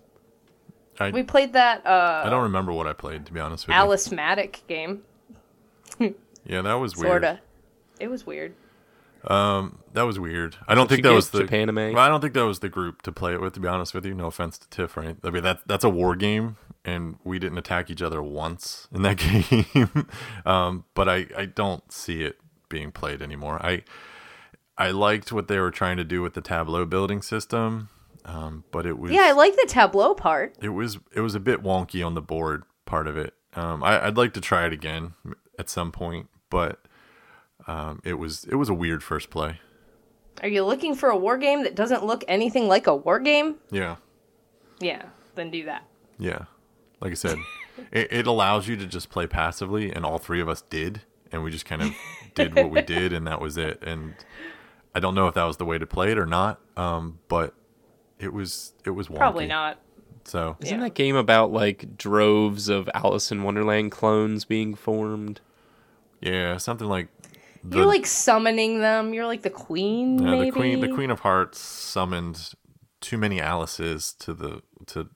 I, 1.00 1.12
We 1.12 1.24
played 1.24 1.54
that 1.54 1.86
uh 1.86 2.24
I 2.26 2.30
don't 2.30 2.43
remember 2.43 2.74
what 2.74 2.88
I 2.88 2.93
played 2.93 3.26
to 3.26 3.34
be 3.34 3.39
honest 3.39 3.68
with 3.68 3.76
Alice 3.76 4.10
Matic 4.10 4.66
game. 4.68 5.04
Yeah, 6.45 6.62
that 6.62 6.76
was 6.76 6.95
weird. 6.95 7.10
Sorta. 7.24 7.39
It 8.00 8.10
was 8.10 8.26
weird. 8.26 8.56
Um, 9.26 9.80
That 9.93 10.04
was 10.04 10.18
weird. 10.20 10.56
I 10.68 10.74
don't 10.74 10.84
What'd 10.84 10.89
think 10.89 11.04
that 11.04 11.14
was 11.14 11.30
the 11.30 11.43
Japanime? 11.43 11.93
Well, 11.93 12.04
I 12.04 12.08
don't 12.08 12.22
think 12.22 12.34
that 12.34 12.45
was 12.45 12.60
the 12.60 12.70
group 12.70 13.02
to 13.04 13.12
play 13.12 13.34
it 13.34 13.41
with. 13.41 13.54
To 13.54 13.60
be 13.60 13.68
honest 13.68 13.93
with 13.93 14.06
you, 14.06 14.14
no 14.16 14.28
offense 14.28 14.58
to 14.58 14.70
Tiff, 14.70 14.95
right? 14.97 15.18
I 15.24 15.30
mean 15.30 15.43
that 15.43 15.60
that's 15.68 15.84
a 15.84 15.89
war 15.89 16.16
game, 16.16 16.56
and 16.86 17.18
we 17.24 17.38
didn't 17.38 17.58
attack 17.58 17.89
each 17.91 18.02
other 18.02 18.24
once 18.24 18.88
in 18.91 19.02
that 19.04 19.18
game. 19.74 20.08
um, 20.45 20.86
but 20.95 21.10
I 21.10 21.28
I 21.38 21.45
don't 21.45 21.91
see 21.91 22.24
it 22.24 22.38
being 22.70 22.91
played 22.91 23.22
anymore. 23.22 23.59
I 23.65 23.84
I 24.78 24.91
liked 24.91 25.32
what 25.32 25.47
they 25.47 25.59
were 25.59 25.72
trying 25.72 25.97
to 25.97 26.03
do 26.03 26.22
with 26.22 26.34
the 26.36 26.41
tableau 26.41 26.86
building 26.86 27.22
system, 27.22 27.89
um, 28.26 28.63
but 28.72 28.86
it 28.86 28.97
was 28.97 29.11
Yeah, 29.11 29.24
I 29.24 29.32
like 29.34 29.55
the 29.55 29.65
tableau 29.67 30.13
part. 30.13 30.55
it 30.61 30.70
was 30.70 30.99
it 31.13 31.22
was 31.22 31.36
a 31.36 31.39
bit 31.39 31.61
wonky 31.63 32.05
on 32.05 32.13
the 32.13 32.22
board 32.22 32.63
part 32.86 33.07
of 33.07 33.17
it. 33.17 33.34
Um, 33.55 33.84
I, 33.84 34.05
I'd 34.05 34.17
like 34.17 34.34
to 34.34 34.41
try 34.41 34.65
it 34.67 34.74
again 34.74 35.13
at 35.57 35.70
some 35.70 35.91
point, 35.91 36.30
but 36.49 36.80
um, 37.67 38.01
it 38.05 38.13
was 38.13 38.45
it 38.45 38.55
was 38.55 38.70
a 38.70 38.74
weird 38.74 39.03
first 39.03 39.30
play. 39.30 39.59
Are 40.41 40.47
you 40.47 40.63
looking 40.63 40.95
for 40.95 41.09
a 41.09 41.17
war 41.17 41.38
game 41.38 41.63
that 41.63 41.76
doesn't 41.76 42.05
look 42.05 42.24
anything 42.28 42.67
like 42.70 42.88
a 42.88 42.95
war 42.95 43.20
game? 43.20 43.55
Yeah. 43.72 43.97
Yeah, 44.80 45.03
then 45.36 45.51
do 45.51 45.65
that. 45.65 45.84
Yeah. 46.17 46.45
Like 47.01 47.11
I 47.11 47.15
said, 47.15 47.38
it, 47.91 48.07
it 48.11 48.28
allows 48.28 48.67
you 48.67 48.78
to 48.78 48.86
just 48.86 49.09
play 49.09 49.28
passively, 49.28 49.91
and 49.91 50.05
all 50.05 50.17
three 50.17 50.39
of 50.39 50.47
us 50.47 50.61
did, 50.61 51.01
and 51.32 51.43
we 51.43 51.51
just 51.51 51.65
kind 51.65 51.82
of 51.82 51.93
did 52.40 52.56
what 52.56 52.72
we 52.72 52.82
did, 52.82 53.14
and 53.14 53.28
that 53.28 53.40
was 53.40 53.58
it. 53.58 53.82
And 53.84 54.16
I 54.96 55.00
don't 55.00 55.14
know 55.16 55.28
if 55.28 55.36
that 55.36 55.44
was 55.44 55.58
the 55.58 55.66
way 55.66 55.78
to 55.78 55.86
play 55.86 56.12
it 56.12 56.18
or 56.18 56.26
not, 56.26 56.60
um, 56.76 57.20
but 57.28 57.54
it 58.20 58.34
was 58.34 58.74
it 58.86 58.92
was 58.92 59.08
wonky. 59.08 59.18
Probably 59.18 59.48
not. 59.48 59.80
So 60.26 60.58
Isn't 60.60 60.80
Yeah. 60.80 60.84
that 60.86 60.94
game 60.96 61.16
about 61.16 61.52
like 61.52 61.98
droves 61.98 62.70
of 62.70 62.90
Alice 62.94 63.32
in 63.32 63.44
Wonderland 63.44 63.92
clones 63.92 64.46
being 64.46 64.76
formed? 64.76 65.42
yeah, 66.22 66.58
something 66.58 66.88
like 66.88 67.08
the, 67.64 67.78
You're 67.78 67.86
like 67.88 68.06
summoning 68.06 68.80
them. 68.82 69.14
You're 69.14 69.26
like 69.26 69.42
the 69.42 69.50
queen, 69.50 70.20
yeah, 70.20 70.32
maybe. 70.32 70.46
the 70.46 70.52
queen 70.52 70.80
the 70.82 70.88
Queen 70.90 71.12
of 71.12 71.22
Hearts 71.22 71.60
summoned 71.60 72.52
too 73.02 73.18
many 73.18 73.40
Alices 73.40 74.14
to 74.20 74.34
the 74.34 74.62
to 74.88 75.10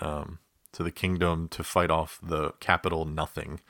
um 0.00 0.38
to 0.72 0.82
the 0.82 0.90
kingdom 0.90 1.48
to 1.48 1.62
fight 1.64 1.90
off 1.90 2.18
the 2.22 2.52
capital 2.60 3.04
nothing 3.04 3.60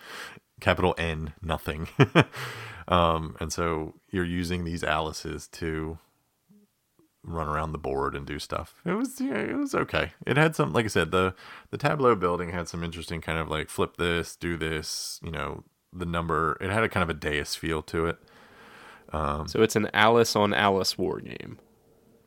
capital 0.60 0.94
N 0.98 1.32
nothing. 1.42 1.88
um, 2.88 3.36
and 3.40 3.52
so 3.52 3.94
you're 4.10 4.24
using 4.24 4.64
these 4.64 4.82
Alices 4.84 5.48
to 5.48 5.98
run 7.22 7.48
around 7.48 7.72
the 7.72 7.78
board 7.78 8.14
and 8.14 8.26
do 8.26 8.38
stuff. 8.38 8.74
It 8.84 8.92
was 8.92 9.20
yeah, 9.20 9.34
it 9.38 9.56
was 9.56 9.74
okay. 9.74 10.12
It 10.26 10.36
had 10.36 10.56
some 10.56 10.72
like 10.72 10.84
I 10.84 10.88
said, 10.88 11.10
the 11.10 11.34
the 11.70 11.78
tableau 11.78 12.14
building 12.14 12.50
had 12.50 12.68
some 12.68 12.82
interesting 12.82 13.20
kind 13.20 13.38
of 13.38 13.48
like 13.48 13.68
flip 13.68 13.96
this, 13.96 14.36
do 14.36 14.56
this, 14.56 15.20
you 15.22 15.30
know, 15.30 15.64
the 15.92 16.06
number 16.06 16.56
it 16.60 16.70
had 16.70 16.82
a 16.84 16.88
kind 16.88 17.02
of 17.02 17.10
a 17.10 17.14
dais 17.18 17.54
feel 17.54 17.82
to 17.82 18.06
it. 18.06 18.18
So 19.12 19.60
it's 19.60 19.74
an 19.76 19.90
Alice 19.92 20.36
on 20.36 20.54
Alice 20.54 20.96
war 20.96 21.20
game. 21.20 21.58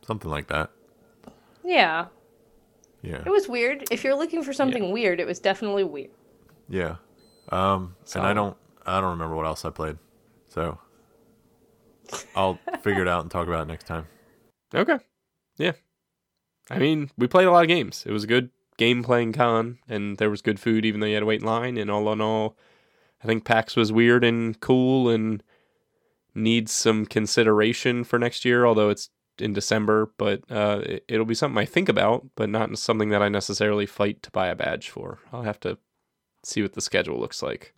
Something 0.06 0.30
like 0.30 0.48
that. 0.48 0.70
Yeah, 1.64 2.08
Yeah. 3.02 3.24
it 3.26 3.30
was 3.30 3.48
weird. 3.48 3.86
If 3.90 4.04
you're 4.04 4.18
looking 4.18 4.44
for 4.44 4.52
something 4.52 4.92
weird, 4.92 5.22
it 5.22 5.26
was 5.26 5.40
definitely 5.40 5.86
weird. 5.86 6.12
Yeah. 6.68 6.96
Um 7.50 7.96
and 8.16 8.26
I 8.26 8.34
don't 8.34 8.58
I 8.86 9.00
don't 9.02 9.12
remember 9.12 9.36
what 9.36 9.46
else 9.46 9.66
I 9.66 9.70
played. 9.70 9.98
So 10.50 10.80
I'll 12.36 12.60
figure 12.82 13.02
it 13.02 13.08
out 13.08 13.22
and 13.22 13.32
talk 13.32 13.48
about 13.48 13.64
it 13.64 13.68
next 13.68 13.88
time. 13.88 14.08
Okay. 14.74 14.98
Yeah. 15.58 15.74
I 16.70 16.80
mean, 16.80 17.10
we 17.18 17.28
played 17.28 17.48
a 17.48 17.52
lot 17.52 17.64
of 17.64 17.68
games. 17.68 18.04
It 18.06 18.12
was 18.12 18.24
a 18.24 18.28
good 18.28 18.50
game 18.78 19.04
playing 19.04 19.34
con, 19.34 19.80
and 19.88 20.18
there 20.18 20.30
was 20.30 20.42
good 20.42 20.60
food 20.60 20.86
even 20.86 21.00
though 21.00 21.08
you 21.08 21.16
had 21.16 21.22
to 21.22 21.26
wait 21.26 21.42
in 21.42 21.48
line. 21.48 21.78
And 21.78 21.92
all 21.92 22.12
in 22.12 22.22
all, 22.22 22.58
I 23.24 23.28
think 23.28 23.46
PAX 23.46 23.76
was 23.76 23.92
weird 23.92 24.24
and 24.24 24.60
cool 24.60 25.10
and 25.10 25.44
needs 26.36 26.72
some 26.72 27.06
consideration 27.06 28.04
for 28.04 28.18
next 28.18 28.46
year, 28.46 28.66
although 28.66 28.90
it's 28.90 29.10
in 29.38 29.54
December. 29.54 30.12
But 30.18 30.44
uh, 30.50 30.82
it, 30.86 31.06
it'll 31.08 31.26
be 31.26 31.36
something 31.36 31.58
I 31.62 31.66
think 31.66 31.90
about, 31.90 32.28
but 32.36 32.50
not 32.50 32.78
something 32.78 33.10
that 33.10 33.22
I 33.22 33.30
necessarily 33.30 33.86
fight 33.86 34.24
to 34.24 34.32
buy 34.32 34.48
a 34.48 34.56
badge 34.56 34.90
for. 34.90 35.20
I'll 35.32 35.44
have 35.44 35.60
to 35.62 35.78
see 36.44 36.62
what 36.62 36.74
the 36.74 36.82
schedule 36.82 37.20
looks 37.20 37.42
like. 37.42 37.74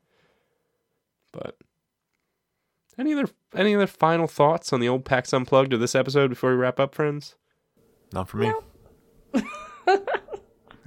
But 1.32 1.57
any 2.97 3.13
other 3.13 3.28
any 3.55 3.76
other 3.76 3.88
final 3.88 4.28
thoughts 4.28 4.72
on 4.74 4.80
the 4.80 4.89
old 4.89 5.05
PAX 5.05 5.34
Unplugged 5.34 5.74
of 5.74 5.80
this 5.80 5.95
episode 5.95 6.30
before 6.30 6.49
we 6.51 6.55
wrap 6.57 6.80
up, 6.80 6.95
friends? 6.95 7.36
Not 8.13 8.30
for 8.30 8.38
me. 8.38 8.51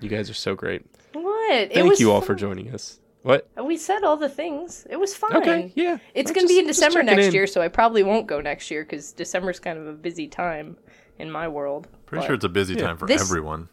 You 0.01 0.09
guys 0.09 0.31
are 0.31 0.35
so 0.35 0.55
great. 0.55 0.87
What? 1.13 1.73
Thank 1.73 1.99
you 1.99 2.13
all 2.13 2.21
for 2.21 2.35
joining 2.37 2.73
us. 2.73 3.01
What? 3.23 3.49
We 3.61 3.77
said 3.77 4.05
all 4.05 4.17
the 4.17 4.29
things. 4.29 4.87
It 4.89 4.97
was 4.97 5.13
fine. 5.15 5.35
Okay, 5.39 5.73
yeah. 5.75 5.99
It's 6.15 6.31
going 6.31 6.47
to 6.47 6.49
be 6.49 6.61
in 6.61 6.67
just- 6.69 6.79
just 6.81 6.91
December 6.93 7.03
next 7.03 7.27
in. 7.27 7.35
year, 7.35 7.49
so 7.49 7.61
I 7.61 7.67
probably 7.67 8.05
won't 8.05 8.29
go 8.29 8.41
next 8.41 8.71
year 8.71 8.85
because 8.85 9.11
December's 9.11 9.59
kind 9.59 9.77
of 9.77 9.89
a 9.89 9.93
busy 9.93 10.29
time 10.29 10.77
in 11.19 11.31
my 11.33 11.49
world. 11.49 11.89
Pretty 12.07 12.21
But- 12.21 12.27
sure 12.27 12.35
it's 12.37 12.45
a 12.45 12.49
busy 12.49 12.75
Yeah. 12.75 12.83
time 12.87 12.97
for 12.97 13.07
This- 13.09 13.21
everyone. 13.21 13.69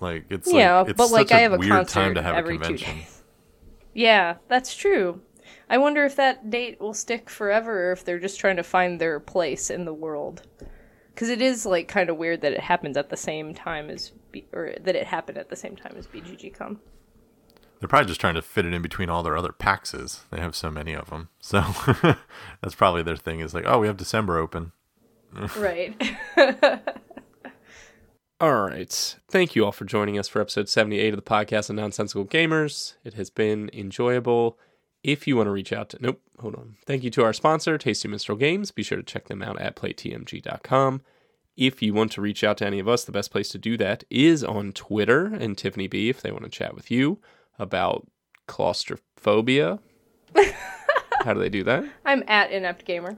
Like 0.00 0.24
it's 0.30 0.52
Yeah, 0.52 0.80
like 0.80 0.90
it's 0.90 0.98
but, 0.98 1.10
like, 1.10 1.32
I 1.32 1.40
have 1.40 1.52
a 1.52 1.58
weird 1.58 1.88
time 1.88 2.14
to 2.14 2.22
have 2.22 2.34
a 2.34 2.38
every 2.38 2.58
two 2.58 2.62
convention. 2.64 2.96
days. 2.98 3.22
Yeah, 3.94 4.36
that's 4.48 4.74
true. 4.74 5.20
I 5.70 5.78
wonder 5.78 6.04
if 6.04 6.16
that 6.16 6.50
date 6.50 6.80
will 6.80 6.94
stick 6.94 7.30
forever 7.30 7.88
or 7.88 7.92
if 7.92 8.04
they're 8.04 8.18
just 8.18 8.38
trying 8.40 8.56
to 8.56 8.62
find 8.62 9.00
their 9.00 9.20
place 9.20 9.70
in 9.70 9.84
the 9.84 9.94
world. 9.94 10.42
Because 11.14 11.28
it 11.28 11.40
is 11.40 11.64
like 11.64 11.86
kind 11.88 12.10
of 12.10 12.16
weird 12.16 12.40
that 12.40 12.52
it 12.52 12.60
happens 12.60 12.96
at 12.96 13.08
the 13.08 13.16
same 13.16 13.54
time 13.54 13.88
as, 13.88 14.10
B- 14.32 14.46
or 14.52 14.74
that 14.80 14.96
it 14.96 15.06
happened 15.06 15.38
at 15.38 15.48
the 15.48 15.56
same 15.56 15.76
time 15.76 15.94
as 15.96 16.06
BGG 16.08 16.52
Con. 16.54 16.80
They're 17.78 17.88
probably 17.88 18.08
just 18.08 18.20
trying 18.20 18.34
to 18.34 18.42
fit 18.42 18.66
it 18.66 18.72
in 18.74 18.82
between 18.82 19.08
all 19.10 19.22
their 19.22 19.36
other 19.36 19.52
PAXs. 19.52 20.20
They 20.30 20.40
have 20.40 20.56
so 20.56 20.70
many 20.70 20.92
of 20.94 21.10
them. 21.10 21.28
So 21.38 21.62
that's 22.62 22.74
probably 22.74 23.02
their 23.02 23.16
thing 23.16 23.40
is 23.40 23.54
like, 23.54 23.64
oh, 23.66 23.78
we 23.78 23.86
have 23.86 23.96
December 23.96 24.38
open. 24.38 24.72
Right. 25.56 25.94
All 28.44 28.66
right. 28.66 29.16
Thank 29.26 29.56
you 29.56 29.64
all 29.64 29.72
for 29.72 29.86
joining 29.86 30.18
us 30.18 30.28
for 30.28 30.38
episode 30.38 30.68
78 30.68 31.14
of 31.14 31.16
the 31.16 31.22
podcast 31.22 31.70
of 31.70 31.76
Nonsensical 31.76 32.26
Gamers. 32.26 32.92
It 33.02 33.14
has 33.14 33.30
been 33.30 33.70
enjoyable. 33.72 34.58
If 35.02 35.26
you 35.26 35.38
want 35.38 35.46
to 35.46 35.50
reach 35.50 35.72
out 35.72 35.88
to, 35.88 35.98
nope, 35.98 36.20
hold 36.38 36.54
on. 36.54 36.76
Thank 36.84 37.04
you 37.04 37.10
to 37.12 37.24
our 37.24 37.32
sponsor, 37.32 37.78
Tasty 37.78 38.06
Minstrel 38.06 38.36
Games. 38.36 38.70
Be 38.70 38.82
sure 38.82 38.98
to 38.98 39.02
check 39.02 39.28
them 39.28 39.40
out 39.40 39.58
at 39.62 39.76
playtmg.com. 39.76 41.00
If 41.56 41.80
you 41.80 41.94
want 41.94 42.12
to 42.12 42.20
reach 42.20 42.44
out 42.44 42.58
to 42.58 42.66
any 42.66 42.78
of 42.78 42.86
us, 42.86 43.04
the 43.04 43.12
best 43.12 43.30
place 43.30 43.48
to 43.48 43.56
do 43.56 43.78
that 43.78 44.04
is 44.10 44.44
on 44.44 44.72
Twitter 44.72 45.24
and 45.24 45.56
Tiffany 45.56 45.86
B 45.86 46.10
if 46.10 46.20
they 46.20 46.30
want 46.30 46.44
to 46.44 46.50
chat 46.50 46.74
with 46.74 46.90
you 46.90 47.20
about 47.58 48.06
claustrophobia. 48.46 49.78
How 51.24 51.32
do 51.32 51.40
they 51.40 51.48
do 51.48 51.64
that? 51.64 51.86
I'm 52.04 52.22
at 52.28 52.52
Inept 52.52 52.84
Gamer. 52.84 53.16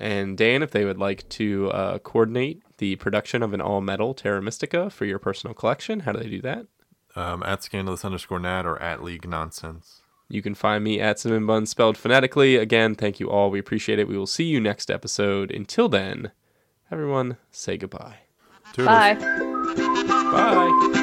And 0.00 0.38
Dan, 0.38 0.62
if 0.62 0.70
they 0.70 0.86
would 0.86 0.98
like 0.98 1.28
to 1.30 1.70
uh, 1.72 1.98
coordinate 1.98 2.62
the 2.78 2.96
production 2.96 3.42
of 3.42 3.52
an 3.52 3.60
all 3.60 3.80
metal 3.80 4.14
Terra 4.14 4.42
Mystica 4.42 4.90
for 4.90 5.04
your 5.04 5.18
personal 5.18 5.54
collection, 5.54 6.00
how 6.00 6.12
do 6.12 6.20
they 6.20 6.28
do 6.28 6.40
that? 6.42 6.66
Um, 7.14 7.42
at 7.44 7.62
scandalous 7.62 8.04
underscore 8.04 8.38
nat 8.38 8.66
or 8.66 8.80
at 8.82 9.02
league 9.02 9.26
nonsense. 9.28 10.02
You 10.28 10.42
can 10.42 10.54
find 10.54 10.82
me 10.82 11.00
at 11.00 11.18
Cinnamon 11.18 11.46
Bun 11.46 11.66
spelled 11.66 11.96
phonetically. 11.96 12.56
Again, 12.56 12.94
thank 12.94 13.20
you 13.20 13.30
all. 13.30 13.50
We 13.50 13.60
appreciate 13.60 13.98
it. 13.98 14.08
We 14.08 14.18
will 14.18 14.26
see 14.26 14.44
you 14.44 14.60
next 14.60 14.90
episode. 14.90 15.50
Until 15.50 15.88
then, 15.88 16.32
everyone, 16.90 17.36
say 17.50 17.76
goodbye. 17.76 18.18
Toodles. 18.72 18.88
Bye. 18.88 19.14
Bye. 19.14 21.02